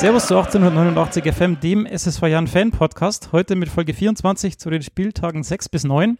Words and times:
Servus 0.00 0.28
zu 0.28 0.34
1889 0.34 1.30
FM, 1.30 1.60
dem 1.60 1.84
SSV 1.84 2.22
Jan 2.22 2.46
Fan 2.46 2.70
Podcast. 2.70 3.32
Heute 3.32 3.54
mit 3.54 3.68
Folge 3.68 3.92
24 3.92 4.58
zu 4.58 4.70
den 4.70 4.80
Spieltagen 4.80 5.42
6 5.42 5.68
bis 5.68 5.84
9. 5.84 6.16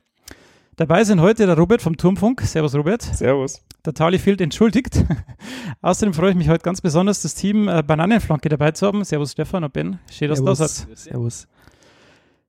Dabei 0.77 1.03
sind 1.05 1.23
heute 1.23 1.47
der 1.47 1.57
Robert 1.57 1.81
vom 1.81 1.97
Turmfunk. 1.97 2.43
Servus, 2.43 2.75
Robert. 2.75 3.01
Servus. 3.01 3.63
Der 3.87 3.95
Tali 3.95 4.19
fehlt 4.19 4.43
entschuldigt. 4.43 5.03
Außerdem 5.81 6.13
freue 6.13 6.33
ich 6.33 6.37
mich 6.37 6.51
heute 6.51 6.63
ganz 6.63 6.83
besonders, 6.83 7.23
das 7.23 7.35
Team 7.35 7.69
äh, 7.69 7.83
Bananenflanke 7.83 8.51
dabei 8.51 8.73
zu 8.73 8.87
haben. 8.87 9.03
Servus, 9.03 9.33
Stefan 9.33 9.65
und 9.65 9.73
Ben. 9.73 9.99
Schön, 10.11 10.29
dass 10.29 10.41
du 10.41 10.45
da 10.45 10.55
seid. 10.55 10.87
Servus. 10.99 11.49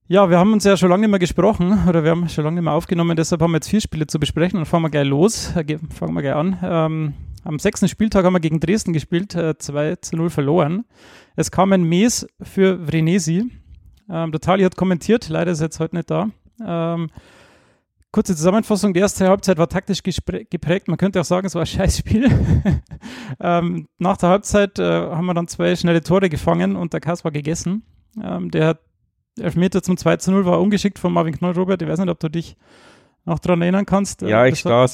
Ja, 0.10 0.30
wir 0.30 0.38
haben 0.38 0.52
uns 0.52 0.66
ja 0.66 0.76
schon 0.76 0.90
lange 0.90 1.04
nicht 1.04 1.12
mehr 1.12 1.20
gesprochen 1.20 1.88
oder 1.88 2.04
wir 2.04 2.12
haben 2.12 2.28
schon 2.28 2.44
lange 2.44 2.56
nicht 2.56 2.66
mehr 2.66 2.74
aufgenommen, 2.74 3.16
deshalb 3.16 3.42
haben 3.42 3.52
wir 3.52 3.58
jetzt 3.58 3.70
vier 3.70 3.80
Spiele 3.80 4.06
zu 4.06 4.20
besprechen 4.20 4.60
und 4.60 4.66
fangen 4.66 4.84
wir 4.84 4.90
gleich 4.90 5.08
los. 5.08 5.56
Äh, 5.56 5.78
fangen 5.98 6.14
wir 6.14 6.24
gleich 6.24 6.36
an. 6.36 6.60
Ähm, 6.62 7.14
am 7.44 7.58
sechsten 7.58 7.88
Spieltag 7.88 8.24
haben 8.24 8.34
wir 8.34 8.40
gegen 8.40 8.60
Dresden 8.60 8.94
gespielt, 8.94 9.34
äh, 9.36 9.58
2 9.58 9.96
zu 9.96 10.16
0 10.16 10.30
verloren. 10.30 10.86
Es 11.36 11.52
kam 11.52 11.72
ein 11.74 11.84
Mes 11.84 12.28
für 12.42 12.86
Vrenesi. 12.86 13.50
Ähm, 14.10 14.32
der 14.32 14.42
Tali 14.42 14.64
hat 14.64 14.76
kommentiert, 14.76 15.30
leider 15.30 15.52
ist 15.52 15.62
er 15.62 15.66
jetzt 15.66 15.80
heute 15.80 15.96
nicht 15.96 16.12
da. 16.12 16.30
Ähm, 16.66 17.10
kurze 18.12 18.36
Zusammenfassung, 18.36 18.94
die 18.94 19.00
erste 19.00 19.28
Halbzeit 19.28 19.58
war 19.58 19.70
taktisch 19.70 20.04
geprägt. 20.04 20.88
Man 20.88 20.98
könnte 20.98 21.22
auch 21.22 21.26
sagen, 21.26 21.48
es 21.48 21.56
war 21.56 21.62
ein 21.62 21.68
Scheißspiel. 21.68 22.30
ähm, 23.40 23.88
nach 23.98 24.18
der 24.18 24.30
Halbzeit 24.30 24.80
äh, 24.80 24.84
haben 24.84 25.26
wir 25.26 25.34
dann 25.34 25.48
zwei 25.48 25.76
schnelle 25.76 26.02
Tore 26.02 26.30
gefangen 26.30 26.76
und 26.76 26.94
der 26.94 27.00
Kass 27.00 27.24
war 27.24 27.32
gegessen. 27.32 27.84
Ähm, 28.22 28.52
der 28.52 28.68
hat 28.68 28.80
Elfmeter 29.40 29.82
zum 29.82 29.96
2 29.96 30.18
zu 30.18 30.32
0 30.32 30.46
war 30.46 30.60
ungeschickt 30.60 31.00
von 31.00 31.14
Marvin 31.14 31.38
Knoll, 31.38 31.54
Robert. 31.54 31.82
Ich 31.82 31.88
weiß 31.88 32.00
nicht, 32.00 32.10
ob 32.10 32.20
du 32.20 32.30
dich 32.30 32.58
noch 33.26 33.40
daran 33.40 33.62
erinnern 33.62 33.86
kannst. 33.86 34.24
Ja, 34.24 34.46
ich, 34.48 34.66
war, 34.66 34.88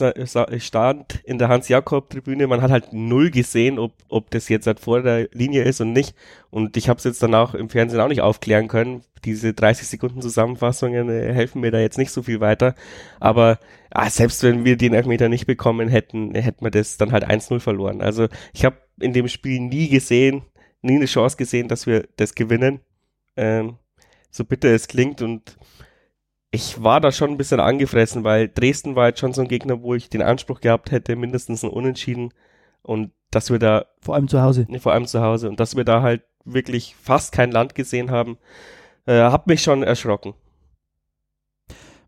ich 0.52 0.66
stand 0.66 1.22
in 1.24 1.38
der 1.38 1.48
Hans-Jakob-Tribüne, 1.48 2.48
man 2.48 2.62
hat 2.62 2.72
halt 2.72 2.92
null 2.92 3.32
gesehen, 3.32 3.80
ob, 3.80 3.94
ob 4.10 4.30
das 4.32 4.50
jetzt 4.50 4.68
halt 4.68 4.80
vor 4.82 5.02
der 5.02 5.30
Linie 5.32 5.64
ist 5.64 5.80
und 5.80 5.94
nicht. 5.94 6.14
Und 6.50 6.76
ich 6.76 6.90
habe 6.90 6.98
es 6.98 7.06
jetzt 7.06 7.24
dann 7.24 7.34
auch 7.34 7.54
im 7.54 7.70
Fernsehen 7.70 8.02
auch 8.02 8.10
nicht 8.10 8.22
aufklären 8.22 8.68
können. 8.68 9.02
Diese 9.24 9.54
30 9.54 9.88
Sekunden 9.88 10.22
Zusammenfassungen 10.22 11.10
äh, 11.10 11.34
helfen 11.34 11.62
mir 11.62 11.72
da 11.72 11.80
jetzt 11.80 11.98
nicht 11.98 12.12
so 12.12 12.22
viel 12.22 12.42
weiter. 12.42 12.76
Aber 13.20 13.60
ah, 13.92 14.10
selbst 14.10 14.44
wenn 14.44 14.66
wir 14.66 14.76
den 14.76 14.94
Elfmeter 14.94 15.30
nicht 15.30 15.48
bekommen 15.48 15.88
hätten, 15.88 16.36
hätten 16.36 16.66
wir 16.66 16.72
das 16.72 16.98
dann 16.98 17.14
halt 17.14 17.26
1-0 17.26 17.60
verloren. 17.60 18.02
Also 18.02 18.28
ich 18.54 18.66
habe 18.66 18.78
in 19.00 19.14
dem 19.14 19.30
Spiel 19.30 19.62
nie 19.62 19.88
gesehen, 19.88 20.44
nie 20.82 20.96
eine 20.96 21.06
Chance 21.06 21.38
gesehen, 21.38 21.70
dass 21.70 21.88
wir 21.88 22.08
das 22.18 22.36
gewinnen. 22.36 22.82
Ähm, 23.38 23.78
so 24.32 24.44
bitter 24.44 24.70
es 24.70 24.88
klingt 24.88 25.22
und 25.22 25.58
ich 26.58 26.82
war 26.82 27.00
da 27.00 27.12
schon 27.12 27.30
ein 27.30 27.38
bisschen 27.38 27.60
angefressen, 27.60 28.24
weil 28.24 28.50
Dresden 28.50 28.96
war 28.96 29.10
jetzt 29.10 29.20
schon 29.20 29.32
so 29.32 29.44
ein 29.44 29.48
Gegner, 29.48 29.84
wo 29.84 29.94
ich 29.94 30.10
den 30.10 30.24
Anspruch 30.24 30.60
gehabt 30.60 30.90
hätte, 30.90 31.16
mindestens 31.16 31.64
ein 31.64 31.70
Unentschieden 31.70 32.34
und 32.82 33.12
dass 33.30 33.52
wir 33.52 33.60
da 33.60 33.86
vor 34.02 34.16
allem 34.16 34.28
zu 34.28 34.42
Hause, 34.42 34.66
ne, 34.68 34.80
vor 34.80 34.92
allem 34.92 35.06
zu 35.06 35.22
Hause 35.22 35.50
und 35.50 35.60
dass 35.60 35.76
wir 35.76 35.84
da 35.84 36.02
halt 36.02 36.24
wirklich 36.46 36.96
fast 36.96 37.32
kein 37.32 37.52
Land 37.52 37.76
gesehen 37.76 38.10
haben, 38.10 38.40
äh, 39.06 39.22
hat 39.22 39.46
mich 39.46 39.62
schon 39.62 39.84
erschrocken. 39.84 40.34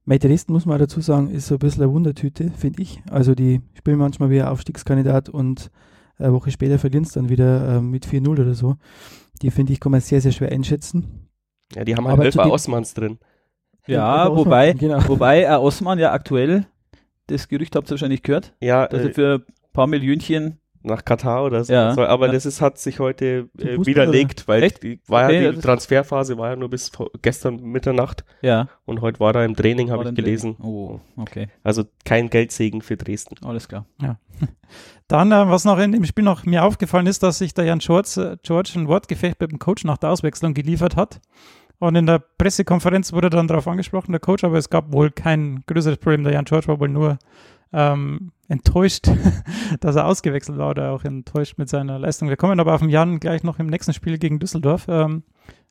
Bei 0.03 0.17
Dresden 0.17 0.53
muss 0.53 0.65
man 0.65 0.79
dazu 0.79 0.99
sagen, 0.99 1.29
ist 1.29 1.45
so 1.45 1.55
ein 1.55 1.59
bisschen 1.59 1.83
eine 1.83 1.91
Wundertüte, 1.93 2.49
finde 2.57 2.81
ich. 2.81 3.03
Also 3.11 3.35
die 3.35 3.61
spielen 3.75 3.99
manchmal 3.99 4.31
wie 4.31 4.41
ein 4.41 4.47
Aufstiegskandidat 4.47 5.29
und 5.29 5.69
eine 6.17 6.33
Woche 6.33 6.49
später 6.49 6.79
verlieren 6.79 7.03
es 7.03 7.11
dann 7.11 7.29
wieder 7.29 7.75
äh, 7.75 7.81
mit 7.81 8.07
4-0 8.07 8.27
oder 8.29 8.55
so. 8.55 8.77
Die 9.43 9.51
finde 9.51 9.73
ich, 9.73 9.79
kann 9.79 9.91
man 9.91 10.01
sehr, 10.01 10.21
sehr 10.21 10.31
schwer 10.31 10.51
einschätzen. 10.51 11.29
Ja, 11.75 11.83
die 11.83 11.95
haben 11.95 12.07
halt 12.07 12.19
Elfer 12.19 12.51
Osmans 12.51 12.95
drin. 12.95 13.19
Ja, 13.89 14.35
wobei, 14.35 14.73
genau. 14.73 14.99
wobei 15.07 15.43
äh, 15.43 15.55
Osman 15.55 15.99
ja 15.99 16.11
aktuell, 16.11 16.65
das 17.27 17.47
Gerücht 17.47 17.75
habt 17.75 17.87
ihr 17.87 17.91
wahrscheinlich 17.91 18.23
gehört, 18.23 18.53
ja, 18.61 18.87
dass 18.87 19.01
er 19.01 19.09
äh, 19.09 19.13
für 19.13 19.35
ein 19.35 19.73
paar 19.73 19.87
Millionchen 19.87 20.59
nach 20.81 21.03
Katar 21.03 21.43
oder 21.43 21.63
so. 21.63 21.73
Ja, 21.73 21.97
aber 21.97 22.27
ja. 22.27 22.33
das 22.33 22.45
ist, 22.45 22.61
hat 22.61 22.77
sich 22.77 22.99
heute 22.99 23.49
äh, 23.57 23.77
widerlegt, 23.85 24.47
weil 24.47 24.63
Echt? 24.63 24.83
die, 24.83 24.99
war 25.07 25.25
okay, 25.25 25.43
ja 25.43 25.51
die 25.51 25.59
Transferphase 25.59 26.37
war 26.37 26.51
ja 26.51 26.55
nur 26.55 26.69
bis 26.69 26.91
gestern 27.21 27.57
Mitternacht. 27.57 28.23
Ja. 28.41 28.69
Und 28.85 29.01
heute 29.01 29.19
war 29.19 29.35
er 29.35 29.45
im 29.45 29.55
Training, 29.55 29.91
habe 29.91 30.07
ich 30.07 30.15
gelesen. 30.15 30.55
Oh, 30.61 30.99
okay. 31.17 31.47
Also 31.63 31.83
kein 32.05 32.29
Geldsegen 32.29 32.81
für 32.81 32.95
Dresden. 32.95 33.35
Alles 33.43 33.67
klar. 33.67 33.85
Ja. 34.01 34.19
Dann, 35.07 35.31
äh, 35.31 35.49
was 35.49 35.65
noch 35.65 35.79
in 35.79 35.91
dem 35.91 36.05
Spiel 36.05 36.23
noch 36.23 36.45
mir 36.45 36.63
aufgefallen 36.63 37.07
ist, 37.07 37.23
dass 37.23 37.39
sich 37.39 37.53
der 37.53 37.65
Jan 37.65 37.79
George, 37.79 38.33
äh, 38.33 38.37
George 38.43 38.71
ein 38.75 38.87
Wortgefecht 38.87 39.39
mit 39.41 39.51
dem 39.51 39.59
Coach 39.59 39.83
nach 39.83 39.97
der 39.97 40.11
Auswechslung 40.11 40.53
geliefert 40.53 40.95
hat. 40.95 41.19
Und 41.79 41.95
in 41.95 42.05
der 42.05 42.19
Pressekonferenz 42.19 43.13
wurde 43.13 43.29
dann 43.29 43.47
darauf 43.47 43.67
angesprochen, 43.67 44.11
der 44.11 44.19
Coach, 44.19 44.43
aber 44.43 44.57
es 44.57 44.69
gab 44.69 44.91
wohl 44.91 45.11
kein 45.11 45.63
größeres 45.65 45.97
Problem. 45.97 46.23
Der 46.23 46.33
Jan 46.33 46.45
George 46.45 46.67
war 46.67 46.79
wohl 46.79 46.89
nur 46.89 47.17
ähm, 47.71 48.31
enttäuscht, 48.49 49.09
dass 49.79 49.95
er 49.95 50.05
ausgewechselt 50.05 50.57
war 50.57 50.71
oder 50.71 50.91
auch 50.91 51.05
enttäuscht 51.05 51.57
mit 51.57 51.69
seiner 51.69 51.97
Leistung. 51.97 52.27
Wir 52.27 52.37
kommen 52.37 52.59
aber 52.59 52.73
auf 52.73 52.81
den 52.81 52.89
Jan 52.89 53.19
gleich 53.19 53.43
noch 53.43 53.59
im 53.59 53.67
nächsten 53.67 53.93
Spiel 53.93 54.17
gegen 54.17 54.39
Düsseldorf. 54.39 54.87
Ähm, 54.89 55.23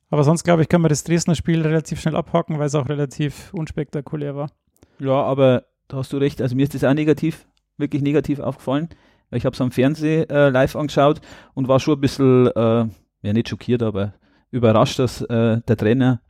aber 0.09 0.23
sonst, 0.23 0.43
glaube 0.43 0.63
ich, 0.63 0.69
können 0.69 0.83
wir 0.83 0.89
das 0.89 1.03
Dresdner 1.03 1.35
Spiel 1.35 1.61
relativ 1.61 2.01
schnell 2.01 2.15
abhaken, 2.15 2.57
weil 2.57 2.65
es 2.65 2.75
auch 2.75 2.89
relativ 2.89 3.53
unspektakulär 3.53 4.35
war. 4.35 4.49
Ja, 4.97 5.21
aber 5.21 5.65
da 5.87 5.97
hast 5.97 6.11
du 6.11 6.17
recht. 6.17 6.41
Also 6.41 6.55
mir 6.55 6.63
ist 6.63 6.73
das 6.73 6.83
auch 6.83 6.93
negativ, 6.93 7.45
wirklich 7.77 8.01
negativ 8.01 8.39
aufgefallen. 8.39 8.89
Ich 9.31 9.45
habe 9.45 9.53
es 9.53 9.61
am 9.61 9.71
Fernsehen 9.71 10.27
äh, 10.31 10.49
live 10.49 10.75
angeschaut 10.75 11.21
und 11.53 11.67
war 11.67 11.79
schon 11.79 11.99
ein 11.99 12.01
bisschen, 12.01 12.47
äh, 12.47 12.87
ja 13.21 13.33
nicht 13.33 13.49
schockiert, 13.49 13.83
aber 13.83 14.13
überrascht, 14.51 14.99
dass 14.99 15.21
äh, 15.21 15.61
der 15.61 15.77
Trainer 15.77 16.21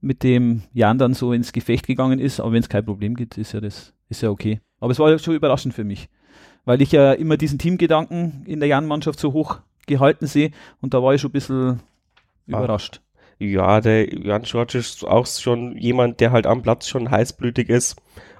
mit 0.00 0.22
dem 0.22 0.62
Jan 0.72 0.98
dann 0.98 1.14
so 1.14 1.32
ins 1.32 1.52
Gefecht 1.52 1.86
gegangen 1.86 2.18
ist. 2.18 2.40
Aber 2.40 2.52
wenn 2.52 2.60
es 2.62 2.68
kein 2.68 2.84
Problem 2.84 3.14
gibt, 3.14 3.38
ist 3.38 3.52
ja 3.52 3.60
das 3.60 3.92
ist 4.08 4.22
ja 4.22 4.30
okay. 4.30 4.60
Aber 4.80 4.92
es 4.92 4.98
war 4.98 5.18
schon 5.18 5.34
überraschend 5.34 5.74
für 5.74 5.84
mich, 5.84 6.08
weil 6.64 6.82
ich 6.82 6.92
ja 6.92 7.12
immer 7.12 7.36
diesen 7.36 7.58
Teamgedanken 7.58 8.44
in 8.46 8.60
der 8.60 8.68
Jan-Mannschaft 8.68 9.18
so 9.18 9.32
hoch 9.32 9.60
gehalten 9.86 10.26
sehe 10.26 10.50
und 10.80 10.94
da 10.94 11.02
war 11.02 11.14
ich 11.14 11.20
schon 11.20 11.30
ein 11.30 11.32
bisschen 11.32 11.56
ah. 11.58 11.78
überrascht. 12.46 13.00
Ja, 13.38 13.80
der 13.80 14.12
Jan 14.14 14.42
George 14.42 14.78
ist 14.78 15.04
auch 15.04 15.26
schon 15.26 15.76
jemand, 15.76 16.20
der 16.20 16.32
halt 16.32 16.46
am 16.46 16.62
Platz 16.62 16.88
schon 16.88 17.10
heißblütig 17.10 17.68
ist. 17.68 17.96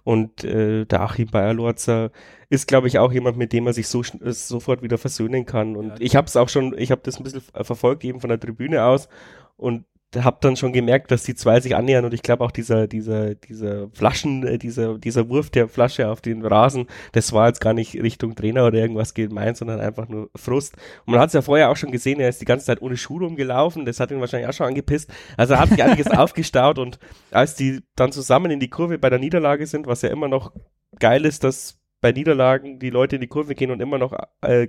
Und 0.06 0.44
äh, 0.44 0.84
der 0.84 1.00
Achim 1.00 1.26
Bayerlorzer 1.32 2.12
ist, 2.48 2.68
glaube 2.68 2.86
ich, 2.86 3.00
auch 3.00 3.10
jemand, 3.10 3.38
mit 3.38 3.52
dem 3.52 3.66
er 3.66 3.72
sich 3.72 3.88
so 3.88 4.02
äh, 4.02 4.30
sofort 4.30 4.80
wieder 4.80 4.98
versöhnen 4.98 5.46
kann. 5.46 5.74
Und 5.74 5.88
ja, 5.88 5.96
ich 5.98 6.14
habe 6.14 6.28
es 6.28 6.36
auch 6.36 6.48
schon, 6.48 6.78
ich 6.78 6.92
habe 6.92 7.00
das 7.02 7.16
ein 7.16 7.24
bisschen 7.24 7.42
verfolgt, 7.42 8.04
eben 8.04 8.20
von 8.20 8.30
der 8.30 8.38
Tribüne 8.38 8.84
aus. 8.84 9.08
Und 9.56 9.84
habe 10.14 10.38
dann 10.40 10.56
schon 10.56 10.72
gemerkt, 10.72 11.10
dass 11.10 11.24
die 11.24 11.34
zwei 11.34 11.60
sich 11.60 11.74
annähern 11.74 12.04
und 12.04 12.14
ich 12.14 12.22
glaube 12.22 12.44
auch 12.44 12.50
dieser, 12.50 12.86
dieser, 12.86 13.34
dieser 13.34 13.90
Flaschen, 13.90 14.46
äh, 14.46 14.58
dieser, 14.58 14.98
dieser 14.98 15.28
Wurf 15.28 15.50
der 15.50 15.68
Flasche 15.68 16.08
auf 16.08 16.20
den 16.20 16.44
Rasen, 16.44 16.86
das 17.12 17.32
war 17.32 17.48
jetzt 17.48 17.60
gar 17.60 17.74
nicht 17.74 17.94
Richtung 17.94 18.34
Trainer 18.34 18.66
oder 18.66 18.78
irgendwas 18.78 19.14
gemeint, 19.14 19.56
sondern 19.56 19.80
einfach 19.80 20.08
nur 20.08 20.30
Frust. 20.36 20.76
Und 21.04 21.12
man 21.12 21.20
hat 21.20 21.28
es 21.28 21.34
ja 21.34 21.42
vorher 21.42 21.70
auch 21.70 21.76
schon 21.76 21.90
gesehen, 21.90 22.20
er 22.20 22.28
ist 22.28 22.40
die 22.40 22.46
ganze 22.46 22.66
Zeit 22.66 22.80
ohne 22.80 22.96
Schuhe 22.96 23.24
rumgelaufen, 23.24 23.84
das 23.84 24.00
hat 24.00 24.10
ihn 24.10 24.20
wahrscheinlich 24.20 24.48
auch 24.48 24.54
schon 24.54 24.66
angepisst. 24.66 25.12
Also 25.36 25.54
er 25.54 25.60
hat 25.60 25.70
sich 25.70 25.82
einiges 25.82 26.06
aufgestaut 26.10 26.78
und 26.78 26.98
als 27.30 27.54
die 27.54 27.80
dann 27.96 28.12
zusammen 28.12 28.50
in 28.50 28.60
die 28.60 28.70
Kurve 28.70 28.98
bei 28.98 29.10
der 29.10 29.18
Niederlage 29.18 29.66
sind, 29.66 29.86
was 29.86 30.02
ja 30.02 30.08
immer 30.10 30.28
noch 30.28 30.52
geil 30.98 31.24
ist, 31.24 31.44
dass 31.44 31.78
bei 32.00 32.12
Niederlagen 32.12 32.78
die 32.78 32.90
Leute 32.90 33.16
in 33.16 33.22
die 33.22 33.28
Kurve 33.28 33.54
gehen 33.54 33.70
und 33.70 33.80
immer 33.80 33.98
noch 33.98 34.16
äh, 34.42 34.68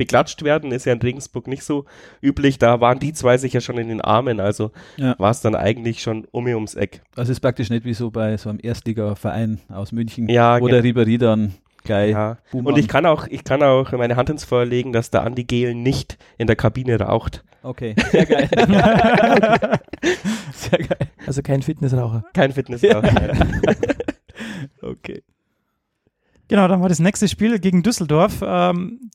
beklatscht 0.00 0.42
werden, 0.42 0.72
ist 0.72 0.86
ja 0.86 0.94
in 0.94 1.02
Regensburg 1.02 1.46
nicht 1.46 1.62
so 1.62 1.84
üblich. 2.22 2.58
Da 2.58 2.80
waren 2.80 2.98
die 2.98 3.12
zwei 3.12 3.36
sicher 3.36 3.60
schon 3.60 3.76
in 3.76 3.88
den 3.88 4.00
Armen, 4.00 4.40
also 4.40 4.70
ja. 4.96 5.14
war 5.18 5.30
es 5.30 5.42
dann 5.42 5.54
eigentlich 5.54 6.00
schon 6.00 6.26
um 6.30 6.44
mir 6.44 6.54
ums 6.54 6.74
Eck. 6.74 7.02
Also 7.16 7.32
ist 7.32 7.40
praktisch 7.40 7.68
nicht 7.68 7.84
wie 7.84 7.92
so 7.92 8.10
bei 8.10 8.38
so 8.38 8.48
einem 8.48 8.58
Erstliga-Verein 8.62 9.60
aus 9.68 9.92
München, 9.92 10.26
ja, 10.30 10.58
wo 10.58 10.68
der 10.68 10.82
Ribéry 10.82 11.18
dann 11.18 11.52
gleich. 11.84 12.12
Ja. 12.12 12.38
Und 12.52 12.78
ich 12.78 12.88
kann 12.88 13.04
auch, 13.04 13.26
ich 13.26 13.44
kann 13.44 13.62
auch 13.62 13.92
meine 13.92 14.16
Hand 14.16 14.30
ins 14.30 14.44
Feuer 14.44 14.64
legen, 14.64 14.94
dass 14.94 15.10
der 15.10 15.22
Andi 15.22 15.44
Gehlen 15.44 15.82
nicht 15.82 16.16
in 16.38 16.46
der 16.46 16.56
Kabine 16.56 16.98
raucht. 16.98 17.44
Okay, 17.62 17.94
sehr 18.10 18.24
geil. 18.24 18.48
sehr 20.52 20.78
geil. 20.78 21.08
Also 21.26 21.42
kein 21.42 21.60
Fitnessraucher. 21.60 22.24
Kein 22.32 22.52
Fitnessraucher. 22.52 23.36
okay. 24.80 25.22
Genau, 26.48 26.66
dann 26.68 26.80
war 26.80 26.88
das 26.88 27.00
nächste 27.00 27.28
Spiel 27.28 27.58
gegen 27.58 27.82
Düsseldorf. 27.82 28.42
Ähm, 28.42 29.10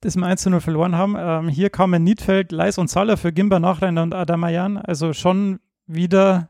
das 0.00 0.16
wir 0.16 0.26
1 0.26 0.42
zu 0.42 0.50
0 0.50 0.60
verloren 0.60 0.96
haben. 0.96 1.16
Ähm, 1.18 1.48
hier 1.48 1.70
kamen 1.70 2.04
Niedfeld, 2.04 2.52
Leis 2.52 2.78
und 2.78 2.88
Saller 2.88 3.16
für 3.16 3.32
Gimba 3.32 3.58
Nachreiner 3.58 4.02
und 4.02 4.14
Adamayan. 4.14 4.76
Also 4.76 5.12
schon 5.12 5.60
wieder 5.86 6.48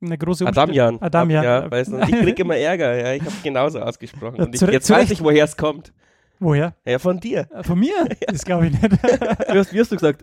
eine 0.00 0.18
große 0.18 0.46
Adamian. 0.46 1.00
Adamian. 1.00 1.44
Ja, 1.44 1.70
weißt 1.70 1.92
du, 1.92 1.98
ich 1.98 2.10
krieg 2.10 2.38
immer 2.38 2.56
Ärger. 2.56 2.96
Ja, 2.96 3.12
ich 3.14 3.22
habe 3.22 3.34
genauso 3.42 3.80
ausgesprochen. 3.80 4.40
Und 4.40 4.54
ich, 4.54 4.60
jetzt 4.60 4.90
weiß 4.90 5.10
ich, 5.10 5.22
woher 5.22 5.44
es 5.44 5.56
kommt. 5.56 5.92
Woher? 6.40 6.74
Ja, 6.84 6.98
von 6.98 7.18
dir. 7.18 7.48
Äh, 7.52 7.62
von 7.62 7.78
mir? 7.78 8.08
Das 8.26 8.44
glaube 8.44 8.66
ich 8.66 8.72
nicht. 8.72 9.02
wie, 9.02 9.58
hast, 9.58 9.72
wie 9.72 9.80
hast 9.80 9.90
du 9.92 9.96
gesagt? 9.96 10.22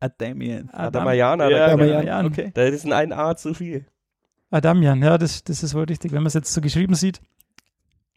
Adamian. 0.00 0.68
Adamayan. 0.70 1.40
Adam, 1.40 1.56
ja, 1.56 1.66
Adamayan. 1.66 2.26
Okay. 2.26 2.50
Das 2.54 2.70
ist 2.70 2.90
ein 2.90 3.12
A 3.12 3.36
zu 3.36 3.54
viel. 3.54 3.86
Adamian, 4.50 5.02
ja, 5.02 5.18
das, 5.18 5.42
das 5.42 5.62
ist 5.62 5.74
wohl 5.74 5.84
richtig, 5.84 6.12
wenn 6.12 6.18
man 6.18 6.28
es 6.28 6.34
jetzt 6.34 6.52
so 6.52 6.60
geschrieben 6.60 6.94
sieht. 6.94 7.20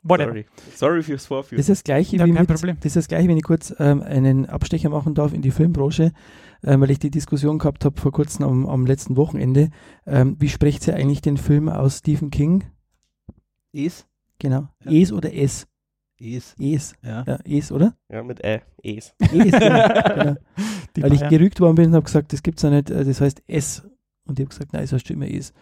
Whatever. 0.02 0.30
Sorry. 0.32 0.46
Sorry 0.76 1.04
fürs 1.04 1.26
Vorführen. 1.26 1.58
Das 1.58 1.68
ist 1.68 1.80
das 1.80 1.84
Gleiche, 1.84 2.18
ja, 2.18 2.26
wie 2.26 2.32
mit, 2.32 2.48
Problem. 2.48 2.78
das 2.78 2.86
ist 2.88 2.96
das 2.96 3.08
Gleiche, 3.10 3.28
wenn 3.28 3.38
ich 3.38 3.44
kurz 3.44 3.76
ähm, 3.80 4.02
einen 4.02 4.46
Abstecher 4.46 4.90
machen 4.90 5.14
darf 5.14 5.34
in 5.34 5.42
die 5.42 5.52
Filmbranche, 5.52 6.14
ähm, 6.64 6.82
weil 6.82 6.92
ich 6.92 7.00
die 7.00 7.12
Diskussion 7.12 7.60
gehabt 7.60 7.84
habe 7.84 8.00
vor 8.00 8.12
kurzem 8.12 8.46
am, 8.46 8.66
am 8.66 8.86
letzten 8.86 9.18
Wochenende. 9.18 9.72
Ähm, 10.06 10.38
wie 10.40 10.50
spricht 10.50 10.84
sie 10.84 10.94
eigentlich 10.94 11.22
den 11.22 11.38
Film 11.38 11.68
aus 11.68 11.98
Stephen 11.98 12.32
King? 12.32 12.64
Es? 13.74 14.08
Genau. 14.40 14.70
Ja. 14.86 14.92
Es 14.92 15.12
oder 15.12 15.34
S? 15.34 15.68
Es. 16.18 16.56
Es. 16.60 16.94
Ja. 17.02 17.24
Ja, 17.28 17.40
Es, 17.46 17.72
oder? 17.72 17.96
Ja, 18.10 18.24
mit 18.24 18.44
Ä, 18.44 18.62
Es. 18.82 19.14
Es, 19.20 19.30
genau. 19.30 19.54
genau. 19.54 20.36
Weil 20.98 21.14
ich 21.14 21.28
gerügt 21.28 21.60
worden 21.60 21.76
bin 21.76 21.86
und 21.88 21.96
habe 21.96 22.06
gesagt, 22.06 22.32
das 22.34 22.42
gibt's 22.44 22.62
ja 22.62 22.70
nicht, 22.70 22.90
äh, 22.90 23.04
das 23.04 23.20
heißt 23.20 23.44
S. 23.48 23.84
Und 24.26 24.40
ich 24.40 24.46
habe 24.46 24.50
gesagt, 24.50 24.74
nein, 24.74 24.84
es 24.84 24.94
heißt 24.94 25.10
immer 25.12 25.28
Es. 25.28 25.54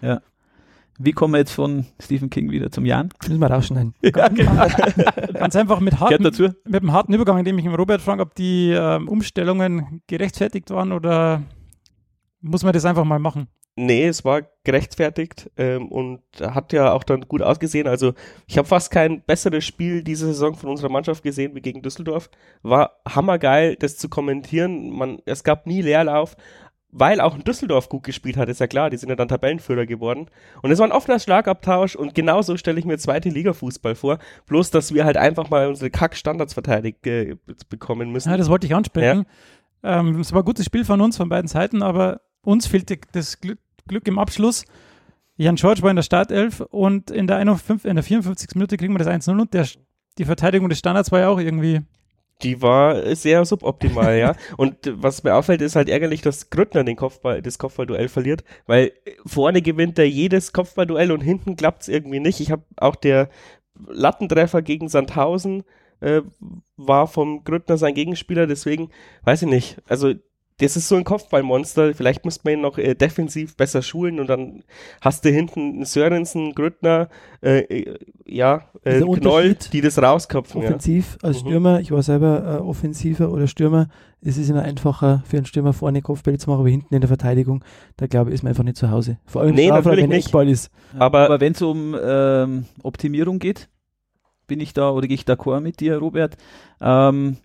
Wie 0.99 1.11
kommen 1.11 1.33
wir 1.33 1.39
jetzt 1.39 1.51
von 1.51 1.85
Stephen 2.01 2.29
King 2.29 2.49
wieder 2.49 2.71
zum 2.71 2.85
Jan? 2.85 3.09
Müssen 3.27 3.39
wir 3.39 3.51
rausschneiden. 3.51 3.93
Ja, 4.01 4.27
genau. 4.29 4.67
Ganz 5.33 5.55
einfach 5.55 5.79
mit 5.79 5.99
harten, 5.99 6.23
dazu. 6.23 6.49
mit 6.65 6.81
einem 6.81 6.91
harten 6.91 7.13
Übergang, 7.13 7.37
indem 7.37 7.57
ich 7.59 7.65
den 7.65 7.75
Robert 7.75 8.01
frage, 8.01 8.21
ob 8.21 8.33
die 8.33 8.71
ähm, 8.71 9.07
Umstellungen 9.07 10.01
gerechtfertigt 10.07 10.69
waren 10.71 10.91
oder 10.91 11.43
muss 12.41 12.63
man 12.63 12.73
das 12.73 12.85
einfach 12.85 13.03
mal 13.03 13.19
machen? 13.19 13.47
Nee, 13.79 14.07
es 14.07 14.25
war 14.25 14.41
gerechtfertigt 14.63 15.51
ähm, 15.55 15.89
und 15.89 16.21
hat 16.41 16.73
ja 16.73 16.93
auch 16.93 17.03
dann 17.03 17.21
gut 17.21 17.43
ausgesehen. 17.43 17.87
Also 17.87 18.13
ich 18.47 18.57
habe 18.57 18.67
fast 18.67 18.89
kein 18.89 19.21
besseres 19.21 19.65
Spiel 19.65 20.01
diese 20.03 20.25
Saison 20.25 20.55
von 20.55 20.71
unserer 20.71 20.89
Mannschaft 20.89 21.21
gesehen 21.21 21.53
wie 21.53 21.61
gegen 21.61 21.83
Düsseldorf. 21.83 22.31
War 22.63 22.99
hammergeil, 23.07 23.75
das 23.75 23.97
zu 23.97 24.09
kommentieren. 24.09 24.89
Man, 24.89 25.19
es 25.25 25.43
gab 25.43 25.67
nie 25.67 25.83
Leerlauf, 25.83 26.35
weil 26.91 27.19
auch 27.19 27.35
in 27.35 27.43
Düsseldorf 27.43 27.89
gut 27.89 28.03
gespielt 28.03 28.37
hat, 28.37 28.49
ist 28.49 28.59
ja 28.59 28.67
klar. 28.67 28.89
Die 28.89 28.97
sind 28.97 29.09
ja 29.09 29.15
dann 29.15 29.27
Tabellenführer 29.27 29.85
geworden. 29.85 30.29
Und 30.61 30.71
es 30.71 30.79
war 30.79 30.87
ein 30.87 30.91
offener 30.91 31.19
Schlagabtausch 31.19 31.95
und 31.95 32.15
genauso 32.15 32.57
stelle 32.57 32.79
ich 32.79 32.85
mir 32.85 32.97
zweite 32.97 33.29
Liga-Fußball 33.29 33.95
vor. 33.95 34.19
Bloß, 34.47 34.71
dass 34.71 34.93
wir 34.93 35.05
halt 35.05 35.17
einfach 35.17 35.49
mal 35.49 35.67
unsere 35.67 35.89
Kack-Standards 35.89 36.53
verteidigt 36.53 37.05
äh, 37.05 37.35
bekommen 37.69 38.11
müssen. 38.11 38.29
Ja, 38.29 38.37
das 38.37 38.49
wollte 38.49 38.67
ich 38.67 38.75
ansprechen. 38.75 39.25
Ähm, 39.83 40.19
es 40.19 40.31
war 40.31 40.41
ein 40.41 40.45
gutes 40.45 40.65
Spiel 40.65 40.85
von 40.85 41.01
uns, 41.01 41.17
von 41.17 41.29
beiden 41.29 41.47
Seiten, 41.47 41.83
aber 41.83 42.21
uns 42.41 42.67
fehlte 42.67 42.97
das 43.11 43.39
Glück, 43.39 43.59
Glück 43.87 44.07
im 44.07 44.17
Abschluss. 44.17 44.65
Jan 45.35 45.55
George 45.55 45.83
war 45.83 45.91
in 45.91 45.97
der 45.97 46.03
Startelf 46.03 46.61
und 46.61 47.11
in 47.11 47.27
der, 47.27 47.37
51, 47.37 47.87
in 47.87 47.95
der 47.95 48.03
54. 48.03 48.55
Minute 48.55 48.77
kriegen 48.77 48.93
wir 48.93 48.99
das 48.99 49.07
1-0 49.07 49.39
und 49.39 49.53
der, 49.53 49.67
die 50.17 50.25
Verteidigung 50.25 50.67
des 50.69 50.79
Standards 50.79 51.11
war 51.11 51.19
ja 51.19 51.29
auch 51.29 51.39
irgendwie. 51.39 51.81
Die 52.43 52.61
war 52.61 53.15
sehr 53.15 53.45
suboptimal, 53.45 54.17
ja. 54.17 54.35
Und 54.57 54.75
was 54.93 55.23
mir 55.23 55.35
auffällt, 55.35 55.61
ist 55.61 55.75
halt 55.75 55.89
ärgerlich, 55.89 56.21
dass 56.21 56.51
Grüttner 56.51 56.83
den 56.83 56.95
Kopfball, 56.95 57.41
das 57.41 57.57
Kopfballduell 57.57 58.09
verliert, 58.09 58.43
weil 58.67 58.91
vorne 59.25 59.61
gewinnt 59.63 59.97
er 59.97 60.07
jedes 60.07 60.53
Kopfballduell 60.53 61.11
und 61.11 61.21
hinten 61.21 61.55
klappt 61.55 61.83
es 61.83 61.87
irgendwie 61.87 62.19
nicht. 62.19 62.39
Ich 62.39 62.51
habe 62.51 62.63
auch 62.75 62.95
der 62.95 63.29
Lattentreffer 63.87 64.61
gegen 64.61 64.87
Sandhausen 64.87 65.63
äh, 65.99 66.21
war 66.75 67.07
vom 67.07 67.43
Grüttner 67.43 67.77
sein 67.77 67.95
Gegenspieler, 67.95 68.47
deswegen 68.47 68.89
weiß 69.23 69.43
ich 69.43 69.49
nicht. 69.49 69.77
Also 69.87 70.13
das 70.59 70.75
ist 70.75 70.87
so 70.87 70.95
ein 70.95 71.03
Kopfballmonster. 71.03 71.93
Vielleicht 71.93 72.25
muss 72.25 72.43
man 72.43 72.55
ihn 72.55 72.61
noch 72.61 72.77
äh, 72.79 72.95
defensiv 72.95 73.55
besser 73.55 73.81
schulen 73.83 74.19
und 74.19 74.27
dann 74.27 74.63
hast 75.01 75.23
du 75.23 75.29
hinten 75.29 75.59
einen 75.59 75.85
Sörensen, 75.85 76.55
Grüttner, 76.55 77.09
äh, 77.43 77.59
äh, 77.59 77.99
ja, 78.25 78.63
äh, 78.83 78.99
Knoll, 79.01 79.55
die 79.71 79.81
das 79.81 80.01
rausköpfen. 80.01 80.61
Ja. 80.61 80.69
Offensiv 80.69 81.17
als 81.21 81.37
Mhm. 81.43 81.47
Stürmer, 81.47 81.79
ich 81.79 81.91
war 81.91 82.01
selber 82.01 82.57
äh, 82.59 82.61
Offensiver 82.63 83.31
oder 83.31 83.45
Stürmer, 83.47 83.87
es 84.21 84.37
ist 84.37 84.49
immer 84.49 84.63
einfacher 84.63 85.23
für 85.27 85.37
einen 85.37 85.45
Stürmer 85.45 85.73
vorne 85.73 86.01
Kopfbälle 86.01 86.39
zu 86.39 86.49
machen, 86.49 86.61
aber 86.61 86.69
hinten 86.69 86.93
in 86.95 87.01
der 87.01 87.07
Verteidigung, 87.07 87.63
da 87.97 88.07
glaube 88.07 88.31
ich, 88.31 88.33
ist 88.33 88.43
man 88.43 88.49
einfach 88.49 88.63
nicht 88.63 88.77
zu 88.77 88.89
Hause. 88.89 89.19
Vor 89.25 89.41
allem 89.41 89.51
im 89.51 89.55
Nee, 89.57 89.67
Strafraum, 89.67 89.97
wenn. 89.97 90.11
Eckball 90.11 90.49
ist. 90.49 90.71
Aber- 90.97 91.25
Aber 91.25 91.39
wenn 91.39 91.53
es 91.53 91.61
um 91.61 91.95
ähm, 92.03 92.65
Optimierung 92.81 93.37
geht, 93.37 93.69
bin 94.47 94.59
ich 94.59 94.73
da 94.73 94.89
oder 94.89 95.07
gehe 95.07 95.15
ich 95.15 95.23
d'accord 95.23 95.59
mit 95.59 95.79
dir, 95.81 95.97
Robert. 95.97 96.35
Ähm, 96.81 97.37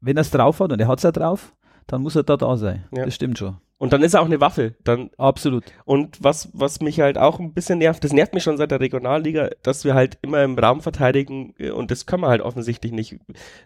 wenn 0.00 0.16
er 0.16 0.20
es 0.20 0.30
drauf 0.30 0.60
hat 0.60 0.70
und 0.72 0.80
er 0.80 0.86
hat 0.86 0.98
es 0.98 1.02
ja 1.02 1.10
drauf, 1.10 1.52
dann 1.86 2.02
muss 2.02 2.16
er 2.16 2.22
da 2.22 2.36
da 2.36 2.56
sein. 2.56 2.84
Ja. 2.96 3.04
Das 3.04 3.14
stimmt 3.14 3.38
schon. 3.38 3.56
Und 3.78 3.92
dann 3.92 4.02
ist 4.04 4.14
er 4.14 4.20
auch 4.22 4.26
eine 4.26 4.40
Waffe. 4.40 4.76
Dann 4.84 5.10
Absolut. 5.18 5.64
Und 5.84 6.22
was, 6.22 6.50
was 6.52 6.80
mich 6.80 7.00
halt 7.00 7.18
auch 7.18 7.40
ein 7.40 7.52
bisschen 7.52 7.80
nervt, 7.80 8.04
das 8.04 8.12
nervt 8.12 8.32
mich 8.32 8.44
schon 8.44 8.56
seit 8.56 8.70
der 8.70 8.78
Regionalliga, 8.78 9.50
dass 9.64 9.84
wir 9.84 9.94
halt 9.94 10.18
immer 10.22 10.44
im 10.44 10.56
Raum 10.56 10.80
verteidigen 10.82 11.52
äh, 11.58 11.70
und 11.70 11.90
das 11.90 12.06
können 12.06 12.22
wir 12.22 12.28
halt 12.28 12.42
offensichtlich 12.42 12.92
nicht. 12.92 13.18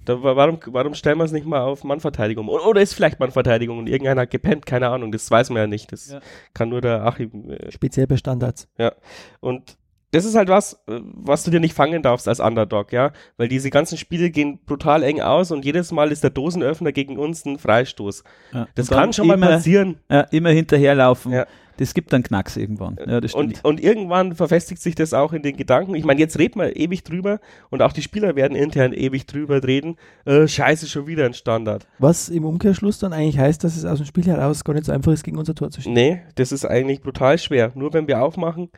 Da, 0.06 0.22
wa- 0.22 0.34
warum, 0.34 0.58
warum 0.68 0.94
stellen 0.94 1.18
wir 1.18 1.24
es 1.24 1.32
nicht 1.32 1.46
mal 1.46 1.60
auf 1.60 1.84
Mannverteidigung? 1.84 2.48
Oder 2.48 2.80
ist 2.80 2.94
vielleicht 2.94 3.20
Mannverteidigung 3.20 3.78
und 3.78 3.88
irgendeiner 3.88 4.22
hat 4.22 4.30
gepennt, 4.30 4.64
keine 4.64 4.88
Ahnung, 4.88 5.12
das 5.12 5.30
weiß 5.30 5.50
man 5.50 5.58
ja 5.58 5.66
nicht. 5.66 5.92
Das 5.92 6.10
Ja. 6.10 6.20
kann 6.54 6.70
nur 6.70 6.80
der 6.80 7.04
Achim. 7.04 7.50
Äh, 7.50 7.70
Speziell 7.70 8.06
bei 8.06 8.16
Standards. 8.16 8.68
und 9.40 9.76
das 10.16 10.24
ist 10.24 10.34
halt 10.34 10.48
was, 10.48 10.74
äh, 10.88 11.00
was 11.14 11.44
du 11.44 11.50
dir 11.50 11.60
nicht 11.60 11.74
fangen 11.74 12.02
darfst 12.02 12.26
als 12.26 12.40
Underdog, 12.40 12.92
ja, 12.92 13.12
weil 13.36 13.48
diese 13.48 13.70
ganzen 13.70 13.98
Spiele 13.98 14.30
gehen 14.30 14.58
brutal 14.64 15.02
eng 15.02 15.20
aus 15.20 15.50
und 15.50 15.64
jedes 15.64 15.92
Mal 15.92 16.10
ist 16.10 16.22
der 16.22 16.30
Dosenöffner 16.30 16.92
gegen 16.92 17.18
uns 17.18 17.44
ein 17.44 17.58
Freistoß. 17.58 18.24
Ja. 18.52 18.66
Das 18.74 18.88
kann 18.88 19.12
schon 19.12 19.26
mal 19.26 19.34
immer, 19.34 19.48
passieren. 19.48 19.98
Ja, 20.10 20.20
immer 20.22 20.50
hinterherlaufen. 20.50 21.32
Ja. 21.32 21.46
Das 21.78 21.92
gibt 21.92 22.10
dann 22.14 22.22
Knacks 22.22 22.56
irgendwann. 22.56 22.96
Ja, 23.06 23.20
das 23.20 23.32
stimmt. 23.32 23.62
Und, 23.62 23.64
und 23.66 23.80
irgendwann 23.82 24.34
verfestigt 24.34 24.80
sich 24.80 24.94
das 24.94 25.12
auch 25.12 25.34
in 25.34 25.42
den 25.42 25.58
Gedanken. 25.58 25.94
Ich 25.94 26.06
meine, 26.06 26.18
jetzt 26.18 26.38
reden 26.38 26.58
wir 26.58 26.74
ewig 26.74 27.04
drüber 27.04 27.38
und 27.68 27.82
auch 27.82 27.92
die 27.92 28.00
Spieler 28.00 28.34
werden 28.34 28.56
intern 28.56 28.94
ewig 28.94 29.26
drüber 29.26 29.62
reden. 29.62 29.96
Äh, 30.24 30.48
scheiße, 30.48 30.86
schon 30.86 31.06
wieder 31.06 31.26
ein 31.26 31.34
Standard. 31.34 31.86
Was 31.98 32.30
im 32.30 32.46
Umkehrschluss 32.46 32.98
dann 32.98 33.12
eigentlich 33.12 33.38
heißt, 33.38 33.62
dass 33.62 33.76
es 33.76 33.84
aus 33.84 33.98
dem 33.98 34.06
Spiel 34.06 34.24
heraus 34.24 34.64
gar 34.64 34.72
nicht 34.72 34.86
so 34.86 34.92
einfach 34.92 35.12
ist, 35.12 35.24
gegen 35.24 35.36
unser 35.36 35.54
Tor 35.54 35.70
zu 35.70 35.82
schießen. 35.82 35.92
Nee, 35.92 36.22
das 36.36 36.52
ist 36.52 36.64
eigentlich 36.64 37.02
brutal 37.02 37.36
schwer. 37.36 37.72
Nur 37.74 37.92
wenn 37.92 38.08
wir 38.08 38.22
aufmachen 38.22 38.70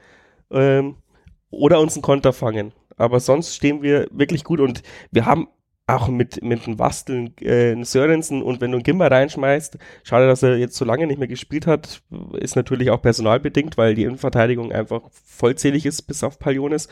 ähm, 0.50 0.96
oder 1.50 1.80
uns 1.80 1.94
einen 1.94 2.02
Konter 2.02 2.32
fangen. 2.32 2.72
Aber 2.96 3.20
sonst 3.20 3.54
stehen 3.54 3.82
wir 3.82 4.08
wirklich 4.10 4.44
gut 4.44 4.60
und 4.60 4.82
wir 5.10 5.26
haben 5.26 5.48
auch 5.86 6.08
mit, 6.08 6.42
mit 6.42 6.66
dem 6.66 6.78
Wasteln, 6.78 7.34
äh, 7.40 7.72
einen 7.72 7.84
Sörensen 7.84 8.42
und 8.42 8.60
wenn 8.60 8.70
du 8.70 8.76
einen 8.76 8.84
Gimmer 8.84 9.10
reinschmeißt, 9.10 9.78
schade, 10.04 10.26
dass 10.26 10.42
er 10.42 10.58
jetzt 10.58 10.76
so 10.76 10.84
lange 10.84 11.06
nicht 11.06 11.18
mehr 11.18 11.28
gespielt 11.28 11.66
hat, 11.66 12.02
ist 12.38 12.56
natürlich 12.56 12.90
auch 12.90 13.00
personalbedingt, 13.00 13.78
weil 13.78 13.94
die 13.94 14.04
Innenverteidigung 14.04 14.70
einfach 14.70 15.02
vollzählig 15.10 15.86
ist, 15.86 16.02
bis 16.02 16.22
auf 16.22 16.38
Paliones. 16.38 16.88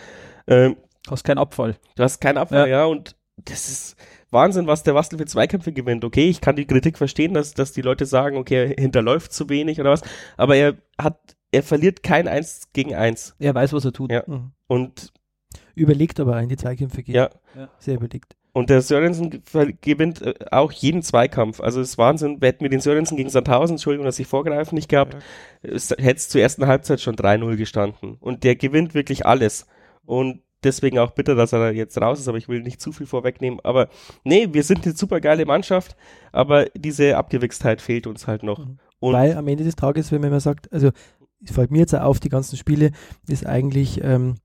Ähm, 0.47 0.77
Hast 1.09 1.25
keinen 1.25 1.39
Abfall. 1.39 1.77
Du 1.95 2.03
hast 2.03 2.21
keinen 2.21 2.39
Abwehr, 2.39 2.67
ja. 2.67 2.85
und 2.87 3.17
das 3.37 3.69
ist 3.69 3.97
Wahnsinn, 4.31 4.67
was 4.67 4.83
der 4.83 4.95
Wastel 4.95 5.19
für 5.19 5.27
Zweikämpfe 5.27 5.73
gewinnt. 5.73 6.05
Okay, 6.05 6.29
ich 6.29 6.41
kann 6.41 6.57
die 6.57 6.67
Kritik 6.67 6.99
verstehen, 6.99 7.35
dass, 7.35 7.55
dass 7.55 7.73
die 7.73 7.83
Leute 7.83 8.07
sagen, 8.07 8.37
okay, 8.39 8.71
er 8.71 8.83
hinterläuft 8.83 9.33
zu 9.33 9.49
wenig 9.49 9.79
oder 9.79 9.91
was, 9.91 10.03
aber 10.37 10.57
er 10.57 10.75
hat, 10.99 11.36
er 11.53 11.63
verliert 11.63 12.03
kein 12.03 12.29
Eins 12.29 12.69
gegen 12.73 12.95
Eins. 12.95 13.35
Er 13.39 13.55
weiß, 13.55 13.73
was 13.73 13.85
er 13.85 13.93
tut. 13.93 14.11
Ja. 14.13 14.23
Mhm. 14.27 14.53
Und, 14.67 15.13
Überlegt 15.75 16.19
aber 16.21 16.41
in 16.41 16.49
die 16.49 16.57
Zweikämpfe 16.57 17.03
geht. 17.03 17.15
ja, 17.15 17.31
Sehr 17.79 17.97
überlegt. 17.97 18.35
und 18.53 18.71
der 18.71 18.81
Sörensen 18.81 19.29
ge- 19.31 19.75
gewinnt 19.83 20.23
äh, 20.23 20.35
auch 20.51 20.73
jeden 20.73 21.03
Zweikampf. 21.03 21.61
Also 21.61 21.81
es 21.81 21.91
ist 21.91 21.99
Wahnsinn, 21.99 22.41
wir 22.41 22.49
hätten 22.49 22.63
wir 22.65 22.71
den 22.71 22.81
Sörensen 22.81 23.17
gegen 23.17 23.29
Sandhausen, 23.29 23.75
Entschuldigung, 23.75 24.07
dass 24.07 24.19
ich 24.19 24.27
vorgreifen 24.27 24.75
nicht 24.77 24.89
gehabt, 24.89 25.17
es 25.63 25.91
hätte 25.91 26.17
es 26.17 26.29
zur 26.31 26.41
ersten 26.41 26.67
Halbzeit 26.67 27.01
schon 27.01 27.15
3-0 27.17 27.57
gestanden. 27.57 28.17
Und 28.21 28.43
der 28.45 28.57
gewinnt 28.57 28.95
wirklich 28.95 29.27
alles. 29.27 29.67
Und 30.07 30.41
deswegen 30.65 30.99
auch 30.99 31.11
bitter, 31.11 31.35
dass 31.35 31.53
er 31.53 31.73
jetzt 31.73 32.01
raus 32.01 32.19
ist, 32.21 32.29
aber 32.29 32.39
ich 32.39 32.49
will 32.49 32.63
nicht 32.63 32.81
zu 32.81 32.93
viel 32.93 33.07
vorwegnehmen. 33.07 33.61
Aber 33.63 33.89
nee, 34.25 34.49
wir 34.53 34.63
sind 34.63 34.85
eine 34.87 34.95
super 34.97 35.21
geile 35.21 35.45
Mannschaft, 35.45 35.95
aber 36.33 36.65
diese 36.75 37.17
Abgewichstheit 37.19 37.83
fehlt 37.83 38.07
uns 38.07 38.27
halt 38.27 38.43
noch. 38.43 38.59
Mhm. 38.59 38.79
Und 38.99 39.13
Weil 39.13 39.37
am 39.37 39.47
Ende 39.47 39.63
des 39.63 39.77
Tages, 39.77 40.11
wenn 40.11 40.23
man 40.23 40.29
immer 40.31 40.41
sagt, 40.41 40.73
also 40.73 40.91
fällt 41.45 41.71
mir 41.71 41.79
jetzt 41.79 41.95
auch 41.95 42.03
auf, 42.03 42.21
die 42.21 42.29
ganzen 42.29 42.57
Spiele, 42.57 42.93
ist 43.29 43.47
eigentlich 43.47 44.03
ähm, 44.03 44.37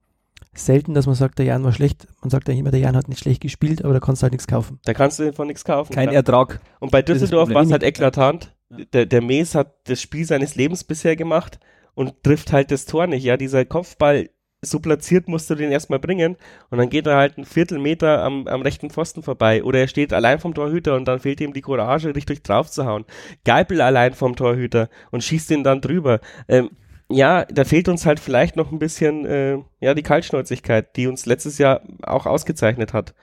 selten, 0.54 0.94
dass 0.94 1.06
man 1.06 1.16
sagt, 1.16 1.40
der 1.40 1.46
Jan 1.46 1.64
war 1.64 1.74
schlecht. 1.74 2.08
Man 2.22 2.30
sagt 2.30 2.48
ja 2.48 2.54
immer, 2.54 2.72
der 2.72 2.80
Jan 2.80 2.96
hat 2.96 3.08
nicht 3.08 3.20
schlecht 3.20 3.42
gespielt, 3.42 3.84
aber 3.84 3.94
da 3.94 4.00
kannst 4.00 4.22
du 4.22 4.24
halt 4.24 4.34
nichts 4.34 4.48
kaufen. 4.48 4.80
da 4.86 4.94
kannst 4.94 5.20
du 5.20 5.32
von 5.34 5.48
nichts 5.48 5.64
kaufen. 5.64 5.94
Kein. 5.94 6.10
Ertrag. 6.10 6.60
Und 6.80 6.92
bei 6.92 7.02
Düsseldorf 7.02 7.50
war 7.50 7.64
es 7.64 7.72
halt 7.72 7.84
eklatant. 7.84 8.56
Ja. 8.70 8.86
Der, 8.94 9.06
der 9.06 9.22
Mees 9.22 9.56
hat 9.56 9.76
das 9.86 10.02
Spiel 10.02 10.26
seines 10.26 10.56
Lebens 10.56 10.84
bisher 10.84 11.16
gemacht 11.16 11.60
und 11.94 12.24
trifft 12.24 12.52
halt 12.54 12.72
das 12.72 12.86
Tor 12.86 13.08
nicht. 13.08 13.24
Ja, 13.24 13.38
dieser 13.38 13.66
Kopfball 13.66 14.30
so 14.64 14.80
platziert 14.80 15.28
musst 15.28 15.50
du 15.50 15.56
den 15.56 15.72
erstmal 15.72 16.00
bringen 16.00 16.38
und 16.70 16.78
dann 16.78 16.90
geht 16.90 17.08
er 17.08 17.16
halt 17.16 17.38
einen 17.38 17.46
Viertelmeter 17.46 18.24
am, 18.24 18.48
am 18.48 18.62
rechten 18.62 18.92
Pfosten 18.92 19.24
vorbei 19.24 19.64
oder 19.64 19.80
er 19.80 19.88
steht 19.88 20.14
allein 20.14 20.40
vom 20.40 20.54
Torhüter 20.54 20.96
und 20.96 21.06
dann 21.06 21.20
fehlt 21.20 21.42
ihm 21.42 21.54
die 21.54 21.62
Courage, 21.62 22.14
richtig 22.14 22.44
drauf 22.44 22.70
zu 22.70 22.86
hauen. 22.86 23.06
Geipel 23.44 23.82
allein 23.82 24.14
vom 24.14 24.36
Torhüter 24.36 24.90
und 25.10 25.24
schießt 25.24 25.50
ihn 25.52 25.64
dann 25.64 25.82
drüber. 25.82 26.20
Ähm, 26.48 26.70
ja, 27.14 27.46
da 27.46 27.64
fehlt 27.64 27.88
uns 27.90 28.06
halt 28.06 28.20
vielleicht 28.20 28.56
noch 28.56 28.72
ein 28.72 28.80
bisschen 28.80 29.26
äh, 29.26 29.58
ja 29.80 29.94
die 29.94 30.04
Kaltschnäuzigkeit, 30.04 30.96
die 30.96 31.08
uns 31.08 31.26
letztes 31.26 31.58
Jahr 31.58 31.82
auch 32.04 32.26
ausgezeichnet 32.26 32.94
hat. 32.94 33.14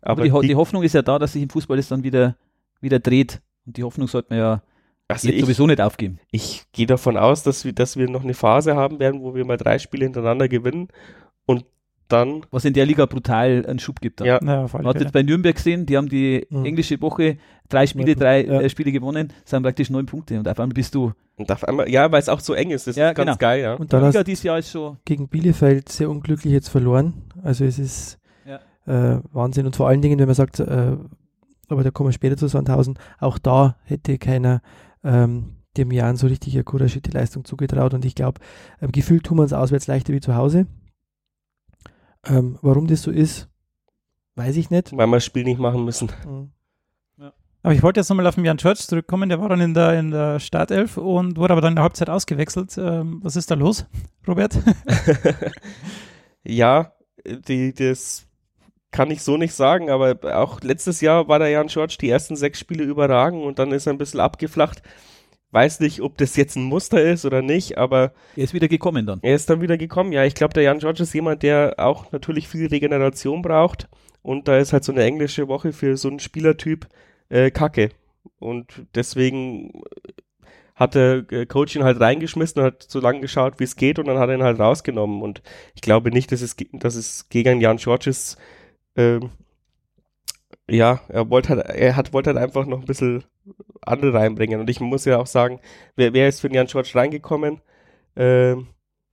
Aber, 0.00 0.24
die, 0.24 0.32
Ho- 0.32 0.42
die 0.42 0.56
Hoffnung 0.56 0.82
ist 0.82 0.94
ja 0.94 1.02
da, 1.02 1.18
dass 1.18 1.32
sich 1.34 1.42
im 1.42 1.50
Fußball 1.50 1.76
das 1.76 1.88
dann 1.88 2.02
wieder, 2.02 2.36
wieder 2.80 2.98
dreht. 2.98 3.40
Und 3.66 3.76
die 3.76 3.84
Hoffnung 3.84 4.08
sollte 4.08 4.28
man 4.30 4.38
ja 4.38 4.62
also 5.08 5.28
jetzt 5.28 5.36
ich, 5.36 5.42
sowieso 5.42 5.66
nicht 5.66 5.80
aufgeben. 5.80 6.18
ich 6.30 6.64
gehe 6.72 6.86
davon 6.86 7.16
aus, 7.16 7.42
dass 7.42 7.64
wir, 7.64 7.72
dass 7.72 7.96
wir 7.96 8.08
noch 8.08 8.24
eine 8.24 8.34
Phase 8.34 8.74
haben 8.76 8.98
werden, 8.98 9.20
wo 9.22 9.34
wir 9.34 9.44
mal 9.44 9.56
drei 9.58 9.78
Spiele 9.78 10.04
hintereinander 10.04 10.48
gewinnen 10.48 10.88
dann, 12.12 12.42
Was 12.50 12.64
in 12.64 12.74
der 12.74 12.86
Liga 12.86 13.06
brutal 13.06 13.64
einen 13.66 13.78
Schub 13.78 14.00
gibt. 14.00 14.20
Dann. 14.20 14.26
Ja. 14.28 14.38
Naja, 14.42 14.66
Man 14.72 14.86
hat 14.86 15.00
jetzt 15.00 15.12
bei 15.12 15.22
Nürnberg 15.22 15.54
gesehen, 15.56 15.86
die 15.86 15.96
haben 15.96 16.08
die 16.08 16.46
Mhm. 16.50 16.64
englische 16.64 17.00
Woche 17.00 17.38
drei 17.68 17.86
Spiele, 17.86 18.14
drei 18.14 18.44
ja. 18.44 18.60
äh, 18.60 18.68
Spiele 18.68 18.92
gewonnen, 18.92 19.32
sind 19.44 19.62
praktisch 19.62 19.90
neun 19.90 20.06
Punkte 20.06 20.38
und 20.38 20.46
auf 20.48 20.58
einmal 20.60 20.74
bist 20.74 20.94
du. 20.94 21.12
und 21.36 21.50
auf 21.50 21.64
einmal, 21.64 21.88
ja, 21.88 22.12
weil 22.12 22.20
es 22.20 22.28
auch 22.28 22.40
so 22.40 22.52
eng 22.54 22.70
ist, 22.70 22.86
das 22.86 22.96
Ja, 22.96 23.08
ist 23.10 23.16
ganz 23.16 23.26
genau. 23.26 23.38
geil, 23.38 23.62
ja. 23.62 23.74
Und 23.74 23.84
Die 23.84 23.88
dann 23.96 24.02
hast 24.02 24.14
Liga 24.14 24.24
dieses 24.24 24.44
Jahr 24.44 24.58
ist 24.58 24.70
schon. 24.70 24.98
gegen 25.04 25.28
Bielefeld 25.28 25.88
sehr 25.88 26.10
unglücklich 26.10 26.52
jetzt 26.52 26.68
verloren. 26.68 27.14
Also 27.42 27.64
es 27.64 27.78
ist 27.78 28.18
äh, 28.84 29.18
Wahnsinn. 29.32 29.64
Und 29.66 29.76
vor 29.76 29.86
allen 29.88 30.02
Dingen, 30.02 30.18
wenn 30.18 30.26
man 30.26 30.34
sagt, 30.34 30.58
äh, 30.58 30.96
aber 31.68 31.84
da 31.84 31.90
kommen 31.92 32.08
wir 32.08 32.12
später 32.12 32.36
zu 32.36 32.48
Sandhausen, 32.48 32.98
auch 33.20 33.38
da 33.38 33.76
hätte 33.84 34.18
keiner 34.18 34.60
ähm, 35.04 35.54
dem 35.76 35.92
Jan 35.92 36.16
so 36.16 36.26
richtig 36.26 36.54
eine 36.54 36.64
couragierte 36.64 37.12
Leistung 37.12 37.44
zugetraut. 37.44 37.94
Und 37.94 38.04
ich 38.04 38.16
glaube, 38.16 38.40
ähm, 38.80 38.90
gefühlt 38.90 39.22
tun 39.24 39.38
wir 39.38 39.42
uns 39.42 39.52
auswärts 39.52 39.86
leichter 39.86 40.12
wie 40.12 40.20
zu 40.20 40.34
Hause. 40.34 40.66
Ähm, 42.26 42.58
warum 42.62 42.86
das 42.86 43.02
so 43.02 43.10
ist, 43.10 43.48
Weiß 44.34 44.56
ich 44.56 44.70
nicht. 44.70 44.96
weil 44.96 45.06
wir 45.06 45.16
das 45.16 45.24
Spiel 45.24 45.44
nicht 45.44 45.60
machen 45.60 45.84
müssen. 45.84 46.10
Mhm. 46.26 46.50
Aber 47.64 47.74
ich 47.74 47.82
wollte 47.84 48.00
jetzt 48.00 48.08
nochmal 48.08 48.26
auf 48.26 48.34
den 48.34 48.44
Jan 48.44 48.58
Church 48.58 48.80
zurückkommen. 48.80 49.28
Der 49.28 49.40
war 49.40 49.48
dann 49.48 49.60
in 49.60 49.72
der, 49.72 49.96
in 49.96 50.10
der 50.10 50.40
Startelf 50.40 50.96
und 50.96 51.36
wurde 51.36 51.52
aber 51.52 51.60
dann 51.60 51.72
in 51.72 51.76
der 51.76 51.84
Halbzeit 51.84 52.10
ausgewechselt. 52.10 52.76
Ähm, 52.76 53.20
was 53.22 53.36
ist 53.36 53.52
da 53.52 53.54
los, 53.54 53.86
Robert? 54.26 54.58
ja, 56.42 56.92
die, 57.24 57.72
das 57.72 58.26
kann 58.90 59.12
ich 59.12 59.22
so 59.22 59.36
nicht 59.36 59.54
sagen, 59.54 59.90
aber 59.90 60.18
auch 60.36 60.60
letztes 60.60 61.00
Jahr 61.00 61.28
war 61.28 61.38
der 61.38 61.50
Jan 61.50 61.68
George 61.68 61.96
die 62.00 62.10
ersten 62.10 62.34
sechs 62.34 62.58
Spiele 62.58 62.82
überragend 62.82 63.44
und 63.44 63.60
dann 63.60 63.70
ist 63.70 63.86
er 63.86 63.92
ein 63.92 63.98
bisschen 63.98 64.18
abgeflacht. 64.20 64.82
Weiß 65.52 65.80
nicht, 65.80 66.00
ob 66.00 66.16
das 66.18 66.34
jetzt 66.36 66.56
ein 66.56 66.64
Muster 66.64 67.02
ist 67.02 67.24
oder 67.24 67.42
nicht, 67.42 67.78
aber 67.78 68.12
Er 68.36 68.44
ist 68.44 68.54
wieder 68.54 68.68
gekommen 68.68 69.06
dann. 69.06 69.20
er 69.22 69.34
ist 69.34 69.48
dann 69.50 69.60
wieder 69.60 69.76
gekommen. 69.76 70.10
Ja, 70.12 70.24
ich 70.24 70.34
glaube, 70.34 70.54
der 70.54 70.62
Jan 70.64 70.78
George 70.80 71.02
ist 71.02 71.12
jemand, 71.14 71.42
der 71.42 71.74
auch 71.76 72.10
natürlich 72.10 72.48
viel 72.48 72.66
Regeneration 72.66 73.42
braucht 73.42 73.88
und 74.22 74.48
da 74.48 74.56
ist 74.58 74.72
halt 74.72 74.82
so 74.84 74.92
eine 74.92 75.04
englische 75.04 75.48
Woche 75.48 75.72
für 75.72 75.96
so 75.96 76.08
einen 76.08 76.18
Spielertyp 76.20 76.88
äh, 77.28 77.50
Kacke. 77.50 77.90
Und 78.38 78.66
deswegen 78.94 79.82
hat 80.74 80.94
der 80.94 81.24
äh, 81.30 81.46
Coach 81.46 81.76
ihn 81.76 81.84
halt 81.84 82.00
reingeschmissen 82.00 82.60
und 82.60 82.66
hat 82.66 82.86
so 82.88 82.98
lange 83.00 83.20
geschaut, 83.20 83.60
wie 83.60 83.64
es 83.64 83.76
geht 83.76 83.98
und 83.98 84.06
dann 84.06 84.18
hat 84.18 84.28
er 84.30 84.36
ihn 84.36 84.42
halt 84.42 84.58
rausgenommen. 84.58 85.22
Und 85.22 85.42
ich 85.74 85.82
glaube 85.82 86.10
nicht, 86.10 86.32
dass 86.32 86.40
es, 86.40 86.56
dass 86.72 86.94
es 86.94 87.28
gegen 87.28 87.60
Jan 87.60 87.76
George 87.76 88.08
ist. 88.10 88.38
Ja, 90.70 91.00
er 91.08 91.28
wollte 91.28 91.50
halt, 91.50 91.66
er 91.66 91.96
hat, 91.96 92.12
wollte 92.12 92.30
halt 92.30 92.38
einfach 92.38 92.66
noch 92.66 92.80
ein 92.80 92.86
bisschen 92.86 93.24
andere 93.82 94.14
reinbringen. 94.14 94.60
Und 94.60 94.70
ich 94.70 94.80
muss 94.80 95.04
ja 95.04 95.18
auch 95.18 95.26
sagen, 95.26 95.60
wer, 95.96 96.12
wer 96.12 96.28
ist 96.28 96.40
für 96.40 96.48
den 96.48 96.54
Jan 96.54 96.66
George 96.66 96.92
reingekommen? 96.94 97.60
Ähm, 98.16 98.68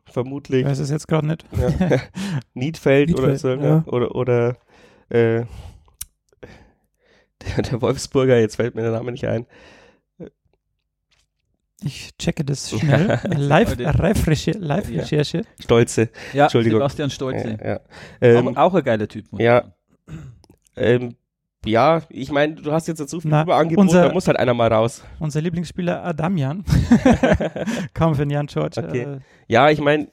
vermutlich 0.06 0.62
Ich 0.62 0.68
weiß 0.68 0.80
es 0.80 0.92
jetzt 0.92 1.08
gerade 1.08 1.28
nicht. 1.28 1.46
ja. 1.52 1.98
Niedfeld 2.54 3.12
oder 3.14 3.30
Niedfeld, 3.30 3.40
so, 3.40 3.56
ne? 3.56 3.84
ja. 3.86 3.92
oder, 3.92 4.16
oder 4.16 4.58
äh, 5.10 5.46
der, 7.42 7.64
der 7.64 7.82
Wolfsburger, 7.82 8.40
jetzt 8.40 8.58
fällt 8.58 8.76
mir 8.76 8.82
der 8.84 8.92
Name 8.92 9.12
nicht 9.12 9.26
ein. 9.26 9.46
Ich 11.82 12.16
checke 12.18 12.44
das 12.44 12.70
schnell. 12.70 13.20
Live, 13.38 13.78
Live-Recherche. 13.78 14.60
Live 14.60 14.90
Ja. 14.90 15.04
-Recherche. 15.04 15.46
Stolze. 15.62 16.10
Ja, 16.34 16.44
Entschuldigung. 16.44 16.80
Sebastian 16.80 17.10
Stolze. 17.10 17.58
Ja, 17.62 17.68
ja. 17.68 17.80
Ähm, 18.20 18.48
Aber 18.50 18.66
auch 18.66 18.74
ein 18.76 18.84
geiler 18.84 19.08
Typ. 19.08 19.26
ja. 19.40 19.74
ähm, 20.76 21.16
ja, 21.66 22.02
ich 22.10 22.32
meine, 22.32 22.56
du 22.56 22.72
hast 22.72 22.88
jetzt 22.88 23.00
dazu 23.00 23.20
viel 23.20 23.32
Überangebot, 23.32 23.84
unser- 23.86 24.08
da 24.08 24.14
muss 24.14 24.28
halt 24.28 24.38
einer 24.40 24.54
mal 24.54 24.72
raus. 24.72 25.04
Unser 25.20 25.42
Lieblingsspieler 25.42 26.04
Adamian 26.04 26.64
kam 27.94 28.16
für 28.16 28.22
den 28.24 28.30
Jan 28.32 28.48
George. 28.48 28.82
Okay. 28.84 29.02
Äh, 29.02 29.20
Ja, 29.48 29.70
ich 29.70 29.80
meine, 29.82 30.08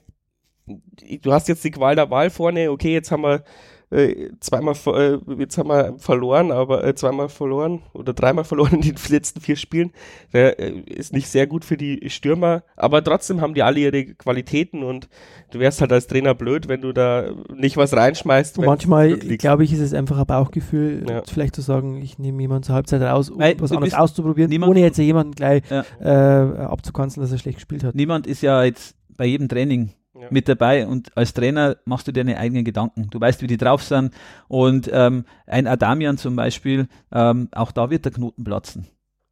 du 0.67 1.33
hast 1.33 1.49
jetzt 1.49 1.63
die 1.65 1.71
Qual 1.71 1.95
der 1.95 2.11
Wahl 2.11 2.31
vorne, 2.31 2.71
okay, 2.71 2.93
jetzt 2.93 3.11
haben 3.13 3.23
wir 3.23 3.45
äh, 3.91 4.31
zweimal 4.41 4.75
äh, 4.87 5.19
jetzt 5.39 5.59
haben 5.59 5.69
wir 5.69 5.95
verloren, 5.99 6.51
aber 6.51 6.85
äh, 6.85 6.95
zweimal 6.95 7.29
verloren 7.29 7.83
oder 7.93 8.13
dreimal 8.15 8.45
verloren 8.45 8.75
in 8.75 8.81
den 8.81 8.97
letzten 9.09 9.41
vier 9.41 9.57
Spielen. 9.57 9.93
Der 10.33 10.59
ist 10.59 11.13
nicht 11.13 11.29
sehr 11.29 11.47
gut 11.47 11.65
für 11.65 11.77
die 11.77 12.11
Stürmer, 12.11 12.65
aber 12.77 13.03
trotzdem 13.05 13.41
haben 13.41 13.55
die 13.55 13.63
alle 13.63 13.79
ihre 13.81 14.05
Qualitäten 14.15 14.83
und 14.83 15.09
du 15.53 15.61
wärst 15.61 15.81
halt 15.81 15.93
als 15.93 16.07
Trainer 16.09 16.35
blöd, 16.35 16.69
wenn 16.69 16.81
du 16.81 16.93
da 16.93 17.31
nicht 17.55 17.77
was 17.77 17.95
reinschmeißt. 17.95 18.59
Manchmal, 18.59 19.17
glaube 19.19 19.63
ich, 19.65 19.73
ist 19.73 19.81
es 19.81 19.95
einfach 19.95 20.19
ein 20.19 20.27
Bauchgefühl, 20.27 21.07
Ja. 21.09 21.23
vielleicht 21.27 21.55
zu 21.55 21.63
sagen, 21.63 22.03
ich 22.03 22.19
nehme 22.19 22.43
jemanden 22.43 22.65
zur 22.65 22.75
Halbzeit 22.75 23.03
raus, 23.03 23.31
um 23.31 23.39
Weil 23.39 23.61
was 23.61 23.71
anderes 23.73 23.95
auszuprobieren, 23.95 24.51
niemand- 24.51 24.71
ohne 24.71 24.81
jetzt 24.81 24.99
jemanden 24.99 25.33
gleich 25.33 25.63
Ja. 25.71 25.85
äh, 26.01 26.59
abzukanzeln, 26.59 27.23
dass 27.23 27.31
er 27.33 27.39
schlecht 27.39 27.59
gespielt 27.59 27.85
hat. 27.85 27.95
Niemand 27.95 28.27
ist 28.27 28.43
ja 28.43 28.65
jetzt 28.65 28.97
bei 29.17 29.27
jedem 29.27 29.49
Training 29.49 29.93
Ja. 30.21 30.29
mit 30.31 30.49
dabei 30.49 30.87
und 30.87 31.17
als 31.17 31.35
Trainer 31.35 31.77
machst 31.85 32.09
du 32.09 32.13
dir 32.13 32.25
deine 32.25 32.39
eigenen 32.39 32.65
Gedanken. 32.65 33.09
Du 33.11 33.21
weißt, 33.21 33.43
wie 33.43 33.47
die 33.47 33.57
drauf 33.59 33.83
sind 33.83 34.13
und 34.49 34.89
ähm, 34.93 35.25
ein 35.47 35.67
Adamian 35.67 36.17
zum 36.19 36.37
Beispiel, 36.37 36.89
ähm, 37.13 37.49
auch 37.53 37.71
da 37.73 37.91
wird 37.91 38.05
der 38.05 38.13
Knoten 38.13 38.43
platzen. 38.45 38.87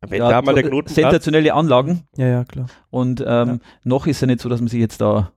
wenn 0.06 0.18
Ja, 0.20 0.28
da 0.28 0.42
mal 0.42 0.54
der 0.54 0.64
so- 0.64 0.68
Knoten 0.70 0.84
platzt, 0.86 0.94
Sensationelle 0.96 1.54
Anlagen 1.54 2.02
Ja, 2.16 2.26
ja, 2.26 2.44
klar. 2.44 2.66
und 2.90 3.20
ähm, 3.26 3.48
Ja. 3.48 3.58
noch 3.84 4.06
ist 4.06 4.20
ja 4.20 4.26
nicht 4.26 4.40
so, 4.40 4.48
dass 4.50 4.60
man 4.60 4.68
sich 4.68 4.80
jetzt 4.80 5.00
da 5.00 5.30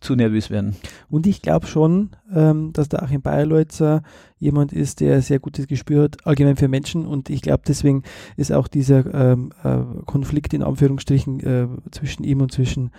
zu 0.00 0.16
nervös 0.16 0.50
werden. 0.50 0.74
Und 1.10 1.28
ich 1.28 1.42
glaube 1.42 1.66
schon, 1.68 2.10
ähm, 2.34 2.72
dass 2.72 2.88
der 2.88 3.04
Achim 3.04 3.22
Bayerleutzer 3.22 4.02
jemand 4.38 4.72
ist, 4.72 4.98
der 5.00 5.14
ein 5.16 5.20
sehr 5.22 5.38
gutes 5.38 5.68
Gespür 5.68 6.02
hat, 6.04 6.26
allgemein 6.26 6.56
für 6.56 6.66
Menschen. 6.66 7.06
Und 7.06 7.30
ich 7.30 7.40
glaube, 7.40 7.62
deswegen 7.68 8.02
ist 8.36 8.52
auch 8.52 8.66
dieser 8.66 9.12
ähm, 9.14 9.52
äh, 9.62 9.78
Konflikt 10.06 10.54
in 10.54 10.64
Anführungsstrichen 10.64 11.40
äh, 11.40 11.68
zwischen 11.92 12.24
ihm 12.24 12.40
und 12.40 12.50
zwischen 12.50 12.90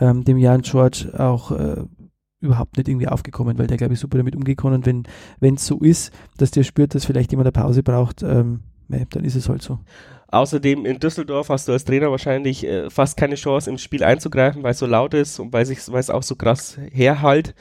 ähm, 0.00 0.24
dem 0.24 0.38
Jan 0.38 0.62
George 0.62 1.12
auch 1.18 1.50
äh, 1.52 1.82
überhaupt 2.40 2.76
nicht 2.76 2.88
irgendwie 2.88 3.08
aufgekommen, 3.08 3.58
weil 3.58 3.66
der, 3.66 3.76
glaube 3.76 3.94
ich, 3.94 4.00
super 4.00 4.18
damit 4.18 4.36
umgekommen. 4.36 4.76
Und 4.78 4.86
wenn 4.86 5.04
wenn 5.40 5.54
es 5.54 5.66
so 5.66 5.78
ist, 5.80 6.12
dass 6.36 6.50
der 6.50 6.62
spürt, 6.62 6.94
dass 6.94 7.04
vielleicht 7.04 7.30
jemand 7.32 7.46
eine 7.46 7.52
Pause 7.64 7.82
braucht, 7.82 8.22
ähm, 8.22 8.60
dann 8.88 9.24
ist 9.24 9.34
es 9.34 9.48
halt 9.48 9.62
so. 9.62 9.78
Außerdem 10.28 10.84
in 10.84 10.98
Düsseldorf 10.98 11.48
hast 11.48 11.68
du 11.68 11.72
als 11.72 11.84
Trainer 11.84 12.10
wahrscheinlich 12.10 12.66
äh, 12.66 12.90
fast 12.90 13.16
keine 13.16 13.36
Chance 13.36 13.70
im 13.70 13.78
Spiel 13.78 14.02
einzugreifen, 14.04 14.62
weil 14.62 14.72
es 14.72 14.78
so 14.78 14.86
laut 14.86 15.14
ist 15.14 15.38
und 15.38 15.52
weil 15.52 15.64
sich- 15.64 15.90
weil 15.90 16.00
es 16.00 16.10
auch 16.10 16.22
so 16.22 16.34
krass 16.36 16.76
herhalt. 16.90 17.54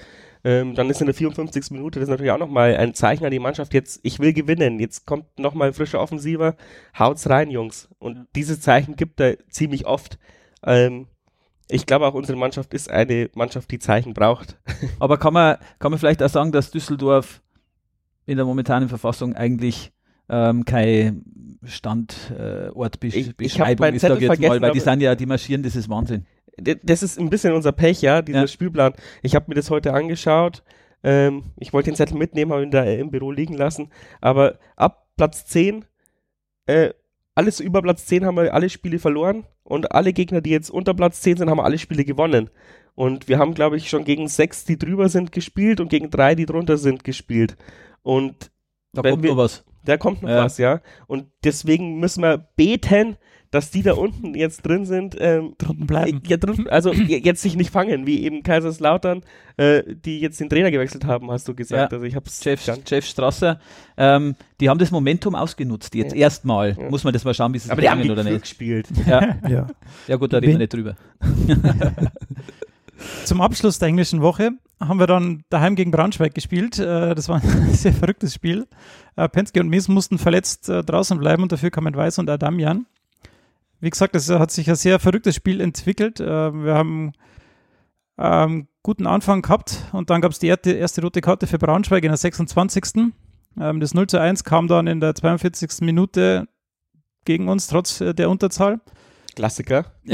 Ähm, 0.43 0.75
dann 0.75 0.89
ist 0.89 0.99
in 0.99 1.05
der 1.05 1.13
54. 1.15 1.71
Minute 1.71 1.99
das 1.99 2.07
ist 2.07 2.11
natürlich 2.11 2.31
auch 2.33 2.37
nochmal 2.39 2.75
ein 2.75 2.93
Zeichen 2.93 3.23
an 3.23 3.31
die 3.31 3.39
Mannschaft. 3.39 3.73
Jetzt, 3.73 4.01
ich 4.03 4.19
will 4.19 4.33
gewinnen. 4.33 4.79
Jetzt 4.79 5.05
kommt 5.05 5.39
nochmal 5.39 5.69
ein 5.69 5.73
frischer 5.73 6.01
Offensiver. 6.01 6.55
Haut's 6.97 7.29
rein, 7.29 7.49
Jungs. 7.49 7.87
Und 7.99 8.15
Ja. 8.17 8.25
dieses 8.35 8.59
Zeichen 8.59 8.97
gibt 8.97 9.21
er 9.21 9.37
ziemlich 9.49 9.85
oft. 9.85 10.17
Ähm, 10.65 11.07
ich 11.73 11.85
glaube 11.85 12.05
auch 12.05 12.13
unsere 12.13 12.37
Mannschaft 12.37 12.73
ist 12.73 12.89
eine 12.89 13.29
Mannschaft, 13.35 13.71
die 13.71 13.79
Zeichen 13.79 14.13
braucht. 14.13 14.57
Aber 14.99 15.17
kann 15.17 15.33
man, 15.33 15.57
kann 15.79 15.91
man 15.91 15.99
vielleicht 15.99 16.21
auch 16.21 16.29
sagen, 16.29 16.51
dass 16.51 16.71
Düsseldorf 16.71 17.41
in 18.25 18.37
der 18.37 18.45
momentanen 18.45 18.89
Verfassung 18.89 19.35
eigentlich 19.35 19.91
ähm, 20.29 20.63
kein 20.65 21.57
Standort 21.65 23.03
Ich- 23.03 23.33
ich 23.39 23.57
meinen 23.57 23.95
ist, 23.95 24.01
Zettel 24.01 24.17
ich 24.17 24.21
jetzt 24.23 24.29
mal, 24.29 24.35
vergessen, 24.37 24.61
weil 24.61 24.71
die 24.71 24.79
sind 24.79 25.01
ja, 25.01 25.15
die 25.15 25.25
marschieren, 25.25 25.63
das 25.63 25.75
ist 25.75 25.89
Wahnsinn. 25.89 26.25
Das 26.83 27.01
ist 27.01 27.19
ein 27.19 27.29
bisschen 27.29 27.53
unser 27.53 27.71
Pech, 27.71 28.01
ja, 28.01 28.21
dieser 28.21 28.41
Ja. 28.41 28.47
Spielplan. 28.47 28.93
Ich 29.23 29.33
habe 29.35 29.45
mir 29.47 29.55
das 29.55 29.69
heute 29.69 29.93
angeschaut. 29.93 30.63
Ähm, 31.03 31.43
ich 31.57 31.73
wollte 31.73 31.89
den 31.89 31.95
Zettel 31.95 32.15
mitnehmen, 32.17 32.51
habe 32.53 32.63
ihn 32.63 32.71
da 32.71 32.83
äh, 32.83 32.99
im 32.99 33.09
Büro 33.11 33.31
liegen 33.31 33.55
lassen. 33.55 33.89
Aber 34.21 34.59
ab 34.75 35.07
Platz 35.17 35.45
10, 35.47 35.83
äh, 36.67 36.91
alles 37.35 37.59
über 37.59 37.81
Platz 37.81 38.05
10 38.05 38.25
haben 38.25 38.35
wir 38.37 38.53
alle 38.53 38.69
Spiele 38.69 38.99
verloren. 38.99 39.45
Und 39.63 39.91
alle 39.93 40.13
Gegner, 40.13 40.41
die 40.41 40.49
jetzt 40.51 40.69
unter 40.69 40.93
Platz 40.93 41.21
10 41.21 41.37
sind, 41.37 41.49
haben 41.49 41.59
alle 41.59 41.77
Spiele 41.77 42.03
gewonnen. 42.05 42.49
Und 42.95 43.27
wir 43.27 43.39
haben, 43.39 43.53
glaube 43.53 43.77
ich, 43.77 43.89
schon 43.89 44.03
gegen 44.03 44.27
sechs, 44.27 44.65
die 44.65 44.77
drüber 44.77 45.09
sind, 45.09 45.31
gespielt 45.31 45.79
und 45.79 45.89
gegen 45.89 46.09
drei, 46.11 46.35
die 46.35 46.45
drunter 46.45 46.77
sind, 46.77 47.03
gespielt. 47.03 47.55
Und 48.03 48.51
Da 48.93 49.01
kommt 49.01 49.23
wir- 49.23 49.31
noch 49.31 49.37
was. 49.37 49.63
da 49.85 49.97
kommt 49.97 50.21
noch 50.21 50.29
Ja. 50.29 50.43
was, 50.43 50.57
ja. 50.59 50.81
Und 51.07 51.25
deswegen 51.43 51.99
müssen 51.99 52.21
wir 52.21 52.37
beten, 52.55 53.17
dass 53.53 53.69
die 53.71 53.83
da 53.83 53.93
unten 53.93 54.33
jetzt 54.35 54.65
drin 54.65 54.85
sind, 54.85 55.15
ähm, 55.19 55.53
drunten 55.57 55.85
bleiben. 55.85 56.21
ja, 56.27 56.37
drin, 56.37 56.67
also 56.69 56.91
jetzt 56.93 57.41
sich 57.41 57.55
nicht 57.55 57.69
fangen, 57.69 58.07
wie 58.07 58.23
eben 58.23 58.41
Kaiserslautern, 58.43 59.21
äh, 59.57 59.83
die 59.87 60.19
jetzt 60.19 60.39
den 60.39 60.49
Trainer 60.49 60.71
gewechselt 60.71 61.05
haben, 61.05 61.29
hast 61.29 61.47
du 61.47 61.53
gesagt. 61.53 61.91
Ja. 61.91 61.95
Also 61.97 62.05
ich 62.05 62.15
hab's 62.15 62.43
Jeff, 62.43 62.61
Jeff 62.87 63.05
Strasser, 63.05 63.59
ähm, 63.95 64.35
die 64.59 64.69
haben 64.69 64.79
das 64.79 64.89
Momentum 64.91 65.35
ausgenutzt. 65.35 65.93
Jetzt 65.93 66.13
Ja. 66.13 66.21
erstmal. 66.21 66.75
Ja. 66.79 66.89
Muss 66.89 67.03
man 67.03 67.13
das 67.13 67.23
mal 67.25 67.33
schauen, 67.33 67.53
wie 67.53 67.59
sie 67.59 67.65
es 67.65 67.69
aber 67.71 67.81
die 67.81 67.89
haben 67.89 68.09
oder 68.09 68.23
nicht. 68.23 68.41
gespielt. 68.41 68.87
Ja, 69.07 69.37
Ja. 69.47 69.67
ja 70.07 70.15
gut, 70.15 70.33
da 70.33 70.37
reden 70.37 70.53
Wenn- 70.59 70.59
wir 70.59 70.59
nicht 70.59 70.73
drüber. 70.73 70.95
Zum 73.25 73.41
Abschluss 73.41 73.79
der 73.79 73.89
englischen 73.89 74.21
Woche 74.21 74.51
haben 74.79 74.99
wir 74.99 75.07
dann 75.07 75.43
daheim 75.49 75.75
gegen 75.75 75.91
Braunschweig 75.91 76.33
gespielt. 76.33 76.79
Äh, 76.79 77.15
Das 77.15 77.27
war 77.29 77.41
ein 77.41 77.73
sehr 77.73 77.93
verrücktes 77.93 78.33
Spiel. 78.33 78.65
Äh, 79.15 79.27
Penske 79.29 79.59
und 79.59 79.69
Mies 79.69 79.87
mussten 79.87 80.17
verletzt 80.17 80.69
äh, 80.69 80.83
draußen 80.83 81.17
bleiben 81.19 81.43
und 81.43 81.51
dafür 81.51 81.69
kamen 81.69 81.95
Weiß 81.95 82.19
und 82.19 82.29
Adamian. 82.29 82.85
Wie 83.83 83.89
gesagt, 83.89 84.15
es 84.15 84.29
hat 84.29 84.49
sich 84.49 84.69
ein 84.69 84.77
sehr 84.77 84.97
verrücktes 84.97 85.35
Spiel 85.35 85.59
entwickelt. 85.59 86.21
Äh, 86.21 86.53
Wir 86.53 86.73
haben 86.73 87.11
ähm, 88.17 88.69
guten 88.81 89.05
Anfang 89.05 89.41
gehabt 89.41 89.89
und 89.91 90.09
dann 90.09 90.21
gab 90.21 90.31
es 90.31 90.39
die 90.39 90.47
erste, 90.47 90.71
erste 90.71 91.01
rote 91.01 91.19
Karte 91.19 91.47
für 91.47 91.57
Braunschweig 91.57 92.01
in 92.01 92.09
der 92.09 92.15
26. 92.15 93.11
Ähm, 93.59 93.79
das 93.81 93.93
0 93.93 94.07
zu 94.07 94.21
1 94.21 94.45
kam 94.45 94.69
dann 94.69 94.87
in 94.87 95.01
der 95.01 95.15
42. 95.15 95.81
Minute 95.81 96.47
gegen 97.25 97.49
uns, 97.49 97.67
trotz 97.67 97.99
äh, 97.99 98.13
der 98.13 98.29
Unterzahl. 98.29 98.79
Klassiker. 99.35 99.85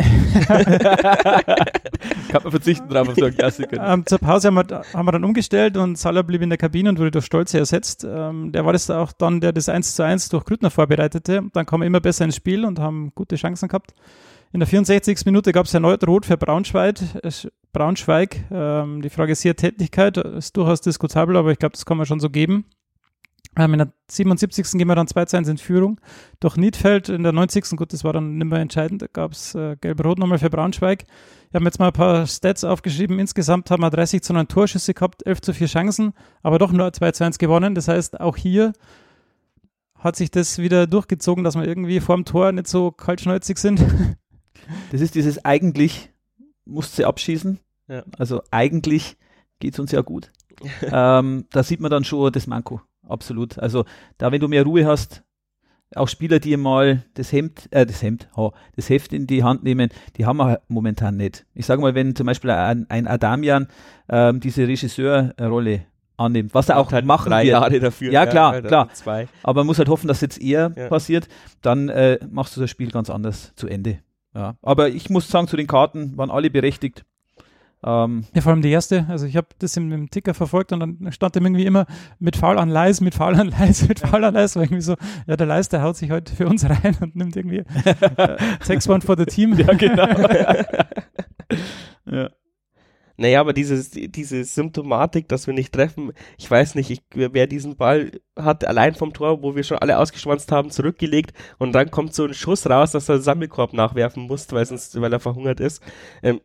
Kann 2.29 2.43
man 2.43 2.51
verzichten 2.51 2.87
drauf 2.89 3.09
auf 3.09 3.15
so 3.15 3.25
einen 3.25 3.35
Klassiker. 3.35 3.93
Ähm, 3.93 4.05
zur 4.05 4.19
Pause 4.19 4.47
haben 4.47 4.55
wir, 4.55 4.81
haben 4.93 5.05
wir 5.05 5.11
dann 5.11 5.23
umgestellt 5.23 5.77
und 5.77 5.97
Salah 5.97 6.21
blieb 6.21 6.41
in 6.41 6.49
der 6.49 6.57
Kabine 6.57 6.89
und 6.89 6.99
wurde 6.99 7.11
durch 7.11 7.25
Stolze 7.25 7.59
ersetzt. 7.59 8.05
Ähm, 8.09 8.51
der 8.51 8.65
war 8.65 8.73
das 8.73 8.89
auch 8.89 9.11
dann, 9.11 9.41
der 9.41 9.51
das 9.53 9.69
1 9.69 9.95
zu 9.95 10.03
1 10.03 10.29
durch 10.29 10.45
Grüttner 10.45 10.69
vorbereitete. 10.69 11.43
Dann 11.53 11.65
kam 11.65 11.81
er 11.81 11.87
immer 11.87 11.99
besser 12.01 12.25
ins 12.25 12.35
Spiel 12.35 12.65
und 12.65 12.79
haben 12.79 13.11
gute 13.15 13.35
Chancen 13.35 13.67
gehabt. 13.67 13.93
In 14.51 14.59
der 14.59 14.67
64. 14.67 15.25
Minute 15.25 15.51
gab 15.51 15.67
es 15.67 15.73
erneut 15.73 16.05
Rot 16.07 16.25
für 16.25 16.37
Braunschweig. 16.37 16.99
äh, 17.23 17.29
Braunschweig. 17.71 18.45
Ähm, 18.51 19.01
die 19.01 19.09
Frage 19.09 19.31
ist 19.33 19.41
hier 19.41 19.55
Tätigkeit, 19.55 20.17
ist 20.17 20.57
durchaus 20.57 20.81
diskutabel, 20.81 21.37
aber 21.37 21.51
ich 21.51 21.59
glaube, 21.59 21.73
das 21.73 21.85
kann 21.85 21.97
man 21.97 22.05
schon 22.05 22.19
so 22.19 22.29
geben. 22.29 22.65
Ähm, 23.59 23.73
in 23.73 23.79
der 23.79 23.93
77. 24.09 24.77
gehen 24.77 24.87
wir 24.87 24.95
dann 24.95 25.07
2 25.07 25.25
zu 25.25 25.37
1 25.37 25.47
in 25.49 25.57
Führung. 25.57 25.99
Durch 26.39 26.55
Niedfeld 26.55 27.09
in 27.09 27.23
der 27.23 27.33
90. 27.33 27.77
Gut, 27.77 27.91
das 27.91 28.03
war 28.03 28.13
dann 28.13 28.37
nicht 28.37 28.47
mehr 28.47 28.59
entscheidend. 28.59 29.01
Da 29.01 29.07
gab 29.11 29.33
es 29.33 29.53
äh, 29.53 29.75
Gelb-Rot 29.79 30.17
nochmal 30.17 30.39
für 30.39 30.49
Braunschweig. 30.49 31.03
Ich 31.49 31.55
habe 31.55 31.65
jetzt 31.65 31.79
mal 31.79 31.87
ein 31.87 31.93
paar 31.93 32.25
Stats 32.25 32.63
aufgeschrieben. 32.63 33.19
Insgesamt 33.19 33.69
haben 33.69 33.81
wir 33.81 33.89
30 33.89 34.21
zu 34.23 34.33
9 34.33 34.47
Torschüsse 34.47 34.93
gehabt, 34.93 35.25
11 35.25 35.41
zu 35.41 35.53
4 35.53 35.67
Chancen, 35.67 36.13
aber 36.41 36.57
doch 36.57 36.71
nur 36.71 36.91
2 36.91 37.11
zu 37.11 37.25
1 37.25 37.37
gewonnen. 37.37 37.75
Das 37.75 37.87
heißt, 37.87 38.19
auch 38.19 38.37
hier 38.37 38.73
hat 39.95 40.15
sich 40.15 40.31
das 40.31 40.59
wieder 40.59 40.87
durchgezogen, 40.87 41.43
dass 41.43 41.55
wir 41.55 41.67
irgendwie 41.67 41.99
vor 41.99 42.15
dem 42.15 42.23
Tor 42.23 42.51
nicht 42.53 42.67
so 42.67 42.91
kaltschnäuzig 42.91 43.57
sind. 43.57 43.85
Das 44.91 45.01
ist 45.01 45.15
dieses 45.15 45.43
eigentlich 45.45 46.11
musst 46.69 46.95
sie 46.95 47.05
abschießen. 47.05 47.59
Ja. 47.87 48.03
Also 48.17 48.41
eigentlich 48.51 49.17
geht 49.59 49.73
es 49.73 49.79
uns 49.79 49.91
ja 49.91 50.01
gut. 50.01 50.31
ähm, 50.81 51.45
da 51.51 51.63
sieht 51.63 51.79
man 51.79 51.91
dann 51.91 52.03
schon 52.03 52.31
das 52.31 52.47
Manko. 52.47 52.81
Absolut. 53.09 53.59
Also 53.59 53.85
da, 54.17 54.31
wenn 54.31 54.39
du 54.39 54.47
mehr 54.47 54.63
Ruhe 54.63 54.85
hast, 54.85 55.23
auch 55.95 56.07
Spieler, 56.07 56.39
die 56.39 56.55
mal 56.55 57.03
das 57.15 57.31
Hemd, 57.31 57.67
äh, 57.71 57.85
das 57.85 58.01
Hemd, 58.03 58.29
oh, 58.35 58.51
das 58.75 58.89
Heft 58.89 59.11
in 59.11 59.25
die 59.25 59.43
Hand 59.43 59.63
nehmen, 59.63 59.89
die 60.17 60.25
haben 60.25 60.37
wir 60.37 60.61
momentan 60.67 61.17
nicht. 61.17 61.45
Ich 61.55 61.65
sage 61.65 61.81
mal, 61.81 61.95
wenn 61.95 62.15
zum 62.15 62.27
Beispiel 62.27 62.51
ein, 62.51 62.85
ein 62.89 63.07
Adamian 63.07 63.67
ähm, 64.07 64.39
diese 64.39 64.67
Regisseurrolle 64.67 65.85
annimmt, 66.15 66.53
was 66.53 66.69
er 66.69 66.77
auch 66.77 66.91
halt 66.91 67.05
machen 67.05 67.29
drei 67.29 67.43
wird. 67.43 67.51
Jahre 67.53 67.79
dafür. 67.79 68.11
Ja, 68.11 68.25
klar, 68.27 68.57
oder 68.57 68.67
klar. 68.67 68.89
Zwei. 68.93 69.27
Aber 69.41 69.61
man 69.61 69.67
muss 69.67 69.79
halt 69.79 69.89
hoffen, 69.89 70.07
dass 70.07 70.21
jetzt 70.21 70.39
eher 70.39 70.71
Ja. 70.75 70.89
passiert, 70.89 71.27
dann 71.61 71.89
äh, 71.89 72.19
machst 72.29 72.55
du 72.55 72.61
das 72.61 72.69
Spiel 72.69 72.91
ganz 72.91 73.09
anders 73.09 73.53
zu 73.55 73.67
Ende. 73.67 73.99
Ja. 74.35 74.55
Aber 74.61 74.89
ich 74.89 75.09
muss 75.09 75.27
sagen, 75.27 75.47
zu 75.47 75.57
den 75.57 75.65
Karten 75.67 76.17
waren 76.17 76.29
alle 76.29 76.49
berechtigt. 76.51 77.03
Ähm, 77.83 78.25
Ja, 78.33 78.41
vor 78.41 78.51
allem 78.51 78.61
die 78.61 78.71
erste. 78.71 79.05
Also 79.07 79.25
ich 79.25 79.37
habe 79.37 79.47
das 79.59 79.77
im, 79.77 79.91
im 79.91 80.09
Ticker 80.09 80.33
verfolgt 80.33 80.73
und 80.73 80.79
dann 80.81 81.11
stand 81.11 81.35
dem 81.35 81.45
irgendwie 81.45 81.65
immer 81.65 81.85
mit 82.19 82.35
Foul 82.35 82.57
an 82.57 82.69
Leis, 82.69 82.99
mit 82.99 83.15
Foul 83.15 83.35
an 83.35 83.49
Leis, 83.49 83.87
mit 83.87 83.99
Foul 83.99 84.23
an 84.23 84.33
Leis. 84.33 84.55
War 84.55 84.63
irgendwie 84.63 84.81
so, 84.81 84.95
ja, 85.27 85.37
der 85.37 85.47
Leis, 85.47 85.69
der 85.69 85.81
haut 85.81 85.95
sich 85.95 86.11
heute 86.11 86.35
für 86.35 86.47
uns 86.47 86.65
rein 86.69 86.97
und 86.99 87.15
nimmt 87.15 87.35
irgendwie 87.35 87.63
äh, 87.85 88.37
sechs 88.61 88.87
One 88.89 89.01
for 89.01 89.17
the 89.17 89.25
Team. 89.25 89.57
ja, 89.57 89.73
genau. 89.73 90.07
ja. 92.05 92.29
Naja, 93.15 93.41
aber 93.41 93.51
dieses, 93.51 93.91
diese 93.91 94.45
Symptomatik, 94.45 95.27
dass 95.27 95.45
wir 95.45 95.53
nicht 95.53 95.73
treffen, 95.73 96.13
ich 96.37 96.49
weiß 96.49 96.75
nicht, 96.75 96.89
ich, 96.89 97.01
wer 97.13 97.47
diesen 97.47 97.75
Ball 97.75 98.11
hat, 98.37 98.63
allein 98.65 98.95
vom 98.95 99.11
Tor, 99.11 99.43
wo 99.43 99.57
wir 99.57 99.63
schon 99.63 99.77
alle 99.77 99.97
ausgeschwanzt 99.97 100.53
haben, 100.53 100.69
zurückgelegt 100.69 101.33
und 101.57 101.73
dann 101.73 101.91
kommt 101.91 102.13
so 102.13 102.23
ein 102.23 102.33
Schuss 102.33 102.69
raus, 102.69 102.91
dass 102.91 103.09
er 103.09 103.15
einen 103.15 103.21
Sammelkorb 103.21 103.73
nachwerfen 103.73 104.23
muss, 104.23 104.49
weil, 104.53 104.65
sonst, 104.65 105.01
weil 105.01 105.11
er 105.11 105.19
verhungert 105.19 105.59
ist. 105.59 105.83
Ähm, 106.23 106.39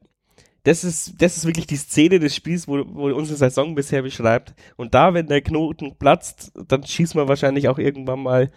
das 0.64 0.82
ist, 0.84 1.20
das 1.22 1.36
ist 1.36 1.46
wirklich 1.46 1.66
die 1.66 1.76
Szene 1.76 2.18
des 2.18 2.34
Spiels, 2.34 2.66
wo, 2.66 2.84
wo 2.86 3.12
unsere 3.12 3.36
Saison 3.38 3.74
bisher 3.74 4.02
beschreibt. 4.02 4.54
Und 4.76 4.94
da, 4.94 5.14
wenn 5.14 5.26
der 5.26 5.40
Knoten 5.42 5.96
platzt, 5.96 6.52
dann 6.68 6.84
schießt 6.84 7.14
man 7.14 7.28
wahrscheinlich 7.28 7.68
auch 7.68 7.78
irgendwann 7.78 8.22
mal 8.22 8.50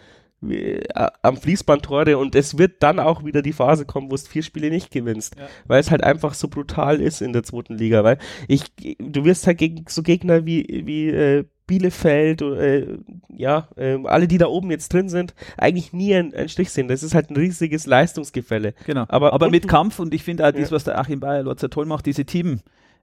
äh, 0.48 0.80
am 1.22 1.36
Fließband 1.36 1.84
Tore 1.84 2.16
und 2.16 2.34
es 2.34 2.56
wird 2.58 2.82
dann 2.82 2.98
auch 3.00 3.24
wieder 3.24 3.42
die 3.42 3.52
Phase 3.52 3.84
kommen, 3.84 4.10
wo 4.10 4.14
es 4.14 4.28
vier 4.28 4.42
Spiele 4.42 4.70
nicht 4.70 4.90
gewinnst, 4.90 5.34
Ja. 5.36 5.48
weil 5.66 5.80
es 5.80 5.90
halt 5.90 6.04
einfach 6.04 6.34
so 6.34 6.48
brutal 6.48 7.00
ist 7.00 7.20
in 7.22 7.32
der 7.32 7.42
zweiten 7.42 7.76
Liga, 7.76 8.04
weil 8.04 8.18
ich, 8.46 8.62
du 8.98 9.24
wirst 9.24 9.46
halt 9.46 9.58
gegen 9.58 9.84
so 9.88 10.02
Gegner 10.02 10.46
wie, 10.46 10.82
wie 10.86 11.08
äh, 11.08 11.44
Bielefeld, 11.68 12.42
äh, 12.42 12.98
ja, 13.28 13.68
äh, 13.76 13.96
alle, 14.04 14.26
die 14.26 14.38
da 14.38 14.46
oben 14.48 14.72
jetzt 14.72 14.92
drin 14.92 15.08
sind, 15.08 15.34
eigentlich 15.56 15.92
nie 15.92 16.12
ein, 16.16 16.34
ein 16.34 16.48
Strich 16.48 16.70
sehen. 16.70 16.88
Das 16.88 17.04
ist 17.04 17.14
halt 17.14 17.30
ein 17.30 17.36
riesiges 17.36 17.86
Leistungsgefälle. 17.86 18.74
Genau. 18.86 19.04
Aber 19.06 19.32
Aber, 19.32 19.50
mit 19.50 19.68
Kampf 19.68 20.00
und 20.00 20.12
ich 20.12 20.24
finde 20.24 20.44
auch 20.48 20.50
das, 20.50 20.70
Ja. 20.70 20.74
was 20.74 20.82
der 20.84 20.98
Achim 20.98 21.20
Bayer 21.20 21.44
Lotzer 21.44 21.70
toll 21.70 21.86
macht, 21.86 22.06
diese 22.06 22.24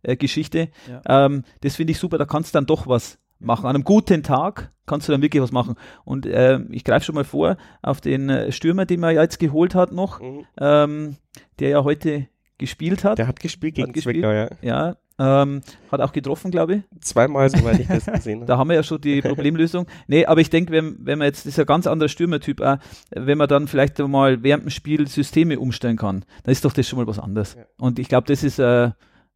Team-Geschichte, 0.04 0.70
Ja. 0.90 1.26
ähm, 1.26 1.44
das 1.62 1.76
finde 1.78 1.92
ich 1.92 2.00
super, 2.00 2.18
da 2.18 2.26
kannst 2.26 2.54
du 2.54 2.58
dann 2.58 2.66
doch 2.66 2.88
was 2.88 3.18
machen. 3.40 3.66
An 3.66 3.76
einem 3.76 3.84
guten 3.84 4.24
Tag 4.24 4.72
kannst 4.86 5.08
du 5.08 5.12
dann 5.12 5.22
wirklich 5.22 5.42
was 5.44 5.52
machen. 5.52 5.76
Und 6.04 6.26
ähm, 6.30 6.68
ich 6.72 6.84
greife 6.84 7.06
schon 7.06 7.16
mal 7.16 7.24
vor 7.24 7.58
auf 7.82 8.02
den 8.02 8.30
äh, 8.30 8.52
Stürmer, 8.52 8.86
den 8.86 9.00
man 9.00 9.16
ja 9.16 9.22
jetzt 9.22 9.40
geholt 9.40 9.76
hat 9.76 9.92
noch, 9.92 10.20
Mhm. 10.22 10.46
ähm, 10.60 11.16
der 11.60 11.70
ja 11.70 11.84
heute 11.84 12.28
gespielt 12.58 13.04
hat. 13.04 13.18
Der 13.18 13.28
hat 13.28 13.40
gespielt 13.40 13.76
gegen 13.76 13.90
Hat 13.90 13.94
gespielt. 13.94 14.16
Zwickau, 14.18 14.32
ja. 14.32 14.50
ja, 14.62 14.96
ähm, 15.18 15.62
hat 15.92 16.02
auch 16.02 16.12
getroffen, 16.12 16.52
glaube 16.52 16.76
ich. 16.76 17.02
Zweimal, 17.02 17.50
soweit 17.56 17.80
ich 17.80 17.88
das 17.88 18.06
gesehen 18.06 18.40
habe. 18.40 18.48
Da 18.48 18.58
haben 18.58 18.70
wir 18.70 18.76
ja 18.76 18.84
schon 18.84 19.00
die 19.00 19.22
Problemlösung. 19.22 19.88
Nee, 20.08 20.26
aber 20.26 20.42
ich 20.42 20.50
denke, 20.50 20.72
wenn, 20.72 20.98
wenn 21.00 21.20
man 21.20 21.28
jetzt, 21.28 21.46
das 21.46 21.54
ist 21.54 21.60
ein 21.60 21.66
ganz 21.66 21.88
anderer 21.88 22.10
Stürmertyp 22.10 22.62
auch, 22.62 22.78
wenn 23.12 23.38
man 23.38 23.48
dann 23.48 23.68
vielleicht 23.68 24.00
mal 24.00 24.44
während 24.44 24.64
dem 24.64 24.70
Spiel 24.70 25.08
Systeme 25.08 25.60
umstellen 25.60 25.98
kann, 25.98 26.26
dann 26.44 26.52
ist 26.52 26.66
doch 26.66 26.74
das 26.74 26.88
schon 26.88 27.00
mal 27.00 27.08
was 27.08 27.20
anderes. 27.20 27.56
Ja. 27.56 27.64
Und 27.78 28.00
ich 28.00 28.10
glaube, 28.10 28.28
das 28.28 28.44
ist 28.44 28.60
äh, 28.60 28.92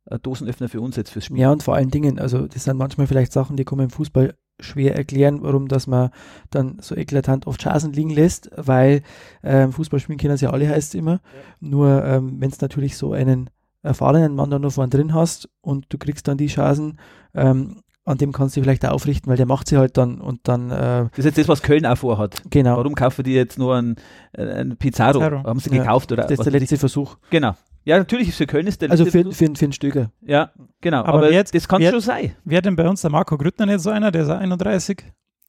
ein 0.06 0.22
Dosenöffner 0.22 0.70
für 0.70 0.82
uns 0.82 0.96
jetzt 0.96 1.12
fürs 1.12 1.26
Spiel. 1.26 1.40
Ja, 1.40 1.52
und 1.52 1.64
vor 1.64 1.76
allen 1.76 1.92
Dingen, 1.92 2.20
also 2.20 2.48
das 2.48 2.64
sind 2.64 2.78
manchmal 2.78 3.08
vielleicht 3.08 3.32
Sachen, 3.32 3.56
die 3.56 3.66
kann 3.66 3.78
man 3.78 3.86
im 3.86 3.92
Fußball 3.92 4.36
schwer 4.60 4.96
erklären, 4.96 5.42
warum 5.42 5.68
dass 5.70 5.88
man 5.88 6.10
dann 6.50 6.80
so 6.82 6.96
eklatant 6.96 7.48
oft 7.48 7.62
Chancen 7.62 7.94
liegen 7.94 8.10
lässt, 8.10 8.52
weil 8.56 9.04
ähm, 9.44 9.72
Fußball 9.72 10.00
spielen 10.00 10.20
können 10.20 10.36
sie 10.36 10.46
ja 10.46 10.52
alle, 10.52 10.68
heißt 10.68 10.94
es 10.94 11.00
immer. 11.00 11.22
Nur 11.62 12.04
ähm, 12.04 12.42
wenn 12.42 12.50
es 12.50 12.60
natürlich 12.60 12.98
so 12.98 13.14
einen 13.14 13.50
erfahrenen 13.84 14.36
Mann 14.36 14.50
da 14.50 14.60
noch 14.60 14.72
vorne 14.72 14.90
drin 14.90 15.14
hast 15.14 15.50
und 15.62 15.86
du 15.90 15.98
kriegst 15.98 16.28
dann 16.28 16.38
die 16.38 16.48
Chancen, 16.48 17.00
ähm, 17.34 17.82
an 18.06 18.18
dem 18.18 18.32
kannst 18.32 18.56
du 18.56 18.60
dich 18.60 18.66
vielleicht 18.66 18.86
auch 18.86 18.94
aufrichten, 18.94 19.30
weil 19.30 19.38
der 19.38 19.46
macht 19.46 19.68
sie 19.68 19.78
halt 19.78 19.96
dann 19.98 20.20
und 20.20 20.48
dann, 20.48 20.72
äh, 20.72 21.08
Das 21.10 21.20
ist 21.20 21.26
jetzt 21.26 21.38
das, 21.38 21.48
was 21.48 21.62
Köln 21.62 21.86
auch 21.86 21.98
vorhat. 21.98 22.42
genau, 22.50 22.78
Warum 22.78 22.96
kaufen 22.96 23.24
die 23.24 23.34
jetzt 23.34 23.60
nur 23.60 23.76
einen, 23.76 23.96
einen 24.36 24.78
Pizarro? 24.78 25.20
Pizarro. 25.20 25.44
Haben 25.44 25.60
sie 25.60 25.70
Ja. 25.74 25.84
gekauft 25.84 26.12
oder 26.12 26.24
das 26.24 26.32
ist 26.32 26.40
was 26.40 26.46
der 26.50 26.60
letzte 26.60 26.78
Versuch. 26.78 27.18
ich? 27.26 27.30
Genau. 27.30 27.56
Ja, 27.86 27.98
natürlich 27.98 28.30
ist 28.30 28.38
für 28.38 28.48
Köln 28.48 28.68
ist 28.68 28.82
der 28.82 28.90
Also 28.92 29.04
letzte 29.04 29.20
für, 29.20 29.24
Versuch. 29.26 29.38
für, 29.48 29.56
für 29.56 29.66
einen 29.66 29.74
Stöger. 29.74 30.12
Ja, 30.22 30.52
genau. 30.82 31.00
Aber 31.04 31.20
Aber, 31.20 31.32
jetzt- 31.32 31.54
das 31.56 31.68
kann 31.68 31.82
wer- 31.82 31.92
schon 31.92 32.02
sein. 32.02 32.36
Wer 32.44 32.62
denn 32.62 32.76
bei 32.76 32.88
uns 32.90 33.02
der 33.02 33.12
Marco 33.12 33.38
Grüttner 33.38 33.66
nicht 33.68 33.80
so 33.80 33.90
einer? 33.92 34.12
Der 34.12 34.24
ist 34.24 34.30
auch 34.30 34.38
31. 34.40 35.04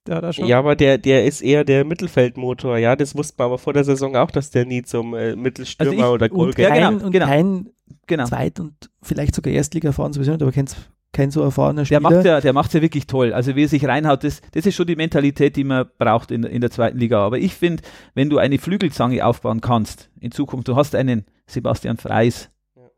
Der 0.06 0.16
hat 0.16 0.24
auch 0.24 0.32
schon. 0.32 0.46
Ja, 0.46 0.58
aber 0.58 0.76
der, 0.76 0.98
der 0.98 1.24
ist 1.26 1.42
eher 1.42 1.64
der 1.64 1.84
Mittelfeldmotor, 1.84 2.78
ja, 2.78 2.96
das 2.96 3.14
wusste 3.16 3.34
man 3.38 3.46
aber 3.46 3.58
vor 3.58 3.72
der 3.72 3.84
Saison 3.84 4.16
auch, 4.16 4.30
dass 4.30 4.50
der 4.50 4.64
nie 4.64 4.82
zum 4.82 5.14
äh, 5.14 5.36
Mittelstürmer 5.36 5.90
Also 5.92 6.02
ich- 6.04 6.10
oder 6.12 6.24
Und 6.26 6.38
Goalgetter 6.38 6.74
Ja, 6.76 6.90
genau, 6.90 7.04
und 7.06 7.12
genau. 7.12 7.26
kein 7.26 7.68
Genau. 8.06 8.24
Zweit- 8.24 8.60
und 8.60 8.74
vielleicht 9.02 9.34
sogar 9.34 9.52
Erstliga 9.52 9.88
erfahren 9.88 10.12
sowieso 10.12 10.32
nicht, 10.32 10.42
aber 10.42 10.52
kein, 10.52 10.66
kein 11.12 11.30
so 11.30 11.42
erfahrener 11.42 11.82
Der 11.82 11.86
Spieler. 11.86 12.00
macht 12.00 12.24
ja, 12.24 12.40
der 12.40 12.52
macht's 12.52 12.72
ja 12.72 12.80
wirklich 12.82 13.06
toll. 13.06 13.32
Also 13.32 13.56
wie 13.56 13.64
er 13.64 13.68
sich 13.68 13.84
reinhaut, 13.84 14.24
das, 14.24 14.40
das 14.52 14.64
ist 14.66 14.74
schon 14.74 14.86
die 14.86 14.96
Mentalität, 14.96 15.56
die 15.56 15.64
man 15.64 15.86
braucht 15.98 16.30
in, 16.30 16.44
in 16.44 16.60
der 16.60 16.70
zweiten 16.70 16.98
Liga. 16.98 17.18
Aber 17.24 17.38
ich 17.38 17.54
finde, 17.54 17.82
wenn 18.14 18.30
du 18.30 18.38
eine 18.38 18.58
Flügelzange 18.58 19.24
aufbauen 19.24 19.60
kannst, 19.60 20.10
in 20.20 20.30
Zukunft, 20.32 20.66
du 20.68 20.76
hast 20.76 20.94
einen 20.94 21.24
Sebastian 21.46 21.96
Freis 21.98 22.50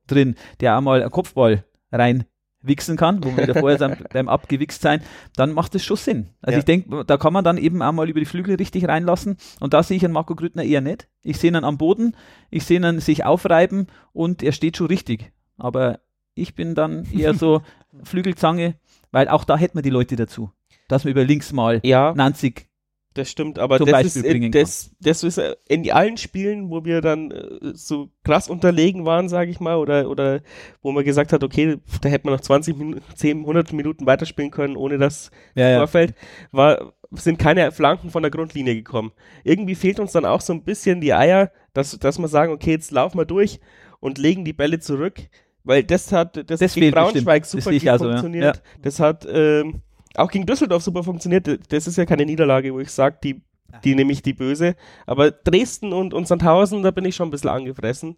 drin, 0.06 0.34
der 0.60 0.76
auch 0.76 0.82
mal 0.82 1.00
einen 1.02 1.10
Kopfball 1.10 1.64
rein 1.90 2.24
wichsen 2.62 2.96
kann, 2.96 3.22
wo 3.24 3.36
wir 3.36 3.42
wieder 3.44 3.54
vorher 3.60 3.78
sind, 3.78 4.08
beim 4.10 4.28
Abgewichst 4.28 4.80
sein, 4.82 5.02
dann 5.36 5.52
macht 5.52 5.74
das 5.74 5.84
schon 5.84 5.96
Sinn. 5.96 6.28
Also 6.42 6.52
Ja. 6.54 6.58
ich 6.60 6.64
denke, 6.64 7.04
da 7.04 7.16
kann 7.16 7.32
man 7.32 7.44
dann 7.44 7.58
eben 7.58 7.82
auch 7.82 7.92
mal 7.92 8.08
über 8.08 8.20
die 8.20 8.26
Flügel 8.26 8.54
richtig 8.56 8.86
reinlassen 8.88 9.36
und 9.60 9.74
da 9.74 9.82
sehe 9.82 9.96
ich 9.96 10.04
einen 10.04 10.14
Marco 10.14 10.34
Grüttner 10.34 10.62
eher 10.64 10.80
nicht. 10.80 11.08
Ich 11.22 11.38
sehe 11.38 11.50
ihn 11.50 11.56
am 11.56 11.78
Boden, 11.78 12.16
ich 12.50 12.64
sehe 12.64 12.78
ihn 12.80 13.00
sich 13.00 13.24
aufreiben 13.24 13.86
und 14.12 14.42
er 14.42 14.52
steht 14.52 14.76
schon 14.76 14.86
richtig. 14.86 15.32
Aber 15.58 16.00
ich 16.34 16.54
bin 16.54 16.74
dann 16.74 17.04
eher 17.12 17.34
so 17.34 17.62
Flügelzange, 18.04 18.74
weil 19.10 19.28
auch 19.28 19.44
da 19.44 19.56
hätten 19.56 19.76
wir 19.78 19.82
die 19.82 19.90
Leute 19.90 20.16
dazu. 20.16 20.50
Dass 20.88 21.04
man 21.04 21.12
über 21.12 21.24
links 21.24 21.52
mal 21.52 21.80
Ja, 21.84 22.12
90 22.14 22.66
das 23.14 23.30
stimmt, 23.30 23.58
aber 23.58 23.78
Zum 23.78 23.86
das 23.86 23.92
Beispiel 23.92 24.24
ist, 24.24 24.34
äh, 24.34 24.50
das, 24.50 24.90
das 25.00 25.22
ist 25.22 25.38
äh, 25.38 25.54
in 25.68 25.90
allen 25.90 26.16
Spielen, 26.16 26.70
wo 26.70 26.84
wir 26.84 27.00
dann 27.00 27.30
äh, 27.30 27.72
so 27.74 28.10
krass 28.24 28.48
unterlegen 28.48 29.04
waren, 29.04 29.28
sage 29.28 29.50
ich 29.50 29.60
mal, 29.60 29.76
oder, 29.76 30.08
oder 30.08 30.40
wo 30.82 30.92
man 30.92 31.04
gesagt 31.04 31.32
hat, 31.32 31.44
okay, 31.44 31.78
da 32.00 32.08
hätte 32.08 32.26
man 32.26 32.34
noch 32.34 32.40
20 32.40 32.76
Minuten, 32.76 33.02
10, 33.14 33.40
100 33.40 33.72
Minuten 33.72 34.06
weiterspielen 34.06 34.50
können, 34.50 34.76
ohne 34.76 34.98
dass 34.98 35.30
ja, 35.54 35.78
Vorfeld, 35.78 36.14
war, 36.52 36.94
sind 37.10 37.38
keine 37.38 37.70
Flanken 37.72 38.10
von 38.10 38.22
der 38.22 38.30
Grundlinie 38.30 38.74
gekommen. 38.74 39.12
Irgendwie 39.44 39.74
fehlt 39.74 40.00
uns 40.00 40.12
dann 40.12 40.24
auch 40.24 40.40
so 40.40 40.52
ein 40.52 40.62
bisschen 40.62 41.00
die 41.00 41.12
Eier, 41.12 41.50
dass, 41.74 41.98
dass 41.98 42.18
wir 42.18 42.28
sagen, 42.28 42.52
okay, 42.52 42.70
jetzt 42.70 42.90
laufen 42.90 43.18
wir 43.18 43.26
durch 43.26 43.60
und 44.00 44.18
legen 44.18 44.44
die 44.44 44.52
Bälle 44.54 44.80
zurück, 44.80 45.20
weil 45.64 45.84
das 45.84 46.12
hat, 46.12 46.36
das, 46.36 46.60
Das 46.60 46.74
gegen 46.74 46.90
bestimmt. 46.90 46.94
Braunschweig 46.94 47.42
Das 47.42 47.50
super 47.52 47.70
ich 47.70 47.82
gut 47.82 47.90
also, 47.90 48.06
ja. 48.06 48.10
funktioniert. 48.12 48.56
Ja. 48.56 48.62
Das 48.82 49.00
hat 49.00 49.26
ähm, 49.30 49.82
auch 50.14 50.30
gegen 50.30 50.46
Düsseldorf 50.46 50.82
super 50.82 51.02
funktioniert. 51.02 51.72
Das 51.72 51.86
ist 51.86 51.96
ja 51.96 52.06
keine 52.06 52.26
Niederlage, 52.26 52.72
wo 52.72 52.80
ich 52.80 52.90
sage, 52.90 53.18
die, 53.22 53.42
die 53.84 53.94
nehme 53.94 54.12
ich 54.12 54.22
die 54.22 54.34
böse. 54.34 54.76
Aber 55.06 55.30
Dresden 55.30 55.92
und, 55.92 56.14
und 56.14 56.28
Sandhausen, 56.28 56.82
da 56.82 56.90
bin 56.90 57.04
ich 57.04 57.16
schon 57.16 57.28
ein 57.28 57.32
bisschen 57.32 57.50
angefressen. 57.50 58.16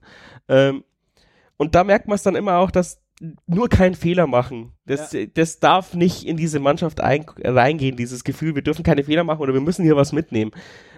Ähm, 0.49 0.85
und 1.57 1.75
da 1.75 1.85
merkt 1.85 2.09
man 2.09 2.17
es 2.17 2.23
dann 2.23 2.35
immer 2.35 2.59
auch, 2.59 2.71
dass 2.71 3.01
nur 3.47 3.69
keinen 3.69 3.95
Fehler 3.95 4.27
machen. 4.27 4.73
Das, 4.87 5.17
das 5.35 5.61
darf 5.61 5.95
nicht 5.95 6.27
in 6.27 6.37
diese 6.37 6.59
Mannschaft 6.59 7.01
ein, 7.01 7.25
reingehen, 7.43 7.97
dieses 7.97 8.25
Gefühl, 8.25 8.55
wir 8.55 8.63
dürfen 8.63 8.83
keine 8.83 9.05
Fehler 9.05 9.25
machen 9.25 9.41
oder 9.41 9.55
wir 9.55 9.61
müssen 9.61 9.85
hier 9.85 9.97
was 9.97 10.13
mitnehmen. 10.13 10.51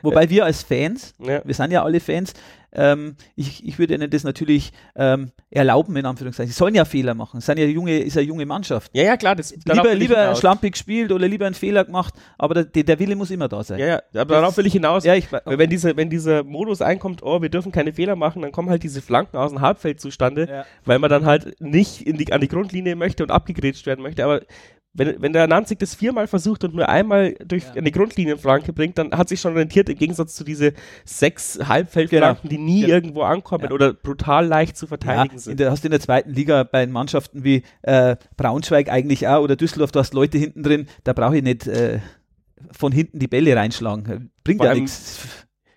Wobei 0.03 0.29
wir 0.31 0.45
als 0.45 0.63
Fans, 0.63 1.15
Ja. 1.19 1.41
wir 1.45 1.55
sind 1.55 1.71
ja 1.73 1.83
alle 1.83 2.01
Fans, 2.01 2.33
ähm, 2.73 3.17
ich, 3.37 3.67
ich 3.67 3.79
würde 3.79 3.95
ihnen 3.95 4.11
das 4.11 4.23
natürlich 4.23 4.71
ähm, 4.97 5.31
erlauben, 5.51 5.97
in 5.97 6.05
Anführungszeichen. 6.05 6.53
Sie 6.53 6.57
sollen 6.59 6.75
ja 6.75 6.85
Fehler 6.85 7.15
machen. 7.15 7.39
Es 7.39 7.47
sind 7.47 7.59
ja 7.59 7.65
junge, 7.65 7.99
ist 8.01 8.17
ja 8.17 8.21
junge 8.21 8.45
Mannschaft. 8.45 8.91
Ja, 8.93 9.03
ja, 9.05 9.17
klar. 9.17 9.35
Das, 9.35 9.55
Lieber, 9.65 9.95
lieber 9.95 10.35
schlampig 10.37 10.73
gespielt 10.73 11.11
oder 11.11 11.27
lieber 11.27 11.47
einen 11.47 11.55
Fehler 11.55 11.85
gemacht, 11.85 12.13
aber 12.37 12.65
der, 12.65 12.83
der 12.85 12.99
Wille 12.99 13.17
muss 13.17 13.31
immer 13.31 13.49
da 13.49 13.65
sein. 13.65 13.79
Ja, 13.79 13.87
ja, 13.87 14.03
aber 14.21 14.35
darauf 14.35 14.57
will 14.59 14.67
ich 14.67 14.75
hinaus. 14.75 15.05
Ja, 15.05 15.15
ich, 15.15 15.33
Weil 15.33 15.59
wenn, 15.59 15.71
diese, 15.71 15.97
wenn 15.97 16.11
dieser 16.11 16.43
Modus 16.45 16.83
einkommt, 16.83 17.23
oh, 17.23 17.41
wir 17.41 17.49
dürfen 17.49 17.73
keine 17.73 17.95
Fehler 17.95 18.15
machen, 18.17 18.43
dann 18.43 18.53
kommen 18.53 18.69
halt 18.69 18.83
diese 18.83 19.01
Flanken 19.01 19.39
aus 19.39 19.53
dem 19.53 19.63
Halbfeld 19.63 20.01
zustande, 20.01 20.47
Ja. 20.47 20.65
weil 20.85 20.99
man 20.99 21.09
dann 21.09 21.25
halt 21.25 21.59
nicht 21.61 22.03
in 22.03 22.19
die, 22.19 22.31
an 22.33 22.43
die 22.43 22.49
Grundlinie 22.49 22.95
möchte 22.95 23.23
und 23.23 23.31
abgegrätscht 23.31 23.87
werden 23.87 24.03
möchte. 24.03 24.23
Aber 24.23 24.43
wenn, 24.97 25.21
wenn 25.23 25.33
der 25.33 25.47
Nanzig 25.47 25.79
das 25.79 25.95
viermal 25.95 26.27
versucht 26.27 26.65
und 26.65 26.75
nur 26.75 26.89
einmal 26.89 27.35
durch 27.45 27.65
Ja. 27.65 27.75
eine 27.75 27.91
Grundlinienflanke 27.91 28.73
bringt, 28.73 28.99
dann 28.99 29.13
hat 29.13 29.29
sich 29.29 29.41
schon 29.41 29.55
rentiert 29.55 29.89
im 29.89 29.97
Gegensatz 29.99 30.35
zu 30.35 30.43
diese 30.45 30.73
sechs 31.05 31.59
Halbfeldflanken, 31.63 32.49
die 32.49 32.59
nie 32.59 32.83
Ja. 32.83 32.89
irgendwo 32.89 33.23
ankommen 33.23 33.65
Ja. 33.65 33.71
oder 33.71 33.93
brutal 33.93 34.47
leicht 34.47 34.77
zu 34.77 34.87
Ja, 34.87 34.89
verteidigen 34.89 35.35
in 35.35 35.39
sind. 35.39 35.61
der, 35.61 35.71
hast 35.71 35.85
du 35.85 35.89
in 35.89 35.93
der 35.93 36.01
zweiten 36.01 36.31
Liga 36.33 36.63
bei 36.65 36.87
Mannschaften 36.87 37.45
wie 37.45 37.63
äh, 37.83 38.17
Braunschweig 38.37 38.89
eigentlich 38.89 39.29
auch 39.29 39.43
oder 39.43 39.57
Düsseldorf, 39.57 39.93
da 39.93 40.01
hast 40.01 40.15
Leute 40.15 40.39
hinten 40.39 40.63
drin, 40.63 40.87
da 41.05 41.13
brauche 41.13 41.37
ich 41.37 41.43
nicht 41.43 41.67
äh, 41.67 42.01
von 42.73 42.91
hinten 42.93 43.19
die 43.19 43.29
Bälle 43.29 43.55
reinschlagen. 43.55 44.31
Bringt 44.45 44.59
Vor 44.59 44.67
ja 44.67 44.75
nichts. 44.75 45.19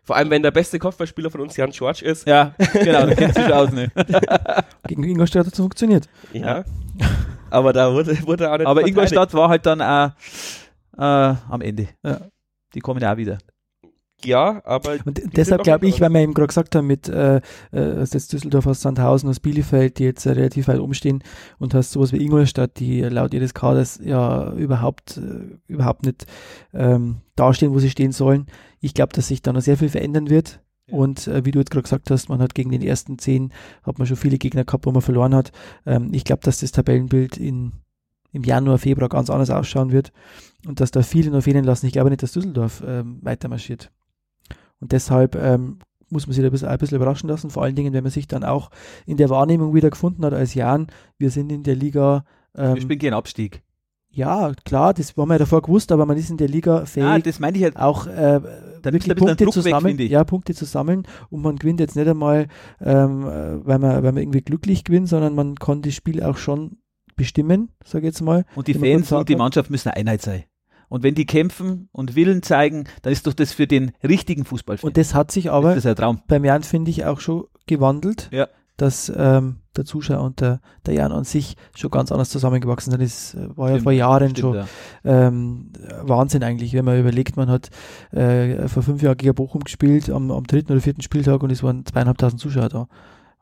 Vor 0.04 0.16
allem, 0.16 0.32
wenn 0.32 0.42
der 0.42 0.50
beste 0.52 0.80
Kopfballspieler 0.80 1.30
von 1.30 1.42
uns 1.42 1.56
Jan 1.56 1.70
George 1.70 2.04
ist. 2.04 2.28
Ja, 2.28 2.56
genau, 2.74 3.06
da 3.06 3.14
kennt 3.14 3.36
sich 3.36 3.54
aus. 3.54 3.72
Ne? 3.72 3.92
Gegen 4.88 5.04
Ingolstadt 5.04 5.46
hat 5.46 5.54
es 5.54 5.60
funktioniert. 5.60 6.10
Ja. 6.34 6.64
Aber 7.50 7.74
da 7.74 7.94
wurde, 7.94 8.18
wurde 8.26 8.52
auch 8.52 8.58
nicht 8.58 8.68
Aber 8.68 8.82
verteidigt. 8.82 8.88
Ingolstadt 8.88 9.34
war 9.34 9.50
halt 9.50 9.66
dann 9.66 9.82
auch 9.82 10.12
äh, 10.98 11.36
am 11.50 11.62
Ende. 11.62 11.88
Ja. 12.04 12.22
Die 12.74 12.80
kommen 12.80 13.02
ja 13.02 13.14
auch 13.14 13.18
wieder. 13.18 13.38
Ja, 14.26 14.62
aber 14.66 14.98
Und 15.06 15.22
deshalb 15.38 15.64
glaube 15.64 15.88
ich, 15.88 16.02
weil 16.02 16.10
wir 16.10 16.20
eben 16.20 16.34
gerade 16.34 16.48
gesagt 16.48 16.76
haben, 16.76 16.88
mit 16.88 17.08
äh, 17.08 17.38
äh, 17.72 18.02
aus 18.02 18.12
jetzt 18.14 18.34
Düsseldorf, 18.34 18.68
aus 18.68 18.82
Sandhausen, 18.82 19.30
aus 19.30 19.40
Bielefeld, 19.40 19.98
die 19.98 20.04
jetzt 20.04 20.26
äh, 20.26 20.32
relativ 20.32 20.68
weit 20.68 20.80
umstehen 20.80 21.24
und 21.58 21.74
hast 21.74 21.92
sowas 21.92 22.12
wie 22.12 22.22
Ingolstadt, 22.22 22.80
die 22.80 23.02
äh, 23.02 23.08
laut 23.08 23.34
ihres 23.34 23.54
Kaders 23.54 24.00
ja 24.04 24.52
überhaupt, 24.54 25.18
äh, 25.18 25.58
überhaupt 25.68 26.06
nicht 26.06 26.26
ähm, 26.74 27.18
dastehen, 27.38 27.74
wo 27.74 27.80
sie 27.80 27.90
stehen 27.90 28.12
sollen. 28.12 28.48
Ich 28.82 28.94
glaube, 28.94 29.14
dass 29.14 29.30
sich 29.30 29.42
da 29.42 29.54
noch 29.54 29.62
sehr 29.62 29.78
viel 29.78 29.90
verändern 29.90 30.30
wird. 30.30 30.60
Ja. 30.91 30.97
Und 30.97 31.28
äh, 31.28 31.45
wie 31.45 31.52
du 31.52 31.60
jetzt 31.60 31.71
gerade 31.71 31.84
gesagt 31.84 32.10
hast, 32.12 32.30
man 32.30 32.41
hat 32.41 32.56
gegen 32.56 32.71
den 32.71 32.82
ersten 32.82 33.17
zehn, 33.17 33.52
hat 33.84 33.97
man 33.97 34.08
schon 34.08 34.17
viele 34.17 34.38
Gegner 34.38 34.65
gehabt, 34.65 34.86
wo 34.86 34.91
man 34.91 35.02
verloren 35.02 35.36
hat. 35.36 35.52
Ähm, 35.86 36.10
ich 36.13 36.23
glaube, 36.23 36.41
dass 36.43 36.60
das 36.60 36.71
Tabellenbild 36.71 37.38
in, 37.38 37.71
im 38.32 38.43
Januar, 38.43 38.78
Februar 38.78 39.10
ganz 39.10 39.30
anders 39.30 39.49
ausschauen 39.49 39.91
wird 39.91 40.12
und 40.65 40.80
dass 40.80 40.91
da 40.91 41.02
viele 41.02 41.32
noch 41.32 41.43
fehlen 41.43 41.63
lassen. 41.63 41.86
Ich 41.86 41.93
glaube 41.93 42.10
nicht, 42.10 42.23
dass 42.23 42.34
Düsseldorf 42.34 42.84
ähm, 42.86 43.19
weiter 43.21 43.49
marschiert. 43.49 43.91
Und 44.80 44.91
deshalb 44.91 45.36
ähm, 45.36 45.80
muss 46.10 46.25
man 46.25 46.34
sich 46.34 46.41
da 46.43 46.67
ein 46.67 46.78
bisschen, 46.78 46.95
überraschen 46.95 47.30
lassen, 47.30 47.49
vor 47.49 47.63
allen 47.63 47.75
Dingen, 47.75 47.93
wenn 47.93 48.04
man 48.04 48.12
sich 48.12 48.28
dann 48.28 48.43
auch 48.43 48.71
in 49.06 49.17
der 49.17 49.30
Wahrnehmung 49.30 49.73
wieder 49.73 49.89
gefunden 49.89 50.25
hat 50.25 50.34
als 50.34 50.54
Jan, 50.54 50.88
wir 51.17 51.30
sind 51.30 51.52
in 51.52 51.63
der 51.63 51.75
Liga, 51.75 52.25
Wir 52.54 52.69
ähm, 52.69 52.82
spielen 52.82 52.99
gegen 52.99 53.13
Abstieg. 53.13 53.62
Ja, 54.12 54.52
klar, 54.65 54.93
das 54.93 55.15
haben 55.15 55.30
wir 55.30 55.36
ja 55.36 55.39
davor 55.39 55.62
gewusst, 55.62 55.91
aber 55.91 56.06
man 56.06 56.17
ist 56.17 56.30
in 56.30 56.38
der 56.38 56.48
Liga 56.48 56.86
fähig, 56.86 57.06
Ah, 57.06 57.19
das 57.19 57.39
meine 57.39 57.58
ich 57.58 57.63
halt. 57.63 57.78
auch 57.78 58.08
äh, 58.08 58.41
wirklich 58.84 59.15
Punkte 59.15 59.48
zu 59.48 59.62
sammeln, 59.62 59.98
ja, 60.00 60.24
Punkte 60.24 60.54
zu 60.56 60.65
sammeln 60.65 61.04
und 61.30 61.41
man 61.41 61.58
gewinnt 61.58 61.80
jetzt 61.80 61.95
nicht 61.95 62.08
einmal, 62.08 62.48
ähm, 62.82 63.24
äh, 63.28 63.65
weil 63.65 63.80
man, 63.80 64.04
weil 64.04 64.12
man 64.12 64.17
irgendwie 64.17 64.41
glücklich 64.41 64.84
gewinnt, 64.84 65.10
sondern 65.10 65.36
man 65.36 65.56
kann 65.56 65.82
das 65.82 65.93
Spiel 65.93 66.24
auch 66.24 66.38
schon 66.38 66.78
bestimmen, 67.15 67.69
sage 67.86 68.08
ich 68.08 68.13
jetzt 68.13 68.22
mal. 68.22 68.45
Und 68.56 68.67
die 68.67 68.74
man 68.74 68.82
Fans 68.89 69.12
und 69.12 69.30
die. 69.30 69.36
Mannschaft 69.36 69.69
müssen 69.69 69.89
eine 69.89 69.98
Einheit 69.98 70.22
sein. 70.22 70.43
Und 70.88 71.04
wenn 71.04 71.13
die 71.13 71.28
kämpfen 71.28 71.88
und 71.91 72.15
Willen 72.15 72.41
zeigen, 72.41 72.86
dann 73.04 73.13
ist 73.13 73.28
doch 73.28 73.34
das 73.34 73.54
für 73.54 73.67
den 73.67 73.91
richtigen 74.04 74.43
Fußballfan. 74.43 74.88
Und 74.88 74.98
das 74.98 75.13
hat 75.13 75.30
sich 75.32 75.52
aber 75.52 75.69
das 75.76 75.80
ist 75.80 75.86
ein 75.86 75.95
Traum. 75.95 76.22
beim 76.28 76.43
Jan, 76.43 76.63
finde 76.63 76.89
ich, 76.89 77.06
auch 77.06 77.19
schon 77.19 77.43
gewandelt, 77.67 78.30
Ja. 78.32 78.48
dass 78.78 79.12
ähm, 79.15 79.58
der 79.80 79.86
Zuschauer 79.86 80.22
und 80.22 80.42
der, 80.42 80.60
der 80.86 80.94
Jan 80.94 81.12
an 81.12 81.24
sich 81.24 81.56
schon 81.76 81.89
ganz 81.89 82.12
anders 82.12 82.30
zusammengewachsen 82.30 82.92
sind. 82.92 83.02
Das 83.02 83.34
äh, 83.34 83.58
war 83.58 83.70
ja 83.70 83.76
Stimmt, 83.76 83.84
vor 83.84 83.92
Jahren 83.92 84.30
Stimmt, 84.30 84.39
schon 84.39 84.56
ja. 84.56 84.68
ähm, 85.04 85.72
Wahnsinn 86.04 86.44
eigentlich, 86.44 86.74
wenn 86.74 86.86
man 86.86 87.00
überlegt, 87.00 87.38
man 87.38 87.50
hat 87.50 87.70
äh, 88.12 88.68
vor 88.68 88.84
fünf 88.84 89.02
Jahren 89.02 89.18
gegen 89.18 89.34
Bochum 89.34 89.63
gespielt, 89.63 90.10
am, 90.10 90.32
am 90.32 90.46
dritten 90.46 90.72
oder 90.72 90.82
vierten 90.82 91.02
Spieltag 91.02 91.42
und 91.42 91.52
es 91.52 91.63
waren 91.63 91.86
zweieinhalbtausend 91.86 92.39
Zuschauer 92.39 92.70
da. 92.70 92.88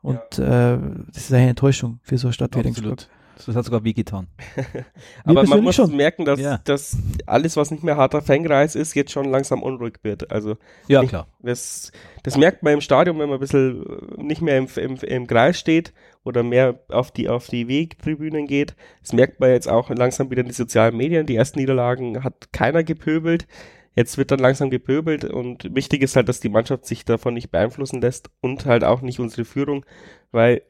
Und 0.00 0.38
äh, 0.38 0.78
das 1.12 1.24
ist 1.24 1.32
eine 1.32 1.48
Enttäuschung 1.48 1.98
für 2.02 2.18
so 2.18 2.28
eine 2.28 2.32
Stadt 2.32 2.54
wie 2.54 2.60
Regensburg. 2.60 3.08
Das 3.46 3.54
hat 3.56 3.64
sogar 3.64 3.84
wehgetan. 3.84 4.26
Aber 5.24 5.44
man 5.44 5.62
muss 5.62 5.76
schon. 5.76 5.94
merken, 5.96 6.24
dass, 6.24 6.40
Ja. 6.40 6.58
dass 6.64 6.96
alles, 7.26 7.56
was 7.56 7.70
nicht 7.70 7.82
mehr 7.84 7.96
harter 7.96 8.20
Fankreis 8.22 8.74
ist, 8.74 8.94
jetzt 8.94 9.12
schon 9.12 9.26
langsam 9.26 9.62
unruhig 9.62 9.94
wird. 10.02 10.30
Also 10.30 10.56
Ja, 10.88 11.02
Ich- 11.02 11.08
klar. 11.08 11.28
das, 11.40 11.92
das 12.24 12.36
merkt 12.36 12.62
man 12.62 12.74
im 12.74 12.80
Stadion, 12.80 13.18
wenn 13.18 13.28
man 13.28 13.38
ein 13.38 13.40
bisschen 13.40 13.84
äh, 14.18 14.22
nicht 14.22 14.42
mehr 14.42 14.58
im, 14.58 14.66
im, 14.76 14.96
im 14.96 15.26
Kreis 15.26 15.58
steht 15.58 15.92
oder 16.24 16.42
mehr 16.42 16.80
auf 16.88 17.10
die, 17.10 17.28
auf 17.28 17.46
die 17.46 17.68
Wegtribünen 17.68 18.46
geht. 18.46 18.74
Das 19.02 19.12
merkt 19.12 19.40
man 19.40 19.50
jetzt 19.50 19.68
auch 19.68 19.88
langsam 19.90 20.30
wieder 20.30 20.40
in 20.42 20.48
den 20.48 20.54
sozialen 20.54 20.96
Medien. 20.96 21.26
Die 21.26 21.36
ersten 21.36 21.58
Niederlagen 21.60 22.24
hat 22.24 22.52
keiner 22.52 22.82
gepöbelt. 22.84 23.46
Jetzt 23.94 24.16
wird 24.18 24.30
dann 24.30 24.38
langsam 24.38 24.70
gepöbelt 24.70 25.24
und 25.24 25.74
wichtig 25.74 26.02
ist 26.02 26.14
halt, 26.14 26.28
dass 26.28 26.38
die 26.40 26.48
Mannschaft 26.50 26.86
sich 26.86 27.04
davon 27.04 27.34
nicht 27.34 27.50
beeinflussen 27.50 28.00
lässt 28.00 28.30
und 28.40 28.64
halt 28.66 28.84
auch 28.84 29.00
nicht 29.00 29.18
unsere 29.18 29.44
Führung, 29.44 29.84
weil 30.30 30.62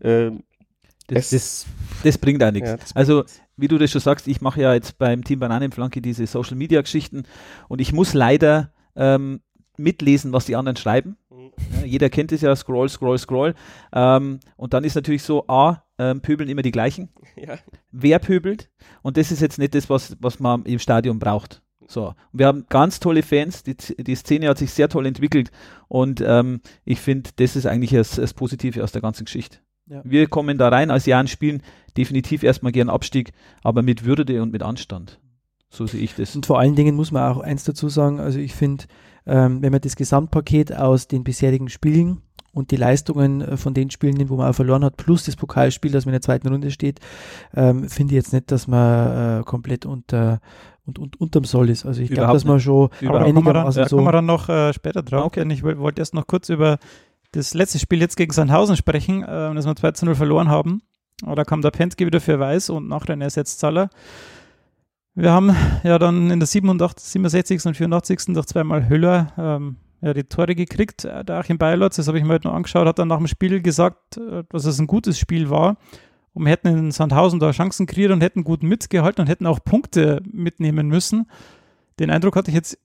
äh, 0.00 0.30
Das, 1.08 1.30
das, 1.30 1.66
das 2.02 2.18
bringt 2.18 2.42
auch 2.42 2.50
nichts. 2.50 2.68
Ja, 2.68 2.78
also, 2.94 3.24
wie 3.56 3.68
du 3.68 3.78
das 3.78 3.90
schon 3.90 4.00
sagst, 4.00 4.26
ich 4.26 4.40
mache 4.40 4.60
ja 4.60 4.74
jetzt 4.74 4.98
beim 4.98 5.24
Team 5.24 5.38
Bananenflanke 5.38 6.02
diese 6.02 6.26
Social 6.26 6.56
Media 6.56 6.80
Geschichten 6.80 7.24
und 7.68 7.80
ich 7.80 7.92
muss 7.92 8.12
leider 8.12 8.72
ähm, 8.96 9.40
mitlesen, 9.78 10.32
was 10.32 10.46
die 10.46 10.56
anderen 10.56 10.76
schreiben. 10.76 11.16
Mhm. 11.30 11.52
Ja, 11.80 11.84
jeder 11.86 12.10
kennt 12.10 12.32
es 12.32 12.40
ja, 12.40 12.54
Scroll, 12.56 12.88
Scroll, 12.88 13.18
Scroll. 13.18 13.54
Ähm, 13.92 14.40
und 14.56 14.74
dann 14.74 14.84
ist 14.84 14.94
natürlich 14.94 15.22
so, 15.22 15.46
A, 15.48 15.84
ähm, 15.98 16.20
pöbeln 16.20 16.48
immer 16.48 16.62
die 16.62 16.72
gleichen. 16.72 17.08
ja, 17.36 17.58
Wer 17.92 18.18
pöbelt? 18.18 18.70
Und 19.02 19.16
das 19.16 19.30
ist 19.30 19.40
jetzt 19.40 19.58
nicht 19.58 19.74
das, 19.74 19.88
was, 19.88 20.16
was 20.20 20.40
man 20.40 20.64
im 20.64 20.78
Stadion 20.78 21.18
braucht. 21.18 21.62
So, 21.88 22.14
wir 22.32 22.46
haben 22.46 22.66
ganz 22.68 22.98
tolle 22.98 23.22
Fans, 23.22 23.62
die, 23.62 23.76
die 23.76 24.16
Szene 24.16 24.48
hat 24.48 24.58
sich 24.58 24.72
sehr 24.72 24.88
toll 24.88 25.06
entwickelt 25.06 25.52
und 25.86 26.20
ähm, 26.20 26.60
ich 26.84 27.00
finde, 27.00 27.30
das 27.36 27.54
ist 27.54 27.64
eigentlich 27.64 27.92
das, 27.92 28.16
das 28.16 28.34
Positive 28.34 28.82
aus 28.82 28.90
der 28.90 29.02
ganzen 29.02 29.24
Geschichte. 29.24 29.58
Ja. 29.88 30.00
Wir 30.04 30.26
kommen 30.26 30.58
da 30.58 30.68
rein 30.68 30.90
als 30.90 31.06
Jahren 31.06 31.28
spielen, 31.28 31.62
definitiv 31.96 32.42
erstmal 32.42 32.72
gern 32.72 32.88
Abstieg, 32.88 33.32
aber 33.62 33.82
mit 33.82 34.04
Würde 34.04 34.42
und 34.42 34.52
mit 34.52 34.62
Anstand. 34.62 35.20
So 35.68 35.86
sehe 35.86 36.00
ich 36.00 36.14
das. 36.14 36.34
Und 36.34 36.46
vor 36.46 36.58
allen 36.58 36.74
Dingen 36.74 36.96
muss 36.96 37.12
man 37.12 37.30
auch 37.32 37.40
eins 37.40 37.64
dazu 37.64 37.88
sagen, 37.88 38.18
also 38.20 38.38
ich 38.38 38.54
finde, 38.54 38.84
ähm, 39.26 39.62
wenn 39.62 39.72
man 39.72 39.80
das 39.80 39.96
Gesamtpaket 39.96 40.72
aus 40.74 41.08
den 41.08 41.24
bisherigen 41.24 41.68
Spielen 41.68 42.22
und 42.52 42.70
die 42.70 42.76
Leistungen 42.76 43.40
äh, 43.42 43.56
von 43.56 43.74
den 43.74 43.90
Spielen 43.90 44.14
nimmt, 44.14 44.30
wo 44.30 44.36
man 44.36 44.48
auch 44.50 44.54
verloren 44.54 44.84
hat, 44.84 44.96
plus 44.96 45.24
das 45.24 45.36
Pokalspiel, 45.36 45.90
das 45.92 46.04
man 46.06 46.10
in 46.10 46.16
der 46.20 46.22
zweiten 46.22 46.48
Runde 46.48 46.70
steht, 46.70 47.00
ähm, 47.54 47.88
finde 47.88 48.12
ich 48.12 48.16
jetzt 48.16 48.32
nicht, 48.32 48.50
dass 48.50 48.66
man 48.68 49.40
äh, 49.40 49.44
komplett 49.44 49.86
unter 49.86 50.40
und, 50.86 51.00
und 51.00 51.20
unterm 51.20 51.42
Soll 51.44 51.68
ist. 51.68 51.84
Also 51.84 52.00
ich 52.00 52.10
glaube, 52.10 52.32
dass 52.32 52.44
man 52.44 52.60
schon 52.60 52.84
Aber 52.84 52.90
da 52.90 53.00
Überhaupt. 53.00 53.24
kommen 53.34 53.46
wir 53.46 53.52
dann, 53.52 53.56
einigermaßen 53.66 53.82
da 53.82 53.88
so 53.88 53.96
kommen 53.96 54.06
wir 54.06 54.12
dann 54.12 54.26
noch 54.26 54.48
äh, 54.48 54.72
später 54.72 55.02
drauf. 55.02 55.24
Okay. 55.26 55.40
Denn 55.40 55.50
ich 55.50 55.64
woll- 55.64 55.78
wollte 55.78 56.00
erst 56.00 56.14
noch 56.14 56.28
kurz 56.28 56.48
über 56.48 56.78
das 57.36 57.54
letzte 57.54 57.78
Spiel 57.78 58.00
jetzt 58.00 58.16
gegen 58.16 58.32
Sandhausen 58.32 58.76
sprechen, 58.76 59.22
äh, 59.22 59.54
das 59.54 59.66
wir 59.66 59.76
2 59.76 59.92
zu 59.92 60.04
0 60.06 60.14
verloren 60.14 60.48
haben. 60.48 60.82
Da 61.24 61.44
kam 61.44 61.62
der 61.62 61.70
Penske 61.70 62.04
wieder 62.04 62.20
für 62.20 62.38
Weiß 62.38 62.68
und 62.68 62.88
nachher 62.88 63.14
ein 63.14 63.22
Ersetzzahler. 63.22 63.88
Wir 65.14 65.32
haben 65.32 65.56
ja 65.82 65.98
dann 65.98 66.30
in 66.30 66.40
der 66.40 66.46
87, 66.46 67.08
67. 67.08 67.64
und 67.64 67.74
84. 67.74 68.34
durch 68.34 68.46
zweimal 68.46 68.88
Höller 68.88 69.32
ähm, 69.38 69.76
ja, 70.02 70.12
die 70.12 70.24
Tore 70.24 70.54
gekriegt. 70.54 71.04
Äh, 71.04 71.24
Der 71.24 71.36
Achim 71.36 71.56
Beilotz, 71.56 71.96
das 71.96 72.08
habe 72.08 72.18
ich 72.18 72.24
mir 72.24 72.34
heute 72.34 72.48
noch 72.48 72.54
angeschaut, 72.54 72.86
hat 72.86 72.98
dann 72.98 73.08
nach 73.08 73.16
dem 73.16 73.26
Spiel 73.26 73.62
gesagt, 73.62 74.18
äh, 74.18 74.44
dass 74.50 74.66
es 74.66 74.78
ein 74.78 74.86
gutes 74.86 75.18
Spiel 75.18 75.48
war. 75.48 75.78
Und 76.34 76.44
wir 76.44 76.52
hätten 76.52 76.68
in 76.68 76.90
Sandhausen 76.90 77.40
da 77.40 77.50
Chancen 77.50 77.86
kreiert 77.86 78.12
und 78.12 78.20
hätten 78.20 78.44
gut 78.44 78.62
mitgehalten 78.62 79.22
und 79.22 79.28
hätten 79.28 79.46
auch 79.46 79.60
Punkte 79.64 80.20
mitnehmen 80.30 80.88
müssen. 80.88 81.30
Den 81.98 82.10
Eindruck 82.10 82.36
hatte 82.36 82.50
ich 82.50 82.54
jetzt 82.54 82.78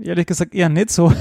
ehrlich 0.00 0.26
gesagt 0.26 0.54
eher 0.54 0.68
nicht 0.68 0.90
so. 0.90 1.12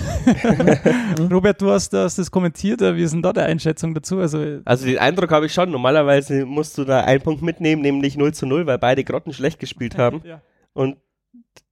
Robert, 1.31 1.61
du 1.61 1.71
hast 1.71 1.91
das, 1.93 2.15
das 2.15 2.31
kommentiert. 2.31 2.81
äh, 2.81 2.95
Wie 2.95 3.03
ist 3.03 3.13
denn 3.13 3.21
da 3.21 3.33
der 3.33 3.45
Einschätzung 3.45 3.93
dazu? 3.93 4.19
Also, 4.19 4.59
Also 4.65 4.85
den 4.85 4.97
Eindruck 4.97 5.31
habe 5.31 5.45
ich 5.45 5.53
schon. 5.53 5.71
Normalerweise 5.71 6.45
musst 6.45 6.77
du 6.77 6.83
da 6.83 7.01
einen 7.01 7.21
Punkt 7.21 7.41
mitnehmen, 7.41 7.81
nämlich 7.81 8.17
0 8.17 8.33
zu 8.33 8.45
0, 8.45 8.65
weil 8.65 8.77
beide 8.77 9.03
Grotten 9.03 9.33
schlecht 9.33 9.59
gespielt 9.59 9.97
haben. 9.97 10.21
Ja. 10.25 10.41
Und 10.73 10.97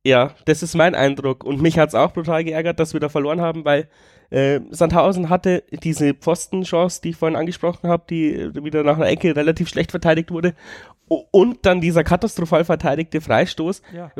ja, 0.04 0.34
das 0.46 0.64
ist 0.64 0.76
mein 0.76 0.96
Eindruck. 0.96 1.44
Und 1.44 1.62
mich 1.62 1.78
hat 1.78 1.90
es 1.90 1.96
auch 1.96 2.14
brutal 2.14 2.44
geärgert, 2.44 2.80
dass 2.80 2.94
wir 2.94 3.00
da 3.00 3.10
verloren 3.10 3.42
haben, 3.42 3.66
weil 3.66 3.90
äh, 4.30 4.60
Sandhausen 4.70 5.30
hatte 5.30 5.64
diese 5.84 6.14
Pfostenchance, 6.14 7.02
die 7.02 7.10
ich 7.10 7.16
vorhin 7.18 7.36
angesprochen 7.36 7.90
habe, 7.90 8.04
die 8.10 8.34
äh, 8.34 8.64
wieder 8.64 8.84
nach 8.84 8.96
einer 8.98 9.08
Ecke 9.10 9.36
relativ 9.36 9.70
schlecht 9.70 9.92
verteidigt 9.92 10.32
wurde. 10.32 10.54
Und 11.08 11.66
dann 11.66 11.82
dieser 11.82 12.04
katastrophal 12.04 12.64
verteidigte 12.66 13.20
Freistoß. 13.20 13.82
Ja. 13.94 14.12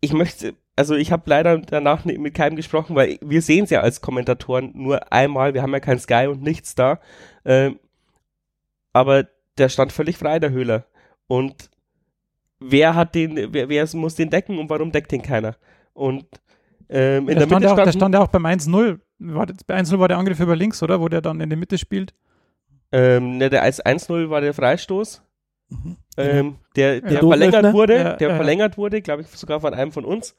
Ich 0.00 0.12
möchte, 0.12 0.54
also 0.76 0.94
ich 0.94 1.12
habe 1.12 1.22
leider 1.26 1.58
danach 1.58 2.04
mit 2.04 2.34
keinem 2.34 2.56
gesprochen, 2.56 2.96
weil 2.96 3.18
wir 3.22 3.42
sehen 3.42 3.64
es 3.64 3.70
ja 3.70 3.80
als 3.80 4.00
Kommentatoren 4.00 4.72
nur 4.74 5.12
einmal. 5.12 5.54
Wir 5.54 5.62
haben 5.62 5.72
ja 5.72 5.80
kein 5.80 5.98
Sky 5.98 6.26
und 6.28 6.42
nichts 6.42 6.74
da. 6.74 7.00
Ähm, 7.44 7.78
aber 8.92 9.26
der 9.58 9.68
stand 9.68 9.92
völlig 9.92 10.16
frei, 10.18 10.38
der 10.38 10.50
Höhler. 10.50 10.84
Und 11.26 11.70
wer 12.60 12.94
hat 12.94 13.14
den, 13.14 13.52
wer, 13.52 13.68
wer 13.68 13.88
muss 13.94 14.14
den 14.16 14.30
decken 14.30 14.58
und 14.58 14.68
warum 14.70 14.92
deckt 14.92 15.12
den 15.12 15.22
keiner? 15.22 15.56
Und 15.92 16.26
ähm, 16.88 17.28
in 17.28 17.36
der, 17.38 17.46
der, 17.46 17.46
stand 17.46 17.50
Mitte 17.50 17.64
ja 17.66 17.72
auch, 17.72 17.84
der 17.84 17.92
stand 17.92 18.14
ja 18.14 18.20
auch 18.22 18.28
beim 18.28 18.46
1-0. 18.46 18.98
War 19.18 19.46
das- 19.46 19.64
Bei 19.64 19.76
1-0 19.78 19.98
war 19.98 20.08
der 20.08 20.18
Angriff 20.18 20.40
über 20.40 20.56
links, 20.56 20.82
oder? 20.82 21.00
Wo 21.00 21.08
der 21.08 21.20
dann 21.20 21.40
in 21.40 21.48
der 21.50 21.58
Mitte 21.58 21.78
spielt. 21.78 22.14
ähm, 22.92 23.38
ne, 23.38 23.48
der 23.50 23.64
1-0 23.64 24.30
war 24.30 24.40
der 24.40 24.54
Freistoß, 24.54 25.22
Mhm. 25.70 25.96
ähm, 26.18 26.56
der, 26.76 27.00
der 27.00 27.12
Ja. 27.14 27.18
verlängert 27.20 27.72
wurde, 27.72 27.96
Ja, 27.96 28.12
der 28.16 28.28
ja. 28.28 28.36
verlängert 28.36 28.76
wurde, 28.76 29.00
glaube 29.02 29.22
ich, 29.22 29.28
sogar 29.28 29.60
von 29.60 29.72
einem 29.74 29.90
von 29.92 30.04
uns. 30.04 30.36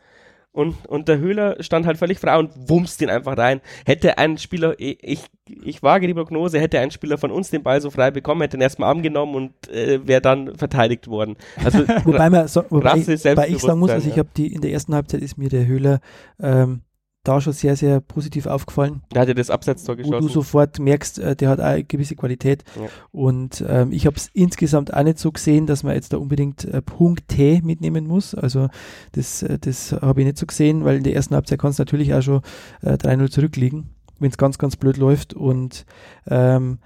Und, 0.56 0.88
und 0.88 1.10
der 1.10 1.18
Höhler 1.18 1.62
stand 1.62 1.86
halt 1.86 1.98
völlig 1.98 2.18
frei 2.18 2.38
und 2.38 2.50
wumst 2.56 3.02
den 3.02 3.10
einfach 3.10 3.38
rein. 3.38 3.60
Hätte 3.86 4.18
ein 4.18 4.38
Spieler, 4.38 4.74
ich, 4.78 5.26
ich 5.63 5.84
wage 5.84 6.08
die 6.08 6.13
Prognose, 6.13 6.62
hätte 6.62 6.80
ein 6.80 6.91
Spieler 6.91 7.18
von 7.18 7.30
uns 7.30 7.50
den 7.50 7.62
Ball 7.62 7.82
so 7.82 7.91
frei 7.91 8.10
bekommen, 8.10 8.39
hätte 8.39 8.56
ihn 8.56 8.62
erstmal 8.62 8.88
Arm 8.88 9.04
genommen 9.04 9.36
und 9.36 9.70
äh, 9.70 10.00
wäre 10.08 10.22
dann 10.22 10.56
verteidigt 10.56 11.10
worden. 11.10 11.36
Also 11.62 11.80
wobei, 12.06 12.30
man 12.30 12.48
so, 12.48 12.63
wobei, 12.70 12.98
ich, 12.98 13.08
wobei 13.08 13.50
ich 13.50 13.60
sagen 13.60 13.80
muss, 13.80 13.89
also 13.89 14.10
ich 14.10 14.18
habe 14.18 14.30
die 14.38 14.54
in 14.54 14.62
der 14.62 14.72
ersten 14.72 14.96
Halbzeit 14.96 15.22
ist 15.22 15.38
mir 15.38 15.50
der 15.50 15.68
Höhler 15.68 16.00
ähm, 16.39 16.82
da 17.28 17.42
schon 17.42 17.54
sehr, 17.54 17.76
sehr 17.76 18.00
positiv 18.00 18.46
aufgefallen. 18.46 19.02
Da 19.10 19.22
hat 19.22 19.28
er 19.28 19.34
das 19.34 19.50
Absetztor 19.50 19.98
wo 19.98 20.02
du 20.02 20.10
geschossen. 20.10 20.30
sofort 20.30 20.80
merkst, 20.80 21.20
äh, 21.20 21.36
der 21.36 21.50
hat 21.50 21.60
auch 21.60 21.66
eine 21.66 21.84
gewisse 21.84 22.16
Qualität. 22.16 22.64
Ja. 22.80 22.88
Und 23.12 23.64
ähm, 23.68 23.92
ich 23.92 24.06
habe 24.06 24.16
es 24.16 24.30
insgesamt 24.34 24.94
auch 24.94 25.04
nicht 25.04 25.20
so 25.20 25.32
gesehen, 25.32 25.66
dass 25.68 25.84
man 25.84 25.96
jetzt 25.96 26.14
da 26.14 26.18
unbedingt 26.18 26.66
äh, 26.66 26.82
Punkte 26.82 27.62
mitnehmen 27.64 28.08
muss. 28.08 28.36
Also 28.36 28.70
das, 29.14 29.44
äh, 29.44 29.60
das 29.60 29.92
habe 29.92 30.22
ich 30.22 30.28
nicht 30.28 30.38
so 30.38 30.46
gesehen, 30.46 30.86
weil 30.86 30.98
in 30.98 31.04
der 31.04 31.16
ersten 31.16 31.36
Halbzeit 31.36 31.60
kann 31.60 31.72
es 31.72 31.80
natürlich 31.80 32.14
auch 32.14 32.22
schon 32.22 32.42
äh, 32.82 32.94
3-0 32.94 33.30
zurückliegen, 33.30 33.90
wenn 34.20 34.30
es 34.30 34.38
ganz, 34.38 34.58
ganz 34.58 34.76
blöd 34.76 34.98
läuft. 34.98 35.34
Und 35.34 35.86
ähm, 36.28 36.80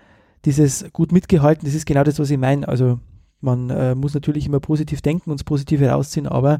dieses 0.45 0.85
gut 0.93 1.11
mitgehalten, 1.11 1.65
das 1.65 1.75
ist 1.75 1.85
genau 1.85 2.03
das, 2.03 2.19
was 2.19 2.29
ich 2.29 2.37
meine. 2.37 2.67
Also 2.67 2.99
man 3.41 3.69
äh, 3.69 3.95
muss 3.95 4.13
natürlich 4.13 4.45
immer 4.45 4.59
positiv 4.59 5.01
denken 5.01 5.31
und 5.31 5.39
das 5.39 5.45
Positive 5.45 5.87
rausziehen, 5.89 6.27
aber 6.27 6.59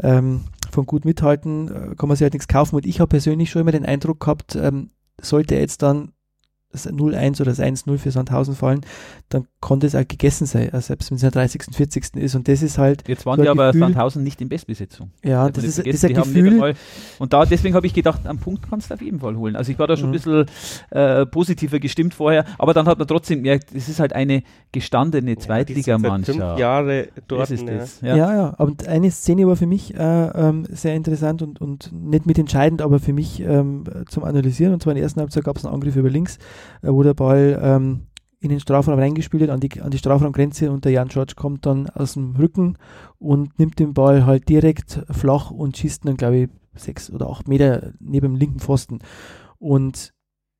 ähm, 0.00 0.42
von 0.72 0.86
gut 0.86 1.04
mithalten 1.04 1.68
äh, 1.68 1.94
kann 1.94 2.08
man 2.08 2.16
sich 2.16 2.22
halt 2.22 2.32
nichts 2.32 2.48
kaufen. 2.48 2.76
Und 2.76 2.86
ich 2.86 3.00
habe 3.00 3.08
persönlich 3.08 3.50
schon 3.50 3.62
immer 3.62 3.72
den 3.72 3.86
Eindruck 3.86 4.20
gehabt, 4.20 4.56
ähm, 4.56 4.90
sollte 5.20 5.54
jetzt 5.56 5.82
dann 5.82 6.12
das 6.70 6.88
0-1 6.88 7.40
oder 7.40 7.50
das 7.50 7.60
1-0 7.60 7.98
für 7.98 8.10
Sandhausen 8.10 8.54
fallen, 8.54 8.80
dann 9.28 9.46
konnte 9.62 9.86
es 9.86 9.94
auch 9.94 10.06
gegessen 10.06 10.44
sein, 10.46 10.68
also 10.74 10.88
selbst 10.88 11.10
wenn 11.10 11.16
es 11.16 11.22
in 11.22 11.30
der 11.30 11.40
30., 11.40 11.62
40. 11.74 12.16
ist. 12.16 12.34
Und 12.34 12.48
das 12.48 12.60
ist 12.62 12.76
halt, 12.76 13.08
Jetzt 13.08 13.24
waren 13.24 13.36
So 13.38 13.44
die 13.44 13.48
aber 13.48 13.68
Gefühl- 13.68 13.80
Sandhausen 13.80 14.22
nicht 14.22 14.40
in 14.42 14.50
Bestbesetzung. 14.50 15.10
ja, 15.24 15.48
das 15.48 15.64
ist, 15.64 15.78
das 15.78 15.86
ist 15.86 16.04
ein 16.04 16.14
vergessen, 16.14 16.34
Gefühl, 16.34 16.52
einmal- 16.52 16.74
und 17.18 17.32
da, 17.32 17.46
deswegen 17.46 17.74
habe 17.74 17.86
ich 17.86 17.94
gedacht, 17.94 18.26
am 18.26 18.38
Punkt 18.38 18.68
kannst 18.68 18.90
du 18.90 18.94
auf 18.94 19.00
jeden 19.00 19.20
Fall 19.20 19.36
holen. 19.36 19.56
Also 19.56 19.72
ich 19.72 19.78
war 19.78 19.86
da 19.86 19.96
schon 19.96 20.10
Mhm. 20.10 20.16
ein 20.16 20.18
bisschen 20.18 20.46
äh, 20.90 21.24
positiver 21.26 21.78
gestimmt 21.78 22.12
vorher, 22.12 22.44
aber 22.58 22.74
dann 22.74 22.86
hat 22.86 22.98
man 22.98 23.06
trotzdem 23.08 23.38
gemerkt, 23.42 23.70
es 23.74 23.88
ist 23.88 24.00
halt 24.00 24.12
eine 24.12 24.42
gestandene 24.72 25.30
Ja, 25.30 25.36
sind 25.36 25.42
seit 25.48 25.68
fünf 25.68 25.84
Zweitligamannschaft. 25.84 26.58
Jahre 26.58 27.08
dort. 27.28 27.42
das 27.42 27.50
ist 27.52 27.66
ja. 27.68 27.74
das. 27.78 28.00
Ja. 28.00 28.16
Ja. 28.16 28.34
ja, 28.34 28.54
Aber 28.58 28.72
eine 28.88 29.10
Szene 29.10 29.46
war 29.46 29.56
für 29.56 29.66
mich 29.66 29.94
äh, 29.94 29.98
ähm, 29.98 30.66
sehr 30.70 30.94
interessant 30.94 31.40
und, 31.40 31.60
und 31.60 31.90
nicht 31.92 32.26
mitentscheidend, 32.26 32.82
aber 32.82 32.98
für 32.98 33.12
mich 33.12 33.40
ähm, 33.40 33.84
zum 34.08 34.24
Analysieren. 34.24 34.74
Und 34.74 34.82
zwar 34.82 34.90
in 34.92 34.96
der 34.96 35.04
ersten 35.04 35.20
Halbzeit 35.20 35.44
gab 35.44 35.56
es 35.56 35.64
einen 35.64 35.74
Angriff 35.74 35.94
über 35.96 36.10
links, 36.10 36.38
äh, 36.82 36.88
wo 36.88 37.02
der 37.04 37.14
Ball 37.14 37.60
ähm, 37.62 38.00
in 38.42 38.48
den 38.48 38.58
Strafraum 38.58 38.98
reingespielt 38.98 39.50
an 39.50 39.60
die, 39.60 39.80
an 39.80 39.92
die 39.92 39.98
Strafraumgrenze 39.98 40.72
und 40.72 40.84
der 40.84 40.90
Jan 40.90 41.08
George 41.08 41.34
kommt 41.36 41.64
dann 41.64 41.88
aus 41.88 42.14
dem 42.14 42.34
Rücken 42.34 42.76
und 43.18 43.56
nimmt 43.60 43.78
den 43.78 43.94
Ball 43.94 44.26
halt 44.26 44.48
direkt 44.48 45.00
flach 45.10 45.52
und 45.52 45.76
schießt 45.76 46.06
dann, 46.06 46.16
glaube 46.16 46.36
ich, 46.36 46.48
sechs 46.74 47.08
oder 47.10 47.30
acht 47.30 47.46
Meter 47.46 47.92
neben 48.00 48.32
dem 48.32 48.36
linken 48.36 48.58
Pfosten. 48.58 48.98
Und 49.58 50.12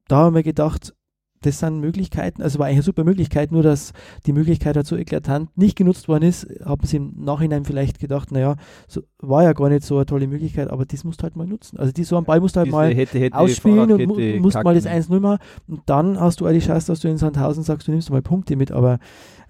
da 0.07 0.19
haben 0.19 0.37
wir 0.37 0.45
gedacht, 0.45 0.95
das 1.43 1.59
sind 1.59 1.81
Möglichkeiten, 1.81 2.43
also 2.43 2.59
war 2.59 2.67
eigentlich 2.67 2.77
eine 2.77 2.83
super 2.85 3.05
Möglichkeit, 3.05 3.53
nur 3.53 3.63
dass 3.63 3.93
die 4.27 4.33
Möglichkeit 4.33 4.77
halt 4.77 4.87
so 4.87 4.97
eklatant 4.97 5.57
nicht 5.57 5.77
genutzt 5.77 6.09
worden 6.09 6.25
ist, 6.25 6.47
haben 6.65 6.87
sie 6.87 6.97
im 6.97 7.13
Nachhinein 7.17 7.65
vielleicht 7.65 7.99
gedacht, 7.99 8.33
naja, 8.33 8.57
so, 8.89 9.03
war 9.19 9.43
ja 9.43 9.53
gar 9.53 9.69
nicht 9.69 9.85
so 9.85 9.97
eine 9.97 10.07
tolle 10.07 10.27
Möglichkeit, 10.27 10.71
aber 10.71 10.85
das 10.87 11.05
musst 11.05 11.21
du 11.21 11.25
halt 11.25 11.37
mal 11.37 11.47
nutzen. 11.47 11.79
Also 11.79 11.93
die, 11.93 12.05
so 12.05 12.17
einen 12.17 12.27
Ball 12.27 12.41
musst 12.41 12.57
du 12.57 12.61
halt 12.61 12.69
Diese 12.69 12.77
mal 12.77 12.95
hätte, 12.95 13.19
hätte, 13.19 13.37
ausspielen 13.37 13.93
und 13.93 14.07
mu 14.07 14.17
musst 14.41 14.63
mal 14.63 14.75
das 14.75 14.85
kacken. 14.85 15.03
1-0 15.03 15.21
machen 15.21 15.39
und 15.69 15.83
dann 15.87 16.19
hast 16.19 16.41
du 16.41 16.47
auch 16.47 16.53
die 16.53 16.61
Chance, 16.61 16.87
dass 16.87 17.01
du 17.01 17.09
in 17.09 17.19
Sandhausen 17.19 17.63
sagst, 17.63 17.89
du 17.89 17.93
nimmst 17.93 18.11
mal 18.11 18.23
Punkte 18.23 18.57
mit, 18.57 18.73
aber 18.73 18.99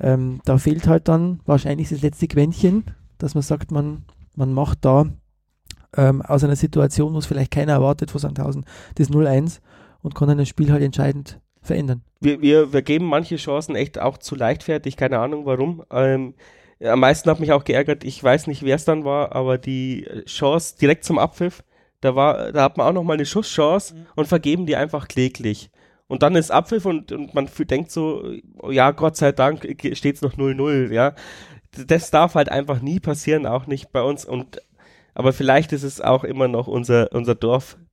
ähm, 0.01 0.41
da 0.45 0.59
fehlt 0.59 0.87
halt 0.89 1.09
dann 1.09 1.41
wahrscheinlich 1.45 1.89
das 1.89 2.03
letzte 2.03 2.27
Quäntchen, 2.27 2.85
dass 3.19 3.35
man 3.35 3.43
sagt, 3.43 3.71
man, 3.71 4.05
man 4.35 4.53
macht 4.53 4.85
da 4.85 5.07
ähm, 5.97 6.23
aus 6.23 6.45
einer 6.45 6.57
Situation, 6.57 7.15
wo 7.15 7.19
es 7.19 7.27
vielleicht 7.27 7.51
keiner 7.51 7.73
erwartet 7.73 8.11
vor 8.11 8.21
Sandhausen, 8.21 8.65
das 8.97 9.11
0-1 9.11 9.61
und 10.03 10.15
kann 10.15 10.29
dann 10.29 10.39
das 10.39 10.49
Spiel 10.49 10.73
halt 10.73 10.83
entscheidend 10.83 11.41
verändern. 11.63 12.03
wir, 12.21 12.41
wir, 12.41 12.73
wir 12.73 12.83
geben 12.83 13.07
manche 13.07 13.37
Chancen 13.37 13.77
echt 13.77 13.99
auch 13.99 14.19
zu 14.19 14.35
leichtfertig, 14.35 14.97
keine 14.97 15.19
Ahnung 15.19 15.47
warum. 15.47 15.85
Ähm, 15.91 16.35
am 16.83 17.01
meisten 17.01 17.31
hat 17.31 17.41
mich 17.41 17.53
auch 17.53 17.65
geärgert, 17.65 18.05
ich 18.05 18.23
weiß 18.23 18.49
nicht, 18.49 18.65
wer 18.65 18.77
es 18.77 18.85
dann 18.85 19.05
war, 19.05 19.35
aber 19.35 19.59
die 19.59 20.09
Chance 20.27 20.77
direkt 20.81 21.05
zum 21.05 21.19
Abpfiff, 21.19 21.63
da 22.01 22.17
war, 22.17 22.53
da 22.53 22.65
hat 22.65 22.77
man 22.77 22.89
auch 22.89 22.93
nochmal 22.93 23.17
eine 23.17 23.27
Schusschance 23.27 23.95
und 24.17 24.27
vergeben 24.27 24.67
die 24.67 24.77
einfach 24.77 25.07
kläglich. 25.07 25.71
Und 26.09 26.23
dann 26.23 26.35
ist 26.35 26.51
Abpfiff 26.51 26.85
und, 26.85 27.13
und 27.13 27.33
man 27.35 27.49
denkt 27.71 27.91
so, 27.91 28.33
ja, 28.69 28.91
Gott 28.91 29.17
sei 29.17 29.33
Dank 29.33 29.63
steht 29.95 30.17
es 30.17 30.23
noch 30.23 30.35
0-0, 30.35 30.93
ja. 30.93 31.15
Das 31.87 32.11
darf 32.11 32.35
halt 32.35 32.51
einfach 32.51 32.83
nie 32.83 33.01
passieren, 33.01 33.47
auch 33.47 33.67
nicht 33.67 33.93
bei 33.93 34.03
uns. 34.03 34.27
Und 34.27 34.61
aber 35.15 35.33
vielleicht 35.33 35.73
ist 35.73 35.85
es 35.85 36.01
auch 36.01 36.25
immer 36.25 36.49
noch 36.49 36.67
unser, 36.67 37.13
unser 37.13 37.35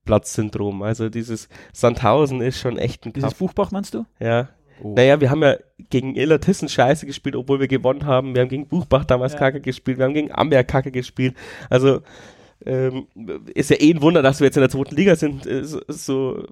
Dorfplatz-Syndrom. 0.09 0.81
Also 0.83 1.09
dieses 1.09 1.49
Sandhausen 1.73 2.41
ist 2.41 2.59
schon 2.59 2.77
echt 2.77 3.05
ein 3.05 3.13
Dieses 3.13 3.29
Kampf. 3.29 3.39
Buchbach 3.39 3.71
meinst 3.71 3.93
du? 3.93 4.05
Ja. 4.19 4.49
Oh. 4.81 4.93
Naja, 4.95 5.19
wir 5.19 5.29
haben 5.29 5.43
ja 5.43 5.55
gegen 5.89 6.15
Illertissen 6.15 6.69
scheiße 6.69 7.05
gespielt, 7.05 7.35
obwohl 7.35 7.59
wir 7.59 7.67
gewonnen 7.67 8.05
haben. 8.05 8.33
Wir 8.33 8.41
haben 8.41 8.49
gegen 8.49 8.67
Buchbach 8.67 9.05
damals 9.05 9.33
Ja. 9.33 9.39
Kacke 9.39 9.61
gespielt. 9.61 9.97
Wir 9.97 10.05
haben 10.05 10.13
gegen 10.13 10.31
Amberg 10.31 10.67
Kacke 10.67 10.91
gespielt. 10.91 11.35
Also 11.69 12.01
ähm, 12.65 13.07
ist 13.53 13.69
ja 13.69 13.77
eh 13.79 13.91
ein 13.93 14.01
Wunder, 14.01 14.21
dass 14.21 14.39
wir 14.39 14.45
jetzt 14.45 14.57
in 14.57 14.61
der 14.61 14.69
zweiten 14.69 14.95
Liga 14.95 15.15
sind. 15.15 15.45
Äh, 15.45 15.63
So, 15.63 15.79
so 15.87 16.43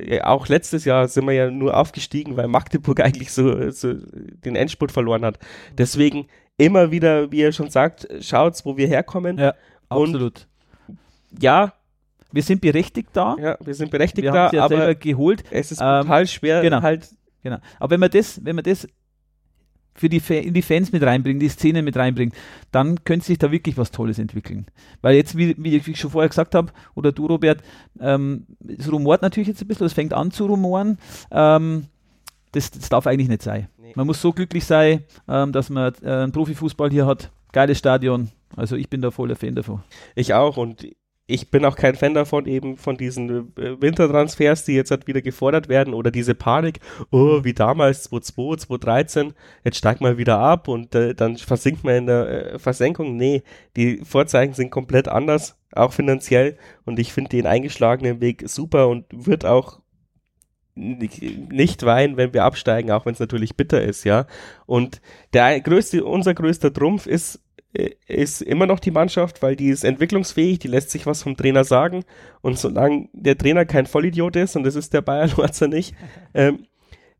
ja, 0.00 0.26
auch 0.26 0.46
letztes 0.48 0.84
Jahr 0.84 1.08
sind 1.08 1.26
wir 1.26 1.32
ja 1.32 1.50
nur 1.50 1.76
aufgestiegen, 1.76 2.36
weil 2.36 2.46
Magdeburg 2.46 3.00
eigentlich 3.04 3.32
so, 3.32 3.70
so 3.70 3.94
den 3.94 4.54
Endspurt 4.56 4.92
verloren 4.92 5.24
hat. 5.24 5.38
Deswegen 5.76 6.26
immer 6.56 6.90
wieder, 6.92 7.30
wie 7.32 7.38
ihr 7.40 7.52
schon 7.52 7.70
sagt, 7.70 8.06
schaut's, 8.20 8.64
wo 8.64 8.76
wir 8.76 8.86
herkommen. 8.86 9.38
Ja, 9.38 9.54
Und- 9.88 10.10
absolut. 10.14 10.46
Ja, 11.40 11.72
Wir 12.30 12.42
sind 12.42 12.60
berechtigt 12.60 13.08
da. 13.12 13.36
ja, 13.40 13.56
wir 13.60 13.74
sind 13.74 13.90
berechtigt 13.90 14.24
wir 14.24 14.32
da, 14.32 14.50
ja 14.50 14.64
aber 14.64 14.94
geholt. 14.94 15.44
es 15.50 15.72
ist 15.72 15.80
Ähm, 15.80 16.02
total 16.02 16.26
schwer, 16.26 16.62
genau. 16.62 16.82
halt 16.82 17.08
Genau. 17.42 17.58
Aber 17.78 17.90
wenn 17.92 18.00
man 18.00 18.10
das, 18.10 18.44
wenn 18.44 18.56
man 18.56 18.64
das 18.64 18.86
für 19.94 20.08
die, 20.08 20.22
in 20.28 20.54
die 20.54 20.62
Fans 20.62 20.92
mit 20.92 21.02
reinbringt, 21.02 21.42
die 21.42 21.48
Szene 21.48 21.82
mit 21.82 21.96
reinbringt, 21.96 22.34
dann 22.70 23.02
könnte 23.04 23.26
sich 23.26 23.38
da 23.38 23.50
wirklich 23.50 23.76
was 23.76 23.90
Tolles 23.90 24.18
entwickeln. 24.18 24.66
Weil 25.00 25.16
jetzt, 25.16 25.36
wie, 25.36 25.56
wie 25.58 25.76
ich 25.76 25.98
schon 25.98 26.10
vorher 26.10 26.28
gesagt 26.28 26.54
habe, 26.54 26.72
oder 26.94 27.10
du, 27.10 27.26
Robert, 27.26 27.62
ähm, 28.00 28.46
es 28.66 28.90
rumort 28.90 29.22
natürlich 29.22 29.48
jetzt 29.48 29.60
ein 29.60 29.68
bisschen, 29.68 29.86
es 29.86 29.92
fängt 29.92 30.12
an 30.12 30.30
zu 30.30 30.46
rumoren. 30.46 30.98
Ähm, 31.30 31.86
das, 32.52 32.70
das 32.70 32.88
darf 32.88 33.06
eigentlich 33.06 33.28
nicht 33.28 33.42
sein. 33.42 33.68
Nee. 33.76 33.92
Man 33.96 34.06
muss 34.06 34.20
so 34.20 34.32
glücklich 34.32 34.64
sein, 34.64 35.04
ähm, 35.26 35.52
dass 35.52 35.68
man 35.68 35.92
äh, 36.02 36.10
einen 36.10 36.32
Profifußball 36.32 36.90
hier 36.90 37.06
hat. 37.06 37.30
Geiles 37.52 37.78
Stadion. 37.78 38.30
Also 38.56 38.76
ich 38.76 38.88
bin 38.88 39.02
da 39.02 39.10
voller 39.10 39.36
Fan 39.36 39.54
davon. 39.54 39.82
Ich 40.14 40.32
auch 40.32 40.56
und 40.56 40.86
ich 41.30 41.50
bin 41.50 41.64
auch 41.66 41.76
kein 41.76 41.94
Fan 41.94 42.14
davon, 42.14 42.46
eben 42.46 42.78
von 42.78 42.96
diesen 42.96 43.54
äh, 43.56 43.80
Wintertransfers, 43.80 44.64
die 44.64 44.72
jetzt 44.72 44.90
halt 44.90 45.06
wieder 45.06 45.20
gefordert 45.20 45.68
werden 45.68 45.92
oder 45.92 46.10
diese 46.10 46.34
Panik, 46.34 46.80
oh, 47.10 47.44
wie 47.44 47.52
damals 47.52 48.04
2002, 48.04 48.56
2013, 48.64 49.34
jetzt 49.62 49.76
steigt 49.76 50.00
mal 50.00 50.16
wieder 50.16 50.38
ab 50.38 50.68
und 50.68 50.94
äh, 50.94 51.14
dann 51.14 51.36
versinkt 51.36 51.84
man 51.84 51.96
in 51.96 52.06
der 52.06 52.54
äh, 52.54 52.58
Versenkung. 52.58 53.16
Nee, 53.16 53.42
die 53.76 53.98
Vorzeichen 54.04 54.54
sind 54.54 54.70
komplett 54.70 55.06
anders, 55.06 55.58
auch 55.72 55.92
finanziell 55.92 56.56
und 56.86 56.98
ich 56.98 57.12
finde 57.12 57.28
den 57.28 57.46
eingeschlagenen 57.46 58.22
Weg 58.22 58.48
super 58.48 58.88
und 58.88 59.04
wird 59.12 59.44
auch 59.44 59.80
nicht 60.74 61.84
weinen, 61.84 62.16
wenn 62.16 62.32
wir 62.32 62.44
absteigen, 62.44 62.90
auch 62.90 63.04
wenn 63.04 63.12
es 63.12 63.20
natürlich 63.20 63.56
bitter 63.56 63.82
ist, 63.82 64.04
ja. 64.04 64.26
Und 64.64 65.02
der 65.32 65.60
größte, 65.60 66.04
unser 66.04 66.34
größter 66.34 66.72
Trumpf 66.72 67.06
ist, 67.06 67.40
ist 67.72 68.40
immer 68.40 68.66
noch 68.66 68.80
die 68.80 68.90
Mannschaft, 68.90 69.42
weil 69.42 69.54
die 69.54 69.68
ist 69.68 69.84
entwicklungsfähig, 69.84 70.58
die 70.58 70.68
lässt 70.68 70.90
sich 70.90 71.06
was 71.06 71.22
vom 71.22 71.36
Trainer 71.36 71.64
sagen. 71.64 72.04
Und 72.40 72.58
solange 72.58 73.08
der 73.12 73.36
Trainer 73.36 73.66
kein 73.66 73.86
Vollidiot 73.86 74.36
ist, 74.36 74.56
und 74.56 74.64
das 74.64 74.74
ist 74.74 74.94
der 74.94 75.02
Bayer 75.02 75.28
Lorzer 75.36 75.68
nicht, 75.68 75.94
ähm, 76.34 76.66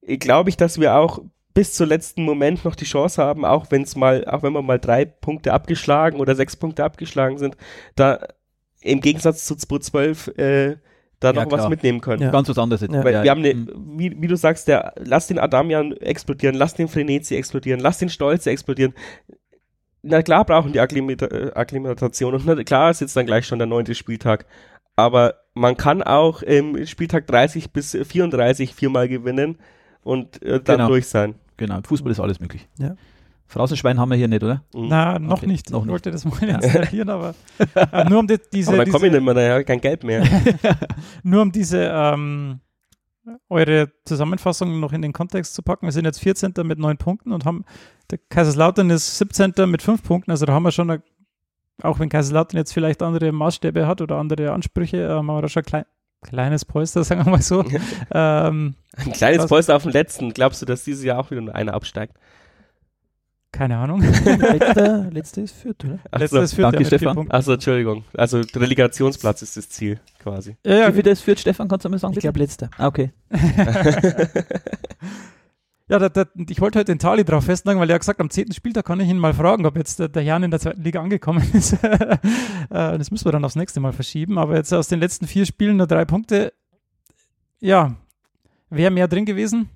glaube 0.02 0.50
ich, 0.50 0.56
dass 0.56 0.80
wir 0.80 0.94
auch 0.94 1.20
bis 1.52 1.74
zum 1.74 1.88
letzten 1.88 2.22
Moment 2.22 2.64
noch 2.64 2.76
die 2.76 2.84
Chance 2.84 3.22
haben, 3.22 3.44
auch 3.44 3.66
wenn 3.70 3.82
es 3.82 3.96
mal, 3.96 4.24
auch 4.26 4.42
wenn 4.42 4.52
wir 4.52 4.62
mal 4.62 4.78
drei 4.78 5.04
Punkte 5.04 5.52
abgeschlagen 5.52 6.20
oder 6.20 6.34
sechs 6.34 6.56
Punkte 6.56 6.84
abgeschlagen 6.84 7.36
sind, 7.36 7.56
da 7.94 8.20
im 8.80 9.00
Gegensatz 9.00 9.44
zu 9.44 9.56
2012 9.56 10.28
äh, 10.38 10.76
da 11.20 11.32
Ja, 11.32 11.44
noch 11.44 11.50
was 11.50 11.60
klar. 11.60 11.70
mitnehmen 11.70 12.00
können. 12.00 12.22
Ja. 12.22 12.30
Ganz 12.30 12.48
was 12.48 12.58
anderes 12.58 12.80
jetzt. 12.80 12.94
Ja. 12.94 13.04
Weil 13.04 13.24
wir 13.24 13.30
haben 13.30 13.44
eine, 13.44 13.54
mm. 13.54 13.98
wie, 13.98 14.22
wie 14.22 14.28
du 14.28 14.36
sagst, 14.36 14.68
der, 14.68 14.94
lass 14.98 15.26
den 15.26 15.38
Adamian 15.38 15.92
explodieren, 15.92 16.54
lass 16.54 16.74
den 16.74 16.86
Frenetzi 16.86 17.34
explodieren, 17.34 17.80
lass 17.80 17.98
den 17.98 18.08
Stolze 18.08 18.50
explodieren. 18.50 18.94
Na 20.02 20.22
klar 20.22 20.44
brauchen 20.44 20.72
die 20.72 20.80
Akklimata 20.80 21.26
äh, 21.26 21.52
Akklimatation 21.54 22.34
und 22.34 22.46
na 22.46 22.62
klar 22.62 22.90
ist 22.90 23.00
jetzt 23.00 23.16
dann 23.16 23.26
gleich 23.26 23.46
schon 23.46 23.58
der 23.58 23.66
neunte 23.66 23.94
Spieltag. 23.94 24.46
Aber 24.96 25.34
man 25.54 25.76
kann 25.76 26.02
auch 26.02 26.42
im 26.42 26.86
Spieltag 26.86 27.26
30 27.26 27.72
bis 27.72 27.92
34 28.00 28.74
viermal 28.74 29.08
gewinnen 29.08 29.58
und 30.02 30.42
äh, 30.42 30.60
dann 30.60 30.78
Genau. 30.78 30.88
durch 30.88 31.06
sein. 31.08 31.34
Genau, 31.56 31.76
im 31.78 31.84
Fußball 31.84 32.12
ist 32.12 32.20
alles 32.20 32.40
möglich. 32.40 32.68
Ja. 32.78 32.94
Phrasenschwein 33.46 33.98
haben 33.98 34.10
wir 34.10 34.16
hier 34.16 34.28
nicht, 34.28 34.42
oder? 34.42 34.62
Mhm. 34.74 34.88
Na, 34.88 35.18
noch 35.18 35.38
Okay, 35.38 35.46
nicht. 35.46 35.70
noch 35.70 35.80
ich 35.80 35.84
nicht. 35.86 35.92
wollte 35.92 36.10
das 36.10 36.24
mal 36.24 36.42
installieren, 36.42 37.08
aber 37.08 37.34
äh, 37.92 38.04
nur 38.08 38.18
um 38.20 38.26
die, 38.26 38.36
diese, 38.52 38.70
Aber 38.74 38.84
dann 38.84 38.92
komme 38.92 39.06
ich 39.06 39.12
nicht 39.12 39.22
mehr, 39.24 39.34
daher 39.34 39.64
kein 39.64 39.80
Geld 39.80 40.04
mehr. 40.04 40.22
nur 41.22 41.42
um 41.42 41.50
diese 41.52 41.90
ähm, 41.92 42.60
eure 43.48 43.90
Zusammenfassung 44.04 44.80
noch 44.80 44.92
in 44.92 45.02
den 45.02 45.12
Kontext 45.12 45.54
zu 45.54 45.62
packen. 45.62 45.86
Wir 45.86 45.92
sind 45.92 46.04
jetzt 46.04 46.20
14. 46.20 46.52
mit 46.64 46.78
neun 46.78 46.96
Punkten 46.96 47.32
und 47.32 47.44
haben 47.44 47.64
der 48.10 48.18
Kaiserslautern 48.30 48.90
ist 48.90 49.18
17. 49.18 49.52
mit 49.66 49.82
fünf 49.82 50.02
Punkten, 50.02 50.30
also 50.30 50.46
da 50.46 50.52
haben 50.52 50.62
wir 50.62 50.72
schon 50.72 50.90
eine 50.90 51.02
auch 51.82 51.98
wenn 51.98 52.08
Kaiserslautern 52.08 52.58
jetzt 52.58 52.72
vielleicht 52.72 53.02
andere 53.02 53.32
Maßstäbe 53.32 53.86
hat 53.86 54.00
oder 54.00 54.16
andere 54.16 54.52
Ansprüche, 54.52 54.98
ähm, 54.98 55.10
haben 55.10 55.26
wir 55.26 55.42
da 55.42 55.48
schon 55.48 55.62
klein, 55.62 55.84
kleines 56.22 56.64
Polster, 56.64 57.04
sagen 57.04 57.24
wir 57.24 57.30
mal 57.30 57.42
so. 57.42 57.64
ähm, 58.12 58.74
Ein 58.96 59.12
kleines? 59.12 59.46
Polster 59.46 59.76
auf 59.76 59.82
dem 59.82 59.92
letzten. 59.92 60.32
Glaubst 60.34 60.60
du, 60.62 60.66
dass 60.66 60.84
dieses 60.84 61.04
Jahr 61.04 61.18
auch 61.18 61.30
wieder 61.30 61.40
nur 61.40 61.54
einer 61.54 61.74
absteigt? 61.74 62.16
Keine 63.58 63.76
Ahnung. 63.76 64.00
letzter, 64.00 65.10
letzter 65.10 65.42
ist 65.42 65.56
Fürth, 65.56 65.84
oder? 65.84 65.98
Ach 66.12 66.20
so. 66.20 66.36
Letztes 66.36 66.54
führt 66.54 66.74
danke, 66.74 66.84
Stefan. 66.84 67.28
Achso, 67.28 67.54
Entschuldigung. 67.54 68.04
Also 68.16 68.40
Relegationsplatz 68.54 69.42
ist 69.42 69.56
das 69.56 69.68
Ziel 69.68 69.98
quasi. 70.20 70.56
Ja, 70.64 70.76
ja, 70.76 70.88
Wie 70.88 70.92
viel 70.92 71.02
das 71.02 71.20
führt, 71.20 71.40
Stefan? 71.40 71.66
Kannst 71.66 71.84
du 71.84 71.88
mal 71.88 71.98
sagen? 71.98 72.14
Ich 72.14 72.20
glaube 72.20 72.38
letzter. 72.38 72.70
Ah, 72.78 72.86
okay. 72.86 73.10
Ja, 75.90 75.98
da, 75.98 76.10
da, 76.10 76.26
ich 76.50 76.60
wollte 76.60 76.78
heute 76.78 76.92
den 76.92 76.98
Tali 76.98 77.24
drauf 77.24 77.44
festnageln, 77.44 77.80
weil 77.80 77.88
er 77.88 77.94
hat 77.94 78.02
gesagt, 78.02 78.20
am 78.20 78.28
10. 78.28 78.52
Spieltag 78.52 78.84
kann 78.84 79.00
ich 79.00 79.08
ihn 79.08 79.16
mal 79.16 79.32
fragen, 79.32 79.64
ob 79.64 79.74
jetzt 79.74 79.98
der, 79.98 80.08
der 80.08 80.22
Jan 80.22 80.42
in 80.42 80.50
der 80.50 80.60
zweiten 80.60 80.82
Liga 80.82 81.00
angekommen 81.00 81.50
ist. 81.54 81.82
Äh, 81.82 82.18
das 82.68 83.10
müssen 83.10 83.24
wir 83.24 83.32
dann 83.32 83.42
aufs 83.46 83.56
nächste 83.56 83.80
Mal 83.80 83.94
verschieben. 83.94 84.36
Aber 84.36 84.54
jetzt 84.54 84.70
aus 84.74 84.88
den 84.88 85.00
letzten 85.00 85.26
vier 85.26 85.46
Spielen 85.46 85.78
nur 85.78 85.86
drei 85.86 86.04
Punkte. 86.04 86.52
Ja, 87.60 87.96
wäre 88.68 88.90
mehr 88.90 89.08
drin 89.08 89.24
gewesen. 89.24 89.70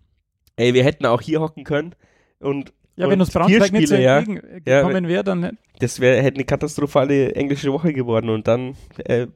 Ey, 0.57 0.75
wir 0.75 0.85
hätten 0.85 1.07
auch 1.07 1.23
hier 1.23 1.41
hocken 1.41 1.65
können 1.65 1.95
und 2.41 2.75
Ja, 2.97 3.09
wenn 3.09 3.21
uns 3.21 3.31
Braunschweig 3.31 3.73
nicht 3.73 3.89
so 3.89 3.95
Spiele, 3.95 4.05
ja. 4.05 4.19
entgegengekommen 4.19 5.09
wäre, 5.09 5.25
dann 5.25 5.59
das 5.79 5.99
wär, 6.01 6.23
hätte 6.23 6.37
eine 6.37 6.45
katastrophale 6.45 7.35
englische 7.35 7.73
Woche 7.73 7.93
geworden 7.93 8.29
und 8.29 8.47
dann 8.47 8.75
äh, 8.99 9.27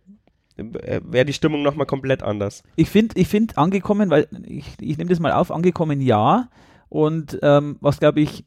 äh, 0.56 1.00
wäre 1.04 1.24
die 1.24 1.32
Stimmung 1.32 1.62
nochmal 1.62 1.86
komplett 1.86 2.22
anders. 2.22 2.62
Ich 2.76 2.90
finde, 2.90 3.18
ich 3.18 3.28
find 3.28 3.58
angekommen, 3.58 4.10
weil 4.10 4.26
ich, 4.46 4.66
ich 4.80 4.98
nehme 4.98 5.10
das 5.10 5.20
mal 5.20 5.32
auf, 5.32 5.50
angekommen 5.50 6.00
ja. 6.00 6.48
Und 6.88 7.38
ähm, 7.42 7.76
was 7.80 7.98
glaube 7.98 8.20
ich 8.20 8.44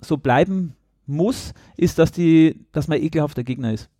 so 0.00 0.16
bleiben 0.16 0.74
muss, 1.06 1.54
ist, 1.76 1.98
dass 1.98 2.12
die, 2.12 2.66
dass 2.72 2.88
man 2.88 3.00
ekelhafter 3.00 3.44
Gegner 3.44 3.72
ist. 3.72 3.90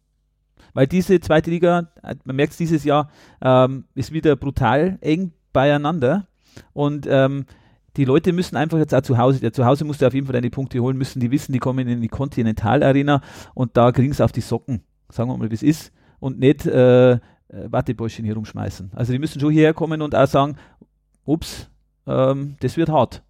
Weil 0.74 0.86
diese 0.86 1.20
zweite 1.20 1.50
Liga, 1.50 1.90
äh, 2.02 2.14
man 2.24 2.36
merkt 2.36 2.52
es 2.52 2.58
dieses 2.58 2.84
Jahr, 2.84 3.10
ähm, 3.42 3.84
ist 3.94 4.12
wieder 4.12 4.36
brutal 4.36 4.98
eng 5.00 5.32
beieinander. 5.52 6.26
Und 6.72 7.06
ähm, 7.08 7.46
die 7.96 8.04
Leute 8.04 8.32
müssen 8.32 8.56
einfach 8.56 8.78
jetzt 8.78 8.94
auch 8.94 9.02
zu 9.02 9.18
Hause, 9.18 9.40
der 9.40 9.52
zu 9.52 9.64
Hause 9.64 9.84
musst 9.84 10.00
du 10.00 10.06
auf 10.06 10.14
jeden 10.14 10.26
Fall 10.26 10.34
deine 10.34 10.50
Punkte 10.50 10.80
holen, 10.80 10.96
müssen 10.96 11.20
die 11.20 11.30
wissen, 11.30 11.52
die 11.52 11.58
kommen 11.58 11.86
in 11.88 12.00
die 12.00 12.08
Continental 12.08 12.82
Arena 12.82 13.20
und 13.54 13.76
da 13.76 13.92
kriegen 13.92 14.12
sie 14.12 14.24
auf 14.24 14.32
die 14.32 14.40
Socken. 14.40 14.82
Sagen 15.10 15.28
wir 15.28 15.36
mal, 15.36 15.50
wie 15.50 15.54
es 15.54 15.62
ist. 15.62 15.92
Und 16.20 16.38
nicht 16.38 16.64
äh, 16.66 17.18
äh, 17.52 17.70
Wattebäuschen 17.70 18.24
hier 18.24 18.34
rumschmeißen. 18.34 18.92
Also 18.94 19.12
die 19.12 19.18
müssen 19.18 19.40
schon 19.40 19.52
hierher 19.52 19.74
kommen 19.74 20.00
und 20.00 20.14
auch 20.14 20.26
sagen, 20.26 20.56
ups, 21.24 21.68
ähm, 22.06 22.56
das 22.60 22.76
wird 22.76 22.88
hart. 22.88 23.22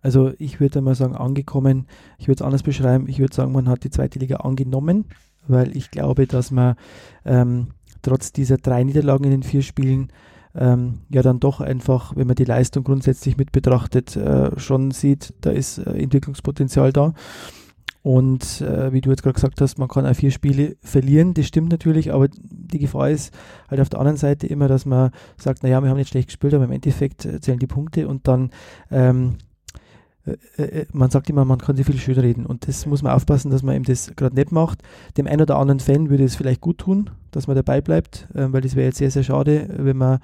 Also 0.00 0.32
ich 0.38 0.60
würde 0.60 0.80
mal 0.80 0.94
sagen, 0.94 1.14
angekommen, 1.14 1.86
ich 2.18 2.28
würde 2.28 2.42
es 2.42 2.42
anders 2.42 2.62
beschreiben, 2.62 3.08
ich 3.08 3.18
würde 3.18 3.34
sagen, 3.34 3.52
man 3.52 3.68
hat 3.68 3.84
die 3.84 3.90
zweite 3.90 4.18
Liga 4.18 4.36
angenommen, 4.36 5.06
weil 5.46 5.76
ich 5.76 5.90
glaube, 5.90 6.26
dass 6.26 6.50
man 6.50 6.76
ähm, 7.24 7.68
trotz 8.02 8.32
dieser 8.32 8.56
drei 8.56 8.84
Niederlagen 8.84 9.24
in 9.24 9.32
den 9.32 9.42
vier 9.42 9.62
Spielen 9.62 10.10
ähm, 10.56 11.00
ja 11.10 11.22
dann 11.22 11.40
doch 11.40 11.60
einfach, 11.60 12.16
wenn 12.16 12.26
man 12.26 12.36
die 12.36 12.44
Leistung 12.44 12.84
grundsätzlich 12.84 13.36
mit 13.36 13.52
betrachtet, 13.52 14.16
äh, 14.16 14.58
schon 14.58 14.90
sieht, 14.90 15.34
da 15.40 15.50
ist 15.50 15.78
äh, 15.78 15.90
Entwicklungspotenzial 15.90 16.92
da. 16.92 17.14
Und 18.02 18.60
äh, 18.60 18.92
wie 18.92 19.00
du 19.00 19.10
jetzt 19.10 19.24
gerade 19.24 19.34
gesagt 19.34 19.60
hast, 19.60 19.78
man 19.78 19.88
kann 19.88 20.06
auch 20.06 20.14
vier 20.14 20.30
Spiele 20.30 20.76
verlieren, 20.80 21.34
das 21.34 21.46
stimmt 21.46 21.72
natürlich, 21.72 22.12
aber 22.12 22.28
die 22.28 22.78
Gefahr 22.78 23.10
ist 23.10 23.34
halt 23.68 23.80
auf 23.80 23.88
der 23.88 23.98
anderen 23.98 24.16
Seite 24.16 24.46
immer, 24.46 24.68
dass 24.68 24.86
man 24.86 25.10
sagt, 25.36 25.64
naja, 25.64 25.82
wir 25.82 25.90
haben 25.90 25.96
nicht 25.96 26.10
schlecht 26.10 26.28
gespielt, 26.28 26.54
aber 26.54 26.64
im 26.64 26.70
Endeffekt 26.70 27.24
äh, 27.24 27.40
zählen 27.40 27.58
die 27.58 27.66
Punkte 27.66 28.06
und 28.06 28.28
dann 28.28 28.50
ähm, 28.92 29.30
äh, 29.30 29.32
äh, 29.32 29.45
man 30.92 31.10
sagt 31.10 31.30
immer, 31.30 31.44
man 31.44 31.58
kann 31.58 31.76
sich 31.76 31.86
viel 31.86 31.98
schön 31.98 32.18
reden 32.18 32.46
und 32.46 32.66
das 32.66 32.86
muss 32.86 33.02
man 33.02 33.12
aufpassen, 33.12 33.50
dass 33.50 33.62
man 33.62 33.76
eben 33.76 33.84
das 33.84 34.12
gerade 34.16 34.34
nicht 34.34 34.50
macht. 34.50 34.82
Dem 35.16 35.26
einen 35.26 35.42
oder 35.42 35.56
anderen 35.56 35.80
Fan 35.80 36.10
würde 36.10 36.24
es 36.24 36.36
vielleicht 36.36 36.60
gut 36.60 36.78
tun, 36.78 37.10
dass 37.30 37.46
man 37.46 37.56
dabei 37.56 37.80
bleibt, 37.80 38.28
ähm, 38.34 38.52
weil 38.52 38.62
das 38.62 38.74
wäre 38.74 38.86
jetzt 38.86 38.98
sehr, 38.98 39.10
sehr 39.10 39.22
schade, 39.22 39.68
wenn 39.76 39.96
man 39.96 40.18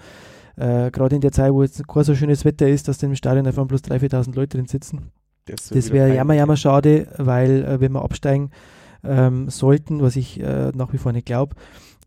äh, 0.57 0.91
gerade 0.91 1.15
in 1.15 1.21
der 1.21 1.33
Zeit, 1.33 1.53
wo 1.53 1.63
jetzt 1.63 1.87
kein 1.87 2.05
so 2.05 2.15
schönes 2.15 2.45
Wetter 2.45 2.69
ist, 2.69 2.89
dass 2.89 2.99
dann 2.99 3.11
im 3.11 3.17
Stadion 3.17 3.47
einfach 3.47 3.65
bloß 3.65 3.83
3.000, 3.83 4.13
4.000 4.13 4.35
Leute 4.35 4.57
drin 4.57 4.67
sitzen. 4.67 5.13
Das, 5.47 5.69
Das 5.69 5.91
wäre 5.91 6.15
jammer, 6.15 6.35
jammer 6.35 6.57
schade, 6.57 7.09
weil 7.17 7.65
äh, 7.65 7.81
wenn 7.81 7.93
wir 7.93 8.03
absteigen 8.03 8.51
ähm, 9.05 9.51
sollten, 9.51 10.01
was 10.01 10.17
ich 10.17 10.41
äh, 10.41 10.71
nach 10.75 10.93
wie 10.93 10.99
vor 10.99 11.13
nicht 11.13 11.27
glaube, 11.27 11.57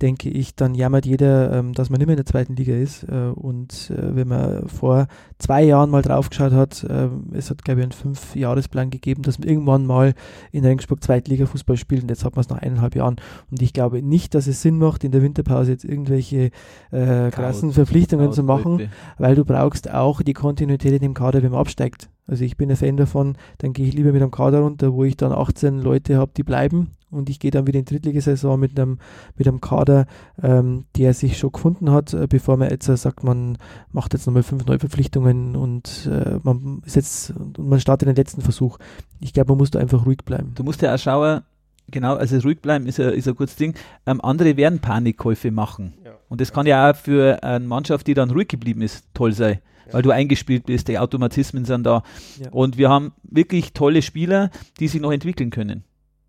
denke 0.01 0.29
ich, 0.29 0.55
dann 0.55 0.75
jammert 0.75 1.05
jeder, 1.05 1.53
ähm, 1.53 1.73
dass 1.73 1.89
man 1.89 1.99
nicht 1.99 2.07
mehr 2.07 2.15
in 2.15 2.23
der 2.23 2.25
zweiten 2.25 2.55
Liga 2.55 2.75
ist. 2.75 3.03
Äh, 3.03 3.31
und 3.33 3.91
äh, 3.91 4.15
wenn 4.15 4.27
man 4.27 4.67
vor 4.67 5.07
zwei 5.39 5.63
Jahren 5.63 5.89
mal 5.89 6.01
draufgeschaut 6.01 6.51
hat, 6.51 6.83
äh, 6.83 7.09
es 7.33 7.49
hat, 7.49 7.63
glaube 7.63 7.79
ich, 7.79 7.85
einen 7.85 7.91
Fünf-Jahresplan 7.91 8.89
gegeben, 8.89 9.21
dass 9.21 9.39
man 9.39 9.47
irgendwann 9.47 9.85
mal 9.85 10.13
in 10.51 10.65
Regensburg 10.65 11.01
Zweitliga-Fußball 11.03 11.77
spielt 11.77 12.03
und 12.03 12.09
jetzt 12.09 12.25
hat 12.25 12.35
man 12.35 12.41
es 12.41 12.49
nach 12.49 12.61
eineinhalb 12.61 12.95
Jahren. 12.95 13.15
Und 13.49 13.61
ich 13.61 13.73
glaube 13.73 14.01
nicht, 14.01 14.35
dass 14.35 14.47
es 14.47 14.61
Sinn 14.61 14.77
macht, 14.77 15.03
in 15.03 15.11
der 15.11 15.21
Winterpause 15.21 15.71
jetzt 15.71 15.85
irgendwelche 15.85 16.51
äh, 16.91 17.31
krassen 17.31 17.71
Verpflichtungen 17.71 18.33
zu 18.33 18.43
machen 18.43 18.79
Leute. 18.79 18.89
weil 19.17 19.35
du 19.35 19.45
brauchst 19.45 19.91
auch 19.91 20.21
die 20.21 20.33
Kontinuität 20.33 20.93
in 20.93 20.99
dem 20.99 21.13
Kader, 21.13 21.41
wenn 21.41 21.51
man 21.51 21.61
absteigt. 21.61 22.09
Also 22.27 22.43
ich 22.43 22.57
bin 22.57 22.69
ein 22.71 22.75
Fan 22.75 22.97
davon, 22.97 23.37
dann 23.59 23.73
gehe 23.73 23.87
ich 23.87 23.93
lieber 23.93 24.11
mit 24.11 24.21
einem 24.21 24.31
Kader 24.31 24.61
runter, 24.61 24.93
wo 24.93 25.03
ich 25.03 25.15
dann 25.15 25.31
18 25.31 25.79
Leute 25.79 26.17
habe, 26.17 26.31
die 26.35 26.43
bleiben 26.43 26.91
und 27.11 27.29
ich 27.29 27.39
gehe 27.39 27.51
dann 27.51 27.67
wieder 27.67 27.79
in 27.79 27.85
die 27.85 27.93
Drittligasaison 27.93 28.59
mit 28.59 28.79
einem, 28.79 28.99
mit 29.37 29.47
einem 29.47 29.61
Kader, 29.61 30.05
ähm, 30.41 30.85
der 30.97 31.13
sich 31.13 31.37
schon 31.37 31.51
gefunden 31.51 31.91
hat, 31.91 32.13
äh, 32.13 32.27
bevor 32.27 32.57
man 32.57 32.69
jetzt 32.69 32.87
äh, 32.89 32.97
sagt, 32.97 33.23
man 33.23 33.57
macht 33.91 34.13
jetzt 34.13 34.25
nochmal 34.25 34.43
fünf 34.43 34.65
Neuverpflichtungen 34.65 35.55
und 35.55 36.09
äh, 36.11 36.39
man 36.43 36.81
ist 36.85 36.95
jetzt 36.95 37.31
und 37.31 37.57
man 37.59 37.79
startet 37.79 38.07
den 38.07 38.15
letzten 38.15 38.41
Versuch. 38.41 38.77
Ich 39.19 39.33
glaube, 39.33 39.51
man 39.51 39.59
muss 39.59 39.71
da 39.71 39.79
einfach 39.79 40.05
ruhig 40.05 40.19
bleiben. 40.25 40.53
Du 40.55 40.63
musst 40.63 40.81
ja 40.81 40.93
auch 40.93 40.99
schauen, 40.99 41.41
genau, 41.89 42.15
also 42.15 42.37
ruhig 42.39 42.61
bleiben 42.61 42.87
ist 42.87 42.97
ja, 42.97 43.09
ist 43.09 43.27
ein 43.27 43.35
gutes 43.35 43.55
Ding. 43.55 43.75
Ähm, 44.05 44.21
andere 44.21 44.57
werden 44.57 44.79
Panikkäufe 44.79 45.51
machen. 45.51 45.93
Ja. 46.03 46.11
Und 46.27 46.41
das 46.41 46.51
kann 46.51 46.65
ja 46.65 46.91
auch 46.91 46.95
für 46.95 47.43
eine 47.43 47.65
Mannschaft, 47.65 48.07
die 48.07 48.13
dann 48.13 48.31
ruhig 48.31 48.47
geblieben 48.47 48.81
ist, 48.81 49.05
toll 49.13 49.33
sein. 49.33 49.59
Weil 49.91 50.01
du 50.01 50.09
eingespielt 50.09 50.65
bist, 50.65 50.87
die 50.87 50.97
Automatismen 50.97 51.63
sind 51.63 51.85
da. 51.85 52.01
Ja. 52.39 52.49
Und 52.49 52.79
wir 52.79 52.89
haben 52.89 53.13
wirklich 53.21 53.73
tolle 53.73 54.01
Spieler, 54.01 54.49
die 54.79 54.87
sich 54.87 54.99
noch 54.99 55.11
entwickeln 55.11 55.51
können. 55.51 55.83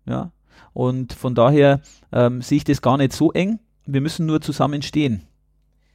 Ja. 0.05 0.31
Und 0.77 1.13
von 1.13 1.33
daher 1.33 1.81
ähm, 2.11 2.43
sehe 2.43 2.57
ich 2.57 2.63
das 2.63 2.83
gar 2.83 2.97
nicht 2.97 3.11
so 3.11 3.31
eng. 3.31 3.57
Wir 3.87 3.99
müssen 3.99 4.27
nur 4.27 4.41
zusammen 4.41 4.83
stehen. 4.83 5.23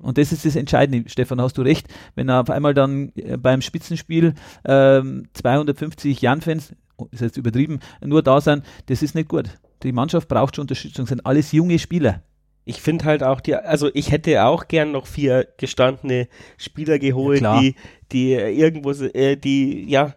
Und 0.00 0.18
das 0.18 0.32
ist 0.32 0.44
das 0.44 0.56
Entscheidende, 0.56 1.08
Stefan, 1.08 1.40
hast 1.40 1.56
du 1.56 1.62
recht. 1.62 1.86
Wenn 2.16 2.28
auf 2.28 2.50
einmal 2.50 2.74
dann 2.74 3.12
äh, 3.14 3.36
beim 3.36 3.62
Spitzenspiel 3.62 4.34
ähm, 4.64 5.28
250 5.34 6.20
Jan-Fans, 6.20 6.74
oh, 6.96 7.06
ist 7.12 7.20
jetzt 7.20 7.36
übertrieben, 7.36 7.78
nur 8.04 8.24
da 8.24 8.40
sind, 8.40 8.64
das 8.86 9.04
ist 9.04 9.14
nicht 9.14 9.28
gut. 9.28 9.50
Die 9.84 9.92
Mannschaft 9.92 10.26
braucht 10.26 10.56
schon 10.56 10.64
Unterstützung, 10.64 11.06
sind 11.06 11.24
alles 11.26 11.52
junge 11.52 11.78
Spieler. 11.78 12.24
Ich 12.64 12.82
finde 12.82 13.04
halt 13.04 13.22
auch 13.22 13.40
die, 13.40 13.54
also 13.54 13.88
ich 13.94 14.10
hätte 14.10 14.44
auch 14.44 14.66
gern 14.66 14.90
noch 14.90 15.06
vier 15.06 15.46
gestandene 15.58 16.26
Spieler 16.58 16.98
geholt, 16.98 17.42
Ja, 17.42 17.60
die, 17.60 17.76
die 18.10 18.32
irgendwo, 18.32 18.90
äh, 18.90 19.36
die, 19.36 19.88
ja, 19.88 20.16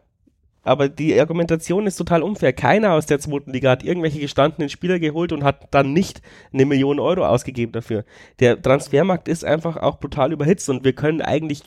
aber 0.66 0.90
die 0.90 1.18
Argumentation 1.18 1.88
ist 1.88 1.96
total 1.96 2.24
unfair. 2.24 2.52
Keiner 2.52 2.94
aus 2.94 3.06
der 3.06 3.20
zweiten 3.20 3.54
Liga 3.54 3.70
hat 3.70 3.84
irgendwelche 3.84 4.20
gestandenen 4.20 4.70
Spieler 4.70 5.00
geholt 5.00 5.32
und 5.32 5.44
hat 5.44 5.68
dann 5.72 5.94
nicht 5.94 6.22
eine 6.52 6.66
Million 6.66 7.00
Euro 7.00 7.26
ausgegeben 7.26 7.72
dafür. 7.72 8.04
Der 8.40 8.62
Transfermarkt 8.62 9.28
ist 9.28 9.46
einfach 9.46 9.78
auch 9.78 10.00
brutal 10.00 10.34
überhitzt 10.34 10.70
und 10.70 10.84
wir 10.84 10.94
können 10.94 11.22
eigentlich 11.22 11.62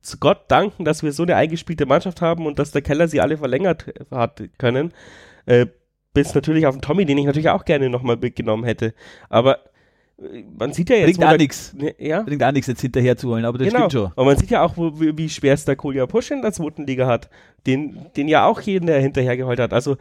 zu 0.00 0.18
Gott 0.18 0.44
danken, 0.48 0.84
dass 0.84 1.02
wir 1.02 1.12
so 1.12 1.24
eine 1.24 1.36
eingespielte 1.36 1.86
Mannschaft 1.86 2.22
haben 2.22 2.46
und 2.46 2.58
dass 2.58 2.70
der 2.70 2.82
Keller 2.82 3.08
sie 3.08 3.20
alle 3.20 3.36
verlängert 3.36 3.92
hat 4.10 4.42
können. 4.56 4.94
Äh, 5.46 5.66
bis 6.14 6.34
natürlich 6.34 6.66
auf 6.66 6.74
den 6.74 6.82
Tommy, 6.82 7.04
den 7.04 7.18
ich 7.18 7.26
natürlich 7.26 7.50
auch 7.50 7.64
gerne 7.64 7.90
nochmal 7.90 8.16
mitgenommen 8.16 8.64
hätte. 8.64 8.94
Aber 9.28 9.58
man 10.58 10.72
sieht 10.72 10.90
ja 10.90 10.96
jetzt, 10.96 11.18
Bringt 11.18 11.32
auch 11.32 11.36
nichts. 11.36 11.74
Ne, 11.74 11.94
Ja, 11.98 12.22
Bringt 12.22 12.42
auch 12.42 12.52
nichts 12.52 12.66
jetzt 12.66 12.80
hinterher 12.80 13.16
zu 13.16 13.28
holen, 13.28 13.44
aber 13.44 13.58
das 13.58 13.68
genau. 13.68 13.88
stimmt 13.88 13.92
schon. 13.92 14.12
Und 14.14 14.26
man 14.26 14.36
sieht 14.36 14.50
ja 14.50 14.62
auch, 14.62 14.76
wo, 14.76 14.92
wie, 14.94 15.28
schwer 15.28 15.54
es 15.54 15.64
der 15.64 15.76
Kolja 15.76 16.06
Pusch 16.06 16.30
in 16.30 16.42
der 16.42 16.52
zweiten 16.52 16.86
Liga 16.86 17.06
hat. 17.06 17.30
Den, 17.66 18.06
den 18.16 18.28
ja 18.28 18.46
auch 18.46 18.60
jeden, 18.60 18.86
der 18.86 19.00
hinterher 19.00 19.36
geholt 19.36 19.60
hat. 19.60 19.72
Also 19.72 19.96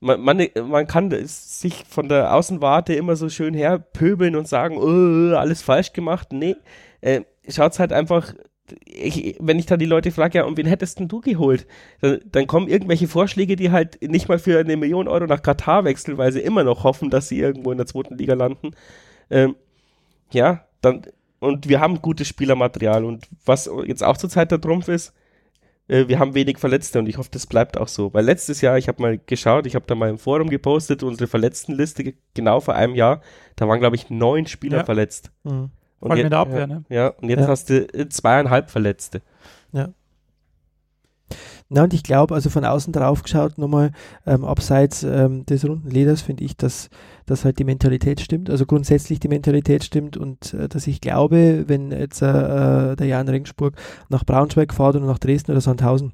man, 0.00 0.20
man, 0.20 0.46
man 0.68 0.86
kann 0.86 1.10
sich 1.24 1.84
von 1.88 2.08
der 2.08 2.34
Außenwarte 2.34 2.94
immer 2.94 3.16
so 3.16 3.28
schön 3.28 3.54
herpöbeln 3.54 4.34
und 4.34 4.48
sagen, 4.48 4.76
oh, 4.78 5.36
alles 5.36 5.62
falsch 5.62 5.92
gemacht. 5.92 6.32
Nee, 6.32 6.56
äh, 7.00 7.22
schaut's 7.48 7.78
halt 7.78 7.92
einfach, 7.92 8.34
ich, 8.84 9.36
wenn 9.40 9.58
ich 9.58 9.66
dann 9.66 9.78
die 9.78 9.86
Leute 9.86 10.10
frage, 10.10 10.38
ja, 10.38 10.44
und 10.44 10.56
wen 10.56 10.66
hättest 10.66 10.98
denn 10.98 11.08
du 11.08 11.20
geholt? 11.20 11.66
Dann, 12.00 12.20
dann 12.30 12.46
kommen 12.46 12.68
irgendwelche 12.68 13.08
Vorschläge, 13.08 13.56
die 13.56 13.70
halt 13.70 14.00
nicht 14.02 14.28
mal 14.28 14.38
für 14.38 14.58
eine 14.58 14.76
Million 14.76 15.08
Euro 15.08 15.26
nach 15.26 15.42
Katar 15.42 15.84
wechseln, 15.84 16.18
weil 16.18 16.32
sie 16.32 16.40
immer 16.40 16.64
noch 16.64 16.84
hoffen, 16.84 17.10
dass 17.10 17.28
sie 17.28 17.40
irgendwo 17.40 17.72
in 17.72 17.78
der 17.78 17.86
zweiten 17.86 18.16
Liga 18.16 18.34
landen. 18.34 18.72
Ähm, 19.30 19.56
ja, 20.32 20.64
dann, 20.80 21.02
und 21.38 21.68
wir 21.68 21.80
haben 21.80 22.00
gutes 22.02 22.28
Spielermaterial 22.28 23.04
und 23.04 23.26
was 23.44 23.70
jetzt 23.86 24.02
auch 24.04 24.16
zurzeit 24.16 24.50
der 24.50 24.60
Trumpf 24.60 24.88
ist, 24.88 25.12
äh, 25.88 26.06
wir 26.08 26.18
haben 26.18 26.34
wenig 26.34 26.58
Verletzte 26.58 26.98
und 26.98 27.08
ich 27.08 27.16
hoffe, 27.18 27.30
das 27.32 27.46
bleibt 27.46 27.78
auch 27.78 27.88
so. 27.88 28.12
Weil 28.14 28.24
letztes 28.24 28.60
Jahr, 28.60 28.78
ich 28.78 28.88
habe 28.88 29.02
mal 29.02 29.18
geschaut, 29.18 29.66
ich 29.66 29.74
habe 29.74 29.84
da 29.86 29.94
mal 29.94 30.10
im 30.10 30.18
Forum 30.18 30.48
gepostet, 30.50 31.02
unsere 31.02 31.26
Verletztenliste 31.28 32.04
ge- 32.04 32.14
genau 32.34 32.60
vor 32.60 32.74
einem 32.74 32.94
Jahr, 32.94 33.22
da 33.56 33.66
waren 33.68 33.80
glaube 33.80 33.96
ich 33.96 34.10
neun 34.10 34.46
Spieler 34.46 34.78
Ja. 34.78 34.84
verletzt. 34.84 35.30
Mhm. 35.44 35.70
Und 36.00 36.08
Vor 36.08 36.10
allem 36.12 36.18
je- 36.18 36.24
in 36.24 36.30
der 36.30 36.38
Abwehr, 36.38 36.60
ja, 36.60 36.66
ne? 36.66 36.84
Ja, 36.88 37.08
und 37.08 37.28
jetzt 37.28 37.40
Ja. 37.40 37.48
hast 37.48 37.68
du 37.70 37.84
äh, 37.94 38.08
zweieinhalb 38.08 38.70
Verletzte. 38.70 39.20
Na, 41.72 41.84
und 41.84 41.94
ich 41.94 42.02
glaube, 42.02 42.34
also 42.34 42.50
von 42.50 42.64
außen 42.64 42.92
drauf 42.92 43.22
geschaut, 43.22 43.56
nochmal 43.56 43.92
ähm, 44.26 44.44
abseits 44.44 45.04
ähm, 45.04 45.46
des 45.46 45.64
runden 45.64 45.88
Leders, 45.88 46.20
finde 46.20 46.42
ich, 46.42 46.56
dass, 46.56 46.90
dass 47.26 47.44
halt 47.44 47.60
die 47.60 47.64
Mentalität 47.64 48.20
stimmt, 48.20 48.50
also 48.50 48.66
grundsätzlich 48.66 49.20
die 49.20 49.28
Mentalität 49.28 49.84
stimmt 49.84 50.16
und 50.16 50.52
äh, 50.52 50.68
dass 50.68 50.88
ich 50.88 51.00
glaube, 51.00 51.68
wenn 51.68 51.92
jetzt 51.92 52.22
äh, 52.22 52.96
der 52.96 53.06
Jan 53.06 53.28
Ringsburg 53.28 53.76
nach 54.08 54.24
Braunschweig 54.24 54.74
fährt 54.74 54.96
oder 54.96 55.06
nach 55.06 55.20
Dresden 55.20 55.52
oder 55.52 55.60
Sandhausen, 55.60 56.12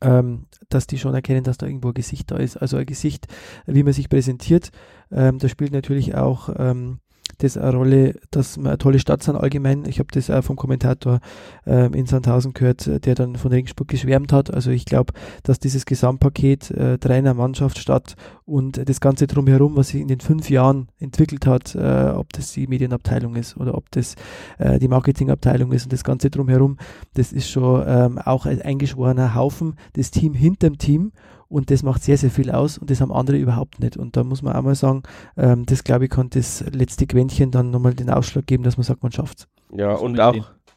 ähm, 0.00 0.46
dass 0.70 0.86
die 0.86 0.98
schon 0.98 1.14
erkennen, 1.14 1.44
dass 1.44 1.58
da 1.58 1.66
irgendwo 1.66 1.88
ein 1.88 1.94
Gesicht 1.94 2.30
da 2.30 2.36
ist. 2.36 2.56
Also 2.56 2.78
ein 2.78 2.86
Gesicht, 2.86 3.26
wie 3.66 3.82
man 3.82 3.92
sich 3.92 4.08
präsentiert. 4.08 4.70
Ähm, 5.10 5.38
da 5.38 5.48
spielt 5.48 5.72
natürlich 5.72 6.14
auch 6.14 6.48
ähm, 6.56 7.00
das 7.42 7.56
eine 7.56 7.76
Rolle, 7.76 8.14
dass 8.30 8.56
wir 8.56 8.68
eine 8.68 8.78
tolle 8.78 8.98
Stadt 8.98 9.22
sind 9.22 9.36
allgemein. 9.36 9.84
Ich 9.86 9.98
habe 9.98 10.08
das 10.12 10.30
auch 10.30 10.42
vom 10.44 10.56
Kommentator 10.56 11.20
äh, 11.66 11.86
in 11.98 12.06
Sandhausen 12.06 12.52
gehört, 12.52 13.04
der 13.04 13.14
dann 13.14 13.36
von 13.36 13.52
Regensburg 13.52 13.88
geschwärmt 13.88 14.32
hat. 14.32 14.52
Also 14.52 14.70
ich 14.70 14.84
glaube, 14.84 15.12
dass 15.42 15.58
dieses 15.58 15.84
Gesamtpaket 15.86 16.70
äh, 16.70 16.98
Trainer, 16.98 17.34
Mannschaft, 17.34 17.78
Stadt 17.78 18.14
und 18.44 18.88
das 18.88 19.00
Ganze 19.00 19.26
drumherum, 19.26 19.76
was 19.76 19.88
sich 19.88 20.00
in 20.00 20.08
den 20.08 20.20
fünf 20.20 20.50
Jahren 20.50 20.88
entwickelt 20.98 21.46
hat, 21.46 21.74
äh, 21.74 22.12
ob 22.14 22.32
das 22.32 22.52
die 22.52 22.66
Medienabteilung 22.66 23.34
ist 23.34 23.56
oder 23.56 23.76
ob 23.76 23.90
das 23.90 24.14
äh, 24.58 24.78
die 24.78 24.88
Marketingabteilung 24.88 25.72
ist 25.72 25.84
und 25.84 25.92
das 25.92 26.04
Ganze 26.04 26.30
drumherum, 26.30 26.76
das 27.14 27.32
ist 27.32 27.50
schon 27.50 27.82
ähm, 27.86 28.18
auch 28.18 28.46
ein 28.46 28.62
eingeschworener 28.62 29.34
Haufen, 29.34 29.76
das 29.94 30.10
Team 30.10 30.34
hinterm 30.34 30.78
Team 30.78 31.12
und 31.52 31.70
das 31.70 31.82
macht 31.82 32.02
sehr, 32.02 32.16
sehr 32.16 32.30
viel 32.30 32.50
aus 32.50 32.78
und 32.78 32.90
das 32.90 33.00
haben 33.00 33.12
andere 33.12 33.36
überhaupt 33.36 33.78
nicht. 33.78 33.96
Und 33.96 34.16
da 34.16 34.24
muss 34.24 34.42
man 34.42 34.56
auch 34.56 34.62
mal 34.62 34.74
sagen, 34.74 35.02
ähm, 35.36 35.66
das 35.66 35.84
glaube 35.84 36.06
ich, 36.06 36.10
kann 36.10 36.30
das 36.30 36.64
letzte 36.72 37.06
Quäntchen 37.06 37.50
dann 37.50 37.70
nochmal 37.70 37.94
den 37.94 38.08
Ausschlag 38.08 38.46
geben, 38.46 38.64
dass 38.64 38.78
man 38.78 38.84
sagt, 38.84 39.02
man 39.02 39.12
schafft 39.12 39.40
es. 39.40 39.48
Ja, 39.76 39.92
und 39.92 40.18
auch, 40.18 40.34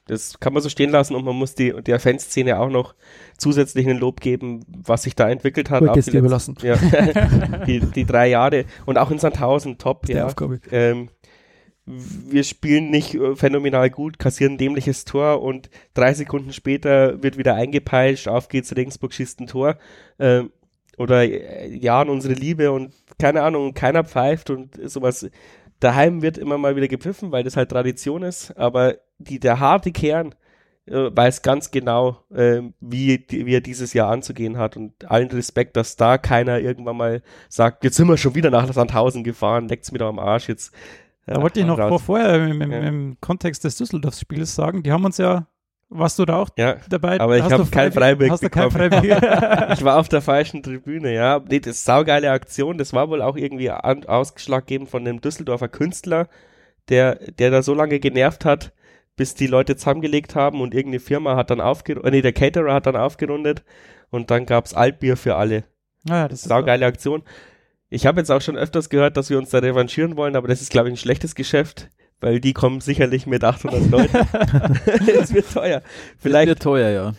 das 0.08 0.40
kann 0.40 0.54
man 0.54 0.62
so 0.62 0.70
stehen 0.70 0.92
lassen 0.92 1.16
und 1.16 1.24
man 1.24 1.36
muss 1.36 1.56
die, 1.56 1.74
der 1.82 2.00
Fanszene 2.00 2.60
auch 2.60 2.70
noch 2.70 2.94
zusätzlich 3.38 3.88
einen 3.88 4.00
Lob 4.00 4.20
geben, 4.20 4.66
was 4.68 5.04
sich 5.04 5.16
da 5.16 5.30
entwickelt 5.30 5.70
hat. 5.70 5.80
Gut, 5.80 5.96
jetzt 5.96 6.12
die 6.12 6.18
überlassen. 6.18 6.56
Ja, 6.62 6.76
die, 7.68 7.80
die 7.80 8.06
drei 8.06 8.28
Jahre 8.28 8.66
und 8.86 8.98
auch 8.98 9.12
in 9.12 9.20
Sandhausen 9.20 9.78
top. 9.78 10.10
Ja. 10.10 10.26
Aufgabe. 10.26 10.60
Ähm, 10.72 11.10
wir 11.86 12.44
spielen 12.44 12.90
nicht 12.90 13.14
äh, 13.14 13.36
phänomenal 13.36 13.90
gut, 13.90 14.20
kassieren 14.20 14.54
ein 14.54 14.58
dämliches 14.58 15.06
Tor 15.06 15.42
und 15.42 15.70
drei 15.94 16.14
Sekunden 16.14 16.52
später 16.52 17.24
wird 17.24 17.38
wieder 17.38 17.56
eingepeitscht, 17.56 18.28
auf 18.28 18.50
geht's, 18.50 18.76
Regensburg 18.76 19.14
schießt 19.14 19.40
ein 19.40 19.48
Tor. 19.48 19.78
Ähm, 20.20 20.52
oder 20.98 21.24
äh, 21.24 21.68
ja, 21.76 22.02
und 22.02 22.10
unsere 22.10 22.34
Liebe 22.34 22.72
und 22.72 22.94
keine 23.20 23.42
Ahnung, 23.44 23.74
keiner 23.74 24.04
pfeift 24.04 24.50
und 24.50 24.80
sowas. 24.90 25.30
Daheim 25.80 26.22
wird 26.22 26.38
immer 26.38 26.58
mal 26.58 26.76
wieder 26.76 26.88
gepfiffen, 26.88 27.32
weil 27.32 27.44
das 27.44 27.58
halt 27.58 27.70
Tradition 27.70 28.24
ist, 28.24 28.58
aber 28.58 28.96
die, 29.18 29.40
der 29.40 29.60
harte 29.60 29.92
Kern 29.92 30.34
äh, 30.88 31.10
weiß 31.16 31.42
ganz 31.42 31.72
genau, 31.72 32.24
äh, 32.34 32.62
wie, 32.80 33.18
die, 33.20 33.46
wie 33.46 33.56
er 33.56 33.62
dieses 33.62 33.94
Jahr 33.94 34.12
anzugehen 34.12 34.58
hat 34.58 34.78
und 34.78 35.10
allen 35.10 35.30
Respekt, 35.30 35.76
dass 35.78 35.96
da 35.96 36.18
keiner 36.18 36.60
irgendwann 36.60 36.98
mal 36.98 37.22
sagt, 37.50 37.84
jetzt 37.84 37.98
sind 37.98 38.08
wir 38.08 38.18
schon 38.18 38.36
wieder 38.36 38.52
nach 38.52 38.72
Sandhausen 38.72 39.24
gefahren, 39.24 39.68
leckt's 39.68 39.92
mir 39.92 40.00
da 40.00 40.08
am 40.08 40.20
Arsch, 40.20 40.48
jetzt. 40.48 40.74
Da 41.28 41.42
wollte 41.42 41.60
ich 41.60 41.66
noch 41.66 41.78
vor, 41.78 42.00
vorher 42.00 42.36
im, 42.36 42.62
im, 42.62 42.72
ja. 42.72 42.80
im 42.82 43.18
Kontext 43.20 43.64
des 43.64 43.78
Düsseldorf-Spiels 43.78 44.54
sagen, 44.54 44.84
die 44.84 44.92
haben 44.92 45.06
uns 45.06 45.18
ja 45.18 45.48
warst 45.98 46.20
du 46.20 46.26
da 46.26 46.38
auch 46.38 46.50
ja, 46.58 46.78
dabei? 46.90 47.20
Aber 47.20 47.38
ich 47.38 47.44
habe 47.44 47.66
kein 47.66 47.92
Freibier 47.92 48.32
Hast 48.32 48.44
du 48.44 48.50
kein 48.50 48.72
Freibier? 48.72 49.70
ich 49.74 49.84
war 49.84 49.98
auf 50.00 50.10
der 50.10 50.22
falschen 50.22 50.64
Tribüne, 50.64 51.14
ja. 51.14 51.42
Nee, 51.48 51.60
das 51.60 51.78
ist 51.78 51.86
saugeile 51.86 52.32
Aktion. 52.32 52.78
Das 52.78 52.94
war 52.94 53.10
wohl 53.10 53.22
auch 53.22 53.36
irgendwie 53.38 53.72
ausgeschlaggebend 53.72 54.90
von 54.90 55.06
dem 55.06 55.22
Düsseldorfer 55.22 55.68
Künstler, 55.68 56.28
der, 56.90 57.16
der 57.32 57.52
da 57.52 57.62
so 57.62 57.74
lange 57.74 58.00
genervt 58.00 58.46
hat, 58.46 58.74
bis 59.16 59.34
die 59.36 59.48
Leute 59.48 59.76
zusammengelegt 59.76 60.36
haben 60.36 60.62
und 60.62 60.74
irgendeine 60.74 61.00
Firma 61.00 61.36
hat 61.36 61.50
dann 61.50 61.62
aufgerundet, 61.62 62.12
äh, 62.12 62.16
nee, 62.16 62.22
der 62.22 62.34
Caterer 62.34 62.74
hat 62.74 62.86
dann 62.86 62.96
aufgerundet 62.96 63.64
und 64.10 64.32
dann 64.32 64.46
gab's 64.46 64.74
Altbier 64.74 65.18
für 65.18 65.36
alle. 65.36 65.64
Ah, 66.10 66.18
ja, 66.18 66.28
das 66.28 66.42
ist 66.42 66.50
saugeile 66.50 66.86
Aktion. 66.86 67.24
Ich 67.90 68.06
habe 68.06 68.20
jetzt 68.20 68.32
auch 68.32 68.42
schon 68.42 68.58
öfters 68.58 68.90
gehört, 68.90 69.16
dass 69.16 69.30
wir 69.30 69.38
uns 69.38 69.50
da 69.50 69.60
revanchieren 69.60 70.18
wollen, 70.18 70.36
aber 70.36 70.48
das 70.48 70.62
ist, 70.62 70.72
glaube 70.72 70.90
ich, 70.90 70.94
ein 70.94 70.98
schlechtes 70.98 71.36
Geschäft 71.36 71.90
weil 72.22 72.40
die 72.40 72.54
kommen 72.54 72.82
sicherlich 72.82 73.28
mit 73.28 73.44
800 73.44 73.90
Leuten. 73.90 74.18
Es 75.20 75.34
wird 75.34 75.52
teuer. 75.52 75.82
Vielleicht. 76.18 76.48
wird 76.48 76.62
teuer, 76.62 76.90
ja. 76.90 77.14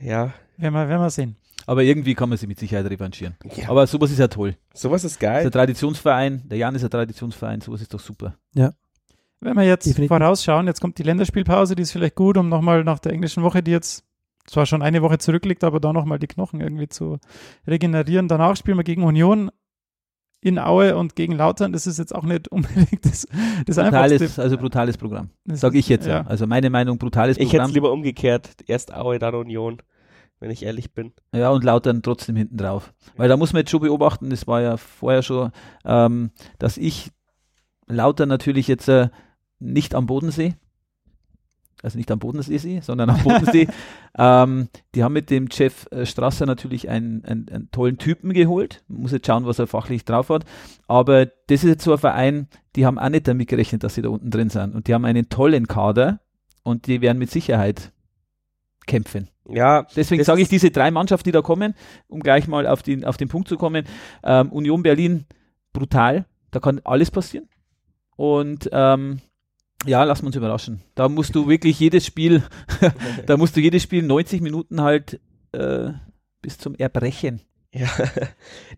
Ja. 0.00 0.34
Werden 0.56 0.74
wir, 0.74 0.88
werden 0.88 1.00
wir 1.02 1.10
sehen. 1.10 1.36
Aber 1.66 1.82
irgendwie 1.82 2.14
kann 2.14 2.28
man 2.28 2.38
sich 2.38 2.48
mit 2.48 2.58
Sicherheit 2.58 2.86
revanchieren. 2.86 3.36
Ja. 3.56 3.68
Aber 3.68 3.86
sowas 3.86 4.10
ist 4.10 4.18
ja 4.18 4.28
toll. 4.28 4.56
Sowas 4.74 5.04
ist 5.04 5.20
geil. 5.20 5.34
Das 5.34 5.42
ist 5.42 5.46
ein 5.46 5.52
Traditionsverein, 5.52 6.42
der 6.48 6.58
Jan 6.58 6.74
ist 6.74 6.84
ein 6.84 6.90
Traditionsverein, 6.90 7.60
sowas 7.60 7.82
ist 7.82 7.94
doch 7.94 8.00
super. 8.00 8.36
Ja. 8.54 8.72
Wenn 9.40 9.56
wir 9.56 9.64
jetzt 9.64 9.86
Definitiv. 9.86 10.16
vorausschauen, 10.16 10.66
jetzt 10.66 10.80
kommt 10.80 10.98
die 10.98 11.02
Länderspielpause, 11.02 11.74
die 11.74 11.82
ist 11.82 11.92
vielleicht 11.92 12.14
gut, 12.14 12.36
um 12.36 12.48
nochmal 12.48 12.84
nach 12.84 13.00
der 13.00 13.12
englischen 13.12 13.42
Woche, 13.42 13.62
die 13.62 13.72
jetzt 13.72 14.04
zwar 14.46 14.66
schon 14.66 14.82
eine 14.82 15.02
Woche 15.02 15.18
zurückliegt, 15.18 15.64
aber 15.64 15.80
da 15.80 15.92
nochmal 15.92 16.18
die 16.18 16.26
Knochen 16.26 16.60
irgendwie 16.60 16.88
zu 16.88 17.18
regenerieren. 17.66 18.28
Danach 18.28 18.56
spielen 18.56 18.76
wir 18.76 18.84
gegen 18.84 19.04
Union 19.04 19.50
in 20.42 20.58
Aue 20.58 20.96
und 20.96 21.14
gegen 21.14 21.34
Lautern, 21.34 21.72
das 21.72 21.86
ist 21.86 21.98
jetzt 21.98 22.14
auch 22.14 22.24
nicht 22.24 22.48
unbedingt 22.48 23.04
das, 23.04 23.26
das 23.64 23.76
brutales, 23.76 24.20
einfachste. 24.20 24.42
Also 24.42 24.58
brutales 24.58 24.98
Programm, 24.98 25.30
sage 25.46 25.78
ich 25.78 25.88
jetzt. 25.88 26.06
Ja. 26.06 26.26
Also 26.26 26.46
meine 26.46 26.68
Meinung, 26.68 26.98
brutales 26.98 27.36
ich 27.36 27.44
Programm. 27.44 27.48
Ich 27.48 27.60
hätte 27.60 27.70
es 27.70 27.74
lieber 27.74 27.92
umgekehrt, 27.92 28.48
erst 28.66 28.92
Aue, 28.92 29.20
dann 29.20 29.36
Union, 29.36 29.78
wenn 30.40 30.50
ich 30.50 30.64
ehrlich 30.64 30.92
bin. 30.92 31.12
Ja, 31.32 31.50
und 31.50 31.62
Lautern 31.62 32.02
trotzdem 32.02 32.34
hinten 32.34 32.56
drauf. 32.56 32.92
Weil 33.16 33.28
da 33.28 33.36
muss 33.36 33.52
man 33.52 33.60
jetzt 33.60 33.70
schon 33.70 33.80
beobachten, 33.80 34.30
das 34.30 34.48
war 34.48 34.60
ja 34.60 34.76
vorher 34.76 35.22
schon, 35.22 35.52
ähm, 35.84 36.32
dass 36.58 36.76
ich 36.76 37.12
Lautern 37.86 38.28
natürlich 38.28 38.66
jetzt 38.66 38.88
äh, 38.88 39.10
nicht 39.60 39.94
am 39.94 40.06
Bodensee 40.06 40.56
also 41.82 41.98
nicht 41.98 42.10
am 42.10 42.20
Bodensee, 42.20 42.80
sondern 42.80 43.10
am 43.10 43.22
Bodensee. 43.22 43.66
ähm, 44.18 44.68
die 44.94 45.02
haben 45.02 45.12
mit 45.12 45.30
dem 45.30 45.48
Jeff 45.50 45.86
äh, 45.90 46.06
Strasser 46.06 46.46
natürlich 46.46 46.88
einen, 46.88 47.24
einen, 47.24 47.48
einen, 47.48 47.70
tollen 47.72 47.98
Typen 47.98 48.32
geholt. 48.32 48.84
Man 48.88 49.02
muss 49.02 49.12
jetzt 49.12 49.26
schauen, 49.26 49.46
was 49.46 49.58
er 49.58 49.66
fachlich 49.66 50.04
drauf 50.04 50.28
hat. 50.28 50.44
Aber 50.86 51.26
das 51.26 51.64
ist 51.64 51.64
jetzt 51.64 51.84
so 51.84 51.92
ein 51.92 51.98
Verein, 51.98 52.48
die 52.76 52.86
haben 52.86 52.98
auch 52.98 53.08
nicht 53.08 53.26
damit 53.26 53.48
gerechnet, 53.48 53.82
dass 53.82 53.96
sie 53.96 54.02
da 54.02 54.10
unten 54.10 54.30
drin 54.30 54.48
sind. 54.48 54.74
Und 54.74 54.86
die 54.86 54.94
haben 54.94 55.04
einen 55.04 55.28
tollen 55.28 55.66
Kader 55.66 56.20
und 56.62 56.86
die 56.86 57.00
werden 57.00 57.18
mit 57.18 57.30
Sicherheit 57.30 57.92
kämpfen. 58.86 59.28
Ja, 59.48 59.86
deswegen 59.96 60.22
sage 60.22 60.40
ich 60.40 60.48
diese 60.48 60.70
drei 60.70 60.90
Mannschaften, 60.92 61.28
die 61.28 61.32
da 61.32 61.42
kommen, 61.42 61.74
um 62.06 62.20
gleich 62.20 62.46
mal 62.46 62.66
auf 62.66 62.82
den, 62.82 63.04
auf 63.04 63.16
den 63.16 63.28
Punkt 63.28 63.48
zu 63.48 63.56
kommen. 63.56 63.84
Ähm, 64.22 64.52
Union 64.52 64.82
Berlin 64.82 65.26
brutal, 65.72 66.26
da 66.52 66.60
kann 66.60 66.80
alles 66.84 67.10
passieren. 67.10 67.48
Und 68.16 68.70
ähm, 68.72 69.20
ja, 69.86 70.04
wir 70.22 70.26
uns 70.26 70.36
überraschen. 70.36 70.82
Da 70.94 71.08
musst 71.08 71.34
du 71.34 71.48
wirklich 71.48 71.78
jedes 71.80 72.06
Spiel, 72.06 72.42
da 73.26 73.36
musst 73.36 73.56
du 73.56 73.60
jedes 73.60 73.82
Spiel 73.82 74.02
90 74.02 74.40
Minuten 74.40 74.80
halt 74.82 75.20
äh, 75.52 75.90
bis 76.40 76.58
zum 76.58 76.74
Erbrechen. 76.74 77.40
Ja, 77.74 77.88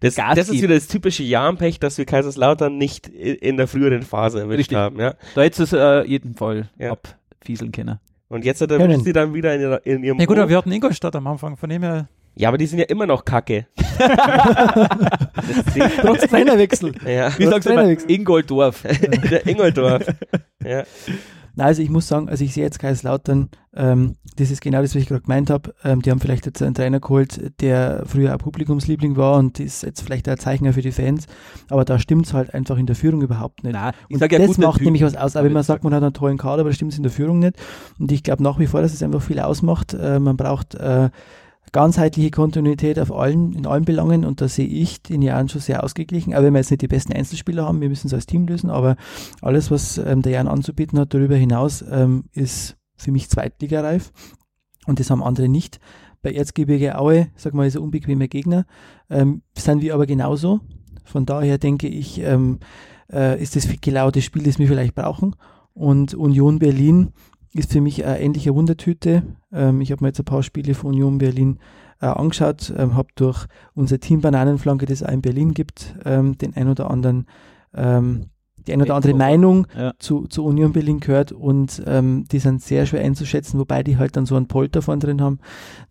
das, 0.01 0.15
das 0.15 0.49
ist 0.49 0.63
wieder 0.63 0.75
das 0.75 0.87
typische 0.87 1.25
Jahrenpech, 1.25 1.81
dass 1.81 1.99
wir 1.99 2.05
Kaiserslautern 2.05 2.79
nicht 2.79 3.09
in 3.09 3.57
der 3.57 3.67
früheren 3.67 4.03
Phase 4.03 4.41
erwischt 4.41 4.59
Richtig. 4.59 4.79
haben. 4.79 5.01
Ja? 5.01 5.15
Da 5.35 5.43
hättest 5.43 5.73
du 5.73 5.77
es 5.77 6.05
äh, 6.05 6.09
jeden 6.09 6.35
Fall 6.35 6.69
ja. 6.79 6.93
abfieseln 6.93 7.73
können. 7.73 7.99
Und 8.29 8.45
jetzt 8.45 8.61
hat 8.61 8.71
er 8.71 9.01
sie 9.01 9.13
dann 9.13 9.35
wieder 9.35 9.55
in, 9.55 9.61
ihrer, 9.61 9.87
in 9.87 10.05
ihrem. 10.05 10.19
Ja 10.19 10.27
gut, 10.27 10.39
aber 10.39 10.49
wir 10.49 10.57
hatten 10.57 10.73
Ingolstadt 10.73 11.15
am 11.17 11.27
Anfang, 11.27 11.57
von 11.57 11.69
dem 11.69 11.83
her. 11.83 12.09
Ja, 12.37 12.49
aber 12.49 12.59
die 12.59 12.67
sind 12.67 12.79
ja 12.79 12.87
immer 12.87 13.07
noch 13.07 13.25
kacke. 13.25 13.67
Trotz 16.01 16.27
Trainerwechsel. 16.29 16.93
Ja. 17.07 17.39
Wie 17.39 17.47
sagst 17.47 17.69
du 17.69 17.73
immer? 17.73 17.97
Ingoldorf. 18.09 18.83
Der 19.31 19.47
Ingoldorf. 19.47 20.07
Ja. 20.65 20.85
Na, 21.57 21.67
also 21.67 21.83
ich 21.83 21.91
muss 21.91 22.09
sagen, 22.09 22.29
also 22.29 22.43
ich 22.43 22.53
sehe 22.53 22.65
jetzt 22.65 22.81
Kaiserslautern, 22.81 23.49
ähm, 23.77 24.17
das 24.37 24.51
ist 24.51 24.61
genau 24.61 24.83
das, 24.83 24.95
was 24.95 25.03
ich 25.03 25.09
gerade 25.09 25.23
gemeint 25.23 25.51
habe. 25.51 25.73
Ähm, 25.85 26.03
die 26.03 26.11
haben 26.11 26.19
vielleicht 26.19 26.47
jetzt 26.47 26.61
einen 26.63 26.75
Trainer 26.75 26.99
geholt, 26.99 27.53
der 27.61 28.03
früher 28.07 28.35
auch 28.35 28.39
Publikumsliebling 28.39 29.17
war 29.17 29.39
und 29.39 29.61
ist 29.61 29.85
jetzt 29.85 30.01
vielleicht 30.01 30.29
ein 30.29 30.37
Zeichner 30.37 30.73
für 30.73 30.83
die 30.83 30.91
Fans, 30.91 31.27
aber 31.71 31.85
da 31.85 32.01
stimmt 32.01 32.27
es 32.27 32.35
halt 32.35 32.55
einfach 32.55 32.77
in 32.77 32.87
der 32.87 32.97
Führung 32.97 33.23
überhaupt 33.23 33.63
nicht. 33.63 33.75
Nein, 33.75 33.93
ich 34.09 34.19
sag 34.19 34.33
ja, 34.33 34.41
das 34.41 34.59
macht 34.59 34.79
typ, 34.79 34.87
nämlich 34.87 35.03
was 35.03 35.15
aus, 35.15 35.37
aber 35.37 35.47
wenn 35.47 35.53
man 35.53 35.63
sagt, 35.63 35.85
man 35.85 35.95
hat 35.95 36.03
einen 36.03 36.13
tollen 36.13 36.39
Kader, 36.39 36.63
aber 36.63 36.71
da 36.71 36.75
stimmt 36.75 36.93
es 36.93 36.97
in 36.97 37.05
der 37.05 37.13
Führung 37.13 37.39
nicht. 37.39 37.55
Und 38.01 38.11
ich 38.11 38.25
glaube 38.25 38.43
nach 38.43 38.59
wie 38.59 38.67
vor, 38.67 38.83
dass 38.83 38.93
es 38.93 39.03
einfach 39.03 39.23
viel 39.23 39.39
ausmacht. 39.39 39.95
Äh, 39.95 40.19
man 40.19 40.37
braucht 40.37 40.75
äh, 40.75 41.11
ganzheitliche 41.75 42.31
Kontinuität 42.31 43.01
auf 43.01 43.13
allen, 43.13 43.53
in 43.53 43.67
allen 43.67 43.85
Belangen 43.85 44.25
und 44.25 44.41
da 44.41 44.47
sehe 44.47 44.67
ich 44.67 45.03
den 45.03 45.21
Jan 45.23 45.49
schon 45.49 45.61
sehr 45.61 45.83
ausgeglichen. 45.83 46.33
Aber 46.33 46.47
wenn 46.47 46.55
wir 46.55 46.61
jetzt 46.61 46.71
nicht 46.71 46.83
die 46.83 46.89
besten 46.89 47.13
Einzelspieler 47.13 47.67
haben, 47.67 47.81
wir 47.81 47.89
müssen 47.89 48.07
es 48.07 48.15
als 48.15 48.27
Team 48.27 48.47
lösen, 48.47 48.71
aber 48.71 48.97
alles, 49.43 49.73
was 49.73 49.99
ähm, 49.99 50.23
der 50.23 50.33
Jan 50.33 50.47
anzubieten 50.47 50.99
hat, 51.01 51.13
darüber 51.13 51.35
hinaus, 51.35 51.85
ähm, 51.91 52.25
ist 52.33 52.77
für 52.97 53.11
mich 53.11 53.29
zweitligareif 53.29 54.13
und 54.87 55.01
das 55.01 55.11
haben 55.11 55.23
andere 55.23 55.49
nicht. 55.49 55.81
Bei 56.23 56.33
Erzgebirge 56.33 56.97
Aue, 56.97 57.27
sag 57.35 57.55
mal, 57.55 57.67
ist 57.67 57.77
ein 57.77 57.83
unbequemer 57.83 58.29
Gegner, 58.29 58.67
ähm, 59.11 59.43
sind 59.59 59.83
wir 59.83 59.95
aber 59.95 60.07
genauso. 60.07 60.61
Von 61.05 61.27
daher 61.27 61.59
denke 61.59 61.89
ich, 61.89 62.21
ähm, 62.21 62.61
äh, 63.13 63.43
ist 63.43 63.57
das 63.57 63.69
genau 63.81 64.13
das 64.13 64.25
Spiel, 64.25 64.45
das 64.45 64.61
wir 64.61 64.69
vielleicht 64.69 64.95
brauchen. 64.95 65.35
Und 65.75 66.15
Union 66.15 66.61
Berlin 66.61 67.13
ist 67.55 67.73
für 67.73 67.81
mich 67.81 68.05
eine 68.05 68.21
ähnliche 68.21 68.55
Wundertüte. 68.55 69.23
Ähm, 69.53 69.81
ich 69.81 69.93
habe 69.93 70.03
mir 70.05 70.09
jetzt 70.09 70.19
ein 70.21 70.25
paar 70.25 70.43
Spiele 70.43 70.75
von 70.75 70.91
Union 70.91 71.19
Berlin 71.19 71.59
äh, 72.01 72.07
angeschaut, 72.07 72.73
ähm, 72.77 72.97
habe 72.97 73.09
durch 73.15 73.47
unser 73.75 74.01
Team 74.01 74.21
Bananenflanke, 74.21 74.87
das 74.87 75.01
es 75.01 75.07
auch 75.07 75.13
in 75.13 75.23
Berlin 75.23 75.55
gibt, 75.55 75.95
ähm, 76.05 76.37
den 76.39 76.55
ein 76.57 76.69
oder 76.69 76.91
anderen 76.91 77.27
ähm, 77.75 78.27
die 78.67 78.73
ein 78.73 78.81
oder 78.81 78.95
andere 78.95 79.13
Meinung 79.13 79.67
Ja. 79.77 79.93
zu, 79.99 80.27
zu 80.27 80.43
Union 80.43 80.73
Berlin 80.73 80.99
gehört 80.99 81.33
und 81.33 81.83
ähm, 81.87 82.25
die 82.33 82.39
sind 82.39 82.63
sehr 82.63 82.87
schwer 82.87 83.03
einzuschätzen, 83.03 83.61
wobei 83.61 83.83
die 83.83 83.99
halt 83.99 84.17
dann 84.17 84.25
so 84.25 84.37
einen 84.37 84.49
Polter 84.49 84.81
von 84.81 85.01
drin 85.01 85.21
haben, 85.21 85.39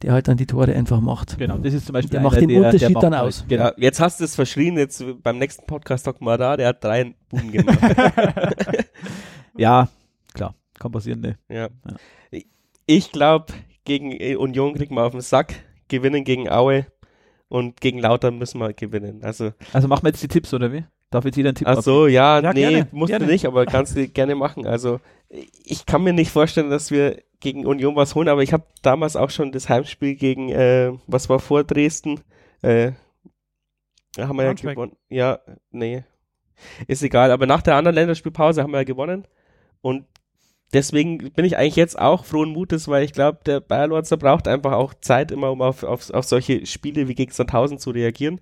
der 0.01 0.11
halt 0.14 0.28
dann 0.28 0.38
die 0.38 0.47
Tore 0.47 0.74
einfach 0.74 0.99
macht. 0.99 1.38
Genau, 1.38 1.59
das 1.59 1.74
ist 1.76 1.86
zum 1.86 1.93
Beispiel 1.93 2.11
Der 2.11 2.22
macht 2.22 2.38
einer, 2.38 2.47
den 2.47 2.49
der, 2.49 2.57
Unterschied 2.57 2.82
der 2.82 2.89
macht 2.91 3.03
dann 3.03 3.14
aus. 3.14 3.45
Genau. 3.47 3.70
Jetzt 3.78 3.99
hast 3.99 4.20
du 4.20 4.24
es 4.24 4.34
verschrien, 4.34 4.78
jetzt 4.78 5.03
beim 5.22 5.38
nächsten 5.38 5.68
Podcast 5.68 6.07
Doc 6.07 6.20
mal 6.20 6.38
da, 6.38 6.57
der 6.57 6.70
hat 6.70 6.84
drei 6.84 7.14
Buben 7.30 7.51
gemacht. 7.51 7.78
Ja, 9.55 9.88
klar, 10.34 10.55
kann 10.84 10.91
passieren, 10.91 11.21
ne? 11.21 11.38
ja. 11.49 11.69
Ja. 12.31 12.39
Ich 12.86 13.11
glaube, 13.11 13.53
gegen 13.86 14.11
äh, 14.11 14.36
Union 14.36 14.73
kriegen 14.75 14.95
wir 14.95 15.03
auf 15.05 15.13
den 15.13 15.21
Sack, 15.21 15.55
gewinnen 15.88 16.23
gegen 16.25 16.49
Aue 16.49 16.86
und 17.47 17.79
gegen 17.81 17.99
Lauter 17.99 18.31
müssen 18.31 18.59
wir 18.59 18.73
gewinnen. 18.73 19.23
Also, 19.23 19.53
Also 19.71 19.88
machen 19.88 20.03
wir 20.03 20.09
jetzt 20.09 20.21
die 20.21 20.27
Tipps, 20.27 20.53
oder 20.53 20.71
wie? 20.73 20.84
Darf 21.09 21.23
jetzt 21.25 21.38
jeder 21.38 21.49
einen 21.49 21.55
Tipp 21.55 21.67
ach 21.67 21.81
so, 21.81 22.07
ja, 22.07 22.39
Ja, 22.41 22.53
nee, 22.53 22.59
gerne, 22.61 22.88
musst 22.91 23.09
gerne. 23.11 23.25
du 23.25 23.31
nicht, 23.31 23.45
aber 23.45 23.65
kannst 23.65 23.95
du 23.95 24.07
gerne 24.09 24.36
machen. 24.36 24.65
Also, 24.67 24.99
ich 25.29 25.86
kann 25.86 26.03
mir 26.03 26.11
nicht 26.13 26.31
vorstellen, 26.31 26.69
dass 26.69 26.91
wir 26.91 27.21
gegen 27.39 27.65
Union 27.65 27.95
was 27.95 28.15
holen, 28.15 28.27
aber 28.27 28.43
ich 28.43 28.51
habe 28.51 28.65
damals 28.81 29.15
auch 29.15 29.29
schon 29.29 29.51
das 29.51 29.69
Heimspiel 29.69 30.15
gegen, 30.15 30.49
äh, 30.49 30.91
was 31.07 31.29
war 31.29 31.39
vor 31.39 31.63
Dresden, 31.63 32.19
äh, 32.63 32.91
da 34.15 34.27
haben 34.27 34.36
wir 34.38 34.43
ja 34.43 34.49
Braunschweig. 34.49 34.75
gewonnen. 34.75 34.97
Ja, 35.09 35.39
nee. 35.71 36.03
Ist 36.88 37.01
egal, 37.03 37.31
aber 37.31 37.45
nach 37.47 37.61
der 37.61 37.75
anderen 37.75 37.95
Länderspielpause 37.95 38.61
haben 38.61 38.71
wir 38.71 38.77
ja 38.79 38.84
gewonnen. 38.84 39.25
Und 39.81 40.05
deswegen 40.74 41.32
bin 41.32 41.45
ich 41.45 41.57
eigentlich 41.57 41.76
jetzt 41.76 41.97
auch 41.97 42.26
frohen 42.26 42.49
Mutes, 42.49 42.88
weil 42.88 43.03
ich 43.03 43.13
glaube, 43.13 43.39
der 43.45 43.59
Bayer 43.59 43.88
Lorzer 43.88 44.17
braucht 44.17 44.47
einfach 44.47 44.74
auch 44.74 44.93
Zeit 44.95 45.32
immer, 45.32 45.51
um 45.51 45.61
auf, 45.61 45.84
auf, 45.84 46.09
auf 46.09 46.26
solche 46.26 46.65
Spiele 46.65 47.07
wie 47.07 47.15
gegen 47.15 47.32
Sandhausen 47.32 47.80
zu 47.80 47.91
reagieren. 47.91 48.39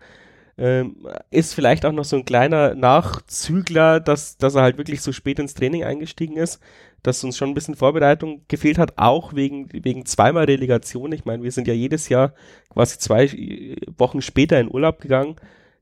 Ähm, 0.57 1.07
ist 1.32 1.53
vielleicht 1.53 1.86
auch 1.86 1.91
noch 1.91 2.03
so 2.03 2.17
ein 2.17 2.25
kleiner 2.25 2.75
Nachzügler, 2.75 3.99
dass, 3.99 4.38
dass 4.38 4.55
er 4.55 4.61
halt 4.61 4.77
wirklich 4.77 5.01
so 5.01 5.11
spät 5.11 5.39
ins 5.39 5.53
Training 5.53 5.84
eingestiegen 5.84 6.38
ist, 6.38 6.61
dass 7.03 7.23
uns 7.23 7.38
schon 7.38 7.49
ein 7.49 7.53
bisschen 7.53 7.75
Vorbereitung 7.75 8.43
gefehlt 8.47 8.77
hat, 8.77 8.97
auch 8.97 9.34
wegen, 9.34 9.69
wegen 9.71 10.05
zweimal 10.05 10.45
Relegation. 10.45 11.13
Ich 11.13 11.25
meine, 11.25 11.43
wir 11.43 11.51
sind 11.51 11.67
ja 11.67 11.73
jedes 11.73 12.09
Jahr 12.09 12.34
quasi 12.69 12.99
zwei 12.99 13.25
äh, 13.25 13.77
Wochen 13.97 14.21
später 14.21 14.59
in 14.59 14.71
Urlaub 14.71 14.99
gegangen. 15.01 15.36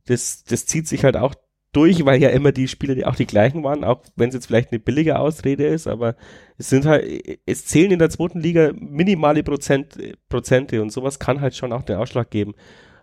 Das, 0.06 0.44
das 0.44 0.66
zieht 0.66 0.88
sich 0.88 1.04
halt 1.04 1.18
auch 1.18 1.36
durch, 1.72 2.04
weil 2.06 2.22
ja 2.22 2.30
immer 2.30 2.52
die 2.52 2.68
Spiele 2.68 2.96
die 2.96 3.06
auch 3.06 3.16
die 3.16 3.28
gleichen 3.28 3.64
waren, 3.64 3.84
auch 3.84 4.02
wenn 4.16 4.30
es 4.30 4.36
jetzt 4.36 4.48
vielleicht 4.48 4.72
eine 4.72 4.80
billige 4.80 5.20
Ausrede 5.20 5.68
ist, 5.68 5.88
aber 5.88 6.16
es 6.58 6.70
sind 6.70 6.86
halt, 6.86 7.06
es 7.46 7.66
zählen 7.66 7.92
in 7.92 8.00
der 8.00 8.10
zweiten 8.10 8.40
Liga 8.40 8.72
minimale 8.76 9.44
Prozent, 9.44 9.98
Prozente 10.30 10.82
und 10.82 10.92
sowas 10.92 11.20
kann 11.20 11.42
halt 11.42 11.56
schon 11.56 11.72
auch 11.72 11.84
den 11.84 11.98
Ausschlag 11.98 12.32
geben. 12.32 12.56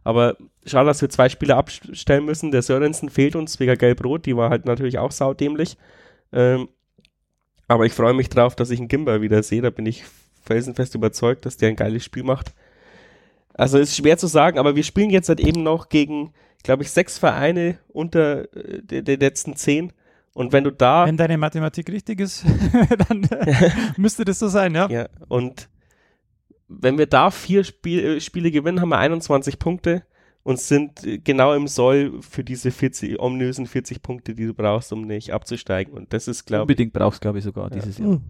Aber 0.03 0.37
schade, 0.65 0.87
dass 0.87 1.01
wir 1.01 1.09
zwei 1.09 1.29
Spiele 1.29 1.57
abstellen 1.57 2.25
müssen. 2.25 2.53
Der 2.53 2.63
Sörensen 2.63 3.09
fehlt 3.09 3.35
uns 3.35 3.59
wegen 3.59 3.77
Gelb-Rot, 3.77 4.27
die 4.27 4.37
war 4.37 4.51
halt 4.51 4.65
natürlich 4.65 4.99
auch 4.99 5.11
saudämlich. 5.11 5.77
Ähm, 6.33 6.69
aber 7.67 7.87
ich 7.87 7.93
freue 7.93 8.15
mich 8.15 8.29
drauf, 8.29 8.55
dass 8.55 8.71
ich 8.71 8.79
einen 8.79 8.89
Gimber 8.89 9.21
wieder 9.21 9.43
sehe. 9.43 9.63
Da 9.63 9.71
bin 9.71 9.87
ich 9.87 10.05
felsenfest 10.43 10.95
überzeugt, 10.95 11.45
dass 11.45 11.57
der 11.57 11.71
ein 11.71 11.77
geiles 11.77 12.05
Spiel 12.05 12.23
macht. 12.23 12.55
Also 13.55 13.79
ist 13.79 13.97
schwer 13.97 14.19
zu 14.19 14.27
sagen, 14.27 14.59
aber 14.59 14.77
wir 14.77 14.85
spielen 14.85 15.11
jetzt 15.11 15.29
halt 15.29 15.41
eben 15.41 15.63
noch 15.63 15.89
gegen, 15.89 16.33
glaube 16.63 16.83
ich, 16.83 16.91
sechs 16.91 17.19
Vereine 17.19 17.79
unter 17.89 18.55
äh, 18.57 18.83
der, 18.83 19.03
der 19.03 19.19
letzten 19.19 19.57
zehn. 19.57 19.93
Und 20.35 20.53
wenn 20.53 20.65
du 20.65 20.71
da 20.71 21.07
Wenn 21.07 21.17
deine 21.17 21.39
Mathematik 21.39 21.89
richtig 21.91 22.21
ist, 22.21 22.45
dann 23.09 23.25
äh, 23.25 23.71
müsste 23.97 24.25
das 24.25 24.39
so 24.39 24.49
sein, 24.49 24.75
ja. 24.75 24.89
Ja, 24.91 25.09
und 25.29 25.69
wenn 26.69 26.99
wir 26.99 27.07
da 27.07 27.31
vier 27.31 27.65
Spiel, 27.65 28.05
äh, 28.05 28.21
Spiele 28.21 28.51
gewinnen, 28.51 28.81
haben 28.81 28.89
wir 28.89 28.99
21 28.99 29.59
Punkte 29.59 30.03
und 30.43 30.61
sind 30.61 31.05
äh, 31.05 31.19
genau 31.19 31.55
im 31.55 31.69
Soll 31.69 32.21
für 32.21 32.45
diese 32.45 32.71
40, 32.71 33.21
ominösen 33.21 33.67
40 33.67 34.03
Punkte, 34.03 34.35
die 34.35 34.47
du 34.47 34.55
brauchst, 34.55 34.93
um 34.93 35.03
nicht 35.03 35.33
abzusteigen. 35.33 35.95
Und 35.95 36.13
das 36.13 36.29
ist, 36.29 36.45
glaube 36.45 36.63
Unbedingt 36.63 36.93
brauchst, 36.93 37.21
glaube 37.21 37.39
ich, 37.39 37.45
sogar 37.45 37.71
dieses 37.71 37.99
Jahr. 37.99 38.21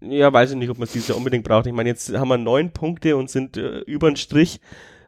Ich, 0.00 0.12
ja, 0.12 0.32
weiß 0.32 0.50
ich 0.50 0.56
nicht, 0.56 0.70
ob 0.70 0.78
man 0.78 0.84
es 0.84 0.92
dieses 0.92 1.08
Jahr 1.08 1.16
unbedingt 1.16 1.44
braucht. 1.44 1.66
Ich 1.66 1.72
meine, 1.72 1.88
jetzt 1.88 2.14
haben 2.14 2.28
wir 2.28 2.38
neun 2.38 2.72
Punkte 2.72 3.16
und 3.16 3.30
sind 3.30 3.56
äh, 3.56 3.80
über 3.80 4.10
den 4.10 4.16
Strich. 4.16 4.60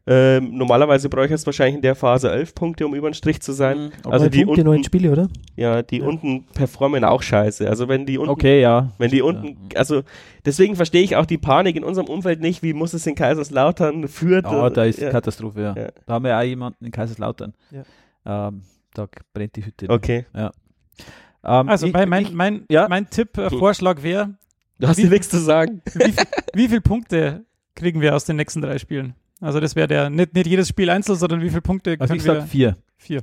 Ähm, 0.09 0.57
normalerweise 0.57 1.09
bräuchte 1.09 1.34
es 1.34 1.44
wahrscheinlich 1.46 1.74
in 1.76 1.82
der 1.82 1.96
Phase 1.96 2.30
elf 2.30 2.54
Punkte, 2.54 2.86
um 2.86 2.94
über 2.94 3.11
den 3.11 3.14
Strich 3.14 3.40
zu 3.40 3.52
sein. 3.52 3.86
Mhm. 4.04 4.11
Also 4.12 4.28
die 4.28 4.44
Punkte, 4.44 4.68
unten, 4.70 4.84
Spiele, 4.84 5.11
oder? 5.11 5.28
ja, 5.57 5.82
die 5.82 5.98
Ja. 5.98 6.07
unten 6.07 6.46
performen 6.54 7.02
auch 7.02 7.22
scheiße. 7.22 7.68
Also 7.68 7.88
wenn 7.88 8.07
die 8.07 8.16
unten 8.16 8.30
Okay, 8.30 8.61
ja. 8.61 8.92
Wenn 8.98 9.11
die 9.11 9.20
unten, 9.20 9.57
also 9.74 10.02
deswegen 10.44 10.76
verstehe 10.76 11.02
ich 11.02 11.16
auch 11.16 11.26
die 11.26 11.38
Panik 11.38 11.74
in 11.74 11.82
unserem 11.82 12.07
Umfeld 12.07 12.40
nicht, 12.40 12.62
wie 12.62 12.72
muss 12.72 12.94
es 12.94 13.04
in 13.07 13.16
Kaiserslautern 13.16 14.07
führt. 14.07 14.44
Ja, 14.46 14.70
da 14.70 14.84
ist 14.84 15.00
ja. 15.00 15.11
Katastrophe, 15.11 15.61
ja. 15.61 15.74
Ja. 15.76 15.88
Da 16.07 16.12
haben 16.14 16.22
wir 16.24 16.30
ja 16.30 16.38
auch 16.38 16.44
jemanden 16.44 16.84
in 16.84 16.92
Kaiserslautern. 16.92 17.52
Ja. 17.72 18.48
Ähm, 18.48 18.62
da 18.94 19.09
brennt 19.34 19.57
die 19.57 19.66
Hütte. 19.66 19.90
Okay, 19.90 20.24
Ähm, 20.34 21.68
Also 21.68 21.86
ich- 21.86 21.92
bei 21.92 22.07
mein, 22.07 22.22
ich- 22.26 22.32
mein, 22.32 22.64
ja. 22.70 22.86
mein 22.88 23.09
Tipp, 23.11 23.36
äh, 23.38 23.50
Vorschlag 23.50 24.02
wäre, 24.02 24.34
du 24.78 24.86
hast 24.88 24.98
Wie- 24.98 25.02
dir 25.02 25.11
nichts 25.11 25.28
zu 25.28 25.38
sagen. 25.38 25.80
wie, 25.94 26.12
viel- 26.12 26.24
wie 26.54 26.68
viele 26.68 26.80
Punkte 26.80 27.44
kriegen 27.74 28.00
wir 28.00 28.14
aus 28.16 28.24
den 28.24 28.36
nächsten 28.36 28.62
drei 28.62 28.78
Spielen? 28.78 29.14
Also 29.41 29.61
das 29.61 29.76
wäre 29.76 29.87
der, 29.87 30.11
nicht, 30.11 30.34
nicht 30.34 30.47
jedes 30.47 30.68
Spiel 30.68 30.89
einzeln, 30.91 31.16
sondern 31.18 31.43
wie 31.43 31.49
viele 31.51 31.62
Punkte 31.62 31.97
also 31.99 32.07
können 32.07 32.20
ich 32.20 32.24
wir? 32.26 32.34
sag 32.41 32.49
vier. 32.49 32.76
Vier. 32.97 33.22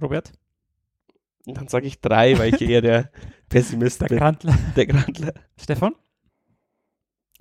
Robert, 0.00 0.32
Dann 1.46 1.68
sage 1.68 1.86
ich 1.86 2.00
drei, 2.00 2.38
weil 2.38 2.54
ich 2.54 2.62
eher 2.62 2.80
der 2.80 3.10
Pessimist 3.48 4.00
der 4.02 4.06
bin. 4.06 4.18
Grantler. 4.18 4.56
Der 4.76 4.86
Grandler. 4.86 5.34
Stefan? 5.60 5.94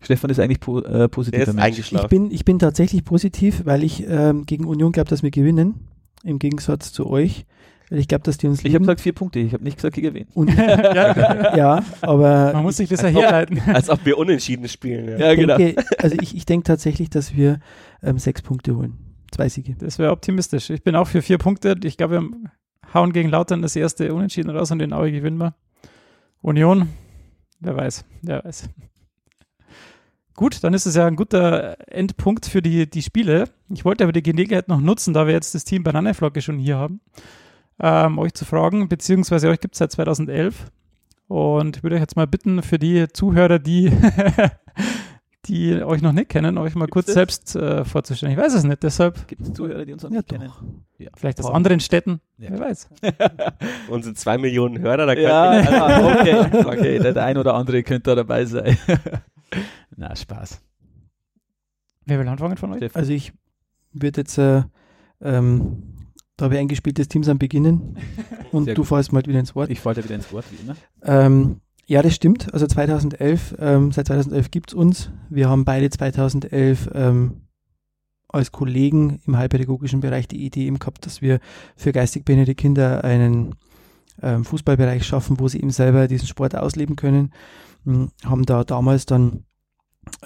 Stefan 0.02 0.30
ist 0.30 0.40
eigentlich 0.40 0.60
po, 0.60 0.80
äh, 0.80 1.08
positiver 1.10 1.46
Der 1.46 1.48
ist 1.50 1.54
Mensch. 1.56 1.68
Ich 1.68 1.74
eingeschlafen. 1.76 2.10
bin, 2.10 2.32
ich 2.32 2.46
bin 2.46 2.58
tatsächlich 2.58 3.04
positiv, 3.04 3.66
weil 3.66 3.84
ich 3.84 4.06
ähm, 4.08 4.46
gegen 4.46 4.66
Union 4.66 4.92
glaube, 4.92 5.10
dass 5.10 5.24
wir 5.24 5.32
gewinnen. 5.32 5.88
Im 6.24 6.40
Gegensatz 6.40 6.92
zu 6.92 7.08
euch. 7.08 7.46
Ich 7.92 8.08
glaube, 8.08 8.24
dass 8.24 8.38
die 8.38 8.48
uns 8.48 8.64
Ich 8.64 8.74
habe 8.74 8.80
gesagt 8.82 9.02
vier 9.02 9.14
Punkte, 9.14 9.40
ich 9.40 9.54
habe 9.54 9.64
nicht 9.64 9.78
gesagt, 9.78 9.98
ich 9.98 10.04
gewinne. 10.04 10.28
Und, 10.36 10.50
ja, 10.58 11.56
ja, 11.58 11.84
aber 12.02 12.54
man 12.54 12.64
muss 12.64 12.78
sich 12.78 12.90
das 12.90 13.02
ja 13.02 13.08
Als 13.08 13.16
ob- 13.16 13.24
herleiten. 13.24 13.62
Als 13.74 13.90
ob 13.90 14.06
wir 14.06 14.18
unentschieden 14.18 14.68
spielen. 14.68 15.08
Ja. 15.10 15.18
Ja, 15.30 15.36
genau. 15.36 15.58
denke, 15.58 15.84
also 15.98 16.16
ich, 16.22 16.36
ich 16.36 16.46
denke 16.46 16.66
tatsächlich, 16.66 17.10
dass 17.10 17.36
wir 17.36 17.60
ähm, 18.04 18.20
sechs 18.20 18.42
Punkte 18.42 18.76
holen. 18.76 18.98
Zwei 19.32 19.50
Siege. 19.50 19.76
Das 19.80 19.98
wäre 20.00 20.12
optimistisch. 20.12 20.70
Ich 20.70 20.84
bin 20.84 20.96
auch 20.96 21.08
für 21.08 21.22
vier 21.22 21.38
Punkte. 21.40 21.76
Ich 21.84 21.98
glaube, 21.98 22.22
wir 22.22 22.30
hauen 22.94 23.12
gegen 23.14 23.30
Lautern 23.30 23.62
das 23.62 23.76
erste 23.76 24.14
Unentschieden 24.14 24.50
raus 24.50 24.72
und 24.72 24.80
den 24.80 24.94
Aue 24.94 25.12
gewinnen 25.12 25.38
wir. 25.38 25.56
Union, 26.42 26.90
wer 27.60 27.76
weiß, 27.76 28.06
wer 28.22 28.44
weiß. 28.44 28.70
Gut, 30.36 30.64
dann 30.64 30.74
ist 30.74 30.86
es 30.86 30.96
ja 30.96 31.06
ein 31.06 31.18
guter 31.18 31.76
Endpunkt 31.92 32.46
für 32.46 32.62
die, 32.62 32.90
die 32.90 33.02
Spiele. 33.02 33.50
Ich 33.70 33.84
wollte 33.84 34.04
aber 34.06 34.14
die 34.14 34.24
Gelegenheit 34.24 34.70
noch 34.70 34.80
nutzen, 34.80 35.14
da 35.14 35.28
wir 35.28 35.34
jetzt 35.34 35.54
das 35.54 35.66
Team 35.66 35.84
Bananenflocke 35.84 36.42
schon 36.42 36.58
hier 36.60 36.78
haben, 36.78 37.02
ähm, 37.80 38.18
euch 38.20 38.34
zu 38.34 38.46
fragen, 38.46 38.90
beziehungsweise 38.90 39.50
euch 39.50 39.60
gibt 39.60 39.76
es 39.76 39.80
seit 39.80 39.92
2011. 39.92 40.72
Und 41.28 41.78
ich 41.78 41.84
würde 41.84 41.96
euch 41.96 42.02
jetzt 42.02 42.16
mal 42.16 42.26
bitten, 42.28 42.64
für 42.64 42.80
die 42.80 43.08
Zuhörer, 43.14 43.60
die, 43.60 43.92
die 45.46 45.82
euch 45.84 46.02
noch 46.02 46.12
nicht 46.12 46.30
kennen, 46.30 46.58
euch 46.58 46.74
mal 46.76 46.86
Gibt's 46.86 46.94
kurz 46.94 47.06
das? 47.08 47.14
selbst 47.16 47.56
äh, 47.56 47.86
vorzustellen. 47.86 48.34
Ich 48.34 48.40
weiß 48.40 48.54
es 48.56 48.64
nicht, 48.64 48.82
deshalb 48.84 49.28
Gibt 49.28 49.42
es 49.44 49.54
Zuhörer, 49.54 49.86
die 49.86 49.94
uns 49.94 50.04
noch 50.04 50.10
Ja, 50.12 50.18
nicht 50.18 50.30
kennen? 50.30 50.48
doch. 50.48 50.64
Ja. 50.98 51.10
vielleicht 51.16 51.40
aus 51.40 51.46
Boah. 51.48 51.56
anderen 51.56 51.80
Städten, 51.80 52.20
Ja. 52.40 52.50
wer 52.52 52.60
weiß. 52.60 52.90
Unsere 53.90 54.16
zwei 54.16 54.38
Millionen 54.38 54.80
Hörer, 54.80 55.06
da 55.06 55.14
Ja, 55.14 55.60
ja, 55.62 56.20
okay. 56.20 56.66
okay, 56.66 57.00
der, 57.00 57.24
ein 57.24 57.38
oder 57.38 57.54
andere 57.54 57.84
könnte 57.84 58.10
da 58.10 58.16
dabei 58.16 58.46
sein. 58.46 58.78
Na, 59.96 60.16
Spaß. 60.16 60.62
Wer 62.06 62.20
will 62.20 62.28
anfangen 62.28 62.58
von 62.58 62.74
euch? 62.74 62.96
Also 62.96 63.14
ich 63.14 63.32
würde 63.94 64.22
jetzt, 64.22 64.38
äh, 64.40 64.64
ähm, 65.22 65.84
da 66.42 66.52
wir 66.52 66.60
ein 66.60 66.68
gespieltes 66.68 67.08
Team 67.08 67.24
sind, 67.24 67.40
beginnen. 67.40 67.98
Und 68.52 68.66
Sehr 68.66 68.76
du 68.76 68.82
gut. 68.82 68.90
fährst 68.90 69.14
mal 69.14 69.26
wieder 69.26 69.40
ins 69.40 69.56
Wort. 69.56 69.70
Ich 69.70 69.80
falle 69.80 69.96
da 69.96 70.04
wieder 70.04 70.16
ins 70.16 70.32
Wort, 70.32 70.46
wie 70.52 70.64
immer. 70.64 70.76
Ähm, 71.04 71.62
ja, 71.86 72.02
das 72.02 72.16
stimmt. 72.16 72.54
Also 72.54 72.68
2011, 72.68 73.56
ähm, 73.60 73.92
seit 73.92 74.08
2011 74.08 74.52
gibt 74.52 74.72
es 74.72 74.74
uns. 74.76 75.12
Wir 75.30 75.50
haben 75.50 75.66
beide 75.66 75.90
2011 75.90 76.90
ähm, 76.94 77.42
als 78.28 78.52
Kollegen 78.52 79.20
im 79.26 79.38
heilpädagogischen 79.38 80.00
Bereich 80.00 80.28
die 80.28 80.46
Idee 80.46 80.68
eben 80.68 80.80
gehabt, 80.80 81.06
dass 81.06 81.22
wir 81.22 81.40
für 81.76 81.92
geistig 81.92 82.26
behinderte 82.26 82.56
Kinder 82.56 83.04
einen 83.04 83.56
ähm, 84.22 84.46
Fußballbereich 84.46 85.04
schaffen, 85.04 85.40
wo 85.40 85.48
sie 85.48 85.60
eben 85.60 85.72
selber 85.72 86.08
diesen 86.08 86.28
Sport 86.28 86.56
ausleben 86.56 86.96
können. 86.96 87.34
Hm, 87.86 88.10
haben 88.24 88.46
da 88.46 88.64
damals 88.64 89.06
dann 89.06 89.46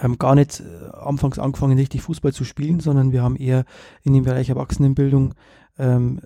ähm, 0.02 0.18
gar 0.18 0.36
nicht 0.36 0.60
äh, 0.62 0.96
anfangs 0.96 1.40
angefangen, 1.40 1.78
richtig 1.78 2.02
Fußball 2.02 2.34
zu 2.34 2.44
spielen, 2.44 2.80
sondern 2.80 3.12
wir 3.12 3.24
haben 3.24 3.36
eher 3.36 3.66
in 4.04 4.14
dem 4.14 4.24
Bereich 4.24 4.50
Erwachsenenbildung 4.50 5.34
ähm, 5.78 6.22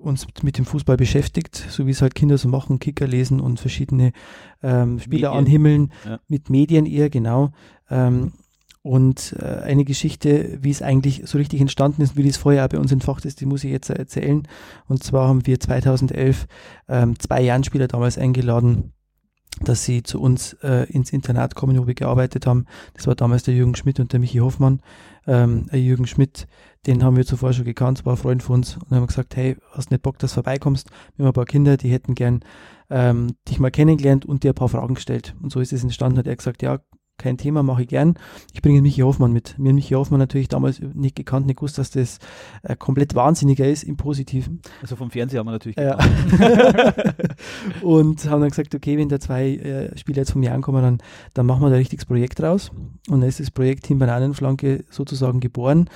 uns 0.00 0.26
mit 0.42 0.58
dem 0.58 0.64
Fußball 0.64 0.96
beschäftigt, 0.96 1.56
so 1.68 1.86
wie 1.86 1.90
es 1.90 2.02
halt 2.02 2.14
Kinder 2.14 2.38
so 2.38 2.48
machen, 2.48 2.78
Kicker 2.78 3.06
lesen 3.06 3.40
und 3.40 3.58
verschiedene 3.58 4.12
ähm, 4.62 4.98
Spieler 5.00 5.30
Medien. 5.30 5.38
anhimmeln, 5.46 5.92
Ja. 6.04 6.20
mit 6.28 6.48
Medien 6.50 6.86
eher, 6.86 7.10
genau. 7.10 7.50
Ähm, 7.90 8.32
und 8.82 9.34
äh, 9.40 9.44
eine 9.64 9.84
Geschichte, 9.84 10.58
wie 10.62 10.70
es 10.70 10.80
eigentlich 10.80 11.22
so 11.24 11.38
richtig 11.38 11.60
entstanden 11.60 12.02
ist, 12.02 12.16
wie 12.16 12.22
das 12.22 12.36
vorher 12.36 12.64
auch 12.64 12.68
bei 12.68 12.78
uns 12.78 12.92
entfacht 12.92 13.24
ist, 13.24 13.40
die 13.40 13.46
muss 13.46 13.64
ich 13.64 13.72
jetzt 13.72 13.90
erzählen. 13.90 14.46
Und 14.86 15.02
zwar 15.02 15.26
haben 15.28 15.44
wir 15.44 15.58
2011 15.58 16.46
ähm, 16.88 17.18
zwei 17.18 17.40
Jahrenspieler 17.42 17.88
damals 17.88 18.16
eingeladen, 18.16 18.92
dass 19.60 19.84
sie 19.84 20.04
zu 20.04 20.20
uns 20.20 20.52
äh, 20.62 20.84
ins 20.92 21.10
Internat 21.12 21.56
kommen, 21.56 21.76
wo 21.78 21.88
wir 21.88 21.94
gearbeitet 21.94 22.46
haben. 22.46 22.66
Das 22.94 23.08
war 23.08 23.16
damals 23.16 23.42
der 23.42 23.54
Jürgen 23.54 23.74
Schmidt 23.74 23.98
und 23.98 24.12
der 24.12 24.20
Michi 24.20 24.38
Hoffmann. 24.38 24.80
Ähm, 25.26 25.66
der 25.72 25.80
Jürgen 25.80 26.06
Schmidt, 26.06 26.46
den 26.86 27.02
haben 27.02 27.16
wir 27.16 27.26
zuvor 27.26 27.52
schon 27.52 27.64
gekannt, 27.64 28.06
war 28.06 28.14
ein 28.14 28.18
Freund 28.18 28.42
von 28.42 28.56
uns 28.56 28.76
und 28.76 28.90
haben 28.90 29.06
gesagt, 29.06 29.36
hey, 29.36 29.56
hast 29.72 29.90
nicht 29.90 30.02
Bock, 30.02 30.18
dass 30.18 30.30
du 30.30 30.34
vorbeikommst? 30.34 30.88
Wir 31.16 31.24
haben 31.24 31.30
ein 31.30 31.34
paar 31.34 31.44
Kinder, 31.44 31.76
die 31.76 31.90
hätten 31.90 32.14
gern 32.14 32.40
ähm, 32.90 33.36
dich 33.48 33.58
mal 33.58 33.70
kennengelernt 33.70 34.24
und 34.24 34.44
dir 34.44 34.52
ein 34.52 34.54
paar 34.54 34.68
Fragen 34.68 34.94
gestellt. 34.94 35.34
Und 35.42 35.50
so 35.50 35.60
ist 35.60 35.72
es 35.72 35.82
entstanden, 35.82 36.18
hat 36.18 36.26
er 36.26 36.36
gesagt, 36.36 36.62
ja, 36.62 36.78
kein 37.18 37.38
Thema, 37.38 37.62
mache 37.62 37.82
ich 37.82 37.88
gern. 37.88 38.14
Ich 38.52 38.62
bringe 38.62 38.82
Michi 38.82 39.00
Hoffmann 39.00 39.32
mit. 39.32 39.58
Mir 39.58 39.72
Michi 39.72 39.94
Hoffmann 39.94 40.20
natürlich 40.20 40.48
damals 40.48 40.80
nicht 40.80 41.16
gekannt, 41.16 41.46
nicht 41.46 41.56
gewusst, 41.56 41.78
dass 41.78 41.90
das 41.90 42.18
äh, 42.62 42.76
komplett 42.76 43.14
wahnsinniger 43.14 43.66
ist 43.66 43.84
im 43.84 43.96
Positiven. 43.96 44.60
Also 44.82 44.96
vom 44.96 45.10
Fernseher 45.10 45.40
haben 45.40 45.46
wir 45.46 45.52
natürlich 45.52 45.76
ja. 45.76 45.96
Und 47.82 48.28
haben 48.28 48.40
dann 48.40 48.50
gesagt, 48.50 48.74
okay, 48.74 48.98
wenn 48.98 49.08
da 49.08 49.18
zwei 49.18 49.56
äh, 49.56 49.98
Spieler 49.98 50.18
jetzt 50.18 50.32
von 50.32 50.40
mir 50.40 50.52
ankommen, 50.52 50.82
dann, 50.82 50.98
dann 51.34 51.46
machen 51.46 51.62
wir 51.62 51.68
da 51.68 51.74
ein 51.74 51.80
richtiges 51.80 52.04
Projekt 52.04 52.42
raus. 52.42 52.70
Und 53.08 53.20
dann 53.20 53.28
ist 53.28 53.40
das 53.40 53.50
Projekt 53.50 53.84
Team 53.84 53.98
Bananenflanke 53.98 54.84
sozusagen 54.90 55.40
geboren. 55.40 55.88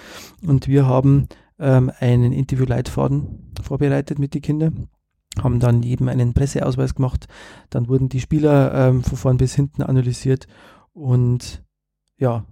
Und 0.47 0.68
wir 0.68 0.87
haben 0.87 1.29
ähm, 1.59 1.93
einen 2.01 2.33
Interviewleitfaden 2.33 3.53
vorbereitet 3.62 4.18
mit 4.18 4.35
den 4.35 4.43
Kindern 4.43 4.89
haben 5.41 5.61
dann 5.61 5.83
jedem 5.83 6.09
einen 6.09 6.35
Presseausweis 6.35 6.95
gemacht, 6.95 7.29
dann 7.71 7.89
wurden 7.89 8.09
die 8.09 8.21
Spieler 8.21 8.75
ähm, 8.75 9.05
von 9.05 9.16
vorn 9.16 9.37
bis 9.37 9.55
hinten 9.55 9.83
analysiert 9.83 10.47
und 10.93 11.62
ja, 12.18 12.45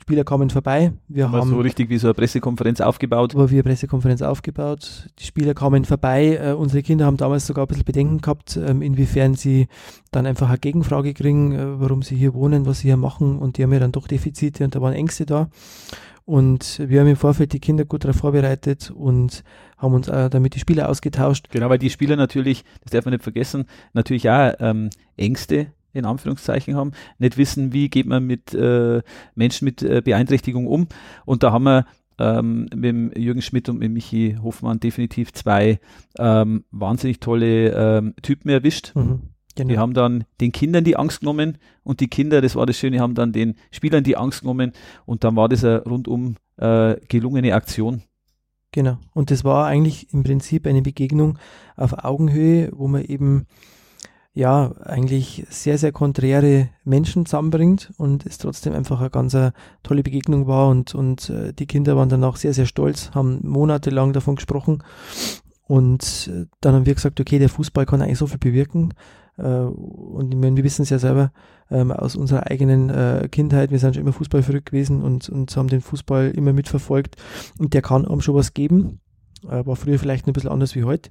Spieler 0.00 0.24
kamen 0.24 0.50
vorbei. 0.50 0.92
Wir 1.08 1.32
War 1.32 1.40
haben 1.40 1.50
so 1.50 1.60
richtig 1.60 1.88
wie 1.88 1.96
so 1.96 2.08
eine 2.08 2.14
Pressekonferenz 2.14 2.82
aufgebaut. 2.82 3.34
war 3.34 3.50
wie 3.50 3.54
eine 3.54 3.62
Pressekonferenz 3.62 4.20
aufgebaut. 4.20 5.08
Die 5.18 5.24
Spieler 5.24 5.54
kamen 5.54 5.86
vorbei. 5.86 6.38
Äh, 6.42 6.52
unsere 6.52 6.82
Kinder 6.82 7.06
haben 7.06 7.16
damals 7.16 7.46
sogar 7.46 7.64
ein 7.64 7.68
bisschen 7.68 7.84
Bedenken 7.84 8.20
gehabt, 8.20 8.58
ähm, 8.58 8.82
inwiefern 8.82 9.34
sie 9.34 9.66
dann 10.10 10.26
einfach 10.26 10.50
eine 10.50 10.58
Gegenfrage 10.58 11.14
kriegen, 11.14 11.52
äh, 11.52 11.80
warum 11.80 12.02
sie 12.02 12.16
hier 12.16 12.34
wohnen, 12.34 12.66
was 12.66 12.80
sie 12.80 12.88
hier 12.88 12.98
machen. 12.98 13.38
Und 13.38 13.56
die 13.56 13.62
haben 13.62 13.72
ja 13.72 13.78
dann 13.78 13.92
doch 13.92 14.06
Defizite 14.06 14.64
und 14.64 14.74
da 14.74 14.82
waren 14.82 14.92
Ängste 14.92 15.24
da. 15.24 15.48
Und 16.26 16.82
wir 16.86 17.00
haben 17.00 17.08
im 17.08 17.16
Vorfeld 17.16 17.54
die 17.54 17.60
Kinder 17.60 17.86
gut 17.86 18.04
darauf 18.04 18.16
vorbereitet 18.16 18.90
und 18.94 19.42
haben 19.78 19.94
uns 19.94 20.10
auch 20.10 20.28
damit 20.28 20.54
die 20.54 20.60
Spieler 20.60 20.88
ausgetauscht. 20.88 21.48
Genau, 21.50 21.70
weil 21.70 21.78
die 21.78 21.90
Spieler 21.90 22.16
natürlich, 22.16 22.64
das 22.82 22.92
darf 22.92 23.04
man 23.06 23.12
nicht 23.12 23.22
vergessen, 23.22 23.64
natürlich 23.92 24.28
auch 24.28 24.52
ähm, 24.58 24.90
Ängste 25.16 25.68
in 25.94 26.04
Anführungszeichen 26.04 26.76
haben, 26.76 26.92
nicht 27.18 27.38
wissen, 27.38 27.72
wie 27.72 27.88
geht 27.88 28.06
man 28.06 28.26
mit 28.26 28.52
äh, 28.52 29.02
Menschen 29.34 29.64
mit 29.64 29.82
äh, 29.82 30.02
Beeinträchtigung 30.04 30.66
um. 30.66 30.88
Und 31.24 31.42
da 31.42 31.52
haben 31.52 31.64
wir 31.64 31.86
ähm, 32.18 32.68
mit 32.74 32.84
dem 32.84 33.12
Jürgen 33.16 33.42
Schmidt 33.42 33.68
und 33.68 33.78
mit 33.78 33.90
Michi 33.90 34.36
Hofmann 34.42 34.80
definitiv 34.80 35.32
zwei 35.32 35.80
ähm, 36.18 36.64
wahnsinnig 36.70 37.20
tolle 37.20 37.70
ähm, 37.70 38.14
Typen 38.22 38.50
erwischt. 38.50 38.92
Mhm, 38.94 39.22
genau. 39.54 39.68
Die 39.68 39.78
haben 39.78 39.94
dann 39.94 40.24
den 40.40 40.52
Kindern 40.52 40.84
die 40.84 40.96
Angst 40.96 41.20
genommen 41.20 41.58
und 41.82 42.00
die 42.00 42.08
Kinder, 42.08 42.40
das 42.40 42.56
war 42.56 42.66
das 42.66 42.76
Schöne, 42.76 43.00
haben 43.00 43.14
dann 43.14 43.32
den 43.32 43.54
Spielern 43.70 44.04
die 44.04 44.16
Angst 44.16 44.42
genommen 44.42 44.72
und 45.06 45.24
dann 45.24 45.36
war 45.36 45.48
das 45.48 45.64
eine 45.64 45.82
rundum 45.82 46.36
äh, 46.56 46.96
gelungene 47.08 47.54
Aktion. 47.54 48.02
Genau. 48.72 48.98
Und 49.12 49.30
das 49.30 49.44
war 49.44 49.66
eigentlich 49.66 50.12
im 50.12 50.24
Prinzip 50.24 50.66
eine 50.66 50.82
Begegnung 50.82 51.38
auf 51.76 52.04
Augenhöhe, 52.04 52.72
wo 52.74 52.88
man 52.88 53.04
eben 53.04 53.46
ja 54.34 54.72
eigentlich 54.82 55.46
sehr, 55.48 55.78
sehr 55.78 55.92
konträre 55.92 56.68
Menschen 56.84 57.24
zusammenbringt 57.24 57.92
und 57.96 58.26
es 58.26 58.38
trotzdem 58.38 58.74
einfach 58.74 59.00
eine 59.00 59.10
ganz 59.10 59.34
eine 59.34 59.52
tolle 59.84 60.02
Begegnung 60.02 60.48
war 60.48 60.68
und, 60.68 60.94
und 60.94 61.30
äh, 61.30 61.52
die 61.52 61.66
Kinder 61.66 61.96
waren 61.96 62.08
dann 62.08 62.24
auch 62.24 62.36
sehr, 62.36 62.52
sehr 62.52 62.66
stolz, 62.66 63.12
haben 63.14 63.38
monatelang 63.42 64.12
davon 64.12 64.34
gesprochen 64.34 64.82
und 65.68 66.30
äh, 66.32 66.46
dann 66.60 66.74
haben 66.74 66.86
wir 66.86 66.94
gesagt, 66.94 67.20
okay, 67.20 67.38
der 67.38 67.48
Fußball 67.48 67.86
kann 67.86 68.02
eigentlich 68.02 68.18
so 68.18 68.26
viel 68.26 68.38
bewirken 68.38 68.92
äh, 69.38 69.44
und 69.44 70.34
meine, 70.34 70.56
wir 70.56 70.64
wissen 70.64 70.82
es 70.82 70.90
ja 70.90 70.98
selber 70.98 71.30
ähm, 71.70 71.92
aus 71.92 72.16
unserer 72.16 72.50
eigenen 72.50 72.90
äh, 72.90 73.28
Kindheit, 73.30 73.70
wir 73.70 73.78
sind 73.78 73.94
schon 73.94 74.02
immer 74.02 74.12
Fußball 74.12 74.42
verrückt 74.42 74.66
gewesen 74.66 75.02
und, 75.02 75.28
und 75.28 75.56
haben 75.56 75.68
den 75.68 75.80
Fußball 75.80 76.32
immer 76.32 76.52
mitverfolgt 76.52 77.16
und 77.58 77.72
der 77.72 77.82
kann 77.82 78.04
einem 78.04 78.20
schon 78.20 78.34
was 78.34 78.52
geben, 78.52 78.98
äh, 79.44 79.64
war 79.64 79.76
früher 79.76 80.00
vielleicht 80.00 80.26
ein 80.26 80.32
bisschen 80.32 80.50
anders 80.50 80.74
wie 80.74 80.82
heute. 80.82 81.10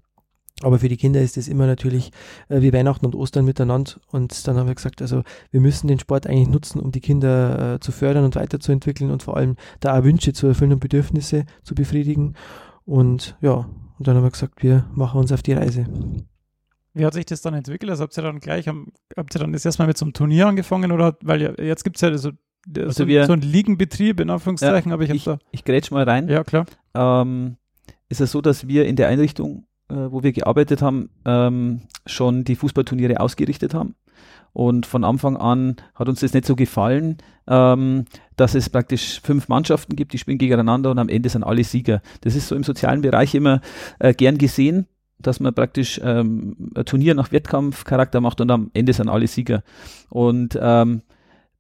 Aber 0.62 0.80
für 0.80 0.88
die 0.88 0.98
Kinder 0.98 1.20
ist 1.22 1.36
es 1.36 1.48
immer 1.48 1.66
natürlich 1.68 2.12
äh, 2.48 2.62
wie 2.62 2.72
Weihnachten 2.72 3.06
und 3.06 3.16
Ostern 3.16 3.44
miteinander. 3.44 3.94
Und 4.12 4.48
dann 4.48 4.56
haben 4.56 4.68
wir 4.68 4.76
gesagt, 4.76 5.02
also 5.02 5.24
wir 5.52 5.60
müssen 5.60 5.88
den 5.88 6.00
Sport 6.00 6.28
eigentlich 6.28 6.48
nutzen, 6.48 6.80
um 6.80 6.92
die 6.92 7.02
Kinder 7.02 7.74
äh, 7.76 7.80
zu 7.80 7.92
fördern 7.92 8.24
und 8.24 8.36
weiterzuentwickeln 8.36 9.12
und 9.12 9.24
vor 9.24 9.36
allem 9.36 9.56
da 9.80 9.98
auch 10.00 10.04
Wünsche 10.04 10.32
zu 10.34 10.48
erfüllen 10.48 10.74
und 10.74 10.80
Bedürfnisse 10.80 11.46
zu 11.64 11.76
befriedigen. 11.76 12.36
Und 12.86 13.36
ja, 13.42 13.68
und 13.98 14.08
dann 14.08 14.16
haben 14.16 14.24
wir 14.24 14.32
gesagt, 14.32 14.62
wir 14.64 14.86
machen 14.94 15.20
uns 15.20 15.32
auf 15.32 15.42
die 15.42 15.54
Reise. 15.54 15.86
Wie 16.94 17.06
hat 17.06 17.14
sich 17.14 17.26
das 17.26 17.42
dann 17.42 17.56
entwickelt? 17.56 17.90
Also 17.90 18.04
habt 18.04 18.16
ihr 18.18 18.22
dann 18.24 18.40
gleich, 18.40 18.68
habt 18.68 19.36
ihr 19.36 19.40
dann 19.40 19.52
das 19.54 19.66
erstmal 19.66 19.88
mit 19.88 19.98
so 19.98 20.06
einem 20.06 20.14
Turnier 20.14 20.48
angefangen 20.48 20.92
oder, 20.92 21.18
weil 21.24 21.42
ja, 21.42 21.52
jetzt 21.60 21.84
gibt 21.84 21.98
es 21.98 22.02
ja 22.02 22.16
so, 22.18 22.30
Also 22.78 22.92
so, 23.04 23.08
wir- 23.08 23.26
so 23.26 23.34
einen 23.34 23.42
Ligenbetrieb 23.42 24.20
in 24.20 24.30
Anführungszeichen, 24.30 24.92
aber 24.92 25.04
ich 25.04 25.10
habe 25.10 25.18
Ich, 25.18 25.24
da, 25.24 25.40
ich 25.52 25.64
grätsch 25.66 25.90
mal 25.92 26.04
rein. 26.04 26.30
ja 26.30 26.44
klar, 26.44 26.66
ähm, 26.94 27.58
ist 28.10 28.22
es 28.22 28.32
so, 28.32 28.42
dass 28.42 28.68
wir 28.68 28.86
in 28.86 28.96
der 28.96 29.08
Einrichtung, 29.08 29.66
wo 29.96 30.24
wir 30.24 30.32
gearbeitet 30.32 30.82
haben, 30.82 31.10
ähm, 31.26 31.82
schon 32.06 32.44
die 32.44 32.56
Fußballturniere 32.56 33.20
ausgerichtet 33.20 33.74
haben. 33.74 33.96
Und 34.54 34.86
von 34.86 35.04
Anfang 35.04 35.36
an 35.36 35.78
hat 35.96 36.08
uns 36.08 36.20
das 36.20 36.34
nicht 36.34 36.46
so 36.46 36.56
gefallen, 36.56 37.18
ähm, 37.48 38.06
dass 38.36 38.54
es 38.54 38.70
praktisch 38.70 39.20
fünf 39.22 39.48
Mannschaften 39.48 39.96
gibt, 39.96 40.14
die 40.14 40.20
spielen 40.20 40.38
gegeneinander 40.38 40.92
und 40.92 41.00
am 41.00 41.10
Ende 41.10 41.30
sind 41.30 41.44
alle 41.44 41.64
Sieger. 41.64 42.02
Das 42.22 42.36
ist 42.36 42.48
so 42.48 42.56
im 42.56 42.64
sozialen 42.64 43.02
Bereich 43.02 43.34
immer 43.34 43.62
äh, 44.00 44.14
gern 44.14 44.38
gesehen, 44.38 44.86
dass 45.18 45.40
man 45.40 45.56
praktisch 45.56 46.00
ähm, 46.04 46.72
ein 46.76 46.86
Turnier 46.86 47.16
nach 47.16 47.32
Wettkampfcharakter 47.32 48.22
macht 48.22 48.42
und 48.42 48.52
am 48.52 48.70
Ende 48.74 48.94
sind 48.94 49.10
alle 49.10 49.28
Sieger. 49.28 49.64
Und 50.10 50.58
ähm, 50.62 51.02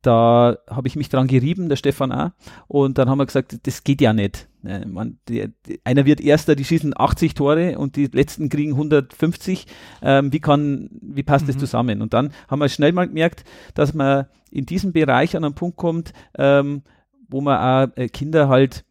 da 0.03 0.57
habe 0.69 0.87
ich 0.87 0.95
mich 0.95 1.09
dran 1.09 1.27
gerieben, 1.27 1.69
der 1.69 1.77
Stefan 1.77 2.11
auch. 2.11 2.31
Und 2.67 2.97
dann 2.97 3.09
haben 3.09 3.17
wir 3.17 3.25
gesagt, 3.25 3.65
das 3.65 3.83
geht 3.83 4.01
ja 4.01 4.13
nicht. 4.13 4.47
Äh, 4.65 4.85
man, 4.85 5.19
die, 5.27 5.49
die, 5.65 5.79
einer 5.83 6.05
wird 6.05 6.21
Erster, 6.21 6.55
die 6.55 6.65
schießen 6.65 6.93
80 6.95 7.33
Tore 7.33 7.77
und 7.77 7.95
die 7.95 8.07
letzten 8.07 8.49
kriegen 8.49 8.71
150. 8.73 9.67
Ähm, 10.01 10.31
wie 10.31 10.39
kann, 10.39 10.89
wie 11.01 11.23
passt 11.23 11.47
das 11.47 11.55
Mhm. 11.55 11.59
zusammen? 11.59 12.01
Und 12.01 12.13
dann 12.13 12.31
haben 12.47 12.59
wir 12.59 12.69
schnell 12.69 12.91
mal 12.91 13.07
gemerkt, 13.07 13.43
dass 13.73 13.93
man 13.93 14.25
in 14.51 14.65
diesem 14.65 14.93
Bereich 14.93 15.35
an 15.35 15.43
einen 15.43 15.55
Punkt 15.55 15.77
kommt, 15.77 16.13
ähm, 16.37 16.83
wo 17.27 17.41
man 17.41 17.57
auch 17.57 17.97
äh, 17.97 18.07
Kinder 18.09 18.47
halt 18.47 18.85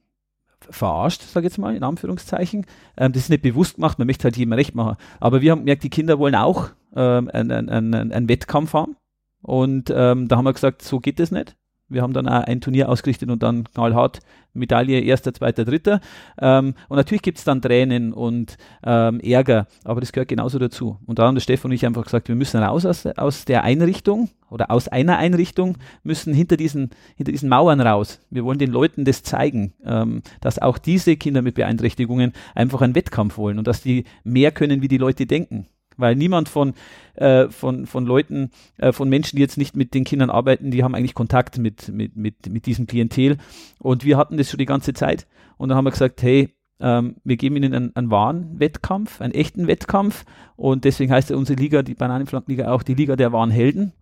verarscht, 0.70 1.22
sage 1.22 1.46
ich 1.46 1.52
jetzt 1.52 1.58
mal, 1.58 1.74
in 1.74 1.82
Anführungszeichen. 1.82 2.66
Ähm, 2.96 3.12
das 3.12 3.24
ist 3.24 3.28
nicht 3.30 3.42
bewusst 3.42 3.76
gemacht, 3.76 3.98
man 3.98 4.06
möchte 4.06 4.24
halt 4.24 4.36
jedem 4.36 4.52
recht 4.52 4.74
machen. 4.74 4.96
Aber 5.20 5.40
wir 5.40 5.50
haben 5.52 5.60
gemerkt, 5.60 5.82
die 5.82 5.90
Kinder 5.90 6.18
wollen 6.18 6.34
auch 6.34 6.70
ähm, 6.94 7.30
einen, 7.32 7.50
einen, 7.50 7.94
einen, 7.94 8.12
einen 8.12 8.28
Wettkampf 8.28 8.74
haben. 8.74 8.96
Und 9.42 9.92
ähm, 9.94 10.28
da 10.28 10.36
haben 10.36 10.44
wir 10.44 10.52
gesagt, 10.52 10.82
so 10.82 11.00
geht 11.00 11.18
das 11.18 11.30
nicht. 11.32 11.56
Wir 11.92 12.02
haben 12.02 12.12
dann 12.12 12.28
auch 12.28 12.44
ein 12.44 12.60
Turnier 12.60 12.88
ausgerichtet 12.88 13.30
und 13.30 13.42
dann 13.42 13.64
knallhart 13.64 14.20
Medaille 14.54 15.00
erster, 15.00 15.32
zweiter, 15.32 15.64
dritter. 15.64 16.00
Ähm, 16.40 16.74
und 16.88 16.96
natürlich 16.96 17.22
gibt 17.22 17.38
es 17.38 17.44
dann 17.44 17.62
Tränen 17.62 18.12
und 18.12 18.56
ähm, 18.84 19.20
Ärger, 19.20 19.66
aber 19.84 20.00
das 20.00 20.12
gehört 20.12 20.28
genauso 20.28 20.58
dazu. 20.58 20.98
Und 21.06 21.18
da 21.18 21.26
haben 21.26 21.34
der 21.34 21.40
Stefan 21.40 21.70
und 21.70 21.74
ich 21.74 21.86
einfach 21.86 22.04
gesagt, 22.04 22.28
wir 22.28 22.34
müssen 22.34 22.62
raus 22.62 22.84
aus, 22.84 23.06
aus 23.06 23.44
der 23.44 23.64
Einrichtung 23.64 24.28
oder 24.50 24.70
aus 24.70 24.88
einer 24.88 25.18
Einrichtung, 25.18 25.78
müssen 26.02 26.34
hinter 26.34 26.56
diesen, 26.56 26.90
hinter 27.16 27.32
diesen 27.32 27.48
Mauern 27.48 27.80
raus. 27.80 28.20
Wir 28.30 28.44
wollen 28.44 28.58
den 28.58 28.70
Leuten 28.70 29.04
das 29.04 29.22
zeigen, 29.22 29.72
ähm, 29.84 30.22
dass 30.40 30.58
auch 30.58 30.78
diese 30.78 31.16
Kinder 31.16 31.42
mit 31.42 31.54
Beeinträchtigungen 31.54 32.32
einfach 32.54 32.82
einen 32.82 32.94
Wettkampf 32.94 33.38
wollen 33.38 33.58
und 33.58 33.66
dass 33.66 33.82
die 33.82 34.04
mehr 34.24 34.52
können, 34.52 34.82
wie 34.82 34.88
die 34.88 34.98
Leute 34.98 35.26
denken. 35.26 35.66
Weil 35.96 36.16
niemand 36.16 36.48
von, 36.48 36.74
äh, 37.14 37.48
von, 37.48 37.86
von 37.86 38.06
Leuten, 38.06 38.50
äh, 38.78 38.92
von 38.92 39.08
Menschen, 39.08 39.36
die 39.36 39.42
jetzt 39.42 39.58
nicht 39.58 39.76
mit 39.76 39.94
den 39.94 40.04
Kindern 40.04 40.30
arbeiten, 40.30 40.70
die 40.70 40.84
haben 40.84 40.94
eigentlich 40.94 41.14
Kontakt 41.14 41.58
mit, 41.58 41.88
mit, 41.88 42.16
mit, 42.16 42.48
mit 42.48 42.66
diesem 42.66 42.86
Klientel. 42.86 43.36
Und 43.78 44.04
wir 44.04 44.16
hatten 44.16 44.36
das 44.36 44.50
schon 44.50 44.58
die 44.58 44.66
ganze 44.66 44.94
Zeit. 44.94 45.26
Und 45.56 45.68
dann 45.68 45.76
haben 45.76 45.84
wir 45.84 45.90
gesagt, 45.90 46.22
hey, 46.22 46.54
ähm, 46.80 47.16
wir 47.22 47.36
geben 47.36 47.56
ihnen 47.56 47.72
einen, 47.72 47.96
einen 47.96 48.10
wahren 48.10 48.58
Wettkampf, 48.58 49.20
einen 49.20 49.32
echten 49.32 49.66
Wettkampf. 49.68 50.24
Und 50.56 50.84
deswegen 50.84 51.12
heißt 51.12 51.30
ja 51.30 51.36
unsere 51.36 51.60
Liga, 51.60 51.82
die 51.82 51.94
Bananenflankenliga, 51.94 52.70
auch 52.72 52.82
die 52.82 52.94
Liga 52.94 53.16
der 53.16 53.32
wahren 53.32 53.50
Helden, 53.50 53.92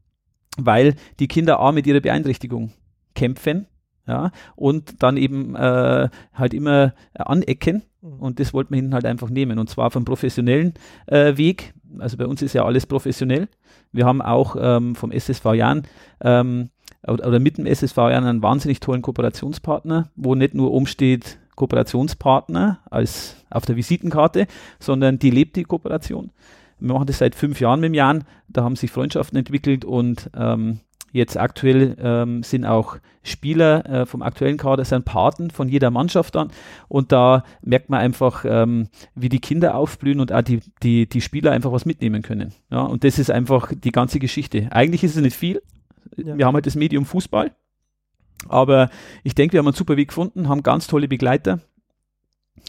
weil 0.56 0.94
die 1.18 1.28
Kinder 1.28 1.60
A 1.60 1.72
mit 1.72 1.86
ihrer 1.86 2.00
Beeinträchtigung 2.00 2.72
kämpfen. 3.14 3.66
Ja, 4.06 4.32
und 4.56 5.02
dann 5.02 5.16
eben 5.16 5.54
äh, 5.54 6.08
halt 6.34 6.54
immer 6.54 6.94
anecken 7.14 7.82
und 8.02 8.40
das 8.40 8.54
wollten 8.54 8.74
wir 8.74 8.78
ihnen 8.78 8.94
halt 8.94 9.04
einfach 9.04 9.28
nehmen. 9.28 9.58
Und 9.58 9.68
zwar 9.68 9.94
einem 9.94 10.04
professionellen 10.04 10.74
äh, 11.06 11.36
Weg. 11.36 11.74
Also 11.98 12.16
bei 12.16 12.26
uns 12.26 12.40
ist 12.40 12.54
ja 12.54 12.64
alles 12.64 12.86
professionell. 12.86 13.48
Wir 13.92 14.06
haben 14.06 14.22
auch 14.22 14.56
ähm, 14.58 14.94
vom 14.94 15.12
SSV 15.12 15.44
Jan 15.54 15.82
ähm, 16.22 16.70
oder, 17.06 17.38
mit 17.40 17.58
dem 17.58 17.66
SSV 17.66 17.96
Jan 17.96 18.24
einen 18.24 18.42
wahnsinnig 18.42 18.80
tollen 18.80 19.02
Kooperationspartner, 19.02 20.10
wo 20.16 20.34
nicht 20.34 20.54
nur 20.54 20.72
umsteht 20.72 21.38
Kooperationspartner 21.56 22.78
als 22.90 23.36
auf 23.50 23.66
der 23.66 23.76
Visitenkarte, 23.76 24.46
sondern 24.78 25.18
die 25.18 25.30
lebt 25.30 25.56
die 25.56 25.64
Kooperation. 25.64 26.30
Wir 26.78 26.94
machen 26.94 27.06
das 27.06 27.18
seit 27.18 27.34
fünf 27.34 27.60
Jahren 27.60 27.80
mit 27.80 27.88
dem 27.88 27.94
Jan. 27.94 28.24
Da 28.48 28.64
haben 28.64 28.76
sich 28.76 28.90
Freundschaften 28.90 29.38
entwickelt 29.38 29.84
und 29.84 30.30
ähm, 30.34 30.80
Jetzt 31.12 31.36
aktuell 31.36 31.96
ähm, 32.00 32.42
sind 32.42 32.64
auch 32.64 32.96
Spieler 33.22 33.84
äh, 33.86 34.06
vom 34.06 34.22
aktuellen 34.22 34.56
Kader 34.56 34.84
sind 34.84 35.04
Paten 35.04 35.50
von 35.50 35.68
jeder 35.68 35.90
Mannschaft 35.90 36.36
an 36.36 36.50
und 36.88 37.12
da 37.12 37.44
merkt 37.62 37.90
man 37.90 38.00
einfach, 38.00 38.44
ähm, 38.46 38.88
wie 39.14 39.28
die 39.28 39.40
Kinder 39.40 39.74
aufblühen 39.74 40.20
und 40.20 40.32
auch 40.32 40.42
die, 40.42 40.60
die, 40.82 41.08
die 41.08 41.20
Spieler 41.20 41.52
einfach 41.52 41.72
was 41.72 41.84
mitnehmen 41.84 42.22
können. 42.22 42.54
Ja, 42.70 42.80
und 42.80 43.04
das 43.04 43.18
ist 43.18 43.30
einfach 43.30 43.72
die 43.74 43.92
ganze 43.92 44.20
Geschichte. 44.20 44.68
Eigentlich 44.70 45.04
ist 45.04 45.16
es 45.16 45.22
nicht 45.22 45.36
viel. 45.36 45.62
Ja. 46.16 46.38
Wir 46.38 46.46
haben 46.46 46.54
halt 46.54 46.66
das 46.66 46.76
Medium 46.76 47.04
Fußball, 47.04 47.52
aber 48.48 48.88
ich 49.22 49.34
denke, 49.34 49.52
wir 49.52 49.58
haben 49.58 49.66
einen 49.66 49.76
super 49.76 49.96
Weg 49.96 50.08
gefunden, 50.08 50.48
haben 50.48 50.62
ganz 50.62 50.86
tolle 50.86 51.08
Begleiter 51.08 51.60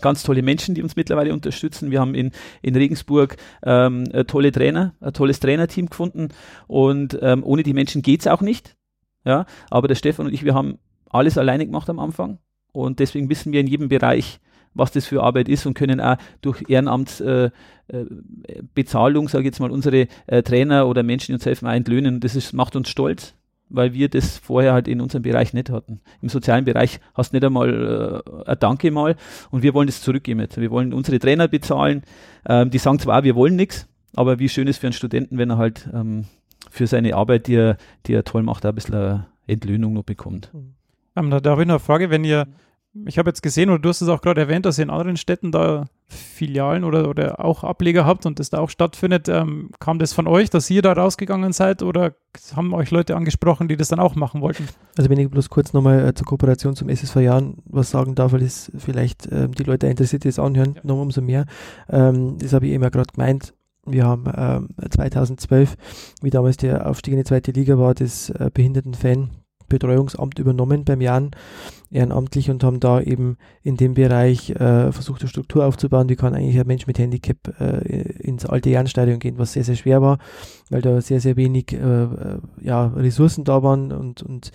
ganz 0.01 0.23
tolle 0.23 0.41
Menschen, 0.41 0.75
die 0.75 0.83
uns 0.83 0.95
mittlerweile 0.95 1.33
unterstützen. 1.33 1.91
Wir 1.91 1.99
haben 1.99 2.15
in, 2.15 2.31
in 2.61 2.75
Regensburg 2.75 3.37
ähm, 3.63 4.05
tolle 4.27 4.51
Trainer, 4.51 4.93
ein 5.01 5.13
tolles 5.13 5.39
Trainerteam 5.39 5.87
gefunden 5.87 6.29
und 6.67 7.17
ähm, 7.21 7.43
ohne 7.43 7.63
die 7.63 7.73
Menschen 7.73 8.01
geht's 8.01 8.27
auch 8.27 8.41
nicht. 8.41 8.75
Ja, 9.23 9.45
aber 9.69 9.87
der 9.87 9.95
Stefan 9.95 10.25
und 10.25 10.33
ich, 10.33 10.43
wir 10.43 10.55
haben 10.55 10.79
alles 11.09 11.37
alleine 11.37 11.65
gemacht 11.65 11.89
am 11.89 11.99
Anfang 11.99 12.39
und 12.71 12.99
deswegen 12.99 13.29
wissen 13.29 13.51
wir 13.51 13.59
in 13.59 13.67
jedem 13.67 13.89
Bereich, 13.89 14.39
was 14.73 14.91
das 14.91 15.05
für 15.05 15.21
Arbeit 15.21 15.49
ist 15.49 15.65
und 15.65 15.73
können 15.73 15.99
auch 15.99 16.17
durch 16.41 16.63
Ehrenamtsbezahlung, 16.69 19.25
äh, 19.25 19.27
äh, 19.27 19.29
sage 19.29 19.41
ich 19.41 19.45
jetzt 19.45 19.59
mal, 19.59 19.71
unsere 19.71 20.07
äh, 20.27 20.43
Trainer 20.43 20.87
oder 20.87 21.03
Menschen, 21.03 21.27
die 21.27 21.33
uns 21.33 21.45
helfen, 21.45 21.67
entlöhnen. 21.67 22.19
Das 22.19 22.35
ist, 22.35 22.53
macht 22.53 22.75
uns 22.75 22.89
stolz, 22.89 23.35
weil 23.73 23.93
wir 23.93 24.09
das 24.09 24.37
vorher 24.37 24.73
halt 24.73 24.87
in 24.87 25.01
unserem 25.01 25.23
Bereich 25.23 25.53
nicht 25.53 25.69
hatten. 25.69 26.01
Im 26.21 26.29
sozialen 26.29 26.65
Bereich 26.65 26.99
hast 27.13 27.31
du 27.31 27.37
nicht 27.37 27.45
einmal 27.45 28.23
äh, 28.25 28.49
ein 28.49 28.57
Danke 28.59 28.91
mal 28.91 29.15
und 29.49 29.63
wir 29.63 29.73
wollen 29.73 29.87
das 29.87 30.01
zurückgeben 30.01 30.39
jetzt. 30.39 30.59
Wir 30.59 30.71
wollen 30.71 30.93
unsere 30.93 31.19
Trainer 31.19 31.47
bezahlen. 31.47 32.03
Ähm, 32.47 32.69
die 32.69 32.77
sagen 32.77 32.99
zwar, 32.99 33.23
wir 33.23 33.35
wollen 33.35 33.55
nichts, 33.55 33.87
aber 34.15 34.39
wie 34.39 34.49
schön 34.49 34.67
ist 34.67 34.77
für 34.77 34.87
einen 34.87 34.93
Studenten, 34.93 35.37
wenn 35.37 35.49
er 35.49 35.57
halt 35.57 35.89
ähm, 35.93 36.25
für 36.69 36.87
seine 36.87 37.15
Arbeit, 37.15 37.47
die 37.47 37.55
er, 37.55 37.77
die 38.05 38.13
er 38.13 38.23
toll 38.23 38.43
macht, 38.43 38.65
ein 38.65 38.75
bisschen 38.75 39.25
Entlöhnung 39.47 39.93
noch 39.93 40.03
bekommt. 40.03 40.51
Ähm, 41.15 41.29
da, 41.29 41.39
da 41.39 41.51
habe 41.51 41.61
ich 41.61 41.67
noch 41.67 41.75
eine 41.75 41.79
Frage, 41.79 42.09
wenn 42.09 42.23
ihr 42.23 42.47
ich 43.05 43.17
habe 43.17 43.29
jetzt 43.29 43.41
gesehen, 43.41 43.69
oder 43.69 43.79
du 43.79 43.89
hast 43.89 44.01
es 44.01 44.09
auch 44.09 44.21
gerade 44.21 44.41
erwähnt, 44.41 44.65
dass 44.65 44.77
ihr 44.77 44.83
in 44.83 44.89
anderen 44.89 45.17
Städten 45.17 45.51
da 45.51 45.85
Filialen 46.11 46.83
oder, 46.83 47.09
oder 47.09 47.43
auch 47.43 47.63
Ableger 47.63 48.05
habt 48.05 48.25
und 48.25 48.39
das 48.39 48.49
da 48.49 48.59
auch 48.59 48.69
stattfindet. 48.69 49.29
Ähm, 49.29 49.71
kam 49.79 49.99
das 49.99 50.13
von 50.13 50.27
euch, 50.27 50.49
dass 50.49 50.69
ihr 50.69 50.81
da 50.81 50.93
rausgegangen 50.93 51.53
seid 51.53 51.81
oder 51.81 52.13
haben 52.55 52.73
euch 52.73 52.91
Leute 52.91 53.15
angesprochen, 53.15 53.67
die 53.67 53.77
das 53.77 53.87
dann 53.87 53.99
auch 53.99 54.15
machen 54.15 54.41
wollten? 54.41 54.67
Also 54.97 55.09
wenn 55.09 55.19
ich 55.19 55.29
bloß 55.29 55.49
kurz 55.49 55.73
nochmal 55.73 56.07
äh, 56.09 56.13
zur 56.13 56.27
Kooperation 56.27 56.75
zum 56.75 56.89
SSV 56.89 57.15
Jahren 57.17 57.57
was 57.65 57.91
sagen 57.91 58.15
darf, 58.15 58.33
weil 58.33 58.43
es 58.43 58.71
vielleicht 58.77 59.27
äh, 59.27 59.47
die 59.47 59.63
Leute 59.63 59.87
interessiert, 59.87 60.23
die 60.23 60.29
es 60.29 60.39
anhören, 60.39 60.75
ja. 60.75 60.81
noch 60.83 61.01
umso 61.01 61.21
mehr. 61.21 61.45
Ähm, 61.89 62.37
das 62.37 62.53
habe 62.53 62.67
ich 62.67 62.73
eben 62.73 62.83
ja 62.83 62.89
gerade 62.89 63.11
gemeint. 63.13 63.53
Wir 63.85 64.05
haben 64.05 64.31
ähm, 64.35 64.69
2012, 64.89 65.75
wie 66.21 66.29
damals 66.29 66.57
der 66.57 66.87
Aufstieg 66.87 67.13
in 67.13 67.19
die 67.19 67.25
zweite 67.25 67.51
Liga 67.51 67.79
war, 67.79 67.95
das 67.95 68.29
äh, 68.29 68.51
Behindertenfan 68.53 69.31
Betreuungsamt 69.71 70.37
übernommen 70.39 70.85
beim 70.85 71.01
Jan 71.01 71.31
ehrenamtlich 71.89 72.49
und 72.49 72.63
haben 72.63 72.79
da 72.79 73.01
eben 73.01 73.37
in 73.63 73.75
dem 73.77 73.95
Bereich 73.95 74.51
äh, 74.51 74.91
versucht, 74.91 75.21
eine 75.21 75.29
Struktur 75.29 75.65
aufzubauen, 75.65 76.09
wie 76.09 76.15
kann 76.15 76.33
eigentlich 76.35 76.59
ein 76.59 76.67
Mensch 76.67 76.87
mit 76.87 76.99
Handicap 76.99 77.37
äh, 77.59 78.01
ins 78.19 78.45
alte 78.45 78.69
Jahrenstadion 78.69 79.19
gehen, 79.19 79.37
was 79.37 79.53
sehr, 79.53 79.63
sehr 79.63 79.75
schwer 79.75 80.01
war, 80.01 80.19
weil 80.69 80.81
da 80.81 81.01
sehr, 81.01 81.19
sehr 81.19 81.35
wenig 81.35 81.73
äh, 81.73 82.03
äh, 82.03 82.37
ja, 82.61 82.87
Ressourcen 82.87 83.43
da 83.43 83.63
waren 83.63 83.91
und, 83.91 84.21
und 84.23 84.51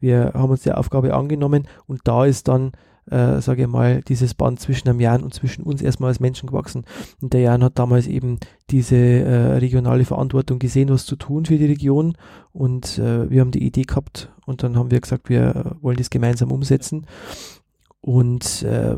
wir 0.00 0.32
haben 0.34 0.50
uns 0.50 0.62
der 0.62 0.78
Aufgabe 0.78 1.14
angenommen. 1.14 1.66
Und 1.86 2.00
da 2.04 2.24
ist 2.24 2.48
dann 2.48 2.72
äh, 3.10 3.40
sage 3.40 3.62
ich 3.62 3.68
mal, 3.68 4.02
dieses 4.02 4.34
Band 4.34 4.60
zwischen 4.60 4.88
dem 4.88 5.00
Jan 5.00 5.22
und 5.22 5.34
zwischen 5.34 5.62
uns 5.62 5.82
erstmal 5.82 6.08
als 6.08 6.20
Menschen 6.20 6.48
gewachsen. 6.48 6.84
Und 7.20 7.32
der 7.32 7.40
Jan 7.40 7.64
hat 7.64 7.78
damals 7.78 8.06
eben 8.06 8.38
diese 8.70 8.96
äh, 8.96 9.56
regionale 9.58 10.04
Verantwortung 10.04 10.58
gesehen, 10.58 10.88
was 10.88 11.06
zu 11.06 11.16
tun 11.16 11.46
für 11.46 11.58
die 11.58 11.66
Region. 11.66 12.16
Und 12.52 12.98
äh, 12.98 13.30
wir 13.30 13.40
haben 13.40 13.50
die 13.50 13.64
Idee 13.64 13.82
gehabt 13.82 14.32
und 14.46 14.62
dann 14.62 14.76
haben 14.76 14.90
wir 14.90 15.00
gesagt, 15.00 15.28
wir 15.28 15.76
wollen 15.80 15.96
das 15.96 16.10
gemeinsam 16.10 16.52
umsetzen. 16.52 17.06
Und 18.00 18.62
äh, 18.62 18.96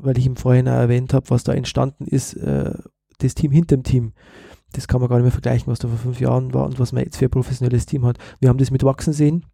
weil 0.00 0.18
ich 0.18 0.26
im 0.26 0.36
Vorhinein 0.36 0.78
erwähnt 0.78 1.12
habe, 1.12 1.30
was 1.30 1.44
da 1.44 1.52
entstanden 1.52 2.04
ist, 2.04 2.34
äh, 2.34 2.72
das 3.18 3.34
Team 3.34 3.50
hinter 3.50 3.76
dem 3.76 3.82
Team, 3.82 4.12
das 4.72 4.86
kann 4.86 5.00
man 5.00 5.08
gar 5.08 5.16
nicht 5.16 5.24
mehr 5.24 5.32
vergleichen, 5.32 5.66
was 5.66 5.78
da 5.78 5.88
vor 5.88 5.98
fünf 5.98 6.20
Jahren 6.20 6.54
war 6.54 6.66
und 6.66 6.78
was 6.78 6.92
man 6.92 7.02
jetzt 7.02 7.16
für 7.16 7.24
ein 7.26 7.30
professionelles 7.30 7.86
Team 7.86 8.04
hat. 8.04 8.18
Wir 8.38 8.48
haben 8.48 8.58
das 8.58 8.70
mit 8.70 8.84
wachsen 8.84 9.12
sehen 9.12 9.44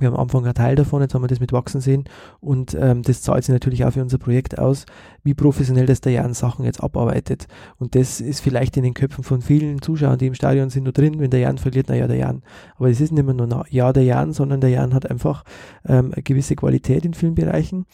wir 0.00 0.08
haben 0.08 0.14
am 0.14 0.22
Anfang 0.22 0.44
einen 0.44 0.54
Teil 0.54 0.76
davon, 0.76 1.02
jetzt 1.02 1.14
haben 1.14 1.22
wir 1.22 1.28
das 1.28 1.40
mit 1.40 1.52
wachsen 1.52 1.80
sehen 1.80 2.04
und 2.40 2.76
ähm, 2.78 3.02
das 3.02 3.22
zahlt 3.22 3.44
sich 3.44 3.52
natürlich 3.52 3.84
auch 3.84 3.92
für 3.92 4.02
unser 4.02 4.18
Projekt 4.18 4.58
aus, 4.58 4.86
wie 5.22 5.34
professionell 5.34 5.86
das 5.86 6.00
der 6.00 6.12
Jan 6.12 6.34
Sachen 6.34 6.64
jetzt 6.64 6.82
abarbeitet. 6.82 7.46
Und 7.78 7.94
das 7.94 8.20
ist 8.20 8.40
vielleicht 8.40 8.76
in 8.76 8.82
den 8.82 8.94
Köpfen 8.94 9.24
von 9.24 9.42
vielen 9.42 9.82
Zuschauern, 9.82 10.18
die 10.18 10.26
im 10.26 10.34
Stadion 10.34 10.70
sind, 10.70 10.84
nur 10.84 10.92
drin, 10.92 11.20
wenn 11.20 11.30
der 11.30 11.40
Jan 11.40 11.58
verliert, 11.58 11.88
naja, 11.88 12.06
der 12.06 12.16
Jan. 12.16 12.42
Aber 12.76 12.90
es 12.90 13.00
ist 13.00 13.12
nicht 13.12 13.24
mehr 13.24 13.34
nur 13.34 13.64
ja 13.70 13.92
der 13.92 14.04
Jan, 14.04 14.32
sondern 14.32 14.60
der 14.60 14.70
Jan 14.70 14.94
hat 14.94 15.10
einfach 15.10 15.44
ähm, 15.86 16.12
eine 16.12 16.22
gewisse 16.22 16.56
Qualität 16.56 17.04
in 17.04 17.14
vielen 17.14 17.34
Bereichen 17.34 17.86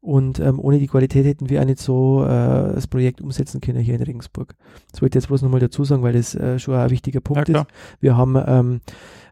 und 0.00 0.38
ähm, 0.38 0.60
ohne 0.60 0.78
die 0.78 0.86
Qualität 0.86 1.24
hätten 1.24 1.48
wir 1.48 1.60
auch 1.60 1.64
nicht 1.64 1.78
so 1.78 2.24
äh, 2.24 2.74
das 2.74 2.86
Projekt 2.86 3.20
umsetzen 3.20 3.60
können 3.60 3.80
hier 3.80 3.94
in 3.94 4.02
Regensburg. 4.02 4.54
Das 4.90 5.00
wollte 5.00 5.18
ich 5.18 5.22
jetzt 5.22 5.28
bloß 5.28 5.42
nochmal 5.42 5.60
dazu 5.60 5.84
sagen, 5.84 6.02
weil 6.02 6.12
das 6.12 6.34
äh, 6.34 6.58
schon 6.58 6.74
ein 6.74 6.90
wichtiger 6.90 7.20
Punkt 7.20 7.48
ja, 7.48 7.62
ist. 7.62 7.66
Wir 8.00 8.16
haben 8.16 8.36
ähm, 8.46 8.80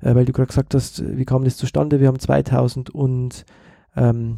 äh, 0.02 0.14
weil 0.14 0.24
du 0.24 0.32
gerade 0.32 0.48
gesagt 0.48 0.74
hast, 0.74 1.02
wie 1.16 1.24
kam 1.24 1.44
das 1.44 1.56
zustande? 1.56 2.00
Wir 2.00 2.08
haben 2.08 2.18
2013, 2.18 2.92
ähm, 3.96 4.36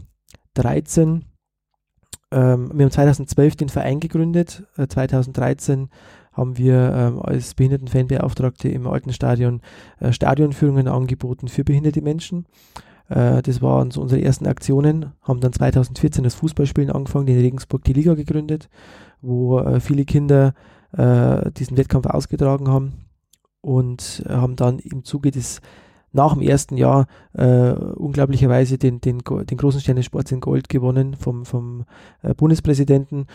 ähm, 2.31 2.71
wir 2.75 2.85
haben 2.85 2.91
2012 2.91 3.57
den 3.57 3.69
Verein 3.69 4.01
gegründet, 4.01 4.65
äh, 4.77 4.87
2013 4.87 5.89
haben 6.33 6.59
wir 6.59 6.93
ähm, 6.95 7.23
als 7.23 7.55
Behindertenfanbeauftragte 7.55 8.69
im 8.69 8.87
alten 8.89 9.13
Stadion 9.13 9.61
äh, 10.01 10.13
Stadionführungen 10.13 10.89
angeboten 10.89 11.49
für 11.49 11.63
behinderte 11.63 12.03
Menschen. 12.03 12.47
Äh, 13.09 13.41
das 13.43 13.63
waren 13.63 13.93
so 13.93 14.03
unsere 14.03 14.21
ersten 14.21 14.47
Aktionen, 14.47 15.13
haben 15.23 15.41
dann 15.41 15.53
2014 15.53 16.25
das 16.25 16.35
Fußballspielen 16.35 16.91
angefangen, 16.91 17.29
in 17.29 17.39
Regensburg 17.39 17.85
die 17.85 17.93
Liga 17.93 18.15
gegründet, 18.15 18.69
wo 19.23 19.61
äh, 19.61 19.79
viele 19.79 20.05
Kinder 20.05 20.55
äh, 20.93 21.53
diesen 21.53 21.77
Wettkampf 21.77 22.07
ausgetragen 22.07 22.69
haben 22.69 23.04
und 23.65 24.25
haben 24.29 24.57
dann 24.57 24.79
im 24.79 25.05
Zuge 25.05 25.31
des 25.31 25.61
nach 26.13 26.35
dem 26.35 26.43
ersten 26.43 26.77
Jahr 26.77 27.07
äh, 27.33 27.73
unglaublicherweise 27.73 28.79
den, 28.79 29.01
den, 29.01 29.19
den 29.19 29.59
großen 29.59 29.81
Stern 29.81 29.97
des 29.97 30.05
Sports 30.05 30.31
in 30.31 30.41
Gold 30.41 30.69
gewonnen 30.69 31.17
vom, 31.17 31.45
vom 31.45 31.85
äh, 32.23 32.35
Bundespräsidenten 32.35 33.27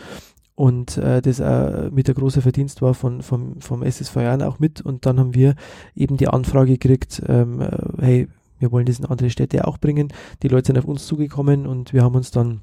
und 0.54 0.96
äh, 0.96 1.20
das 1.20 1.40
äh, 1.40 1.90
mit 1.90 2.08
der 2.08 2.14
große 2.14 2.40
Verdienst 2.40 2.80
war 2.80 2.94
von, 2.94 3.22
vom, 3.22 3.60
vom 3.60 3.82
SSV 3.82 4.16
Jahren 4.16 4.42
auch 4.42 4.58
mit 4.58 4.80
und 4.80 5.04
dann 5.04 5.18
haben 5.18 5.34
wir 5.34 5.54
eben 5.94 6.16
die 6.16 6.28
Anfrage 6.28 6.72
gekriegt, 6.72 7.22
ähm, 7.28 7.60
äh, 7.60 7.68
hey, 8.00 8.28
wir 8.58 8.72
wollen 8.72 8.86
das 8.86 8.98
in 8.98 9.06
andere 9.06 9.30
Städte 9.30 9.66
auch 9.66 9.78
bringen. 9.78 10.12
Die 10.42 10.48
Leute 10.48 10.68
sind 10.68 10.78
auf 10.78 10.84
uns 10.84 11.06
zugekommen 11.06 11.66
und 11.66 11.92
wir 11.92 12.02
haben 12.02 12.14
uns 12.14 12.30
dann 12.30 12.60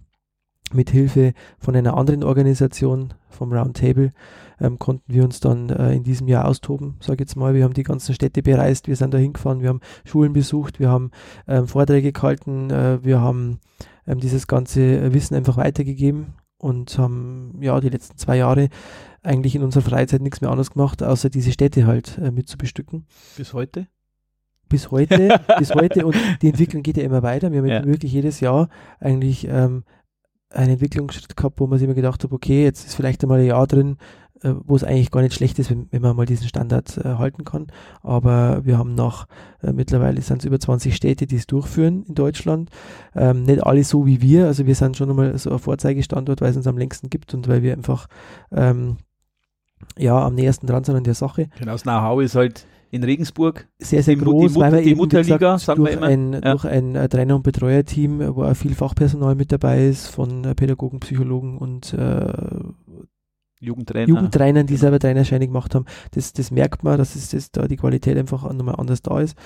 mit 0.73 0.89
Hilfe 0.89 1.33
von 1.59 1.75
einer 1.75 1.97
anderen 1.97 2.23
Organisation, 2.23 3.13
vom 3.29 3.51
Roundtable, 3.51 4.11
ähm, 4.59 4.79
konnten 4.79 5.13
wir 5.13 5.23
uns 5.23 5.39
dann 5.39 5.69
äh, 5.69 5.93
in 5.93 6.03
diesem 6.03 6.27
Jahr 6.27 6.45
austoben, 6.45 6.95
sage 6.99 7.15
ich 7.15 7.19
jetzt 7.21 7.35
mal. 7.35 7.53
Wir 7.53 7.63
haben 7.63 7.73
die 7.73 7.83
ganzen 7.83 8.13
Städte 8.13 8.41
bereist, 8.41 8.87
wir 8.87 8.95
sind 8.95 9.13
da 9.13 9.17
hingefahren, 9.17 9.61
wir 9.61 9.69
haben 9.69 9.81
Schulen 10.05 10.33
besucht, 10.33 10.79
wir 10.79 10.89
haben 10.89 11.11
ähm, 11.47 11.67
Vorträge 11.67 12.11
gehalten, 12.11 12.69
äh, 12.69 13.03
wir 13.03 13.21
haben 13.21 13.59
ähm, 14.07 14.19
dieses 14.19 14.47
ganze 14.47 15.13
Wissen 15.13 15.35
einfach 15.35 15.57
weitergegeben 15.57 16.33
und 16.57 16.97
haben 16.97 17.57
ja 17.61 17.79
die 17.79 17.89
letzten 17.89 18.17
zwei 18.17 18.37
Jahre 18.37 18.69
eigentlich 19.23 19.55
in 19.55 19.63
unserer 19.63 19.83
Freizeit 19.83 20.21
nichts 20.21 20.41
mehr 20.41 20.49
anderes 20.49 20.71
gemacht, 20.71 21.03
außer 21.03 21.29
diese 21.29 21.51
Städte 21.51 21.85
halt 21.85 22.17
äh, 22.17 22.31
mit 22.31 22.47
zu 22.47 22.57
bestücken. 22.57 23.05
Bis 23.35 23.53
heute? 23.53 23.87
Bis 24.69 24.91
heute, 24.91 25.39
bis 25.59 25.73
heute 25.73 26.05
und 26.05 26.15
die 26.41 26.49
Entwicklung 26.49 26.83
geht 26.83 26.97
ja 26.97 27.03
immer 27.03 27.23
weiter. 27.23 27.51
Wir 27.51 27.59
haben 27.59 27.67
ja. 27.67 27.85
wirklich 27.85 28.11
jedes 28.11 28.39
Jahr 28.39 28.69
eigentlich 28.99 29.47
ähm, 29.47 29.83
einen 30.49 30.71
Entwicklungsschritt 30.71 31.35
gehabt, 31.35 31.59
wo 31.59 31.67
man 31.67 31.77
sich 31.77 31.85
immer 31.85 31.93
gedacht 31.93 32.23
hat, 32.23 32.31
okay, 32.31 32.63
jetzt 32.63 32.85
ist 32.85 32.95
vielleicht 32.95 33.23
einmal 33.23 33.39
ein 33.39 33.47
Jahr 33.47 33.67
drin, 33.67 33.97
äh, 34.43 34.53
wo 34.65 34.75
es 34.75 34.83
eigentlich 34.83 35.11
gar 35.11 35.21
nicht 35.21 35.33
schlecht 35.33 35.59
ist, 35.59 35.69
wenn, 35.69 35.87
wenn 35.91 36.01
man 36.01 36.15
mal 36.15 36.25
diesen 36.25 36.47
Standard 36.47 36.97
äh, 36.97 37.15
halten 37.15 37.43
kann. 37.43 37.67
Aber 38.01 38.65
wir 38.65 38.77
haben 38.77 38.95
noch, 38.95 39.27
äh, 39.61 39.71
mittlerweile 39.71 40.21
sind 40.21 40.39
es 40.39 40.45
über 40.45 40.59
20 40.59 40.95
Städte, 40.95 41.27
die 41.27 41.35
es 41.35 41.47
durchführen 41.47 42.03
in 42.07 42.15
Deutschland. 42.15 42.69
Ähm, 43.15 43.43
nicht 43.43 43.63
alle 43.63 43.83
so 43.83 44.05
wie 44.05 44.21
wir, 44.21 44.45
also 44.45 44.65
wir 44.65 44.75
sind 44.75 44.97
schon 44.97 45.09
einmal 45.09 45.37
so 45.37 45.51
ein 45.51 45.59
Vorzeigestandort, 45.59 46.41
weil 46.41 46.51
es 46.51 46.57
uns 46.57 46.67
am 46.67 46.77
längsten 46.77 47.09
gibt 47.09 47.33
und 47.33 47.47
weil 47.47 47.63
wir 47.63 47.73
einfach 47.73 48.07
ähm, 48.51 48.97
ja 49.97 50.17
am 50.23 50.35
nächsten 50.35 50.67
dran 50.67 50.83
sind 50.83 50.95
an 50.95 51.03
der 51.03 51.15
Sache. 51.15 51.49
Genau, 51.59 51.73
das 51.73 51.83
Know-how 51.83 52.21
ist 52.21 52.35
halt 52.35 52.65
in 52.89 53.03
Regensburg. 53.03 53.67
Sehr, 53.79 54.03
sehr 54.03 54.15
groß, 54.15 54.53
die, 54.53 54.59
weil 54.59 54.71
wir 54.73 54.81
die 54.81 54.89
eben, 54.91 54.97
Mutterliga, 54.97 55.37
gesagt, 55.37 55.61
sagen 55.61 55.85
wir 55.85 55.91
immer. 55.91 56.07
Ein, 56.07 56.33
ja. 56.33 56.39
Durch 56.39 56.65
ein 56.65 56.95
äh, 56.95 57.09
Trainer- 57.09 57.35
und 57.35 57.43
Betreuerteam, 57.43 58.35
wo 58.35 58.43
auch 58.43 58.55
viel 58.55 58.75
Fachpersonal 58.75 59.35
mit 59.35 59.51
dabei 59.51 59.87
ist, 59.87 60.07
von 60.07 60.45
äh, 60.45 60.55
Pädagogen, 60.55 60.99
Psychologen 60.99 61.57
und 61.57 61.93
äh, 61.93 62.31
Jugendtrainer. 63.59 64.07
Jugendtrainern, 64.07 64.67
die 64.67 64.77
selber 64.77 64.99
Trainerscheine 64.99 65.47
gemacht 65.47 65.73
haben. 65.75 65.85
Das, 66.11 66.33
das 66.33 66.51
merkt 66.51 66.83
man, 66.83 66.97
dass 66.97 67.15
es, 67.15 67.29
das 67.29 67.51
da 67.51 67.67
die 67.67 67.77
Qualität 67.77 68.17
einfach 68.17 68.51
nochmal 68.53 68.75
anders 68.75 69.01
da 69.01 69.19
ist. 69.19 69.37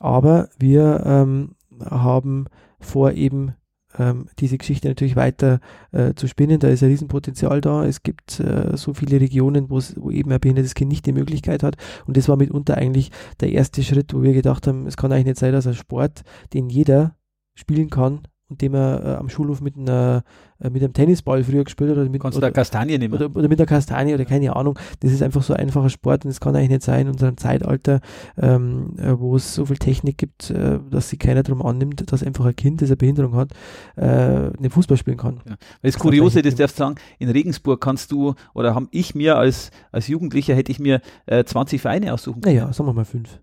Aber 0.00 0.48
wir 0.58 1.02
ähm, 1.04 1.54
haben 1.80 2.46
vor, 2.80 3.12
eben 3.12 3.54
ähm, 3.98 4.26
diese 4.38 4.58
Geschichte 4.58 4.88
natürlich 4.88 5.16
weiter 5.16 5.60
äh, 5.92 6.14
zu 6.14 6.28
spinnen. 6.28 6.60
Da 6.60 6.68
ist 6.68 6.82
ein 6.82 6.88
Riesenpotenzial 6.90 7.60
da. 7.60 7.84
Es 7.84 8.02
gibt 8.02 8.40
äh, 8.40 8.76
so 8.76 8.94
viele 8.94 9.20
Regionen, 9.20 9.70
wo 9.70 10.10
eben 10.10 10.32
ein 10.32 10.40
behindertes 10.40 10.74
Kind 10.74 10.90
nicht 10.90 11.06
die 11.06 11.12
Möglichkeit 11.12 11.62
hat. 11.62 11.76
Und 12.06 12.16
das 12.16 12.28
war 12.28 12.36
mitunter 12.36 12.76
eigentlich 12.76 13.10
der 13.40 13.52
erste 13.52 13.82
Schritt, 13.82 14.14
wo 14.14 14.22
wir 14.22 14.32
gedacht 14.32 14.66
haben, 14.66 14.86
es 14.86 14.96
kann 14.96 15.12
eigentlich 15.12 15.26
nicht 15.26 15.38
sein, 15.38 15.52
dass 15.52 15.66
ein 15.66 15.74
Sport, 15.74 16.22
den 16.52 16.68
jeder 16.68 17.16
spielen 17.54 17.90
kann 17.90 18.22
und 18.48 18.62
dem 18.62 18.74
er 18.74 19.04
äh, 19.04 19.14
am 19.16 19.28
Schulhof 19.28 19.60
mit, 19.60 19.76
einer, 19.76 20.22
äh, 20.58 20.70
mit 20.70 20.82
einem 20.82 20.94
Tennisball 20.94 21.44
früher 21.44 21.64
gespielt 21.64 21.90
hat 21.90 21.98
oder 21.98 22.08
mit, 22.08 22.22
Kannst 22.22 22.36
du 22.36 22.38
oder, 22.40 22.48
da 22.48 22.52
Kastanie 22.52 22.96
nehmen? 22.96 23.14
oder, 23.14 23.26
oder 23.26 23.48
mit 23.48 23.58
der 23.58 23.66
Kastanie 23.66 24.14
oder 24.14 24.24
keine 24.24 24.56
Ahnung. 24.56 24.78
Das 25.00 25.12
ist 25.12 25.22
einfach 25.22 25.42
so 25.42 25.52
ein 25.52 25.60
einfacher 25.60 25.90
Sport 25.90 26.24
und 26.24 26.30
es 26.30 26.40
kann 26.40 26.56
eigentlich 26.56 26.70
nicht 26.70 26.82
sein 26.82 27.02
in 27.02 27.08
unserem 27.08 27.36
Zeitalter, 27.36 28.00
ähm, 28.38 28.94
äh, 28.98 29.18
wo 29.18 29.36
es 29.36 29.54
so 29.54 29.66
viel 29.66 29.76
Technik 29.76 30.16
gibt, 30.16 30.50
äh, 30.50 30.78
dass 30.90 31.10
sich 31.10 31.18
keiner 31.18 31.42
darum 31.42 31.64
annimmt, 31.64 32.10
dass 32.10 32.22
einfach 32.22 32.46
ein 32.46 32.56
Kind, 32.56 32.80
das 32.80 32.88
eine 32.88 32.96
Behinderung 32.96 33.34
hat, 33.36 33.52
äh, 33.96 34.02
einen 34.04 34.70
Fußball 34.70 34.96
spielen 34.96 35.18
kann. 35.18 35.40
Ja. 35.44 35.50
Weil 35.52 35.56
das 35.82 35.94
Das 35.94 35.98
Kuriose, 35.98 36.40
das 36.40 36.54
darfst 36.54 36.78
du 36.78 36.84
sagen, 36.84 36.94
in 37.18 37.28
Regensburg 37.28 37.80
kannst 37.80 38.10
du, 38.12 38.34
oder 38.54 38.74
haben 38.74 38.88
ich 38.92 39.14
mir 39.14 39.36
als, 39.36 39.70
als 39.92 40.08
Jugendlicher, 40.08 40.54
hätte 40.54 40.72
ich 40.72 40.78
mir 40.78 41.02
äh, 41.26 41.44
20 41.44 41.80
Vereine 41.80 42.14
aussuchen 42.14 42.40
können. 42.40 42.56
Naja, 42.56 42.72
sagen 42.72 42.88
wir 42.88 42.94
mal 42.94 43.04
fünf. 43.04 43.40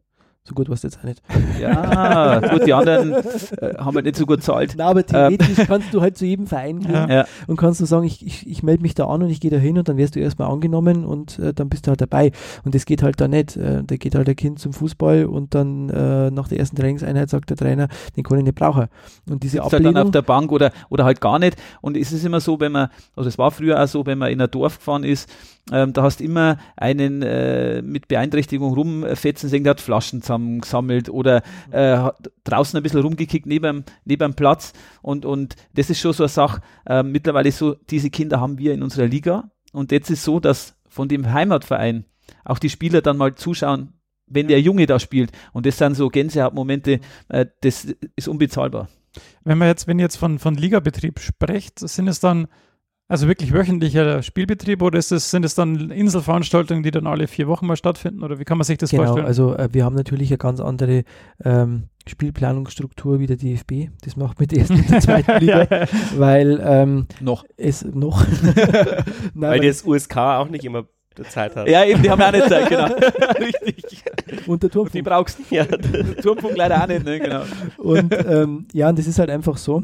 So 0.48 0.54
gut 0.54 0.70
war 0.70 0.76
es 0.76 0.84
jetzt 0.84 1.00
auch 1.00 1.04
nicht. 1.04 1.24
Ja, 1.60 2.40
gut, 2.40 2.68
die 2.68 2.74
anderen 2.74 3.14
äh, 3.14 3.78
haben 3.80 3.96
halt 3.96 4.06
nicht 4.06 4.16
so 4.16 4.28
gut 4.28 4.44
zahlt. 4.44 4.76
Na, 4.78 4.86
aber 4.86 5.04
theoretisch 5.04 5.66
kannst 5.66 5.92
du 5.92 6.02
halt 6.02 6.20
zu 6.20 6.26
jedem 6.26 6.46
Verein 6.46 6.82
gehen 6.82 6.94
Ja. 6.94 7.26
Und 7.48 7.58
kannst 7.58 7.82
du 7.82 7.86
sagen, 7.86 8.06
ich, 8.06 8.24
ich, 8.24 8.48
ich 8.48 8.62
melde 8.62 8.84
mich 8.84 8.94
da 8.94 9.08
an 9.08 9.24
und 9.24 9.32
ich 9.32 9.42
gehe 9.42 9.50
da 9.50 9.58
hin 9.58 9.80
und 9.80 9.90
dann 9.90 9.98
wirst 9.98 10.16
du 10.16 10.20
erstmal 10.20 10.52
angenommen 10.52 11.04
und 11.04 11.40
äh, 11.40 11.52
dann 11.52 11.68
bist 11.70 11.88
du 11.88 11.90
halt 11.90 12.02
dabei. 12.02 12.32
Und 12.64 12.76
das 12.76 12.86
geht 12.86 13.02
halt 13.02 13.20
da 13.20 13.28
nicht. 13.28 13.58
Äh, 13.58 13.84
da 13.84 13.96
geht 13.96 14.14
halt 14.14 14.30
ein 14.30 14.36
Kind 14.36 14.60
zum 14.60 14.72
Fußball 14.72 15.26
und 15.26 15.56
dann 15.56 15.90
äh, 15.90 16.30
nach 16.30 16.48
der 16.48 16.60
ersten 16.60 16.76
Trainingseinheit 16.76 17.32
sagt 17.32 17.50
der 17.50 17.58
Trainer, 17.58 17.88
den 18.16 18.24
kann 18.24 18.38
ich 18.38 18.44
nicht 18.44 18.56
brauchen. 18.56 18.86
Und 19.28 19.42
diese 19.42 19.54
sitzt 19.54 19.64
halt 19.64 19.74
dann 19.74 19.88
auf 19.88 19.94
Ablehnung, 19.96 20.12
der 20.12 20.22
Bank 20.22 20.52
oder, 20.52 20.72
oder 20.90 21.06
halt 21.06 21.22
gar 21.22 21.40
nicht. 21.40 21.58
Und 21.82 21.98
es 21.98 22.12
ist 22.12 22.24
immer 22.24 22.40
so, 22.40 22.60
wenn 22.60 22.72
man, 22.72 22.90
also 23.16 23.28
es 23.28 23.40
war 23.40 23.50
früher 23.50 23.82
auch 23.82 23.88
so, 23.88 24.06
wenn 24.06 24.20
man 24.20 24.32
in 24.32 24.40
ein 24.40 24.52
Dorf 24.52 24.78
gefahren 24.78 25.04
ist, 25.04 25.28
ähm, 25.72 25.94
da 25.94 26.04
hast 26.04 26.22
immer 26.22 26.58
einen 26.78 27.24
äh, 27.24 27.82
mit 27.82 28.08
Beeinträchtigung 28.08 28.74
rumfetzen 28.74 29.50
sehen, 29.50 29.64
der 29.64 29.72
hat 29.72 29.82
Flaschen 29.82 30.22
zusammengesammelt 30.22 31.10
oder 31.10 31.42
äh, 31.72 32.10
draußen 32.44 32.78
ein 32.78 32.84
bisschen 32.84 33.02
rumgekickt 33.02 33.48
neben, 33.48 33.84
neben 34.04 34.32
dem 34.32 34.36
Platz. 34.36 34.74
Und, 35.02 35.26
und 35.26 35.56
das 35.74 35.90
ist 35.90 36.00
schon 36.00 36.14
so 36.14 36.24
eine 36.24 36.30
Sache. 36.30 36.62
Äh, 36.86 37.02
mittlerweile 37.02 37.52
so, 37.52 37.76
diese 37.90 38.12
Kinder 38.12 38.40
haben 38.40 38.60
wir 38.60 38.74
in 38.74 38.84
unserer 38.84 39.08
Liga. 39.08 39.50
Und 39.74 39.92
jetzt 39.92 40.12
ist 40.12 40.24
so, 40.24 40.40
dass 40.40 40.78
von 40.88 41.08
dem 41.08 41.34
Heimatverein 41.34 42.06
auch 42.44 42.60
die 42.60 42.70
Spieler 42.70 43.02
dann 43.02 43.18
mal 43.18 43.34
zuschauen, 43.34 43.94
wenn 44.28 44.48
der 44.48 44.62
Junge 44.62 44.86
da 44.86 45.00
spielt. 45.00 45.32
Und 45.52 45.66
das 45.66 45.80
sind 45.80 45.96
so 45.96 46.10
Gänsehautmomente, 46.10 47.00
äh, 47.30 47.48
das 47.62 47.88
ist 48.16 48.28
unbezahlbar. 48.28 48.88
Wenn 49.44 49.58
man 49.58 49.68
jetzt, 49.68 49.88
wenn 49.88 49.98
ihr 49.98 50.04
jetzt 50.04 50.18
von, 50.18 50.38
von 50.38 50.56
Ligabetrieb 50.56 51.20
sprecht, 51.20 51.80
sind 51.80 52.08
es 52.08 52.20
dann 52.20 52.48
also 53.08 53.28
wirklich 53.28 53.54
wöchentlicher 53.54 54.24
Spielbetrieb 54.24 54.82
oder 54.82 54.98
ist 54.98 55.12
es, 55.12 55.30
sind 55.30 55.46
es 55.46 55.54
dann 55.56 55.92
Inselveranstaltungen, 55.92 56.84
die 56.84 56.92
dann 56.92 57.06
alle 57.06 57.28
vier 57.28 57.48
Wochen 57.48 57.68
mal 57.68 57.76
stattfinden 57.76 58.24
oder 58.24 58.40
wie 58.40 58.46
kann 58.46 58.58
man 58.58 58.66
sich 58.66 58.78
das 58.78 58.90
genau, 58.90 59.04
vorstellen? 59.04 59.28
also 59.28 59.56
äh, 59.56 59.70
wir 59.72 59.86
haben 59.86 59.96
natürlich 59.96 60.30
eine 60.32 60.38
ganz 60.38 60.60
andere 60.60 61.04
ähm, 61.44 61.90
Spielplanungsstruktur 62.08 63.20
wie 63.20 63.28
der 63.28 63.38
DFB. 63.38 63.90
Das 64.04 64.16
macht 64.16 64.40
mit 64.40 64.52
der 64.52 64.60
ersten 64.60 64.76
und 64.76 64.90
der 64.90 65.02
zweiten 65.02 65.40
Liga, 65.40 65.68
ja, 65.70 65.82
ja. 65.82 65.88
weil 66.18 66.62
ähm, 66.64 67.08
Noch. 67.20 67.46
es 67.58 67.84
noch 67.84 68.26
Nein, 69.34 69.52
Weil 69.52 69.60
das 69.60 69.84
USK 69.84 70.18
auch 70.18 70.50
nicht 70.50 70.66
immer 70.66 70.86
Zeit 71.30 71.56
hat. 71.56 71.68
Ja, 71.70 71.86
eben, 71.86 72.02
die 72.02 72.10
haben 72.10 72.20
ja 72.20 72.28
auch 72.28 72.32
nicht 72.32 72.50
Zeit, 72.50 72.70
genau. 72.70 72.86
Richtig. 73.40 74.04
unter 74.48 74.48
Und 74.48 74.64
die 74.64 74.70
Turmfunk. 74.70 75.04
brauchst 75.06 75.40
du. 75.40 75.44
Ja. 75.56 75.66
Turmfunk 75.66 76.58
leider 76.58 76.84
auch 76.84 76.88
nicht, 76.88 77.06
ne? 77.06 77.20
Genau. 77.20 77.44
Und 77.78 78.14
ähm, 78.28 78.68
ja, 78.74 78.90
und 78.90 79.00
das 79.00 79.08
ist 79.08 79.20
halt 79.20 79.30
einfach 79.30 79.58
so, 79.58 79.84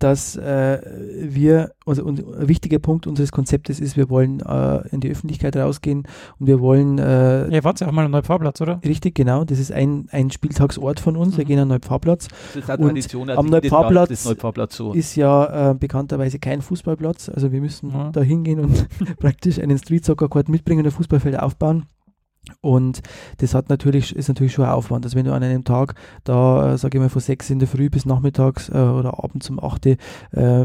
dass 0.00 0.36
äh, 0.36 0.80
wir, 1.22 1.70
also 1.86 2.04
und 2.04 2.18
ein 2.18 2.48
wichtiger 2.48 2.78
Punkt 2.80 3.06
unseres 3.06 3.30
Konzeptes 3.30 3.78
ist, 3.80 3.96
wir 3.96 4.10
wollen 4.10 4.40
äh, 4.40 4.86
in 4.88 5.00
die 5.00 5.10
Öffentlichkeit 5.10 5.56
rausgehen 5.56 6.02
und 6.38 6.46
wir 6.46 6.60
wollen 6.60 6.98
äh, 6.98 7.48
Ihr 7.48 7.62
wart 7.64 7.78
ja 7.80 7.86
auch 7.88 7.92
mal 7.92 8.04
am 8.04 8.10
Neupfarrplatz, 8.10 8.60
oder? 8.60 8.80
richtig 8.84 9.14
genau, 9.14 9.44
das 9.44 9.58
ist 9.60 9.70
ein, 9.72 10.08
ein 10.10 10.30
Spieltagsort 10.30 10.98
von 11.00 11.16
uns, 11.16 11.36
wir 11.38 11.44
Mhm. 11.44 11.48
gehen 11.48 11.58
an 11.60 11.68
den 11.68 11.74
Neupfarrplatz, 11.74 12.28
Das 12.54 12.56
ist 12.64 12.68
Und 12.68 12.86
Tradition. 12.88 13.30
am 13.30 13.46
jedes 13.46 13.50
Jahr 13.50 13.50
Neupfarrplatz 13.82 14.08
Das 14.08 14.24
Neupfarrplatz 14.24 14.76
so. 14.76 14.92
ist 14.94 15.14
ja 15.16 15.70
äh, 15.70 15.74
bekannterweise 15.74 16.38
kein 16.40 16.60
Fußballplatz, 16.60 17.28
also 17.28 17.52
wir 17.52 17.60
müssen 17.60 17.90
Ja. 17.90 18.10
da 18.10 18.20
hingehen 18.20 18.60
und 18.60 18.88
praktisch 19.20 19.60
einen 19.60 19.78
Street 19.78 20.04
Soccer 20.04 20.28
Court 20.28 20.48
mitbringen 20.48 20.80
und 20.80 20.86
ein 20.86 20.92
Fußballfeld 20.92 21.38
aufbauen. 21.38 21.86
Und 22.60 23.02
das 23.38 23.54
hat 23.54 23.68
natürlich, 23.68 24.14
ist 24.16 24.28
natürlich 24.28 24.52
schon 24.54 24.64
ein 24.64 24.70
Aufwand. 24.70 25.04
Also 25.04 25.16
wenn 25.16 25.26
du 25.26 25.32
an 25.34 25.42
einem 25.42 25.64
Tag 25.64 25.94
da, 26.24 26.72
äh, 26.72 26.78
sage 26.78 26.96
ich 26.98 27.02
mal, 27.02 27.10
von 27.10 27.20
sechs 27.20 27.50
in 27.50 27.58
der 27.58 27.68
Früh 27.68 27.90
bis 27.90 28.06
nachmittags 28.06 28.68
äh, 28.70 28.72
oder 28.72 29.22
abends 29.22 29.50
um 29.50 29.62
8 29.62 29.86
äh, 29.86 29.96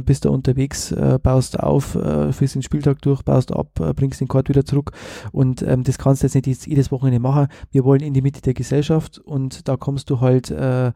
bist 0.04 0.26
du 0.26 0.32
unterwegs, 0.32 0.92
äh, 0.92 1.20
baust 1.22 1.60
auf, 1.60 1.96
äh, 1.96 2.32
führst 2.32 2.56
den 2.56 2.62
Spieltag 2.62 3.02
durch, 3.02 3.22
baust 3.24 3.52
ab, 3.52 3.80
äh, 3.80 3.94
bringst 3.94 4.22
den 4.22 4.28
Court 4.28 4.50
wieder 4.50 4.66
zurück 4.66 4.92
und 5.32 5.62
ähm, 5.62 5.84
das 5.84 5.98
kannst 5.98 6.24
du 6.24 6.28
jetzt 6.28 6.36
nicht 6.36 6.48
jedes- 6.48 6.66
jedes 6.66 6.92
Wochenende 6.92 7.20
machen. 7.20 7.48
Wir 7.72 7.84
wollen 7.84 8.02
in 8.02 8.14
die 8.14 8.22
Mitte 8.22 8.42
der 8.42 8.54
Gesellschaft 8.54 9.20
und 9.20 9.68
da 9.68 9.76
kommst 9.76 10.10
du 10.10 10.22
halt 10.22 10.52
äh, 10.52 10.88
äh, 10.88 10.94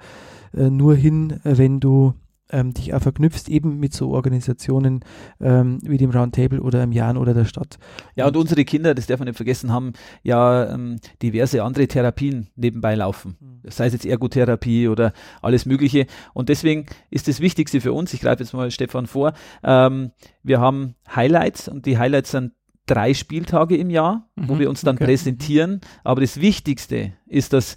nur 0.70 0.96
hin, 0.96 1.40
wenn 1.44 1.80
du 1.80 2.14
ähm, 2.50 2.74
dich 2.74 2.94
auch 2.94 3.02
verknüpfst 3.02 3.50
eben 3.50 3.80
mit 3.80 3.94
so 3.94 4.12
Organisationen 4.12 5.02
ähm, 5.42 5.80
wie 5.84 5.98
dem 5.98 6.12
Roundtable 6.12 6.62
oder 6.62 6.84
im 6.84 6.92
Jan 6.92 7.18
oder 7.18 7.34
der 7.34 7.46
Stadt. 7.46 7.78
Ja, 8.16 8.28
und 8.28 8.38
unsere 8.38 8.64
Kinder, 8.66 8.96
das 8.96 9.08
darf 9.08 9.20
man 9.20 9.28
nicht 9.28 9.38
vergessen, 9.38 9.72
haben 9.72 9.94
ja 10.24 10.72
ähm, 10.74 10.98
diverse 11.22 11.64
andere 11.64 11.88
Therapien 11.88 12.48
nebenbei 12.56 12.96
laufen. 12.96 13.36
Sei 13.66 13.88
es 13.88 13.94
jetzt 13.94 14.06
Ergotherapie 14.06 14.88
oder 14.88 15.14
alles 15.42 15.66
Mögliche. 15.66 16.08
Und 16.34 16.50
deswegen 16.50 16.86
ist 17.10 17.28
das 17.28 17.40
Wichtigste 17.40 17.82
für 17.82 17.94
uns, 17.94 18.14
ich 18.14 18.22
greife 18.22 18.44
jetzt 18.44 18.54
mal 18.54 18.72
Stefan 18.72 19.08
vor, 19.08 19.34
ähm, 19.64 20.12
wir 20.44 20.60
haben 20.60 20.96
Highlights 21.14 21.68
und 21.68 21.86
die 21.86 21.98
Highlights 21.98 22.32
sind 22.32 22.54
drei 22.86 23.14
Spieltage 23.14 23.76
im 23.76 23.90
Jahr, 23.90 24.30
wo 24.38 24.56
Mhm, 24.56 24.60
wir 24.60 24.70
uns 24.70 24.82
dann 24.82 24.96
okay. 24.96 25.06
präsentieren. 25.06 25.82
Aber 26.06 26.22
das 26.22 26.40
Wichtigste 26.40 27.14
ist, 27.26 27.52
dass 27.52 27.76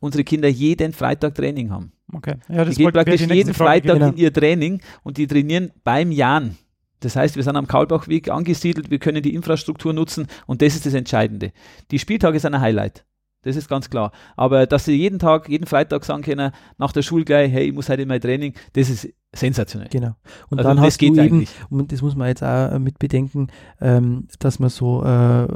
unsere 0.00 0.22
Kinder 0.22 0.48
jeden 0.48 0.92
Freitag 0.92 1.34
Training 1.34 1.70
haben. 1.70 1.93
Okay. 2.12 2.36
Ja, 2.48 2.64
Die 2.64 2.74
gehen 2.74 2.92
praktisch 2.92 3.20
jeden 3.22 3.54
Frage 3.54 3.82
Freitag 3.82 3.94
genau. 3.94 4.08
in 4.10 4.16
ihr 4.16 4.32
Training 4.32 4.80
und 5.02 5.16
die 5.16 5.26
trainieren 5.26 5.70
beim 5.82 6.12
Jan. 6.12 6.56
Das 7.00 7.16
heißt, 7.16 7.36
wir 7.36 7.42
sind 7.42 7.56
am 7.56 7.66
Kaulbachweg 7.66 8.30
angesiedelt, 8.30 8.90
wir 8.90 8.98
können 8.98 9.22
die 9.22 9.34
Infrastruktur 9.34 9.92
nutzen 9.92 10.26
und 10.46 10.62
das 10.62 10.74
ist 10.74 10.86
das 10.86 10.94
Entscheidende. 10.94 11.52
Die 11.90 11.98
Spieltage 11.98 12.40
sind 12.40 12.54
ein 12.54 12.60
Highlight. 12.60 13.04
Das 13.42 13.56
ist 13.56 13.68
ganz 13.68 13.90
klar. 13.90 14.10
Aber 14.36 14.66
dass 14.66 14.86
sie 14.86 14.96
jeden 14.96 15.18
Tag, 15.18 15.48
jeden 15.48 15.66
Freitag 15.66 16.04
sagen 16.04 16.22
können, 16.22 16.50
nach 16.78 16.92
der 16.92 17.02
Schule 17.02 17.24
gleich, 17.24 17.52
hey, 17.52 17.66
ich 17.66 17.74
muss 17.74 17.90
heute 17.90 18.02
in 18.02 18.08
mein 18.08 18.20
Training, 18.20 18.54
das 18.72 18.88
ist 18.88 19.08
sensationell. 19.34 19.88
Genau. 19.90 20.14
Und 20.50 20.58
Also 20.58 20.68
dann 20.68 20.76
das 20.78 20.86
hast 20.86 21.00
du 21.00 21.06
eben, 21.06 21.18
eigentlich. 21.18 21.50
und 21.70 21.92
das 21.92 22.02
muss 22.02 22.14
man 22.14 22.28
jetzt 22.28 22.42
auch 22.42 22.72
äh, 22.72 22.78
mit 22.78 22.98
bedenken, 22.98 23.48
ähm, 23.80 24.28
dass 24.38 24.58
man 24.58 24.70
so, 24.70 25.04
äh, 25.04 25.46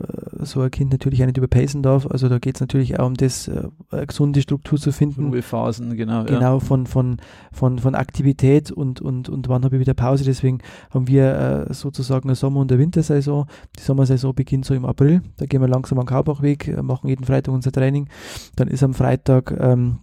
so 0.40 0.60
ein 0.60 0.70
Kind 0.70 0.92
natürlich 0.92 1.22
auch 1.22 1.26
nicht 1.26 1.38
überpacen 1.38 1.82
darf. 1.82 2.06
Also 2.06 2.28
da 2.28 2.38
geht 2.38 2.56
es 2.56 2.60
natürlich 2.60 2.98
auch 2.98 3.06
um 3.06 3.14
das, 3.14 3.48
äh, 3.48 3.68
eine 3.90 4.06
gesunde 4.06 4.42
Struktur 4.42 4.78
zu 4.78 4.92
finden. 4.92 5.28
Ruhephasen, 5.28 5.96
genau. 5.96 6.20
Ja. 6.20 6.24
Genau, 6.24 6.60
von, 6.60 6.86
von, 6.86 7.18
von, 7.52 7.78
von 7.78 7.94
Aktivität 7.94 8.70
und, 8.70 9.00
und, 9.00 9.28
und 9.28 9.48
wann 9.48 9.64
habe 9.64 9.76
ich 9.76 9.80
wieder 9.80 9.94
Pause. 9.94 10.24
Deswegen 10.24 10.58
haben 10.90 11.08
wir 11.08 11.66
äh, 11.68 11.74
sozusagen 11.74 12.28
eine 12.28 12.34
Sommer- 12.34 12.60
und 12.60 12.72
eine 12.72 12.80
Wintersaison. 12.80 13.46
Die 13.78 13.82
Sommersaison 13.82 14.34
beginnt 14.34 14.64
so 14.64 14.74
im 14.74 14.84
April. 14.84 15.22
Da 15.36 15.46
gehen 15.46 15.60
wir 15.60 15.68
langsam 15.68 15.98
am 15.98 16.06
Kaubachweg, 16.06 16.68
äh, 16.68 16.82
machen 16.82 17.08
jeden 17.08 17.24
Freitag 17.24 17.54
unser 17.54 17.72
Training. 17.72 18.08
Dann 18.56 18.68
ist 18.68 18.82
am 18.82 18.94
Freitag, 18.94 19.54
ähm, 19.58 19.98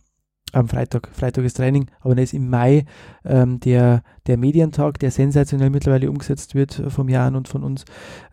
am 0.56 0.70
Freitag, 0.70 1.10
Freitag 1.12 1.44
ist 1.44 1.58
Training, 1.58 1.88
aber 2.00 2.16
dann 2.16 2.24
ist 2.24 2.34
im 2.34 2.50
Mai 2.50 2.86
ähm, 3.26 3.60
der, 3.60 4.04
der 4.26 4.38
Medientag, 4.38 5.00
der 5.00 5.12
sensationell 5.12 5.70
mittlerweile 5.70 6.10
umgesetzt 6.10 6.56
wird 6.56 6.80
äh, 6.80 6.90
vom 6.90 7.10
Jan 7.10 7.36
und 7.36 7.48
von 7.48 7.64
uns, 7.64 7.84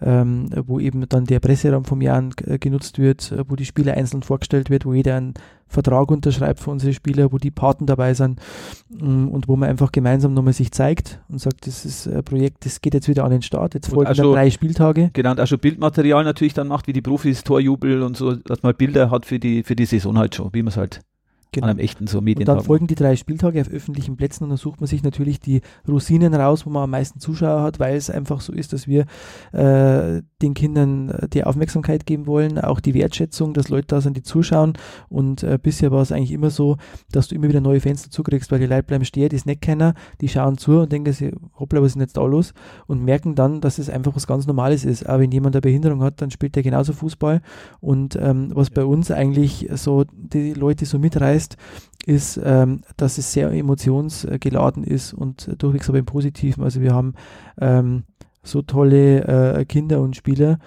ähm, 0.00 0.48
wo 0.66 0.78
eben 0.78 1.08
dann 1.08 1.24
der 1.24 1.40
Presseraum 1.40 1.84
vom 1.84 2.00
Jan 2.00 2.32
äh, 2.46 2.58
genutzt 2.58 2.98
wird, 2.98 3.32
äh, 3.32 3.44
wo 3.48 3.56
die 3.56 3.64
Spieler 3.64 3.94
einzeln 3.94 4.22
vorgestellt 4.22 4.70
wird, 4.70 4.86
wo 4.86 4.94
jeder 4.94 5.16
einen 5.16 5.34
Vertrag 5.66 6.10
unterschreibt 6.10 6.60
für 6.60 6.70
unsere 6.70 6.92
Spieler, 6.92 7.32
wo 7.32 7.38
die 7.38 7.50
Paten 7.50 7.86
dabei 7.86 8.14
sind 8.14 8.40
mm, 8.90 9.28
und 9.28 9.48
wo 9.48 9.56
man 9.56 9.68
einfach 9.68 9.90
gemeinsam 9.90 10.34
nochmal 10.34 10.52
sich 10.52 10.70
zeigt 10.70 11.20
und 11.28 11.40
sagt, 11.40 11.66
das 11.66 11.84
ist 11.84 12.06
ein 12.06 12.22
Projekt, 12.22 12.64
das 12.66 12.80
geht 12.82 12.94
jetzt 12.94 13.08
wieder 13.08 13.24
an 13.24 13.30
den 13.30 13.42
Start, 13.42 13.74
jetzt 13.74 13.88
folgen 13.88 14.08
also- 14.08 14.32
drei 14.32 14.50
Spieltage. 14.50 15.10
Genau, 15.12 15.32
und 15.32 15.40
auch 15.40 15.46
schon 15.46 15.58
Bildmaterial 15.58 16.22
natürlich 16.22 16.54
dann 16.54 16.68
macht, 16.68 16.86
wie 16.86 16.92
die 16.92 17.02
Profis, 17.02 17.42
Torjubel 17.42 18.02
und 18.02 18.16
so, 18.16 18.36
dass 18.36 18.62
man 18.62 18.74
Bilder 18.74 19.10
hat 19.10 19.26
für 19.26 19.40
die, 19.40 19.64
für 19.64 19.74
die 19.74 19.86
Saison 19.86 20.18
halt 20.18 20.36
schon, 20.36 20.50
wie 20.52 20.62
man 20.62 20.68
es 20.68 20.76
halt 20.76 21.00
Genau. 21.52 21.66
an 21.66 21.70
einem 21.70 21.80
echten 21.80 22.06
so 22.06 22.18
Und 22.18 22.24
Medientag 22.24 22.56
dann 22.56 22.64
folgen 22.64 22.86
die 22.86 22.94
drei 22.94 23.14
Spieltage 23.14 23.60
auf 23.60 23.68
öffentlichen 23.68 24.16
Plätzen 24.16 24.44
und 24.44 24.50
dann 24.50 24.56
sucht 24.56 24.80
man 24.80 24.86
sich 24.88 25.02
natürlich 25.02 25.38
die 25.38 25.60
Rosinen 25.86 26.32
raus, 26.34 26.64
wo 26.64 26.70
man 26.70 26.84
am 26.84 26.90
meisten 26.90 27.20
Zuschauer 27.20 27.60
hat, 27.60 27.78
weil 27.78 27.94
es 27.94 28.08
einfach 28.08 28.40
so 28.40 28.54
ist, 28.54 28.72
dass 28.72 28.88
wir 28.88 29.04
äh, 29.52 30.22
den 30.40 30.54
Kindern 30.54 31.10
äh, 31.10 31.28
die 31.28 31.44
Aufmerksamkeit 31.44 32.06
geben 32.06 32.26
wollen, 32.26 32.58
auch 32.58 32.80
die 32.80 32.94
Wertschätzung, 32.94 33.52
dass 33.52 33.68
Leute 33.68 33.88
da 33.88 34.00
sind, 34.00 34.16
die 34.16 34.22
zuschauen. 34.22 34.72
Und 35.10 35.42
äh, 35.42 35.58
bisher 35.62 35.90
war 35.90 36.00
es 36.00 36.10
eigentlich 36.10 36.32
immer 36.32 36.48
so, 36.48 36.78
dass 37.10 37.28
du 37.28 37.34
immer 37.34 37.48
wieder 37.48 37.60
neue 37.60 37.80
Fans 37.80 38.02
dazukriegst, 38.02 38.50
weil 38.50 38.60
die 38.60 38.66
Leute 38.66 38.84
bleiben 38.84 39.04
stehen, 39.04 39.28
die 39.28 39.36
ist 39.36 39.44
nicht 39.44 39.60
keiner, 39.60 39.92
die 40.22 40.28
schauen 40.28 40.56
zu 40.56 40.80
und 40.80 40.92
denken 40.92 41.12
sich, 41.12 41.34
hoppla, 41.58 41.80
was 41.80 41.88
ist 41.88 41.94
denn 41.96 42.02
jetzt 42.02 42.16
da 42.16 42.24
los? 42.24 42.54
Und 42.86 43.04
merken 43.04 43.34
dann, 43.34 43.60
dass 43.60 43.78
es 43.78 43.90
einfach 43.90 44.16
was 44.16 44.26
ganz 44.26 44.46
Normales 44.46 44.86
ist. 44.86 45.06
Aber 45.06 45.20
wenn 45.20 45.30
jemand 45.30 45.54
eine 45.54 45.60
Behinderung 45.60 46.02
hat, 46.02 46.22
dann 46.22 46.30
spielt 46.30 46.56
er 46.56 46.62
genauso 46.62 46.94
Fußball. 46.94 47.42
Und 47.80 48.16
ähm, 48.16 48.52
was 48.54 48.70
bei 48.70 48.84
uns 48.84 49.10
eigentlich 49.10 49.68
so 49.74 50.04
die 50.12 50.54
Leute 50.54 50.86
so 50.86 50.98
mitreißt, 50.98 51.41
ist, 52.06 52.40
ähm, 52.42 52.82
dass 52.96 53.18
es 53.18 53.32
sehr 53.32 53.50
emotionsgeladen 53.50 54.84
ist 54.84 55.12
und 55.12 55.48
durchwegs 55.58 55.88
aber 55.88 55.98
im 55.98 56.06
Positiven. 56.06 56.64
Also 56.64 56.80
wir 56.80 56.94
haben 56.94 57.14
ähm, 57.60 58.04
so 58.42 58.62
tolle 58.62 59.56
äh, 59.58 59.64
Kinder 59.64 60.00
und 60.00 60.16
Spieler, 60.16 60.58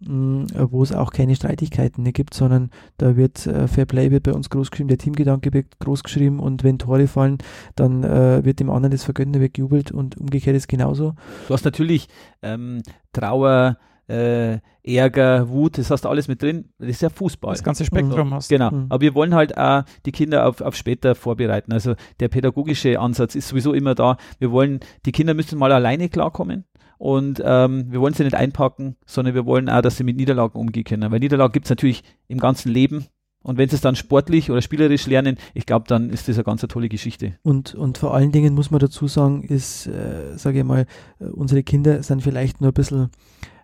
mh, 0.00 0.46
wo 0.70 0.82
es 0.82 0.92
auch 0.92 1.12
keine 1.12 1.36
Streitigkeiten 1.36 2.02
mehr 2.02 2.12
gibt, 2.12 2.34
sondern 2.34 2.70
da 2.98 3.16
wird 3.16 3.46
äh, 3.46 3.68
Fair 3.68 3.86
Play 3.86 4.10
wird 4.10 4.24
bei 4.24 4.32
uns 4.32 4.50
groß 4.50 4.70
geschrieben, 4.70 4.88
der 4.88 4.98
Teamgedanke 4.98 5.52
wird 5.52 5.78
groß 5.78 6.02
geschrieben 6.02 6.40
und 6.40 6.64
wenn 6.64 6.78
Tore 6.78 7.06
fallen, 7.06 7.38
dann 7.76 8.02
äh, 8.02 8.44
wird 8.44 8.60
dem 8.60 8.70
anderen 8.70 8.92
das 8.92 9.04
Vergönnte 9.04 9.40
weggejubelt 9.40 9.92
und 9.92 10.16
umgekehrt 10.18 10.56
ist 10.56 10.68
genauso. 10.68 11.14
Du 11.46 11.54
hast 11.54 11.64
natürlich 11.64 12.08
ähm, 12.42 12.82
Trauer, 13.12 13.78
äh, 14.10 14.58
Ärger, 14.82 15.48
Wut, 15.50 15.78
das 15.78 15.90
hast 15.90 16.04
du 16.04 16.08
alles 16.08 16.26
mit 16.26 16.42
drin. 16.42 16.70
Das 16.78 16.88
ist 16.88 17.02
ja 17.02 17.10
Fußball. 17.10 17.52
Das 17.52 17.62
ganze 17.62 17.84
Spektrum 17.84 18.28
Mhm. 18.28 18.34
hast. 18.34 18.48
Genau, 18.48 18.70
Mhm. 18.70 18.86
aber 18.88 19.00
wir 19.00 19.14
wollen 19.14 19.34
halt 19.34 19.56
auch 19.56 19.82
die 20.06 20.12
Kinder 20.12 20.46
auf, 20.46 20.60
auf 20.60 20.74
später 20.74 21.14
vorbereiten. 21.14 21.72
Also 21.72 21.94
der 22.18 22.28
pädagogische 22.28 22.98
Ansatz 22.98 23.34
ist 23.34 23.48
sowieso 23.48 23.72
immer 23.74 23.94
da. 23.94 24.16
Wir 24.38 24.50
wollen, 24.50 24.80
die 25.06 25.12
Kinder 25.12 25.34
müssen 25.34 25.58
mal 25.58 25.70
alleine 25.72 26.08
klarkommen 26.08 26.64
und 26.98 27.42
ähm, 27.44 27.86
wir 27.92 28.00
wollen 28.00 28.14
sie 28.14 28.24
nicht 28.24 28.34
einpacken, 28.36 28.96
sondern 29.06 29.34
wir 29.34 29.46
wollen 29.46 29.68
auch, 29.68 29.82
dass 29.82 29.96
sie 29.98 30.04
mit 30.04 30.16
Niederlagen 30.16 30.58
umgehen 30.58 30.84
können. 30.84 31.10
Weil 31.12 31.20
Niederlagen 31.20 31.52
gibt 31.52 31.66
es 31.66 31.70
natürlich 31.70 32.02
im 32.28 32.38
ganzen 32.38 32.72
Leben 32.72 33.06
und 33.42 33.56
wenn 33.58 33.68
sie 33.68 33.76
es 33.76 33.80
dann 33.82 33.96
sportlich 33.96 34.50
oder 34.50 34.60
spielerisch 34.62 35.06
lernen, 35.06 35.36
ich 35.54 35.64
glaube, 35.66 35.86
dann 35.88 36.10
ist 36.10 36.28
das 36.28 36.36
eine 36.36 36.44
ganz 36.44 36.62
eine 36.62 36.68
tolle 36.68 36.88
Geschichte. 36.90 37.36
Und, 37.42 37.74
und 37.74 37.96
vor 37.98 38.14
allen 38.14 38.32
Dingen 38.32 38.54
muss 38.54 38.70
man 38.70 38.80
dazu 38.80 39.08
sagen, 39.08 39.42
ist, 39.42 39.86
äh, 39.86 40.36
sage 40.36 40.58
ich 40.58 40.64
mal, 40.64 40.84
äh, 41.20 41.24
unsere 41.24 41.62
Kinder 41.62 42.02
sind 42.02 42.22
vielleicht 42.22 42.60
nur 42.60 42.70
ein 42.70 42.74
bisschen, 42.74 43.08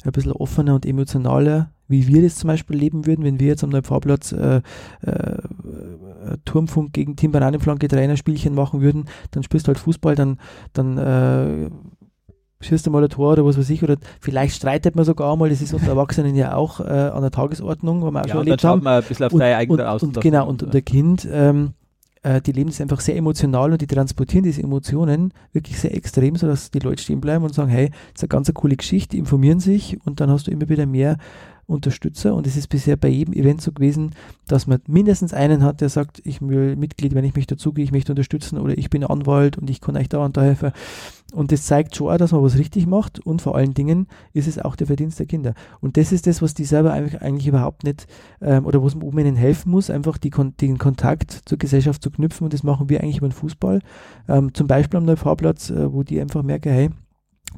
ein 0.05 0.12
bisschen 0.12 0.32
offener 0.32 0.74
und 0.74 0.86
emotionaler, 0.86 1.70
wie 1.88 2.07
wir 2.09 2.22
das 2.22 2.36
zum 2.36 2.49
Beispiel 2.49 2.76
leben 2.76 3.07
würden, 3.07 3.24
wenn 3.24 3.38
wir 3.40 3.47
jetzt 3.49 3.62
am 3.64 3.70
Neupfarrplatz 3.70 4.32
äh, 4.32 4.61
äh, 5.03 5.11
äh, 5.11 5.38
Turmfunk 6.44 6.92
gegen 6.92 7.16
Team 7.16 7.32
Bananenflanke 7.32 7.88
Trainerspielchen 7.88 8.55
machen 8.55 8.80
würden, 8.80 9.05
dann 9.30 9.42
spielst 9.42 9.66
du 9.66 9.68
halt 9.68 9.78
Fußball, 9.78 10.14
dann, 10.14 10.38
dann 10.72 10.99
äh, 10.99 11.70
schießt 12.61 12.86
du 12.86 12.90
mal 12.90 13.03
ein 13.05 13.09
Tor 13.11 13.32
oder 13.32 13.44
was 13.44 13.59
weiß 13.59 13.70
ich, 13.70 13.82
oder 13.82 13.97
vielleicht 14.20 14.57
streitet 14.57 14.97
man 14.97 15.05
sogar 15.05 15.36
mal, 15.36 15.49
das 15.51 15.61
ist 15.62 15.74
unter 15.74 15.88
Erwachsenen 15.88 16.34
ja 16.34 16.55
auch 16.57 16.80
äh, 16.80 16.84
an 16.84 17.22
der 17.22 17.30
Tagesordnung, 17.30 18.03
wo 18.03 18.11
wir 18.11 18.22
auch 18.22 18.26
Ja, 18.26 18.32
schon 18.32 18.40
und 18.40 18.47
dann 18.47 18.47
erlebt 18.49 18.61
schaut 18.62 18.70
haben. 18.70 18.82
man 18.84 19.03
ein 19.03 19.05
bisschen 19.09 19.26
auf 19.26 19.32
und, 19.32 19.38
deine 19.40 19.57
eigene 19.57 19.92
und, 19.92 20.03
und 20.03 20.20
genau, 20.20 20.49
und, 20.49 20.62
und 20.62 20.74
der 20.74 20.82
Kind, 20.82 21.28
ähm, 21.30 21.74
äh, 22.26 22.40
die 22.40 22.50
leben 22.50 22.70
das 22.70 22.80
einfach 22.80 23.00
sehr 23.00 23.16
emotional 23.16 23.72
und 23.72 23.80
die 23.80 23.86
transportieren 23.86 24.42
diese 24.42 24.62
Emotionen 24.62 25.32
wirklich 25.52 25.78
sehr 25.78 25.94
extrem, 25.94 26.34
sodass 26.34 26.72
die 26.72 26.80
Leute 26.80 27.00
stehen 27.02 27.20
bleiben 27.20 27.44
und 27.44 27.54
sagen, 27.54 27.70
hey, 27.70 27.90
das 27.90 28.16
ist 28.16 28.22
eine 28.24 28.28
ganz 28.28 28.52
coole 28.52 28.76
Geschichte, 28.76 29.16
informieren 29.16 29.60
sich 29.60 29.98
und 30.04 30.18
dann 30.20 30.30
hast 30.30 30.48
du 30.48 30.50
immer 30.50 30.68
wieder 30.68 30.86
mehr 30.86 31.18
Unterstützer 31.68 32.34
und 32.34 32.46
es 32.46 32.56
ist 32.56 32.68
bisher 32.68 32.96
bei 32.96 33.08
jedem 33.08 33.32
Event 33.32 33.60
so 33.60 33.70
gewesen, 33.70 34.10
dass 34.48 34.66
man 34.66 34.80
mindestens 34.88 35.34
einen 35.34 35.62
hat, 35.62 35.80
der 35.80 35.88
sagt, 35.88 36.20
ich 36.24 36.40
will 36.40 36.74
Mitglied, 36.74 37.14
wenn 37.14 37.24
ich 37.24 37.34
mich 37.34 37.46
dazugehe, 37.46 37.84
ich 37.84 37.92
möchte 37.92 38.12
unterstützen 38.12 38.58
oder 38.58 38.76
ich 38.76 38.90
bin 38.90 39.04
Anwalt 39.04 39.56
und 39.56 39.70
ich 39.70 39.80
kann 39.80 39.96
euch 39.96 40.08
da 40.08 40.24
und 40.24 40.36
da 40.36 40.42
helfen. 40.42 40.72
Und 41.32 41.50
das 41.50 41.66
zeigt 41.66 41.96
schon 41.96 42.08
auch, 42.08 42.16
dass 42.18 42.30
man 42.30 42.42
was 42.42 42.56
richtig 42.56 42.86
macht 42.86 43.18
und 43.18 43.42
vor 43.42 43.56
allen 43.56 43.74
Dingen 43.74 44.06
ist 44.32 44.46
es 44.46 44.60
auch 44.60 44.76
der 44.76 44.86
Verdienst 44.86 45.18
der 45.18 45.26
Kinder. 45.26 45.54
Und 45.80 45.96
das 45.96 46.12
ist 46.12 46.26
das, 46.26 46.40
was 46.40 46.54
die 46.54 46.64
selber 46.64 46.92
eigentlich, 46.92 47.20
eigentlich 47.20 47.48
überhaupt 47.48 47.82
nicht 47.82 48.06
ähm, 48.40 48.64
oder 48.64 48.80
wo 48.80 48.86
es 48.86 48.94
oben 48.94 49.18
ihnen 49.18 49.34
helfen 49.34 49.72
muss, 49.72 49.90
einfach 49.90 50.18
die, 50.18 50.30
den 50.30 50.78
Kontakt 50.78 51.42
zur 51.44 51.58
Gesellschaft 51.58 52.02
zu 52.02 52.10
knüpfen 52.10 52.44
und 52.44 52.52
das 52.52 52.62
machen 52.62 52.88
wir 52.88 53.02
eigentlich 53.02 53.18
über 53.18 53.28
den 53.28 53.32
Fußball. 53.32 53.80
Ähm, 54.28 54.54
zum 54.54 54.68
Beispiel 54.68 54.98
am 54.98 55.04
Neufahrplatz, 55.04 55.70
äh, 55.70 55.92
wo 55.92 56.04
die 56.04 56.20
einfach 56.20 56.44
merken, 56.44 56.72
hey, 56.72 56.90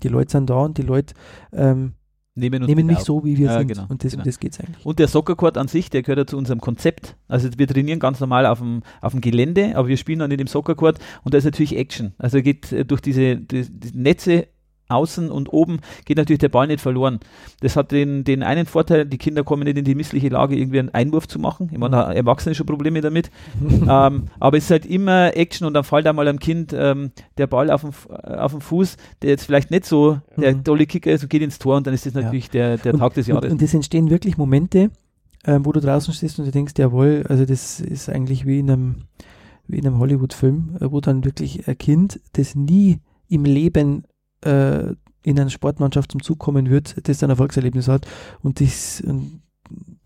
die 0.02 0.08
Leute 0.08 0.32
sind 0.32 0.48
da 0.48 0.60
und 0.60 0.78
die 0.78 0.82
Leute 0.82 1.14
ähm, 1.52 1.92
nehmen, 2.38 2.62
uns 2.62 2.68
nehmen 2.68 2.86
mich 2.86 2.98
auf. 2.98 3.02
so, 3.04 3.24
wie 3.24 3.36
wir 3.36 3.46
Ja, 3.46 3.58
sind. 3.58 3.68
genau, 3.68 3.86
und 3.88 4.04
das, 4.04 4.12
genau. 4.12 4.24
das 4.24 4.38
geht 4.38 4.52
es 4.52 4.60
eigentlich. 4.60 4.84
Und 4.86 4.98
der 4.98 5.08
Soccercourt 5.08 5.58
an 5.58 5.68
sich, 5.68 5.90
der 5.90 6.02
gehört 6.02 6.18
ja 6.18 6.26
zu 6.26 6.36
unserem 6.36 6.60
Konzept. 6.60 7.16
Also 7.28 7.48
wir 7.56 7.66
trainieren 7.68 7.98
ganz 7.98 8.20
normal 8.20 8.46
auf 8.46 8.58
dem, 8.58 8.82
auf 9.00 9.12
dem 9.12 9.20
Gelände, 9.20 9.72
aber 9.76 9.88
wir 9.88 9.96
spielen 9.96 10.20
dann 10.20 10.30
in 10.30 10.38
dem 10.38 10.46
Soccercourt 10.46 10.98
und 11.24 11.34
da 11.34 11.38
ist 11.38 11.44
natürlich 11.44 11.76
Action. 11.76 12.14
Also 12.18 12.40
geht 12.42 12.72
äh, 12.72 12.84
durch 12.84 13.00
diese 13.00 13.36
die, 13.36 13.62
die 13.68 13.96
Netze 13.98 14.48
außen 14.88 15.30
und 15.30 15.52
oben 15.52 15.80
geht 16.04 16.16
natürlich 16.16 16.38
der 16.38 16.48
Ball 16.48 16.66
nicht 16.66 16.80
verloren. 16.80 17.20
Das 17.60 17.76
hat 17.76 17.92
den, 17.92 18.24
den 18.24 18.42
einen 18.42 18.66
Vorteil, 18.66 19.04
die 19.06 19.18
Kinder 19.18 19.44
kommen 19.44 19.64
nicht 19.64 19.76
in 19.78 19.84
die 19.84 19.94
missliche 19.94 20.28
Lage, 20.28 20.56
irgendwie 20.56 20.78
einen 20.78 20.88
Einwurf 20.90 21.28
zu 21.28 21.38
machen. 21.38 21.68
Ich 21.72 21.78
meine, 21.78 21.96
haben 21.96 22.12
Erwachsene 22.12 22.54
schon 22.54 22.66
Probleme 22.66 23.00
damit. 23.00 23.30
ähm, 23.88 24.24
aber 24.40 24.56
es 24.56 24.64
ist 24.64 24.70
halt 24.70 24.86
immer 24.86 25.36
Action 25.36 25.66
und 25.66 25.74
dann 25.74 25.84
fällt 25.84 26.06
da 26.06 26.12
mal 26.12 26.26
einem 26.26 26.38
Kind 26.38 26.74
ähm, 26.76 27.12
der 27.36 27.46
Ball 27.46 27.70
auf 27.70 27.82
dem, 27.82 27.90
auf 28.38 28.52
dem 28.52 28.60
Fuß, 28.60 28.96
der 29.22 29.30
jetzt 29.30 29.44
vielleicht 29.44 29.70
nicht 29.70 29.84
so 29.84 30.18
der 30.36 30.54
Mhm. 30.54 30.64
tolle 30.64 30.86
Kicker 30.86 31.10
ist 31.12 31.22
und 31.22 31.28
geht 31.30 31.42
ins 31.42 31.58
Tor 31.58 31.76
und 31.76 31.86
dann 31.86 31.94
ist 31.94 32.06
das 32.06 32.14
Ja. 32.14 32.22
natürlich 32.22 32.50
der, 32.50 32.78
der 32.78 32.94
und, 32.94 33.00
Tag 33.00 33.14
des 33.14 33.26
Jahres. 33.26 33.44
Und, 33.44 33.52
und 33.52 33.62
es 33.62 33.74
entstehen 33.74 34.10
wirklich 34.10 34.38
Momente, 34.38 34.90
ähm, 35.46 35.64
wo 35.66 35.72
du 35.72 35.80
draußen 35.80 36.12
stehst 36.14 36.38
und 36.38 36.46
du 36.46 36.50
denkst, 36.50 36.72
jawohl, 36.78 37.24
also 37.28 37.44
das 37.44 37.80
ist 37.80 38.08
eigentlich 38.08 38.46
wie 38.46 38.58
in 38.60 38.70
einem, 38.70 38.94
wie 39.66 39.78
in 39.78 39.86
einem 39.86 39.98
Hollywood-Film, 39.98 40.76
äh, 40.80 40.90
wo 40.90 41.00
dann 41.00 41.24
wirklich 41.24 41.68
ein 41.68 41.76
Kind, 41.78 42.20
das 42.32 42.54
nie 42.54 42.98
im 43.28 43.44
Leben 43.44 44.04
äh, 44.44 44.94
in 45.22 45.38
einer 45.38 45.50
Sportmannschaft 45.50 46.12
zum 46.12 46.22
Zug 46.22 46.38
kommen 46.38 46.70
wird, 46.70 46.96
das 47.08 47.22
ein 47.22 47.30
Erfolgserlebnis 47.30 47.88
hat 47.88 48.06
und 48.42 48.60
das, 48.60 49.00
und 49.00 49.42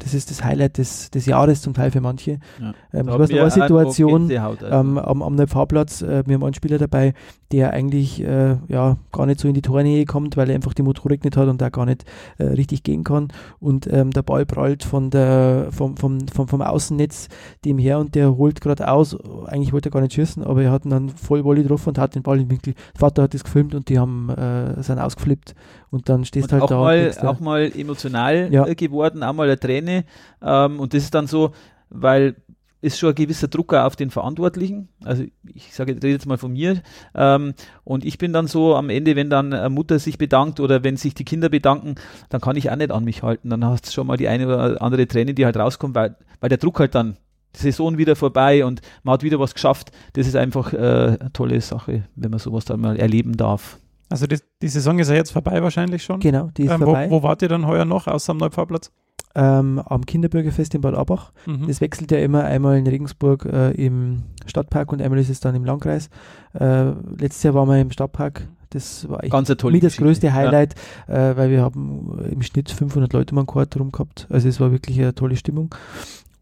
das 0.03 0.15
ist 0.15 0.31
das 0.31 0.43
Highlight 0.43 0.79
des, 0.79 1.11
des 1.11 1.27
Jahres 1.27 1.63
zum 1.63 1.75
Teil 1.75 1.91
für 1.91 2.01
manche. 2.01 2.39
Ja. 2.61 2.75
Ähm, 2.93 3.07
Da 3.07 3.13
haben 3.13 3.21
noch 3.21 3.29
eine 3.41 3.51
Situation, 3.51 4.37
also. 4.37 4.67
ähm, 4.67 4.99
am, 4.99 5.23
am 5.23 5.35
Neupfarrplatz, 5.37 6.03
äh, 6.03 6.25
wir 6.27 6.35
haben 6.35 6.45
einen 6.45 6.55
Spieler 6.55 6.79
dabei, 6.79 7.15
der 7.53 7.73
eigentlich 7.73 8.23
äh, 8.23 8.57
ja, 8.69 8.97
gar 9.13 9.27
nicht 9.27 9.39
so 9.39 9.47
in 9.47 9.55
die 9.55 9.63
Tornähe 9.63 10.05
kommt, 10.05 10.37
weil 10.37 10.49
er 10.49 10.57
einfach 10.57 10.75
die 10.75 10.83
Motorik 10.83 11.23
nicht 11.23 11.37
hat 11.37 11.49
und 11.49 11.61
da 11.61 11.69
gar 11.69 11.87
nicht 11.87 12.05
äh, 12.39 12.45
richtig 12.45 12.83
gehen 12.83 13.05
kann. 13.05 13.29
Und 13.61 13.87
ähm, 13.93 14.11
der 14.11 14.23
Ball 14.23 14.45
prallt 14.47 14.83
von 14.83 15.11
der, 15.11 15.69
vom, 15.71 15.97
vom, 15.97 16.27
vom, 16.29 16.49
vom 16.49 16.63
Außennetz 16.63 17.29
dem 17.65 17.79
her 17.79 17.99
und 17.99 18.15
der 18.15 18.37
holt 18.37 18.61
gerade 18.61 18.89
aus. 18.91 19.17
Eigentlich 19.47 19.73
wollte 19.73 19.91
er 19.91 19.93
gar 19.93 20.01
nicht 20.01 20.15
schießen, 20.15 20.43
aber 20.43 20.63
er 20.63 20.73
hat 20.73 20.85
ihn 20.85 20.91
dann 20.91 21.11
voll 21.11 21.45
Volley 21.45 21.65
drauf 21.65 21.87
und 21.87 21.99
hat 21.99 22.15
den 22.15 22.23
Ball 22.23 22.41
im 22.41 22.51
Winkel. 22.51 22.75
Der 22.95 23.01
Vater 23.01 23.23
hat 23.23 23.35
das 23.35 23.45
gefilmt 23.45 23.75
und 23.75 23.89
die 23.89 23.99
haben 23.99 24.31
äh, 24.31 24.83
sind 24.83 24.99
ausgeflippt 24.99 25.55
und 25.93 26.09
dann 26.09 26.25
stehst 26.25 26.47
und 26.47 26.53
halt 26.55 26.63
auch, 26.65 26.69
da. 26.69 26.81
mal, 26.81 27.15
auch 27.23 27.39
mal 27.39 27.71
emotional 27.77 28.53
Ja. 28.53 28.67
äh, 28.67 28.75
geworden, 28.75 29.23
auch 29.23 29.35
mal 29.35 29.45
eine 29.45 29.61
Träne. 29.61 30.05
Ähm, 30.43 30.81
und 30.81 30.95
das 30.95 31.05
ist 31.05 31.15
dann 31.15 31.27
so, 31.29 31.53
weil 31.91 32.35
ist 32.81 32.99
schon 32.99 33.11
ein 33.11 33.15
gewisser 33.15 33.47
Druck 33.47 33.75
auch 33.75 33.85
auf 33.85 33.95
den 33.95 34.11
Verantwortlichen. 34.11 34.89
Also 35.05 35.23
ich 35.55 35.73
sage, 35.73 35.93
ich 35.93 35.99
rede 35.99 36.09
jetzt 36.09 36.27
mal 36.27 36.37
von 36.39 36.53
mir. 36.53 36.83
Ähm, 37.15 37.55
und 37.85 38.05
ich 38.05 38.19
bin 38.19 38.33
dann 38.33 38.49
so 38.49 38.75
am 38.75 38.91
Ende, 38.91 39.15
wenn 39.15 39.31
dann 39.31 39.53
eine 39.53 39.71
Mutter 39.71 40.01
sich 40.01 40.19
bedankt 40.19 40.59
oder 40.59 40.83
wenn 40.83 40.97
sich 40.97 41.15
die 41.15 41.25
Kinder 41.25 41.49
bedanken, 41.49 41.95
dann 42.29 42.41
kann 42.41 42.57
ich 42.57 42.71
auch 42.71 42.77
nicht 42.77 42.91
an 42.91 43.05
mich 43.05 43.23
halten. 43.23 43.51
Dann 43.51 43.65
hast 43.65 43.87
du 43.87 43.93
schon 43.93 44.09
mal 44.09 44.17
die 44.17 44.27
eine 44.27 44.47
oder 44.49 44.83
andere 44.83 45.07
Träne, 45.07 45.33
die 45.33 45.45
halt 45.45 45.57
rauskommt, 45.57 45.95
weil, 45.95 46.17
weil 46.41 46.49
der 46.49 46.59
Druck 46.59 46.81
halt 46.81 46.97
dann 46.97 47.19
die 47.55 47.61
Saison 47.61 47.99
wieder 47.99 48.17
vorbei 48.17 48.65
und 48.65 48.81
man 49.05 49.13
hat 49.13 49.23
wieder 49.23 49.39
was 49.39 49.55
geschafft. 49.55 49.93
Das 50.15 50.27
ist 50.27 50.35
einfach 50.35 50.73
äh, 50.73 50.77
eine 51.21 51.31
tolle 51.33 51.61
Sache, 51.61 52.05
wenn 52.17 52.31
man 52.31 52.41
sowas 52.41 52.65
dann 52.65 52.81
mal 52.81 52.97
erleben 52.97 53.37
darf. 53.37 53.79
Also 54.13 54.27
die, 54.27 54.39
die 54.61 54.69
Saison 54.69 54.99
ist 54.99 55.09
ja 55.09 55.15
jetzt 55.17 55.31
vorbei 55.33 55.63
wahrscheinlich 55.63 56.05
schon. 56.05 56.21
Genau, 56.21 56.51
die 56.57 56.65
ist 56.65 56.71
Ähm, 56.71 56.81
vorbei. 56.83 57.07
wo, 57.11 57.17
wo 57.19 57.23
wart 57.25 57.43
ihr 57.43 57.49
dann 57.49 57.67
heuer 57.67 57.85
noch, 57.85 58.07
außer 58.07 58.31
am 58.31 58.37
Neupfarrplatz? 58.39 58.91
Ähm, 59.35 59.81
am 59.87 60.05
Kinderbürgerfest 60.05 60.75
in 60.75 60.83
Bad 60.83 60.95
Abach. 60.95 61.33
Mhm. 61.47 61.67
Das 61.67 61.81
wechselt 61.81 62.11
ja 62.11 62.19
immer 62.19 62.45
einmal 62.45 62.77
in 62.79 62.87
Regensburg 62.87 63.47
äh, 63.47 63.71
im 63.73 64.25
Stadtpark 64.47 64.93
und 64.93 65.01
einmal 65.01 65.19
ist 65.19 65.31
es 65.31 65.41
dann 65.41 65.55
im 65.55 65.65
Landkreis. 65.65 66.11
Äh, 66.53 66.91
letztes 67.19 67.43
Jahr 67.43 67.55
waren 67.55 67.69
wir 67.69 67.81
im 67.81 67.91
Stadtpark. 67.91 68.47
Das 68.71 69.09
war 69.09 69.23
echt 69.23 69.33
Ganz 69.33 69.49
eine 69.51 69.57
tolle 69.59 69.75
mit 69.75 69.85
das 69.85 69.97
größte 69.97 70.33
Highlight, 70.33 70.75
äh, 71.07 71.37
weil 71.37 71.51
wir 71.51 71.61
haben 71.63 72.19
im 72.31 72.43
Schnitt 72.43 72.71
500 72.71 73.13
Leute 73.13 73.37
am 73.37 73.47
Court 73.47 73.75
rum 73.79 73.93
gehabt. 73.93 74.27
Also 74.31 74.49
es 74.49 74.61
war 74.61 74.71
wirklich 74.73 74.99
eine 74.99 75.15
tolle 75.15 75.37
Stimmung. 75.37 75.75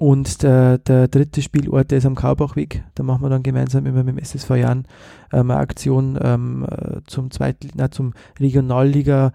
Und 0.01 0.43
der, 0.43 0.79
der 0.79 1.09
dritte 1.09 1.43
Spielort, 1.43 1.91
der 1.91 1.99
ist 1.99 2.07
am 2.07 2.15
Kaubachweg. 2.15 2.83
Da 2.95 3.03
machen 3.03 3.21
wir 3.21 3.29
dann 3.29 3.43
gemeinsam 3.43 3.85
immer 3.85 4.03
mit 4.03 4.17
dem 4.17 4.19
SSV 4.19 4.49
Jan 4.57 4.87
ähm, 5.31 5.51
eine 5.51 5.61
Aktion 5.61 6.19
ähm, 6.23 6.67
äh, 6.71 7.03
zum 7.07 7.31
Zweit 7.31 7.59
na, 7.75 7.91
zum 7.91 8.15
Regionalliga 8.39 9.33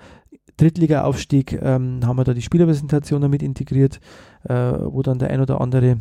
Drittliga-Aufstieg 0.57 1.53
ähm, 1.61 1.99
haben 2.03 2.17
wir 2.17 2.23
da 2.23 2.33
die 2.33 2.41
Spielerpräsentation 2.41 3.21
damit 3.21 3.43
integriert, 3.43 3.99
äh, 4.45 4.55
wo 4.55 5.03
dann 5.03 5.19
der 5.19 5.29
ein 5.29 5.39
oder 5.39 5.61
andere 5.61 5.97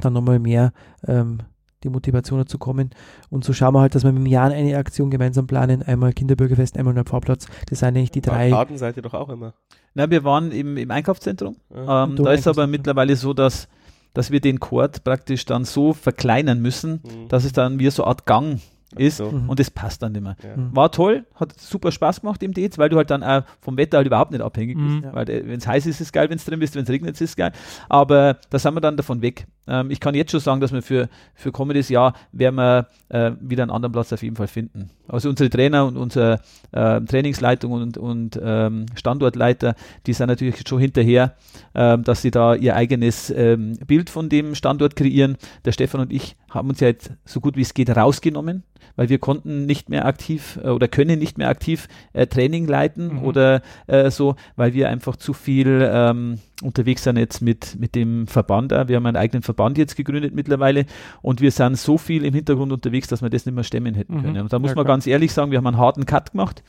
dann 0.00 0.14
nochmal 0.14 0.38
mehr 0.38 0.72
ähm, 1.06 1.40
die 1.84 1.90
Motivation 1.90 2.38
dazu 2.38 2.56
kommen. 2.56 2.88
Und 3.28 3.44
so 3.44 3.52
schauen 3.52 3.74
wir 3.74 3.80
halt, 3.82 3.94
dass 3.94 4.04
wir 4.04 4.12
mit 4.12 4.22
dem 4.22 4.26
Jan 4.26 4.52
eine 4.52 4.78
Aktion 4.78 5.10
gemeinsam 5.10 5.46
planen. 5.46 5.82
Einmal 5.82 6.14
Kinderbürgerfest, 6.14 6.78
einmal 6.78 6.94
Pfarrplatz. 7.04 7.46
Das 7.68 7.80
sind 7.80 7.88
eigentlich 7.88 8.10
die 8.10 8.22
drei. 8.22 8.48
Baden 8.48 8.78
seid 8.78 8.96
ihr 8.96 9.02
doch 9.02 9.12
auch 9.12 9.28
immer. 9.28 9.52
Na, 9.92 10.08
wir 10.10 10.24
waren 10.24 10.50
im, 10.50 10.78
im 10.78 10.90
Einkaufszentrum. 10.90 11.56
Ja. 11.74 12.04
Ähm, 12.04 12.16
da 12.16 12.32
ist 12.32 12.48
aber 12.48 12.66
mittlerweile 12.66 13.14
so, 13.14 13.34
dass, 13.34 13.68
dass 14.14 14.30
wir 14.30 14.40
den 14.40 14.60
Chord 14.60 15.04
praktisch 15.04 15.44
dann 15.44 15.64
so 15.64 15.92
verkleinern 15.92 16.60
müssen, 16.60 17.00
Mhm. 17.04 17.28
dass 17.28 17.44
es 17.44 17.52
dann 17.52 17.78
wie 17.78 17.90
so 17.90 18.02
eine 18.04 18.08
Art 18.10 18.26
Gang 18.26 18.60
ist 18.96 19.18
So. 19.18 19.30
Mhm. 19.30 19.50
und 19.50 19.60
das 19.60 19.70
passt 19.70 20.02
dann 20.02 20.12
nicht 20.12 20.22
mehr. 20.22 20.36
Ja. 20.42 20.56
Mhm. 20.56 20.74
War 20.74 20.90
toll, 20.90 21.26
hat 21.34 21.52
super 21.60 21.92
Spaß 21.92 22.22
gemacht 22.22 22.42
im 22.42 22.54
Dates, 22.54 22.78
weil 22.78 22.88
du 22.88 22.96
halt 22.96 23.10
dann 23.10 23.22
auch 23.22 23.42
vom 23.60 23.76
Wetter 23.76 23.98
halt 23.98 24.06
überhaupt 24.06 24.30
nicht 24.32 24.40
abhängig 24.40 24.76
Mhm. 24.78 25.02
bist. 25.02 25.14
Weil 25.14 25.26
wenn 25.28 25.58
es 25.58 25.66
heiß 25.66 25.84
ist, 25.86 25.96
ist 25.96 26.06
es 26.06 26.12
geil, 26.12 26.30
wenn 26.30 26.36
es 26.38 26.44
drin 26.46 26.58
bist, 26.58 26.74
wenn 26.74 26.84
es 26.84 26.88
regnet, 26.90 27.10
ist 27.14 27.20
es 27.20 27.36
geil. 27.36 27.52
Aber 27.90 28.38
da 28.50 28.58
sind 28.58 28.74
wir 28.74 28.80
dann 28.80 28.96
davon 28.96 29.20
weg. 29.20 29.46
Ähm, 29.68 29.90
ich 29.90 30.00
kann 30.00 30.14
jetzt 30.14 30.30
schon 30.30 30.40
sagen, 30.40 30.60
dass 30.60 30.72
wir 30.72 30.82
für, 30.82 31.08
für 31.34 31.52
kommendes 31.52 31.88
Jahr 31.88 32.14
werden 32.32 32.56
wir 32.56 32.88
äh, 33.08 33.32
wieder 33.40 33.62
einen 33.62 33.70
anderen 33.70 33.92
Platz 33.92 34.12
auf 34.12 34.22
jeden 34.22 34.36
Fall 34.36 34.48
finden. 34.48 34.90
Also 35.06 35.28
unsere 35.28 35.50
Trainer 35.50 35.86
und 35.86 35.96
unsere 35.96 36.40
äh, 36.72 37.00
Trainingsleitung 37.00 37.72
und, 37.72 37.98
und 37.98 38.40
ähm, 38.42 38.86
Standortleiter, 38.94 39.74
die 40.06 40.12
sind 40.12 40.28
natürlich 40.28 40.66
schon 40.66 40.80
hinterher, 40.80 41.34
ähm, 41.74 42.04
dass 42.04 42.22
sie 42.22 42.30
da 42.30 42.54
ihr 42.54 42.76
eigenes 42.76 43.30
ähm, 43.30 43.78
Bild 43.86 44.10
von 44.10 44.28
dem 44.28 44.54
Standort 44.54 44.96
kreieren. 44.96 45.36
Der 45.64 45.72
Stefan 45.72 46.00
und 46.00 46.12
ich 46.12 46.36
haben 46.50 46.68
uns 46.68 46.80
ja 46.80 46.88
jetzt 46.88 47.12
so 47.24 47.40
gut 47.40 47.56
wie 47.56 47.62
es 47.62 47.74
geht 47.74 47.90
rausgenommen, 47.90 48.64
weil 48.98 49.08
wir 49.08 49.18
konnten 49.18 49.64
nicht 49.64 49.88
mehr 49.88 50.04
aktiv 50.06 50.58
äh, 50.62 50.70
oder 50.70 50.88
können 50.88 51.20
nicht 51.20 51.38
mehr 51.38 51.48
aktiv 51.48 51.88
äh, 52.12 52.26
Training 52.26 52.66
leiten 52.66 53.14
mhm. 53.14 53.22
oder 53.22 53.62
äh, 53.86 54.10
so, 54.10 54.34
weil 54.56 54.74
wir 54.74 54.88
einfach 54.88 55.14
zu 55.14 55.32
viel 55.32 55.88
ähm, 55.90 56.40
unterwegs 56.62 57.04
sind 57.04 57.16
jetzt 57.16 57.40
mit, 57.40 57.78
mit 57.78 57.94
dem 57.94 58.26
Verband. 58.26 58.72
Wir 58.72 58.96
haben 58.96 59.06
einen 59.06 59.16
eigenen 59.16 59.42
Verband 59.42 59.78
jetzt 59.78 59.94
gegründet 59.94 60.34
mittlerweile 60.34 60.84
und 61.22 61.40
wir 61.40 61.52
sind 61.52 61.78
so 61.78 61.96
viel 61.96 62.24
im 62.24 62.34
Hintergrund 62.34 62.72
unterwegs, 62.72 63.06
dass 63.06 63.22
wir 63.22 63.30
das 63.30 63.46
nicht 63.46 63.54
mehr 63.54 63.62
stemmen 63.62 63.94
hätten 63.94 64.16
mhm. 64.16 64.22
können. 64.22 64.40
Und 64.42 64.52
da 64.52 64.58
muss 64.58 64.70
ja, 64.70 64.74
man 64.74 64.84
klar. 64.84 64.96
ganz 64.96 65.06
ehrlich 65.06 65.32
sagen, 65.32 65.52
wir 65.52 65.58
haben 65.58 65.66
einen 65.68 65.78
harten 65.78 66.04
Cut 66.04 66.32
gemacht. 66.32 66.64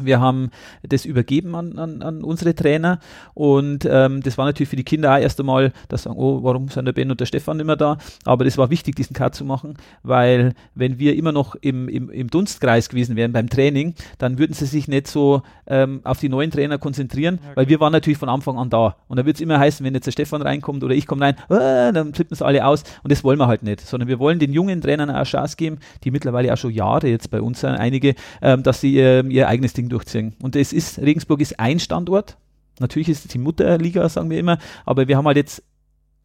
Wir 0.00 0.20
haben 0.20 0.50
das 0.82 1.04
übergeben 1.04 1.54
an, 1.54 1.78
an, 1.78 2.02
an 2.02 2.24
unsere 2.24 2.54
Trainer 2.54 3.00
und 3.34 3.86
ähm, 3.90 4.22
das 4.22 4.38
war 4.38 4.46
natürlich 4.46 4.68
für 4.70 4.76
die 4.76 4.84
Kinder 4.84 5.14
auch 5.14 5.18
erst 5.18 5.40
einmal, 5.40 5.72
dass 5.88 6.06
sagen, 6.06 6.18
oh, 6.18 6.42
warum 6.42 6.68
sind 6.68 6.86
der 6.86 6.92
Ben 6.92 7.10
und 7.10 7.20
der 7.20 7.26
Stefan 7.26 7.58
nicht 7.58 7.66
mehr 7.66 7.76
da? 7.76 7.98
Aber 8.24 8.44
das 8.44 8.56
war 8.58 8.70
wichtig, 8.70 8.96
diesen 8.96 9.14
Cut 9.14 9.34
zu 9.34 9.44
machen, 9.44 9.74
weil 10.02 10.54
wenn 10.74 10.98
wir 10.98 11.16
immer 11.16 11.32
noch 11.32 11.54
im, 11.56 11.88
im, 11.88 12.10
im 12.10 12.28
Dunstkreis 12.28 12.88
gewesen 12.88 13.16
wären 13.16 13.32
beim 13.32 13.48
Training, 13.48 13.94
dann 14.18 14.38
würden 14.38 14.54
sie 14.54 14.66
sich 14.66 14.88
nicht 14.88 15.08
so 15.08 15.42
ähm, 15.66 16.00
auf 16.04 16.18
die 16.18 16.28
neuen 16.28 16.50
Trainer 16.50 16.78
konzentrieren, 16.78 17.38
okay. 17.42 17.56
weil 17.56 17.68
wir 17.68 17.80
waren 17.80 17.92
natürlich 17.92 18.18
von 18.18 18.28
Anfang 18.28 18.58
an 18.58 18.70
da. 18.70 18.96
Und 19.08 19.18
da 19.18 19.26
wird 19.26 19.36
es 19.36 19.40
immer 19.40 19.58
heißen, 19.58 19.84
wenn 19.84 19.94
jetzt 19.94 20.06
der 20.06 20.12
Stefan 20.12 20.42
reinkommt 20.42 20.82
oder 20.84 20.94
ich 20.94 21.06
komme 21.06 21.24
rein, 21.24 21.34
äh, 21.48 21.92
dann 21.92 22.14
flippen 22.14 22.36
sie 22.36 22.44
alle 22.44 22.64
aus 22.64 22.84
und 23.02 23.12
das 23.12 23.24
wollen 23.24 23.38
wir 23.38 23.46
halt 23.46 23.62
nicht, 23.62 23.80
sondern 23.80 24.08
wir 24.08 24.18
wollen 24.18 24.38
den 24.38 24.52
jungen 24.52 24.80
Trainern 24.80 25.10
eine 25.10 25.24
Chance 25.24 25.56
geben, 25.56 25.78
die 26.04 26.10
mittlerweile 26.10 26.52
auch 26.52 26.56
schon 26.56 26.70
Jahre 26.70 27.08
jetzt 27.08 27.30
bei 27.30 27.40
uns 27.40 27.60
sind, 27.60 27.74
einige, 27.74 28.14
ähm, 28.42 28.62
dass 28.62 28.80
sie 28.80 28.98
äh, 28.98 29.26
ihr 29.26 29.48
eigenes 29.48 29.72
Ding 29.72 29.85
Ding 29.86 29.88
durchziehen. 29.88 30.34
Und 30.42 30.56
es 30.56 30.72
ist, 30.72 30.98
Regensburg 30.98 31.40
ist 31.40 31.58
ein 31.58 31.78
Standort. 31.78 32.36
Natürlich 32.78 33.08
ist 33.08 33.24
es 33.24 33.30
die 33.30 33.38
Mutterliga, 33.38 34.08
sagen 34.08 34.30
wir 34.30 34.38
immer, 34.38 34.58
aber 34.84 35.08
wir 35.08 35.16
haben 35.16 35.26
halt 35.26 35.36
jetzt 35.36 35.62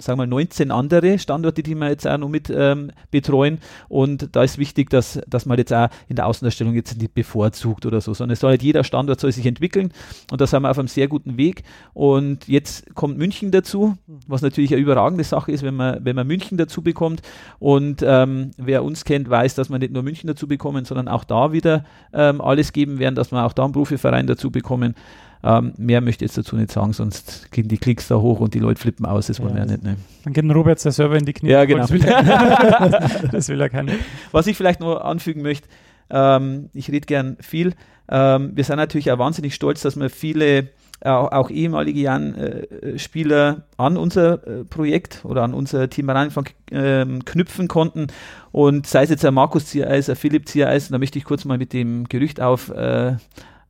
sagen 0.01 0.19
wir 0.19 0.25
mal, 0.25 0.27
19 0.27 0.71
andere 0.71 1.19
Standorte, 1.19 1.63
die 1.63 1.75
wir 1.75 1.89
jetzt 1.89 2.07
auch 2.07 2.17
noch 2.17 2.29
mit 2.29 2.51
ähm, 2.53 2.91
betreuen. 3.11 3.59
Und 3.87 4.35
da 4.35 4.43
ist 4.43 4.57
wichtig, 4.57 4.89
dass, 4.89 5.19
dass 5.27 5.45
man 5.45 5.57
jetzt 5.57 5.73
auch 5.73 5.89
in 6.07 6.15
der 6.15 6.27
Außendarstellung 6.27 6.73
jetzt 6.73 6.97
nicht 6.99 7.13
bevorzugt 7.13 7.85
oder 7.85 8.01
so, 8.01 8.13
sondern 8.13 8.33
es 8.33 8.39
soll 8.39 8.51
halt 8.51 8.63
jeder 8.63 8.83
Standort 8.83 9.19
soll 9.19 9.31
sich 9.31 9.45
entwickeln. 9.45 9.91
Und 10.31 10.41
da 10.41 10.47
sind 10.47 10.63
wir 10.63 10.71
auf 10.71 10.79
einem 10.79 10.87
sehr 10.87 11.07
guten 11.07 11.37
Weg. 11.37 11.63
Und 11.93 12.47
jetzt 12.47 12.93
kommt 12.95 13.17
München 13.17 13.51
dazu, 13.51 13.97
was 14.27 14.41
natürlich 14.41 14.73
eine 14.73 14.81
überragende 14.81 15.23
Sache 15.23 15.51
ist, 15.51 15.63
wenn 15.63 15.75
man, 15.75 16.03
wenn 16.03 16.15
man 16.15 16.27
München 16.27 16.57
dazu 16.57 16.81
bekommt. 16.81 17.21
Und 17.59 18.03
ähm, 18.05 18.51
wer 18.57 18.83
uns 18.83 19.05
kennt, 19.05 19.29
weiß, 19.29 19.55
dass 19.55 19.69
wir 19.69 19.79
nicht 19.79 19.93
nur 19.93 20.03
München 20.03 20.27
dazu 20.27 20.47
bekommen, 20.47 20.85
sondern 20.85 21.07
auch 21.07 21.23
da 21.23 21.53
wieder 21.53 21.85
ähm, 22.13 22.41
alles 22.41 22.73
geben 22.73 22.99
werden, 22.99 23.15
dass 23.15 23.31
wir 23.31 23.45
auch 23.45 23.53
da 23.53 23.63
einen 23.63 23.73
Profiverein 23.73 24.27
dazu 24.27 24.51
bekommen. 24.51 24.95
Ähm, 25.43 25.73
mehr 25.77 26.01
möchte 26.01 26.23
ich 26.23 26.29
jetzt 26.29 26.37
dazu 26.37 26.55
nicht 26.55 26.71
sagen, 26.71 26.93
sonst 26.93 27.51
gehen 27.51 27.67
die 27.67 27.77
Klicks 27.77 28.07
da 28.07 28.17
hoch 28.17 28.39
und 28.39 28.53
die 28.53 28.59
Leute 28.59 28.79
flippen 28.79 29.05
aus. 29.05 29.27
Das 29.27 29.39
wollen 29.39 29.57
ja, 29.57 29.63
wir 29.63 29.65
ja 29.65 29.71
nicht. 29.71 29.83
Ne? 29.83 29.97
Dann 30.23 30.33
geht 30.33 30.45
Robert 30.55 30.83
der 30.83 30.91
Server 30.91 31.17
in 31.17 31.25
die 31.25 31.33
Knie. 31.33 31.49
Ja, 31.49 31.65
genau. 31.65 31.81
Das 31.81 31.91
will, 31.91 32.05
er, 32.05 33.09
das 33.31 33.49
will 33.49 33.59
er 33.59 33.69
keiner. 33.69 33.93
Was 34.31 34.47
ich 34.47 34.55
vielleicht 34.55 34.79
noch 34.79 35.01
anfügen 35.01 35.41
möchte, 35.41 35.67
ähm, 36.09 36.69
ich 36.73 36.91
rede 36.91 37.05
gern 37.05 37.37
viel. 37.39 37.73
Ähm, 38.09 38.51
wir 38.53 38.63
sind 38.63 38.77
natürlich 38.77 39.11
auch 39.11 39.17
wahnsinnig 39.17 39.55
stolz, 39.55 39.81
dass 39.81 39.97
wir 39.97 40.09
viele 40.09 40.69
äh, 41.03 41.09
auch 41.09 41.49
ehemalige 41.49 42.01
Jan-Spieler 42.01 43.57
äh, 43.57 43.81
an 43.81 43.97
unser 43.97 44.45
äh, 44.45 44.63
Projekt 44.65 45.21
oder 45.23 45.41
an 45.41 45.55
unser 45.55 45.89
Team 45.89 46.11
Rheinfang 46.11 46.49
ähm, 46.69 47.25
knüpfen 47.25 47.67
konnten. 47.67 48.07
Und 48.51 48.85
sei 48.85 49.03
es 49.03 49.09
jetzt 49.09 49.25
ein 49.25 49.33
Markus 49.33 49.65
Ziereis, 49.65 50.09
ein 50.09 50.15
Philipp 50.15 50.47
Ziereis, 50.47 50.89
da 50.89 50.99
möchte 50.99 51.17
ich 51.17 51.25
kurz 51.25 51.45
mal 51.45 51.57
mit 51.57 51.73
dem 51.73 52.07
Gerücht 52.07 52.39
auf, 52.39 52.71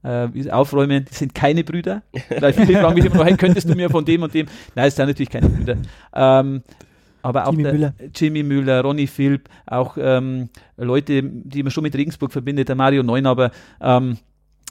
äh, 0.04 0.50
aufräumen, 0.50 1.06
die 1.10 1.14
sind 1.14 1.34
keine 1.34 1.64
Brüder. 1.64 2.02
Weil 2.40 2.54
viele 2.54 2.80
fragen 2.80 2.96
mich 2.96 3.06
immer, 3.06 3.26
hey, 3.26 3.38
könntest 3.38 3.70
du 3.70 3.76
mir 3.76 3.90
von 3.90 4.04
dem 4.06 4.24
und 4.24 4.34
dem? 4.34 4.48
Nein, 4.76 4.88
es 4.88 4.96
sind 4.96 5.08
natürlich 5.08 5.30
keine 5.30 5.50
Brüder. 5.50 5.78
Ähm, 6.14 6.64
aber 7.22 7.48
auch 7.48 7.52
Jimmy 7.52 7.72
Müller. 7.72 7.94
Jimmy 8.16 8.44
Müller, 8.44 8.82
Ronny 8.82 9.08
Philipp, 9.08 9.48
auch 9.68 9.96
ähm, 10.00 10.50
Leute, 10.78 11.22
die 11.24 11.62
man 11.64 11.72
schon 11.72 11.84
mit 11.84 11.96
Regensburg 11.96 12.32
verbindet, 12.32 12.68
der 12.70 12.76
Mario 12.76 13.04
Neunaber, 13.04 13.52
ähm, 13.80 14.18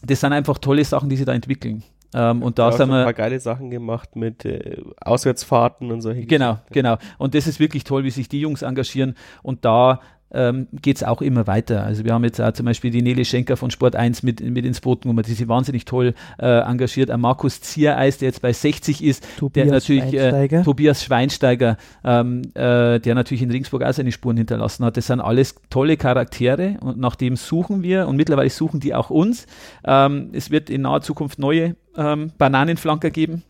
das 0.03 0.21
sind 0.21 0.33
einfach 0.33 0.59
tolle 0.59 0.85
Sachen, 0.85 1.09
die 1.09 1.17
sie 1.17 1.25
da 1.25 1.33
entwickeln. 1.33 1.83
Ähm, 2.13 2.43
und 2.43 2.59
da 2.59 2.71
ja, 2.71 2.79
haben 2.79 2.91
wir 2.91 2.99
ein 2.99 3.05
paar 3.05 3.13
geile 3.13 3.39
Sachen 3.39 3.71
gemacht 3.71 4.17
mit 4.17 4.45
äh, 4.45 4.79
Auswärtsfahrten 5.01 5.93
und 5.93 6.01
solche 6.01 6.27
Genau, 6.27 6.55
Geschichten. 6.55 6.73
genau. 6.75 6.97
Und 7.19 7.35
das 7.37 7.47
ist 7.47 7.61
wirklich 7.61 7.85
toll, 7.85 8.03
wie 8.03 8.11
sich 8.11 8.29
die 8.29 8.41
Jungs 8.41 8.63
engagieren 8.63 9.15
und 9.45 9.65
da 9.65 10.01
ähm, 10.33 10.69
geht 10.73 10.97
es 10.97 11.03
auch 11.03 11.23
immer 11.23 11.47
weiter. 11.47 11.85
Also 11.85 12.05
wir 12.05 12.13
haben 12.13 12.25
jetzt 12.25 12.41
auch 12.41 12.53
zum 12.53 12.67
Beispiel 12.67 12.91
die 12.91 13.03
Nele 13.03 13.25
Schenker 13.25 13.57
von 13.57 13.71
Sport 13.71 13.97
1 13.97 14.23
mit, 14.23 14.41
mit 14.41 14.65
ins 14.65 14.81
Boot 14.81 15.03
genommen, 15.03 15.23
die 15.25 15.33
sich 15.33 15.49
wahnsinnig 15.49 15.85
toll 15.85 16.15
äh, 16.39 16.61
engagiert. 16.61 17.11
Ein 17.11 17.21
Markus 17.21 17.61
Ziereis, 17.61 18.19
der 18.19 18.29
jetzt 18.29 18.43
bei 18.43 18.53
60 18.53 19.03
ist, 19.03 19.27
Tobias 19.39 19.65
der 19.67 19.75
natürlich 19.75 20.03
Schweinsteiger. 20.05 20.61
Äh, 20.61 20.63
Tobias 20.63 21.05
Schweinsteiger, 21.05 21.77
ähm, 22.05 22.43
äh, 22.55 23.01
der 23.01 23.15
natürlich 23.15 23.43
in 23.43 23.51
Regensburg 23.51 23.83
auch 23.83 23.93
seine 23.93 24.13
Spuren 24.13 24.37
hinterlassen 24.37 24.85
hat. 24.85 24.97
Das 24.97 25.07
sind 25.07 25.21
alles 25.21 25.55
tolle 25.71 25.97
Charaktere 25.97 26.77
und 26.81 26.99
nach 26.99 27.17
dem 27.17 27.37
suchen 27.37 27.83
wir 27.83 28.07
und 28.07 28.17
mittlerweile 28.17 28.51
suchen 28.51 28.81
die 28.81 28.95
auch 28.95 29.11
uns. 29.11 29.47
Ähm, 29.85 30.31
es 30.33 30.51
wird 30.51 30.71
in 30.71 30.83
naher 30.83 31.01
Zukunft 31.01 31.39
neue 31.39 31.77
ähm, 31.97 32.33
Bananenflanker 32.39 33.11
geben, 33.11 33.43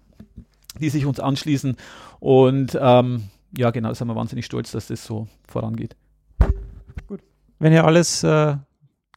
die 0.81 0.89
sich 0.89 1.05
uns 1.05 1.20
anschließen 1.20 1.76
und 2.20 2.78
ähm, 2.81 3.24
ja, 3.57 3.70
genau, 3.70 3.93
sind 3.93 4.09
wir 4.09 4.14
wahnsinnig 4.14 4.47
stolz, 4.47 4.70
dass 4.70 4.87
das 4.87 5.05
so 5.05 5.26
vorangeht. 5.47 5.97
Wenn 7.61 7.72
ihr 7.72 7.84
alles 7.84 8.24
äh, 8.24 8.56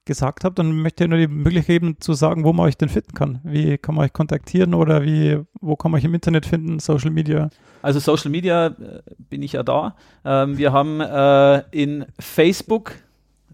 gesagt 0.05 0.43
habt, 0.43 0.59
dann 0.59 0.81
möchte 0.81 1.05
ich 1.05 1.09
nur 1.09 1.17
die 1.17 1.27
Möglichkeit 1.27 1.81
geben 1.81 1.95
zu 1.99 2.13
sagen, 2.13 2.43
wo 2.43 2.53
man 2.53 2.67
euch 2.67 2.77
denn 2.77 2.89
finden 2.89 3.13
kann. 3.13 3.39
Wie 3.43 3.77
kann 3.77 3.95
man 3.95 4.05
euch 4.05 4.13
kontaktieren 4.13 4.73
oder 4.73 5.03
wie, 5.03 5.39
wo 5.61 5.75
kann 5.75 5.91
man 5.91 5.99
euch 5.99 6.05
im 6.05 6.13
Internet 6.13 6.45
finden, 6.45 6.79
Social 6.79 7.09
Media? 7.09 7.49
Also 7.81 7.99
Social 7.99 8.29
Media 8.29 8.67
äh, 8.67 9.01
bin 9.17 9.41
ich 9.41 9.53
ja 9.53 9.63
da. 9.63 9.95
Ähm, 10.25 10.57
wir 10.57 10.73
haben 10.73 10.99
äh, 10.99 11.63
in 11.71 12.05
Facebook, 12.19 12.95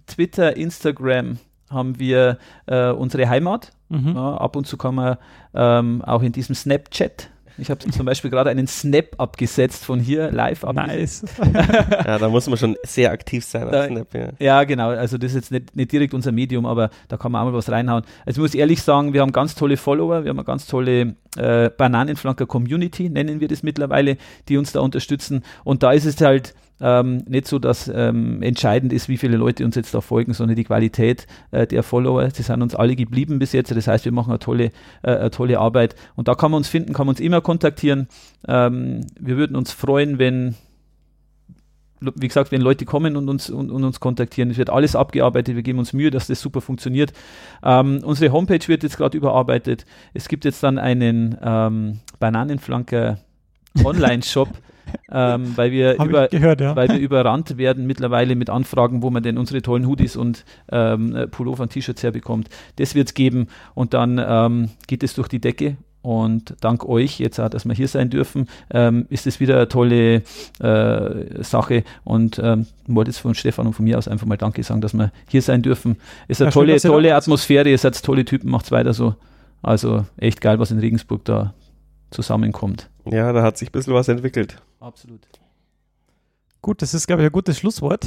Twitter, 0.07 0.57
Instagram 0.57 1.37
haben 1.69 1.99
wir 1.99 2.39
äh, 2.65 2.89
unsere 2.89 3.29
Heimat. 3.29 3.71
Mhm. 3.89 4.13
Ja, 4.15 4.37
ab 4.37 4.55
und 4.55 4.65
zu 4.65 4.77
kann 4.77 4.95
man 4.95 5.17
ähm, 5.53 6.01
auch 6.03 6.23
in 6.23 6.31
diesem 6.31 6.55
Snapchat 6.55 7.29
ich 7.61 7.69
habe 7.69 7.79
zum 7.79 8.05
Beispiel 8.05 8.29
gerade 8.29 8.49
einen 8.49 8.67
Snap 8.67 9.15
abgesetzt 9.17 9.85
von 9.85 9.99
hier 9.99 10.31
live 10.31 10.63
abgesetzt. 10.63 11.23
Nice. 11.23 11.53
ja, 12.05 12.17
da 12.17 12.29
muss 12.29 12.47
man 12.47 12.57
schon 12.57 12.75
sehr 12.83 13.11
aktiv 13.11 13.45
sein 13.45 13.69
da, 13.71 13.87
Snap, 13.87 14.13
ja. 14.13 14.29
ja. 14.39 14.63
genau. 14.63 14.89
Also 14.89 15.17
das 15.17 15.31
ist 15.31 15.35
jetzt 15.35 15.51
nicht, 15.51 15.75
nicht 15.75 15.91
direkt 15.91 16.13
unser 16.13 16.31
Medium, 16.31 16.65
aber 16.65 16.89
da 17.07 17.17
kann 17.17 17.31
man 17.31 17.41
auch 17.41 17.51
mal 17.51 17.57
was 17.57 17.69
reinhauen. 17.69 18.03
Also 18.25 18.39
ich 18.39 18.41
muss 18.41 18.55
ehrlich 18.55 18.81
sagen, 18.81 19.13
wir 19.13 19.21
haben 19.21 19.31
ganz 19.31 19.55
tolle 19.55 19.77
Follower, 19.77 20.23
wir 20.23 20.29
haben 20.29 20.39
eine 20.39 20.45
ganz 20.45 20.67
tolle 20.67 21.15
äh, 21.37 21.69
Bananenflanker 21.69 22.45
Community, 22.45 23.09
nennen 23.09 23.39
wir 23.39 23.47
das 23.47 23.63
mittlerweile, 23.63 24.17
die 24.47 24.57
uns 24.57 24.71
da 24.71 24.79
unterstützen. 24.81 25.43
Und 25.63 25.83
da 25.83 25.91
ist 25.91 26.05
es 26.05 26.19
halt 26.21 26.53
ähm, 26.81 27.23
nicht 27.27 27.47
so, 27.47 27.59
dass 27.59 27.91
ähm, 27.93 28.41
entscheidend 28.41 28.93
ist, 28.93 29.09
wie 29.09 29.17
viele 29.17 29.37
Leute 29.37 29.65
uns 29.65 29.75
jetzt 29.75 29.93
da 29.93 30.01
folgen, 30.01 30.33
sondern 30.33 30.55
die 30.55 30.63
Qualität 30.63 31.27
äh, 31.51 31.67
der 31.67 31.83
Follower. 31.83 32.29
Sie 32.31 32.43
sind 32.43 32.61
uns 32.61 32.75
alle 32.75 32.95
geblieben 32.95 33.39
bis 33.39 33.51
jetzt. 33.53 33.71
Das 33.75 33.87
heißt, 33.87 34.05
wir 34.05 34.11
machen 34.11 34.29
eine 34.29 34.39
tolle, 34.39 34.71
äh, 35.03 35.15
eine 35.15 35.31
tolle 35.31 35.59
Arbeit. 35.59 35.95
Und 36.15 36.27
da 36.27 36.35
kann 36.35 36.51
man 36.51 36.59
uns 36.59 36.67
finden, 36.67 36.93
kann 36.93 37.05
man 37.05 37.13
uns 37.13 37.19
immer 37.19 37.41
kontaktieren. 37.41 38.07
Ähm, 38.47 39.01
wir 39.19 39.37
würden 39.37 39.55
uns 39.55 39.71
freuen, 39.71 40.19
wenn 40.19 40.55
wie 42.01 42.27
gesagt, 42.27 42.51
wenn 42.51 42.61
Leute 42.61 42.85
kommen 42.85 43.15
und 43.15 43.29
uns, 43.29 43.49
und, 43.49 43.71
und, 43.71 43.83
uns 43.83 43.99
kontaktieren, 43.99 44.51
es 44.51 44.57
wird 44.57 44.69
alles 44.69 44.95
abgearbeitet, 44.95 45.55
wir 45.55 45.63
geben 45.63 45.79
uns 45.79 45.93
Mühe, 45.93 46.11
dass 46.11 46.27
das 46.27 46.39
super 46.39 46.61
funktioniert. 46.61 47.11
Ähm, 47.63 48.01
unsere 48.03 48.31
Homepage 48.31 48.65
wird 48.67 48.83
jetzt 48.83 48.97
gerade 48.97 49.17
überarbeitet. 49.17 49.85
Es 50.13 50.27
gibt 50.27 50.45
jetzt 50.45 50.63
dann 50.63 50.77
einen 50.77 51.37
ähm, 51.43 51.99
Bananenflanker 52.19 53.19
Online-Shop, 53.83 54.49
ähm, 55.11 55.53
weil, 55.55 55.71
wir 55.71 55.95
über, 56.03 56.27
gehört, 56.27 56.61
ja. 56.61 56.75
weil 56.75 56.89
wir 56.89 56.99
überrannt 56.99 57.57
werden 57.57 57.87
mittlerweile 57.87 58.35
mit 58.35 58.49
Anfragen, 58.49 59.01
wo 59.01 59.09
man 59.09 59.23
denn 59.23 59.37
unsere 59.37 59.61
tollen 59.61 59.87
Hoodies 59.87 60.15
und 60.15 60.45
ähm, 60.71 61.27
Pullover 61.31 61.63
und 61.63 61.71
T-Shirts 61.71 62.03
herbekommt. 62.03 62.49
Das 62.77 62.95
wird 62.95 63.09
es 63.09 63.13
geben 63.13 63.47
und 63.73 63.93
dann 63.93 64.21
ähm, 64.23 64.69
geht 64.87 65.03
es 65.03 65.13
durch 65.13 65.27
die 65.27 65.39
Decke 65.39 65.77
und 66.01 66.55
dank 66.61 66.85
euch, 66.85 67.19
jetzt 67.19 67.39
auch, 67.39 67.49
dass 67.49 67.65
wir 67.65 67.73
hier 67.73 67.87
sein 67.87 68.09
dürfen, 68.09 68.47
ähm, 68.71 69.05
ist 69.09 69.27
es 69.27 69.39
wieder 69.39 69.57
eine 69.57 69.67
tolle 69.67 70.23
äh, 70.59 71.43
Sache. 71.43 71.83
Und 72.05 72.39
ähm, 72.41 72.67
ich 72.87 72.95
wollte 72.95 73.11
jetzt 73.11 73.19
von 73.19 73.35
Stefan 73.35 73.67
und 73.67 73.73
von 73.73 73.83
mir 73.83 73.97
aus 73.97 74.07
einfach 74.07 74.25
mal 74.25 74.37
Danke 74.37 74.63
sagen, 74.63 74.79
dass 74.79 74.93
wir 74.93 75.11
hier 75.27 75.41
sein 75.41 75.61
dürfen. 75.61 75.97
Ist 76.29 76.41
eine 76.41 76.49
ja, 76.49 76.51
tolle, 76.53 76.79
schön, 76.79 76.91
tolle 76.91 77.15
Atmosphäre, 77.15 77.69
ihr 77.69 77.77
seid 77.77 78.01
tolle 78.01 78.23
Typen, 78.23 78.49
macht's 78.49 78.71
weiter 78.71 78.93
so. 78.93 79.15
Also 79.61 80.05
echt 80.15 80.39
geil, 80.39 80.57
was 80.57 80.71
in 80.71 80.79
Regensburg 80.79 81.25
da 81.25 81.53
zusammenkommt. 82.11 82.89
Ja, 83.05 83.31
da 83.33 83.43
hat 83.43 83.57
sich 83.57 83.69
ein 83.69 83.71
bisschen 83.71 83.93
was 83.93 84.07
entwickelt. 84.07 84.61
Absolut. 84.79 85.27
Gut, 86.61 86.81
das 86.81 86.93
ist, 86.93 87.07
glaube 87.07 87.21
ich, 87.21 87.27
ein 87.27 87.31
gutes 87.31 87.57
Schlusswort. 87.57 88.05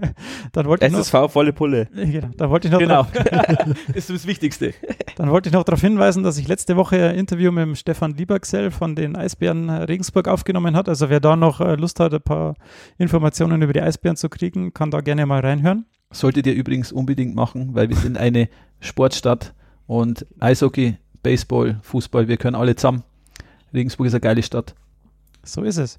dann 0.52 0.66
wollte 0.66 0.86
ich 0.86 0.92
SSV 0.92 1.12
noch, 1.12 1.30
volle 1.30 1.52
Pulle. 1.52 1.86
Genau, 1.94 2.30
da 2.34 2.48
wollte 2.48 2.68
ich 2.68 2.72
noch 2.72 2.78
genau. 2.78 3.06
das 3.12 3.94
ist 3.94 4.10
das 4.10 4.26
Wichtigste. 4.26 4.72
Dann 5.16 5.30
wollte 5.30 5.50
ich 5.50 5.52
noch 5.52 5.64
darauf 5.64 5.82
hinweisen, 5.82 6.22
dass 6.22 6.38
ich 6.38 6.48
letzte 6.48 6.76
Woche 6.76 7.10
ein 7.10 7.16
Interview 7.16 7.52
mit 7.52 7.62
dem 7.62 7.74
Stefan 7.74 8.14
Liebergsell 8.14 8.70
von 8.70 8.96
den 8.96 9.16
Eisbären 9.16 9.68
Regensburg 9.68 10.28
aufgenommen 10.28 10.76
hat. 10.76 10.88
Also 10.88 11.10
wer 11.10 11.20
da 11.20 11.36
noch 11.36 11.60
äh, 11.60 11.74
Lust 11.74 12.00
hat, 12.00 12.14
ein 12.14 12.22
paar 12.22 12.54
Informationen 12.96 13.60
über 13.60 13.74
die 13.74 13.82
Eisbären 13.82 14.16
zu 14.16 14.30
kriegen, 14.30 14.72
kann 14.72 14.90
da 14.90 15.02
gerne 15.02 15.26
mal 15.26 15.40
reinhören. 15.40 15.84
Solltet 16.10 16.46
ihr 16.46 16.54
übrigens 16.54 16.92
unbedingt 16.92 17.34
machen, 17.34 17.74
weil 17.74 17.90
wir 17.90 17.96
sind 17.96 18.16
eine 18.16 18.48
Sportstadt 18.80 19.52
und 19.86 20.26
Eishockey, 20.40 20.96
Baseball, 21.22 21.80
Fußball, 21.82 22.28
wir 22.28 22.38
können 22.38 22.56
alle 22.56 22.76
zusammen. 22.76 23.04
Regensburg 23.72 24.06
ist 24.06 24.14
eine 24.14 24.20
geile 24.20 24.42
Stadt. 24.42 24.74
So 25.42 25.62
ist 25.62 25.78
es. 25.78 25.98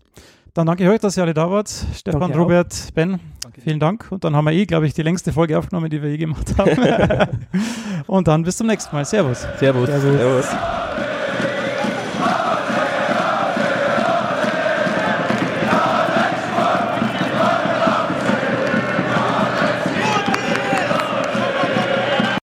Dann 0.54 0.68
danke 0.68 0.84
ich 0.84 0.90
euch, 0.90 1.00
dass 1.00 1.18
ihr 1.18 1.24
alle 1.24 1.34
da 1.34 1.50
wart. 1.50 1.70
Stefan, 1.96 2.20
Danke 2.20 2.38
Robert, 2.38 2.90
Ben, 2.94 3.20
Danke. 3.42 3.62
vielen 3.62 3.80
Dank. 3.80 4.08
Und 4.12 4.26
dann 4.26 4.36
haben 4.36 4.46
wir 4.46 4.52
eh, 4.52 4.66
glaube 4.66 4.86
ich, 4.86 4.94
die 4.94 5.02
längste 5.02 5.32
Folge 5.32 5.58
aufgenommen, 5.58 5.90
die 5.90 6.02
wir 6.02 6.10
je 6.10 6.18
gemacht 6.18 6.54
haben. 6.58 6.78
Und 8.08 8.28
dann 8.28 8.44
bis 8.44 8.58
zum 8.58 8.68
nächsten 8.68 8.94
Mal. 8.94 9.06
Servus. 9.06 9.48
Servus. 9.60 9.88
Servus. 9.88 10.18
Servus. 10.18 11.11